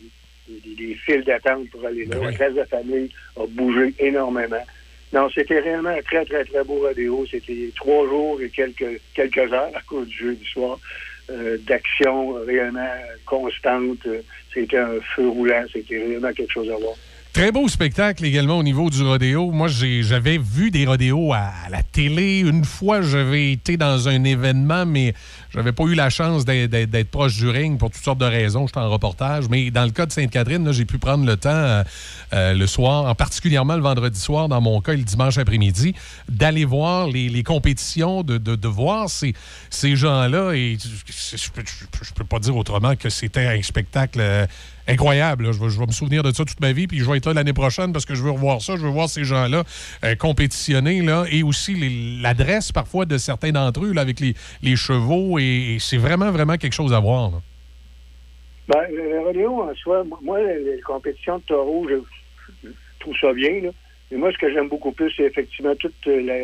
des, 0.50 0.76
des 0.76 0.96
files 0.96 1.24
d'attente 1.24 1.70
pour 1.70 1.86
aller 1.86 2.06
là. 2.06 2.16
Le 2.16 2.28
reste 2.38 2.54
de 2.56 2.60
la 2.60 2.66
famille 2.66 3.10
a 3.38 3.46
bougé 3.48 3.94
énormément. 4.00 4.66
Non, 5.14 5.30
c'était 5.34 5.60
réellement 5.60 5.90
un 5.92 6.02
très, 6.02 6.26
très, 6.26 6.44
très 6.44 6.64
beau 6.66 6.80
rodéo. 6.86 7.26
C'était 7.32 7.72
trois 7.76 8.06
jours 8.06 8.42
et 8.42 8.50
quelques, 8.50 9.00
quelques 9.14 9.38
heures 9.54 9.72
à 9.74 9.82
cause 9.88 10.08
du 10.10 10.18
jeudi 10.18 10.46
soir 10.46 10.78
euh, 11.30 11.58
d'action 11.60 12.34
réellement 12.46 12.92
constante. 13.26 14.06
C'était 14.54 14.78
un 14.78 15.00
feu 15.16 15.30
roulant. 15.30 15.64
C'était 15.72 15.98
réellement 16.00 16.34
quelque 16.34 16.52
chose 16.52 16.70
à 16.70 16.76
voir. 16.76 16.96
Très 17.38 17.52
beau 17.52 17.68
spectacle 17.68 18.26
également 18.26 18.58
au 18.58 18.64
niveau 18.64 18.90
du 18.90 19.04
rodéo. 19.04 19.52
Moi, 19.52 19.68
j'avais 19.68 20.40
vu 20.40 20.72
des 20.72 20.88
rodéos 20.88 21.34
à, 21.34 21.52
la 21.70 21.84
télé. 21.84 22.40
Une 22.40 22.66
fois, 22.66 23.04
j'avais 23.04 23.52
été 23.52 23.78
dans 23.78 24.08
un 24.10 24.24
événement, 24.24 24.88
mais 24.88 25.14
j'avais 25.54 25.72
pas 25.72 25.84
eu 25.84 25.94
la 25.94 26.10
chance 26.10 26.46
d'être- 26.46 27.12
proche 27.12 27.38
du 27.38 27.48
ring 27.48 27.78
pour 27.78 27.92
toutes 27.92 28.04
sortes 28.04 28.18
de 28.18 28.26
raisons. 28.26 28.66
J'étais 28.66 28.80
en 28.80 28.90
reportage. 28.90 29.50
Mais 29.50 29.70
dans 29.70 29.84
le 29.84 29.92
cas 29.92 30.08
de 30.08 30.12
Sainte-Catherine, 30.14 30.72
j'ai 30.72 30.86
pu 30.86 30.98
prendre 30.98 31.28
le 31.28 31.38
temps 31.38 31.50
euh, 31.52 31.84
euh, 32.34 32.54
le 32.56 32.66
soir, 32.66 33.06
en 33.06 33.14
particulièrement 33.14 33.76
le 33.76 33.84
vendredi 33.84 34.20
soir, 34.20 34.50
dans 34.50 34.60
mon 34.60 34.82
cas, 34.82 34.94
et 34.94 34.98
le 34.98 35.04
dimanche 35.04 35.38
après-midi, 35.38 35.94
d'aller 36.28 36.66
voir 36.66 37.06
les, 37.08 37.44
compétitions, 37.44 38.24
de, 38.24 38.68
voir 38.68 39.12
ces, 39.12 39.36
gens-là. 39.96 40.54
Et 40.54 40.80
je, 40.80 41.38
je 41.38 42.14
peux 42.16 42.26
pas 42.26 42.40
dire 42.40 42.58
autrement 42.58 42.96
que 42.96 43.10
c'était 43.10 43.46
un 43.46 43.62
spectacle 43.62 44.22
euh, 44.22 44.48
incroyable. 44.88 45.46
là. 45.46 45.52
Je, 45.52 45.60
vais, 45.60 45.70
je 45.70 45.80
vais 45.80 45.86
me 45.86 45.92
souvenir 45.92 46.24
de 46.24 46.32
ça 46.32 46.46
toute 46.46 46.60
ma 46.62 46.72
vie, 46.72 46.88
puis 46.88 47.00
je 47.00 47.06
vais 47.10 47.18
être 47.18 47.28
là 47.28 47.34
l'année 47.34 47.54
prochaine 47.54 47.92
parce 47.94 48.06
que 48.06 48.16
je 48.16 48.24
veux 48.24 48.32
revoir 48.32 48.62
ça. 48.62 48.76
Je 48.76 48.82
veux 48.82 48.90
voir 48.90 49.10
ces 49.10 49.24
gens-là 49.24 49.64
euh, 50.04 50.16
compétitionner, 50.16 51.02
là, 51.02 51.26
et 51.32 51.44
aussi 51.44 51.74
les- 51.76 52.22
l'adresse 52.22 52.72
parfois 52.72 53.06
de 53.06 53.18
certains 53.18 53.52
d'entre 53.52 53.84
eux 53.86 53.94
là, 53.94 54.02
avec 54.02 54.20
les, 54.20 54.34
les 54.62 54.76
chevaux. 54.76 55.40
Et, 55.40 55.76
et 55.76 55.80
c'est 55.80 55.98
vraiment, 55.98 56.32
vraiment 56.32 56.58
quelque 56.58 56.74
chose 56.74 56.94
à 56.94 57.00
voir. 57.00 57.32
là. 57.32 57.38
Ben, 58.70 58.84
le 58.92 59.12
le 59.12 59.20
rodéo 59.22 59.62
en 59.64 59.74
soi, 59.76 60.04
moi- 60.22 60.42
les, 60.42 60.76
les 60.76 60.82
compétitions 60.82 61.38
de 61.38 61.44
taureau, 61.44 61.88
je, 61.90 62.70
trouve 63.00 63.16
ça 63.22 63.32
bien. 63.34 63.62
Là. 63.62 63.70
Mais 64.12 64.18
moi, 64.18 64.32
ce 64.32 64.38
que 64.38 64.52
j'aime 64.52 64.68
beaucoup 64.70 64.92
plus, 64.92 65.12
c'est 65.16 65.24
effectivement 65.24 65.76
toute 65.76 65.94
euh, 66.08 66.22
la, 66.22 66.38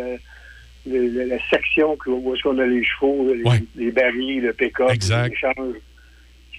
la, 0.86 1.00
la- 1.08 1.26
la 1.36 1.50
section 1.50 1.96
que- 1.98 2.10
où 2.10 2.34
est-ce 2.34 2.44
qu'on 2.44 2.58
a 2.60 2.66
les 2.66 2.84
chevaux, 2.84 3.34
les, 3.34 3.44
les 3.76 3.92
barils, 3.92 4.42
le 4.42 4.54
pick-up, 4.54 4.90
l'échange. 5.30 5.76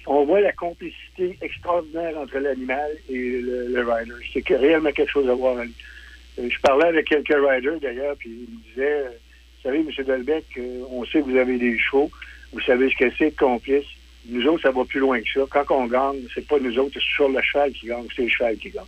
On 0.06 0.26
voit 0.26 0.40
la 0.42 0.52
complicité 0.52 0.98
extraordinaire 1.40 2.18
entre 2.18 2.38
l'animal 2.38 2.90
et 3.08 3.40
le, 3.40 3.80
rider. 3.80 4.12
C'est 4.32 4.42
que 4.42 4.54
réellement 4.54 4.92
quelque 4.92 5.10
chose 5.10 5.28
à 5.28 5.34
voir. 5.34 5.56
Euh, 5.58 6.48
Je 6.48 6.60
parlais 6.60 6.86
avec 6.86 7.06
quelques 7.06 7.28
riders, 7.34 7.80
d'ailleurs, 7.80 8.16
puis 8.16 8.30
ils 8.30 8.54
me 8.54 8.62
disaient, 8.70 9.06
euh, 9.06 9.10
vous 9.10 9.70
savez, 9.70 9.78
M. 9.80 10.04
Delbecq, 10.06 10.44
euh, 10.58 10.84
on 10.90 11.04
sait 11.04 11.20
que 11.20 11.30
vous 11.30 11.36
avez 11.36 11.58
des 11.58 11.78
chevaux, 11.78 12.10
vous 12.52 12.60
savez 12.60 12.90
ce 12.90 12.96
que 12.96 13.10
c'est 13.16 13.30
de 13.30 13.36
complice. 13.36 13.86
Nous 14.26 14.46
autres, 14.46 14.62
ça 14.62 14.70
va 14.70 14.84
plus 14.84 15.00
loin 15.00 15.20
que 15.20 15.28
ça. 15.32 15.40
Quand 15.50 15.64
on 15.70 15.86
gagne, 15.86 16.26
c'est 16.34 16.46
pas 16.46 16.58
nous 16.58 16.78
autres, 16.78 16.92
c'est 16.94 17.14
sur 17.14 17.28
le 17.28 17.40
cheval 17.42 17.72
qui 17.72 17.86
gagne, 17.86 18.06
c'est 18.14 18.22
le 18.22 18.28
cheval 18.28 18.56
qui 18.56 18.70
gagne. 18.70 18.84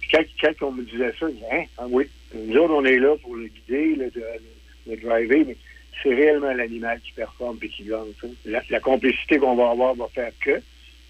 Puis 0.00 0.10
quand, 0.40 0.66
on 0.66 0.72
me 0.72 0.82
disait 0.84 1.12
ça, 1.18 1.26
je 1.26 1.32
disais, 1.32 1.46
hein, 1.52 1.64
ah 1.78 1.86
oui, 1.88 2.06
nous 2.34 2.56
autres, 2.56 2.74
on 2.74 2.84
est 2.84 2.98
là 2.98 3.16
pour 3.22 3.34
le 3.34 3.46
guider, 3.46 3.96
le, 3.96 4.96
driver, 4.96 5.44
mais 5.46 5.56
c'est 6.02 6.14
réellement 6.14 6.52
l'animal 6.52 7.00
qui 7.00 7.12
performe 7.12 7.58
et 7.62 7.68
qui 7.68 7.84
gagne. 7.84 8.12
La, 8.44 8.62
la 8.70 8.80
complicité 8.80 9.38
qu'on 9.38 9.56
va 9.56 9.70
avoir 9.70 9.94
va 9.94 10.08
faire 10.14 10.32
que, 10.40 10.60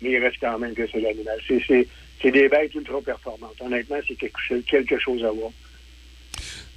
mais 0.00 0.10
il 0.12 0.18
reste 0.18 0.38
quand 0.40 0.58
même 0.58 0.74
que 0.74 0.86
c'est 0.86 1.00
l'animal. 1.00 1.38
C'est, 1.48 2.30
des 2.30 2.48
bêtes 2.48 2.74
ultra 2.74 3.00
performantes. 3.00 3.60
Honnêtement, 3.60 3.98
c'est 4.06 4.16
quelque, 4.16 4.60
quelque 4.62 4.98
chose 4.98 5.24
à 5.24 5.30
voir. 5.30 5.50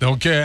Donc, 0.02 0.26
euh, 0.26 0.44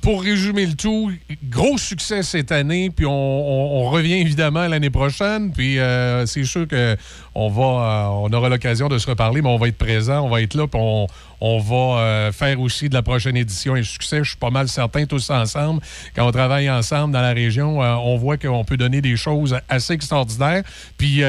pour 0.00 0.22
résumer 0.22 0.64
le 0.64 0.74
tout, 0.74 1.12
gros 1.50 1.76
succès 1.76 2.22
cette 2.22 2.50
année, 2.50 2.88
puis 2.88 3.04
on, 3.04 3.90
revient 3.90 4.14
évidemment 4.14 4.66
l'année 4.66 4.88
prochaine, 4.88 5.52
puis 5.52 5.78
euh, 5.78 6.24
c'est 6.24 6.44
sûr 6.44 6.66
que 6.66 6.96
on 7.34 7.50
va, 7.50 7.62
euh, 7.62 8.06
on 8.08 8.32
aura 8.32 8.48
l'occasion 8.48 8.88
de 8.88 8.96
se 8.96 9.06
reparler, 9.06 9.42
mais 9.42 9.50
on 9.50 9.58
va 9.58 9.68
être 9.68 9.76
présent, 9.76 10.22
on 10.22 10.30
va 10.30 10.40
être 10.40 10.54
là, 10.54 10.66
puis 10.66 10.80
on, 10.80 11.58
va 11.58 12.32
faire 12.32 12.58
aussi 12.58 12.88
de 12.88 12.94
la 12.94 13.02
prochaine 13.02 13.36
édition 13.36 13.74
un 13.74 13.82
succès. 13.82 14.20
Je 14.24 14.30
suis 14.30 14.38
pas 14.38 14.48
mal 14.48 14.66
certain 14.66 15.04
tous 15.04 15.28
ensemble. 15.28 15.82
Quand 16.14 16.26
on 16.26 16.32
travaille 16.32 16.70
ensemble 16.70 17.12
dans 17.12 17.20
la 17.20 17.34
région, 17.34 17.80
on 17.80 18.16
voit 18.16 18.38
qu'on 18.38 18.64
peut 18.64 18.78
donner 18.78 19.02
des 19.02 19.16
choses 19.16 19.54
assez 19.68 19.92
extraordinaires. 19.92 20.62
Puis 20.96 21.20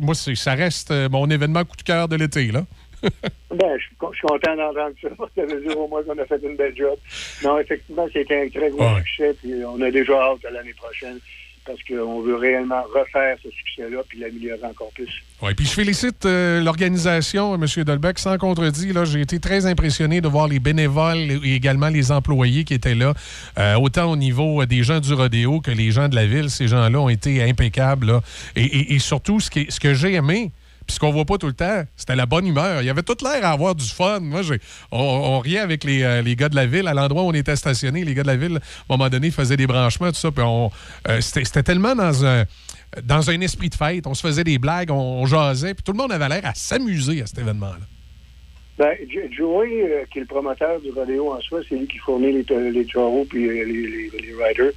moi, 0.00 0.14
ça 0.14 0.54
reste 0.54 0.92
mon 1.10 1.28
événement 1.28 1.64
coup 1.64 1.76
de 1.76 1.82
cœur 1.82 2.06
de 2.06 2.14
l'été 2.14 2.52
là. 2.52 2.62
Ben, 3.54 3.76
je 3.78 3.82
suis, 3.84 3.94
con- 3.96 4.08
je 4.12 4.16
suis 4.18 4.26
content 4.26 4.56
d'entendre 4.56 4.94
ça. 5.02 5.08
Ça 5.36 5.44
veut 5.44 5.60
dire 5.60 5.78
au 5.78 5.86
moins 5.86 6.02
qu'on 6.02 6.16
a 6.18 6.24
fait 6.24 6.40
une 6.42 6.56
belle 6.56 6.74
job. 6.74 6.94
Non, 7.44 7.58
effectivement, 7.58 8.06
c'était 8.10 8.44
un 8.44 8.48
très 8.48 8.70
gros 8.70 8.82
Ouais. 8.82 9.02
succès. 9.04 9.36
Puis 9.42 9.52
on 9.66 9.78
a 9.82 9.90
déjà 9.90 10.14
hâte 10.14 10.42
à 10.46 10.50
l'année 10.50 10.72
prochaine 10.74 11.18
parce 11.66 11.78
qu'on 11.84 12.22
veut 12.22 12.34
réellement 12.36 12.82
refaire 12.94 13.36
ce 13.42 13.50
succès-là 13.50 13.98
puis 14.08 14.18
l'améliorer 14.20 14.64
encore 14.64 14.90
plus. 14.94 15.22
Oui, 15.42 15.52
puis 15.54 15.66
je 15.66 15.70
félicite 15.72 16.24
euh, 16.24 16.60
l'organisation, 16.62 17.54
M. 17.54 17.66
Dolbeck, 17.84 18.18
sans 18.18 18.38
contredit. 18.38 18.92
Là, 18.94 19.04
j'ai 19.04 19.20
été 19.20 19.38
très 19.38 19.66
impressionné 19.66 20.20
de 20.22 20.28
voir 20.28 20.48
les 20.48 20.58
bénévoles 20.58 21.18
et 21.44 21.54
également 21.54 21.88
les 21.88 22.10
employés 22.10 22.64
qui 22.64 22.72
étaient 22.74 22.94
là, 22.94 23.12
euh, 23.58 23.74
autant 23.76 24.10
au 24.10 24.16
niveau 24.16 24.64
des 24.64 24.82
gens 24.82 24.98
du 25.00 25.12
rodéo 25.12 25.60
que 25.60 25.70
les 25.70 25.90
gens 25.90 26.08
de 26.08 26.14
la 26.16 26.26
ville. 26.26 26.48
Ces 26.50 26.68
gens-là 26.68 26.98
ont 26.98 27.08
été 27.10 27.42
impeccables. 27.42 28.06
là. 28.06 28.20
Et, 28.56 28.64
et- 28.64 28.94
et 28.94 28.98
surtout, 28.98 29.40
ce, 29.40 29.50
qui- 29.50 29.66
ce 29.68 29.78
que 29.78 29.92
j'ai 29.94 30.14
aimé, 30.14 30.50
puis 30.86 30.94
ce 30.94 31.00
qu'on 31.00 31.12
voit 31.12 31.24
pas 31.24 31.38
tout 31.38 31.46
le 31.46 31.52
temps, 31.52 31.84
c'était 31.96 32.16
la 32.16 32.26
bonne 32.26 32.46
humeur. 32.46 32.82
Il 32.82 32.86
y 32.86 32.90
avait 32.90 33.02
tout 33.02 33.16
l'air 33.22 33.44
à 33.44 33.50
avoir 33.50 33.74
du 33.74 33.86
fun. 33.86 34.20
Moi, 34.20 34.40
on, 34.90 35.38
riait 35.40 35.60
avec 35.60 35.84
les, 35.84 36.02
euh, 36.02 36.22
les 36.22 36.36
gars 36.36 36.48
de 36.48 36.56
la 36.56 36.66
ville 36.66 36.88
à 36.88 36.94
l'endroit 36.94 37.22
où 37.22 37.28
on 37.28 37.34
était 37.34 37.56
stationné. 37.56 38.04
Les 38.04 38.14
gars 38.14 38.22
de 38.22 38.28
la 38.28 38.36
ville, 38.36 38.56
à 38.56 38.94
un 38.94 38.96
moment 38.96 39.08
donné, 39.08 39.30
faisaient 39.30 39.56
des 39.56 39.66
branchements, 39.66 40.10
tout 40.10 40.18
ça. 40.18 40.30
Puis 40.30 40.44
on, 40.44 40.70
euh, 41.08 41.20
c'était 41.20 41.62
tellement 41.62 41.94
dans 41.94 42.24
un 42.24 42.44
dans 43.02 43.30
un 43.30 43.40
esprit 43.40 43.70
de 43.70 43.74
fête. 43.74 44.06
On 44.06 44.14
se 44.14 44.20
faisait 44.20 44.44
des 44.44 44.58
blagues, 44.58 44.90
on, 44.90 44.94
on 44.94 45.26
jasait, 45.26 45.72
puis 45.72 45.82
tout 45.82 45.92
le 45.92 45.98
monde 45.98 46.12
avait 46.12 46.28
l'air 46.28 46.44
à 46.44 46.54
s'amuser 46.54 47.22
à 47.22 47.26
cet 47.26 47.38
événement-là. 47.38 47.86
Ben, 48.78 48.96
Jo- 49.08 49.28
Joey, 49.30 49.82
euh, 49.82 50.04
qui 50.10 50.18
est 50.18 50.22
le 50.22 50.26
promoteur 50.26 50.80
du 50.80 50.90
rodéo 50.92 51.30
en 51.32 51.40
soi, 51.40 51.60
c'est 51.68 51.74
lui 51.76 51.86
qui 51.86 51.98
fournit 51.98 52.32
les, 52.32 52.42
ta- 52.44 52.58
les 52.58 52.86
taureaux 52.86 53.26
puis 53.26 53.46
euh, 53.46 53.64
les, 53.64 53.64
les, 53.64 54.10
les 54.10 54.34
riders. 54.44 54.72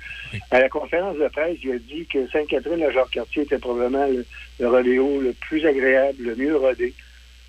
À 0.52 0.60
la 0.60 0.70
conférence 0.70 1.18
de 1.18 1.28
presse, 1.30 1.58
il 1.64 1.72
a 1.72 1.80
dit 1.80 2.06
que 2.08 2.28
Sainte-Catherine, 2.28 2.80
la 2.82 2.92
Jacques-Cartier, 2.92 3.44
était 3.44 3.58
probablement 3.58 4.06
le, 4.08 4.26
le 4.60 4.68
rodéo 4.68 5.22
le 5.22 5.34
plus 5.34 5.66
agréable, 5.66 6.24
le 6.24 6.36
mieux 6.36 6.58
rodé, 6.58 6.94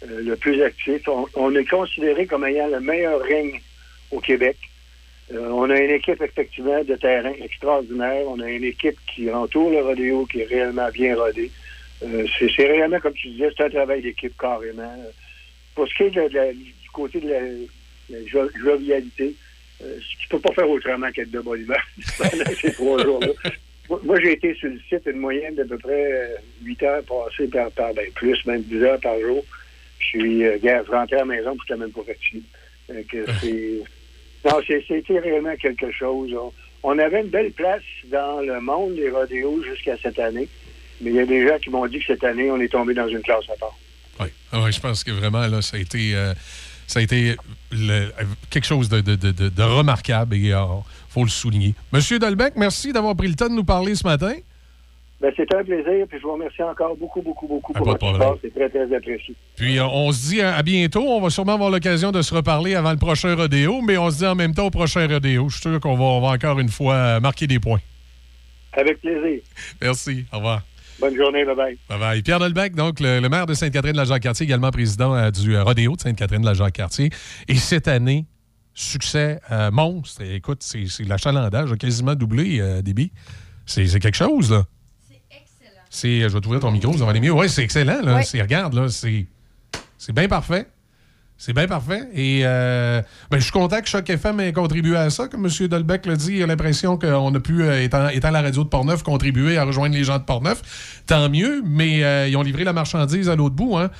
euh, 0.04 0.22
le 0.22 0.36
plus 0.36 0.62
actif. 0.62 1.02
On, 1.08 1.26
on 1.34 1.54
est 1.56 1.68
considéré 1.68 2.26
comme 2.26 2.44
ayant 2.44 2.68
le 2.68 2.80
meilleur 2.80 3.20
règne 3.22 3.60
au 4.12 4.20
Québec. 4.20 4.56
Euh, 5.32 5.48
on 5.50 5.68
a 5.68 5.80
une 5.80 5.90
équipe, 5.90 6.22
effectivement, 6.22 6.84
de 6.84 6.94
terrain 6.94 7.32
extraordinaire. 7.42 8.22
On 8.28 8.38
a 8.38 8.48
une 8.48 8.62
équipe 8.62 8.98
qui 9.12 9.28
entoure 9.32 9.70
le 9.70 9.82
rodéo, 9.82 10.24
qui 10.26 10.42
est 10.42 10.44
réellement 10.44 10.88
bien 10.90 11.16
rodée. 11.16 11.50
Euh, 12.04 12.24
c'est 12.38 12.66
réellement, 12.66 13.00
comme 13.00 13.14
tu 13.14 13.30
disais, 13.30 13.50
c'est 13.56 13.64
un 13.64 13.70
travail 13.70 14.02
d'équipe 14.02 14.34
carrément. 14.38 14.94
Pour 15.76 15.86
ce 15.88 15.94
qui 15.94 16.02
est 16.04 16.10
de 16.10 16.52
du 16.52 16.90
côté 16.92 17.20
de 17.20 17.28
la, 17.28 17.40
la 18.10 18.26
jo- 18.26 18.50
jovialité, 18.58 19.34
euh, 19.84 19.98
tu 20.20 20.28
peux 20.28 20.40
pas 20.40 20.52
faire 20.54 20.68
autrement 20.68 21.10
qu'être 21.12 21.30
de 21.30 21.40
bonne 21.40 21.60
humeur 21.60 21.82
pendant 22.18 22.50
ces 22.60 22.72
trois 22.72 23.00
jours-là. 23.04 23.28
Moi, 24.02 24.18
j'ai 24.20 24.32
été 24.32 24.52
sur 24.54 24.68
le 24.68 24.80
site 24.88 25.06
une 25.06 25.18
moyenne 25.20 25.54
d'à 25.54 25.64
peu 25.64 25.78
près 25.78 26.12
euh, 26.12 26.36
8 26.64 26.82
heures 26.82 27.02
passées 27.04 27.46
par, 27.46 27.70
par 27.70 27.94
ben, 27.94 28.10
plus, 28.16 28.44
même 28.46 28.62
10 28.62 28.82
heures 28.82 29.00
par 29.00 29.20
jour. 29.20 29.44
Puis, 30.00 30.44
euh, 30.44 30.58
je 30.60 30.90
rentrais 30.90 31.16
à 31.16 31.20
la 31.20 31.24
maison, 31.26 31.52
puis 31.56 31.66
je 31.68 31.74
n'étais 31.74 31.84
même 31.84 31.92
pas 31.92 32.02
fatigué. 32.02 32.42
Euh, 32.90 33.26
c'est... 33.40 33.82
Non, 34.50 34.60
c'est- 34.66 34.84
c'était 34.88 35.18
réellement 35.20 35.54
quelque 35.56 35.90
chose. 35.92 36.32
On, 36.34 36.52
on 36.82 36.98
avait 36.98 37.20
une 37.20 37.28
belle 37.28 37.52
place 37.52 37.82
dans 38.06 38.40
le 38.40 38.60
monde 38.60 38.94
des 38.96 39.10
rodéos 39.10 39.62
jusqu'à 39.62 39.96
cette 39.98 40.18
année. 40.18 40.48
Mais 41.00 41.10
il 41.10 41.16
y 41.16 41.20
a 41.20 41.26
des 41.26 41.46
gens 41.46 41.58
qui 41.58 41.70
m'ont 41.70 41.86
dit 41.86 41.98
que 42.00 42.06
cette 42.06 42.24
année, 42.24 42.50
on 42.50 42.60
est 42.60 42.68
tombé 42.72 42.94
dans 42.94 43.08
une 43.08 43.22
classe 43.22 43.48
à 43.50 43.56
part. 43.56 43.76
Oui, 44.20 44.26
Ah 44.52 44.70
je 44.70 44.80
pense 44.80 45.04
que 45.04 45.10
vraiment, 45.10 45.46
là, 45.46 45.60
ça 45.62 45.76
a 45.76 45.80
été, 45.80 46.14
euh, 46.14 46.32
ça 46.86 47.00
a 47.00 47.02
été 47.02 47.36
le- 47.72 48.10
quelque 48.50 48.64
chose 48.66 48.88
de, 48.88 49.00
de- 49.00 49.16
de- 49.16 49.30
de- 49.32 49.48
de 49.48 49.62
remarquable 49.62 50.34
et 50.36 50.38
il 50.38 50.56
faut 51.08 51.24
le 51.24 51.30
souligner. 51.30 51.74
Monsieur 51.92 52.18
Dolbeck, 52.18 52.54
merci 52.56 52.92
d'avoir 52.92 53.14
pris 53.16 53.28
le 53.28 53.34
temps 53.34 53.48
de 53.48 53.54
nous 53.54 53.64
parler 53.64 53.94
ce 53.94 54.06
matin. 54.06 54.32
Ben, 55.18 55.32
c'était 55.34 55.56
un 55.56 55.64
plaisir, 55.64 56.06
puis 56.10 56.18
je 56.18 56.22
vous 56.24 56.34
remercie 56.34 56.62
encore 56.62 56.94
beaucoup, 56.94 57.22
beaucoup, 57.22 57.46
beaucoup 57.48 57.72
Ah, 57.74 57.78
pour 57.78 57.86
votre 57.86 58.12
support. 58.12 58.38
C'est 58.42 58.54
très, 58.54 58.68
très 58.68 58.94
apprécié. 58.94 59.34
Puis 59.56 59.78
euh, 59.78 59.86
on 59.86 60.12
se 60.12 60.28
dit 60.28 60.42
à, 60.42 60.56
à 60.56 60.62
bientôt. 60.62 61.04
On 61.08 61.22
va 61.22 61.30
sûrement 61.30 61.54
avoir 61.54 61.70
l'occasion 61.70 62.12
de 62.12 62.20
se 62.20 62.34
reparler 62.34 62.74
avant 62.74 62.90
le 62.90 62.98
prochain 62.98 63.34
rodéo, 63.34 63.80
mais 63.80 63.96
on 63.96 64.10
se 64.10 64.18
dit 64.18 64.26
en 64.26 64.34
même 64.34 64.52
temps 64.54 64.66
au 64.66 64.70
prochain 64.70 65.08
rodéo. 65.08 65.48
Je 65.48 65.54
suis 65.54 65.62
sûr 65.62 65.80
qu'on 65.80 65.96
va, 65.96 66.20
va 66.26 66.34
encore 66.34 66.58
une 66.60 66.68
fois 66.68 66.94
euh, 66.94 67.20
marquer 67.20 67.46
des 67.46 67.58
points. 67.58 67.80
Avec 68.74 69.00
plaisir. 69.00 69.40
Merci. 69.80 70.26
Au 70.32 70.36
revoir. 70.36 70.60
Bonne 70.98 71.14
journée, 71.16 71.44
bye-bye. 71.44 71.76
Bye 71.88 71.98
bye. 71.98 72.22
Pierre 72.22 72.38
Dolbec, 72.38 72.74
donc 72.74 73.00
le, 73.00 73.20
le 73.20 73.28
maire 73.28 73.46
de 73.46 73.54
Sainte-Catherine-de-la-Jacques-Cartier, 73.54 74.44
également 74.44 74.70
président 74.70 75.14
euh, 75.14 75.30
du 75.30 75.54
euh, 75.54 75.62
rodéo 75.62 75.94
de 75.96 76.00
Sainte-Catherine-de-la-Jacques-Cartier. 76.00 77.10
Et 77.48 77.56
cette 77.56 77.86
année, 77.86 78.26
succès 78.76 79.40
euh, 79.50 79.70
monstre. 79.70 80.22
Et 80.22 80.36
écoute, 80.36 80.58
c'est 80.62 80.86
c'est 80.86 81.04
l'achalandage 81.04 81.72
a 81.72 81.76
quasiment 81.76 82.14
doublé, 82.14 82.60
euh, 82.60 82.82
débit. 82.82 83.10
C'est 83.64 83.86
c'est 83.86 83.98
quelque 84.00 84.16
chose, 84.16 84.50
là. 84.50 84.64
C'est 85.08 85.20
excellent. 85.30 86.28
Je 86.28 86.34
vais 86.34 86.40
t'ouvrir 86.40 86.60
ton 86.60 86.70
micro, 86.70 86.92
vous 86.92 87.02
en 87.02 87.08
allez 87.08 87.20
mieux. 87.20 87.32
Oui, 87.32 87.48
c'est 87.48 87.64
excellent, 87.64 88.02
là. 88.02 88.20
Regarde, 88.20 88.74
là, 88.74 88.88
c'est 88.88 89.26
c'est 89.98 90.14
bien 90.14 90.28
parfait. 90.28 90.68
C'est 91.38 91.52
bien 91.52 91.66
parfait. 91.66 92.00
Et 92.14 92.40
euh, 92.44 93.02
ben, 93.30 93.36
je 93.38 93.42
suis 93.42 93.52
content 93.52 93.80
que 93.82 93.88
Choc 93.88 94.08
FM 94.08 94.40
ait 94.40 94.52
contribué 94.54 94.96
à 94.96 95.10
ça. 95.10 95.28
Comme 95.28 95.44
M. 95.46 95.68
Dolbeck 95.68 96.06
l'a 96.06 96.16
dit, 96.16 96.36
il 96.36 96.42
a 96.42 96.46
l'impression 96.46 96.96
qu'on 96.98 97.34
a 97.34 97.40
pu, 97.40 97.62
euh, 97.62 97.82
étant, 97.82 98.08
étant 98.08 98.30
la 98.30 98.40
radio 98.40 98.64
de 98.64 98.68
Portneuf, 98.70 99.02
contribuer 99.02 99.58
à 99.58 99.64
rejoindre 99.64 99.94
les 99.94 100.02
gens 100.02 100.18
de 100.18 100.24
Portneuf. 100.24 101.02
Tant 101.06 101.28
mieux, 101.28 101.62
mais 101.64 102.02
euh, 102.02 102.26
ils 102.26 102.36
ont 102.38 102.42
livré 102.42 102.64
la 102.64 102.72
marchandise 102.72 103.28
à 103.28 103.36
l'autre 103.36 103.54
bout. 103.54 103.76
Hein. 103.76 103.90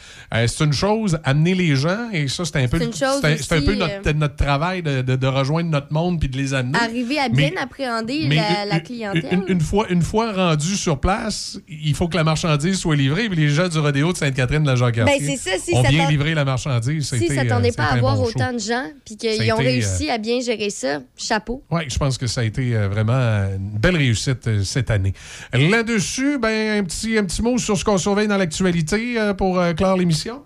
C'est 0.47 0.65
une 0.65 0.73
chose, 0.73 1.19
amener 1.25 1.55
les 1.55 1.77
gens, 1.77 2.09
et 2.11 2.27
ça, 2.29 2.45
c'est 2.47 2.57
un 2.57 2.69
peu, 2.69 2.79
C'est 2.91 3.53
un- 3.53 3.61
peu 3.61 3.75
notre, 3.75 4.13
notre 4.13 4.37
travail 4.37 4.83
de, 4.83 5.03
de- 5.03 5.17
de 5.17 5.27
rejoindre 5.27 5.69
notre 5.71 5.93
monde 5.93 6.19
puis 6.19 6.31
de 6.31 6.39
les 6.39 6.55
amener. 6.55 6.79
Arriver 6.79 7.19
à 7.19 7.29
bien 7.29 7.51
Mais- 7.55 7.61
appréhender 7.61 8.25
mais 8.29 8.41
la, 8.69 8.81
clientèle. 8.81 9.27
Une, 9.31 9.45
une 9.49 9.61
fois, 9.61 9.87
une 9.91 10.03
fois 10.03 10.33
rendu 10.33 10.75
sur 10.75 10.99
place, 10.99 11.61
il 11.69 11.95
faut 11.95 12.09
que 12.09 12.17
la 12.17 12.25
marchandise 12.25 12.79
soit 12.79 12.97
livrée. 12.97 13.29
Puis 13.29 13.37
les 13.39 13.49
gens 13.51 13.69
du 13.69 13.79
rodéo 13.79 14.13
de 14.13 14.17
Sainte-Catherine 14.17 14.63
de 14.63 14.69
la 14.71 14.77
Jacques 14.77 14.97
Ben, 15.05 15.19
c'est 15.21 15.37
ça, 15.37 15.51
si 15.63 15.75
ont 15.75 15.83
ça 15.83 15.89
bien 15.91 16.09
livré 16.09 16.35
la 16.35 16.45
marchandise. 16.47 17.07
Si 17.27 17.33
s'ils 17.33 17.39
été, 17.39 17.49
s'attendaient 17.49 17.71
euh, 17.71 17.77
pas 17.77 17.85
à 17.85 17.95
avoir 17.95 18.17
bon 18.17 18.25
autant 18.25 18.53
de 18.53 18.59
gens, 18.59 18.85
puis 19.05 19.17
qu'ils 19.17 19.53
ont 19.53 19.61
été, 19.61 19.69
réussi 19.69 20.11
à 20.11 20.19
bien 20.19 20.41
gérer 20.41 20.71
ça, 20.71 21.01
chapeau. 21.17 21.63
Oui, 21.71 21.83
je 21.89 21.99
pense 21.99 22.19
que 22.19 22.27
ça 22.27 22.41
a 22.41 22.45
été 22.45 22.77
euh, 22.77 22.89
vraiment 22.89 23.13
euh, 23.15 23.57
une 23.57 23.79
belle 23.79 23.97
réussite 23.97 24.47
euh, 24.47 24.65
cette 24.65 24.91
année. 24.91 25.13
Là-dessus, 25.53 26.39
ben, 26.39 26.81
un, 26.81 26.85
petit, 26.85 27.17
un 27.19 27.25
petit 27.25 27.43
mot 27.43 27.59
sur 27.59 27.77
ce 27.77 27.85
qu'on 27.85 27.99
surveille 27.99 28.29
dans 28.29 28.39
l'actualité 28.39 29.19
euh, 29.19 29.35
pour 29.35 29.59
euh, 29.59 29.73
clore 29.73 29.97
l'émission. 29.97 30.43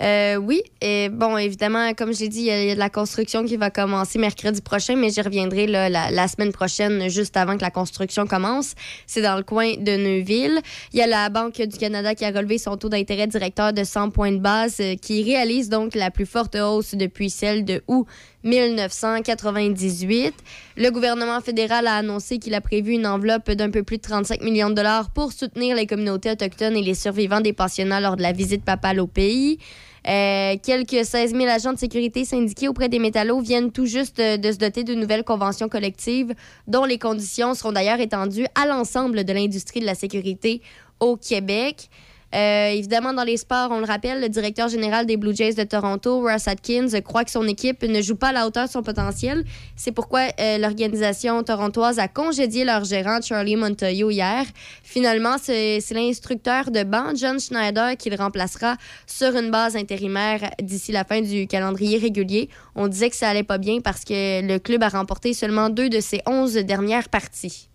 Euh, 0.00 0.36
oui, 0.36 0.62
et 0.80 1.08
bon, 1.08 1.36
évidemment, 1.36 1.92
comme 1.94 2.14
j'ai 2.14 2.28
dit, 2.28 2.40
il 2.40 2.46
y, 2.46 2.70
a 2.70 2.74
de 2.74 2.78
la 2.78 2.90
construction 2.90 3.44
qui 3.44 3.56
va 3.56 3.70
commencer 3.70 4.18
mercredi 4.18 4.60
prochain, 4.60 4.94
mais 4.94 5.10
j'y 5.10 5.20
reviendrai 5.20 5.66
la, 5.66 5.88
la 5.88 6.28
semaine 6.28 6.52
prochaine, 6.52 7.08
juste 7.08 7.36
avant 7.36 7.56
que 7.56 7.62
la 7.62 7.70
construction 7.70 8.26
commence. 8.26 8.74
C'est 9.06 9.22
dans 9.22 9.36
le 9.36 9.42
coin 9.42 9.74
de 9.76 9.96
Neuville. 9.96 10.60
Il 10.92 10.98
y 10.98 11.02
a 11.02 11.08
la 11.08 11.28
Banque 11.30 11.60
du 11.60 11.78
Canada 11.78 12.14
qui 12.14 12.24
a 12.24 12.30
relevé 12.30 12.58
son 12.58 12.76
taux 12.76 12.88
d'intérêt 12.88 13.26
directeur 13.26 13.72
de 13.72 13.82
100 13.82 14.10
points 14.10 14.32
de 14.32 14.38
base, 14.38 14.76
euh, 14.80 14.94
qui 14.94 15.24
réalise 15.24 15.68
donc 15.68 15.94
la 15.96 16.12
plus 16.12 16.26
forte 16.26 16.54
hausse 16.54 16.94
depuis 16.94 17.28
celle 17.28 17.64
de 17.64 17.82
août 17.88 18.06
1998. 18.44 20.32
Le 20.76 20.90
gouvernement 20.90 21.40
fédéral 21.40 21.88
a 21.88 21.96
annoncé 21.96 22.38
qu'il 22.38 22.54
a 22.54 22.60
prévu 22.60 22.92
une 22.92 23.06
enveloppe 23.06 23.50
d'un 23.50 23.70
peu 23.70 23.82
plus 23.82 23.96
de 23.96 24.02
35 24.02 24.42
millions 24.42 24.70
de 24.70 24.74
dollars 24.74 25.10
pour 25.10 25.32
soutenir 25.32 25.74
les 25.74 25.86
communautés 25.86 26.30
autochtones 26.30 26.76
et 26.76 26.82
les 26.82 26.94
survivants 26.94 27.40
des 27.40 27.52
pensionnats 27.52 28.00
lors 28.00 28.16
de 28.16 28.22
la 28.22 28.32
visite 28.32 28.64
papale 28.64 29.00
au 29.00 29.08
pays. 29.08 29.58
Euh, 30.06 30.56
quelques 30.62 31.04
16 31.04 31.32
000 31.32 31.46
agents 31.48 31.72
de 31.72 31.78
sécurité 31.78 32.24
syndiqués 32.24 32.68
auprès 32.68 32.88
des 32.88 32.98
métallos 32.98 33.40
viennent 33.40 33.72
tout 33.72 33.86
juste 33.86 34.20
euh, 34.20 34.36
de 34.36 34.52
se 34.52 34.58
doter 34.58 34.84
d'une 34.84 35.00
nouvelle 35.00 35.24
convention 35.24 35.68
collective 35.68 36.34
dont 36.66 36.84
les 36.84 36.98
conditions 36.98 37.54
seront 37.54 37.72
d'ailleurs 37.72 38.00
étendues 38.00 38.46
à 38.54 38.66
l'ensemble 38.66 39.24
de 39.24 39.32
l'industrie 39.32 39.80
de 39.80 39.86
la 39.86 39.94
sécurité 39.94 40.62
au 41.00 41.16
Québec. 41.16 41.88
Euh, 42.34 42.68
évidemment, 42.70 43.14
dans 43.14 43.24
les 43.24 43.38
sports, 43.38 43.70
on 43.70 43.78
le 43.78 43.86
rappelle, 43.86 44.20
le 44.20 44.28
directeur 44.28 44.68
général 44.68 45.06
des 45.06 45.16
Blue 45.16 45.34
Jays 45.34 45.54
de 45.54 45.62
Toronto, 45.62 46.20
Russ 46.20 46.46
Atkins, 46.46 47.00
croit 47.02 47.24
que 47.24 47.30
son 47.30 47.46
équipe 47.46 47.82
ne 47.82 48.02
joue 48.02 48.16
pas 48.16 48.28
à 48.28 48.32
la 48.32 48.46
hauteur 48.46 48.66
de 48.66 48.70
son 48.70 48.82
potentiel. 48.82 49.44
C'est 49.76 49.92
pourquoi 49.92 50.28
euh, 50.38 50.58
l'organisation 50.58 51.42
torontoise 51.42 51.98
a 51.98 52.08
congédié 52.08 52.64
leur 52.64 52.84
gérant, 52.84 53.20
Charlie 53.22 53.56
Montoyo, 53.56 54.10
hier. 54.10 54.44
Finalement, 54.82 55.36
c'est 55.38 55.80
l'instructeur 55.90 56.70
de 56.70 56.82
banc, 56.82 57.14
John 57.14 57.40
Schneider, 57.40 57.96
qui 57.96 58.10
le 58.10 58.16
remplacera 58.16 58.76
sur 59.06 59.34
une 59.34 59.50
base 59.50 59.76
intérimaire 59.76 60.50
d'ici 60.60 60.92
la 60.92 61.04
fin 61.04 61.22
du 61.22 61.46
calendrier 61.46 61.98
régulier. 61.98 62.50
On 62.74 62.88
disait 62.88 63.08
que 63.08 63.16
ça 63.16 63.30
allait 63.30 63.42
pas 63.42 63.58
bien 63.58 63.80
parce 63.80 64.04
que 64.04 64.46
le 64.46 64.58
club 64.58 64.82
a 64.82 64.88
remporté 64.88 65.32
seulement 65.32 65.70
deux 65.70 65.88
de 65.88 66.00
ses 66.00 66.20
onze 66.26 66.54
dernières 66.54 67.08
parties. 67.08 67.68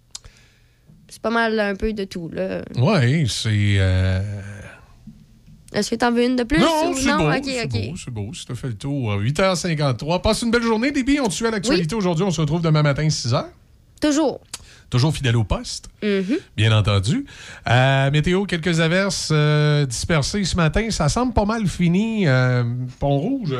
C'est 1.13 1.21
pas 1.21 1.29
mal 1.29 1.59
un 1.59 1.75
peu 1.75 1.93
de 1.93 2.05
tout, 2.05 2.27
là. 2.33 2.63
Oui, 2.75 3.27
c'est. 3.29 3.75
euh, 3.77 4.19
Est-ce 5.71 5.91
que 5.91 5.95
t'en 5.95 6.11
veux 6.11 6.25
une 6.25 6.35
de 6.35 6.41
plus? 6.43 6.57
Non, 6.59 6.89
ou- 6.89 6.95
c'est 6.95 7.05
beau, 7.17 7.31
c'est 7.43 7.67
beau, 7.91 7.95
c'est 8.03 8.11
beau. 8.11 8.33
Si 8.33 8.45
t'as 8.47 8.55
fait 8.55 8.67
le 8.69 8.73
tour, 8.73 9.11
euh, 9.11 9.19
8h53. 9.21 10.21
Passe 10.23 10.41
une 10.41 10.49
belle 10.49 10.63
journée, 10.63 10.91
Déby. 10.91 11.19
On 11.19 11.27
te 11.27 11.33
suit 11.33 11.45
à 11.45 11.51
l'actualité 11.51 11.93
aujourd'hui. 11.95 12.23
On 12.25 12.31
se 12.31 12.41
retrouve 12.41 12.63
demain 12.63 12.81
matin, 12.81 13.07
6h. 13.07 13.45
Toujours. 14.01 14.41
Toujours 14.89 15.13
fidèle 15.13 15.37
au 15.37 15.43
poste, 15.43 15.87
Mhm. 16.01 16.37
bien 16.57 16.75
entendu. 16.75 17.25
Euh, 17.69 18.09
météo, 18.09 18.45
quelques 18.45 18.79
averses 18.79 19.29
euh, 19.31 19.85
dispersées 19.85 20.43
ce 20.45 20.55
matin. 20.55 20.89
Ça 20.89 21.09
semble 21.09 21.33
pas 21.33 21.45
mal 21.45 21.67
fini. 21.67 22.27
euh, 22.27 22.63
Pont-Rouge. 22.99 23.55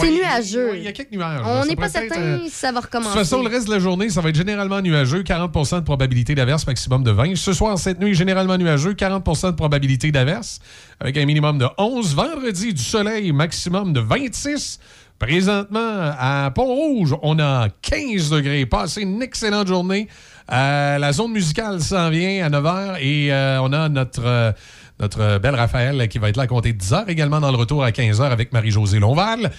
C'est 0.00 0.10
nuageux. 0.10 0.76
Il 0.76 0.82
y 0.82 0.88
a 0.88 0.92
quelques 0.92 1.12
nuages. 1.12 1.40
On 1.44 1.64
n'est 1.64 1.76
pas 1.76 1.88
certain 1.88 2.08
peut-être, 2.08 2.20
euh, 2.20 2.44
si 2.44 2.50
ça 2.50 2.72
va 2.72 2.80
De 2.80 2.86
recommencer. 2.86 3.10
toute 3.12 3.18
façon, 3.18 3.42
le 3.42 3.48
reste 3.48 3.66
de 3.66 3.72
la 3.72 3.78
journée, 3.78 4.08
ça 4.10 4.20
va 4.20 4.28
être 4.28 4.36
généralement 4.36 4.80
nuageux. 4.80 5.22
40% 5.22 5.76
de 5.76 5.84
probabilité 5.84 6.34
d'averse, 6.34 6.66
maximum 6.66 7.02
de 7.04 7.10
20. 7.10 7.36
Ce 7.36 7.52
soir, 7.52 7.78
cette 7.78 8.00
nuit, 8.00 8.14
généralement 8.14 8.56
nuageux. 8.58 8.94
40% 8.94 9.50
de 9.50 9.56
probabilité 9.56 10.12
d'averse, 10.12 10.60
avec 11.00 11.16
un 11.16 11.24
minimum 11.26 11.58
de 11.58 11.66
11. 11.78 12.14
Vendredi, 12.14 12.74
du 12.74 12.82
soleil, 12.82 13.32
maximum 13.32 13.92
de 13.92 14.00
26. 14.00 14.78
Présentement, 15.18 16.12
à 16.18 16.50
Pont-Rouge, 16.54 17.16
on 17.22 17.38
a 17.38 17.68
15 17.80 18.28
degrés. 18.30 18.66
Passez 18.66 19.00
une 19.00 19.22
excellente 19.22 19.66
journée. 19.66 20.08
Euh, 20.52 20.98
la 20.98 21.12
zone 21.12 21.32
musicale 21.32 21.80
s'en 21.80 22.10
vient 22.10 22.44
à 22.44 22.50
9 22.50 22.64
h 22.64 22.96
et 23.00 23.32
euh, 23.32 23.60
on 23.62 23.72
a 23.72 23.88
notre, 23.88 24.24
euh, 24.24 24.52
notre 25.00 25.38
belle 25.38 25.54
Raphaël 25.54 26.06
qui 26.08 26.18
va 26.18 26.28
être 26.28 26.36
là 26.36 26.42
à 26.42 26.46
compter 26.46 26.72
de 26.74 26.78
10 26.78 26.92
h, 26.92 27.04
également 27.08 27.40
dans 27.40 27.50
le 27.50 27.56
retour 27.56 27.82
à 27.82 27.92
15 27.92 28.20
h 28.20 28.24
avec 28.24 28.52
Marie-Josée 28.52 28.98
Lonval. 28.98 29.50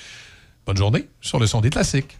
Bonne 0.67 0.75
journée 0.75 1.07
sur 1.21 1.39
le 1.39 1.47
son 1.47 1.61
des 1.61 1.69
classiques. 1.69 2.17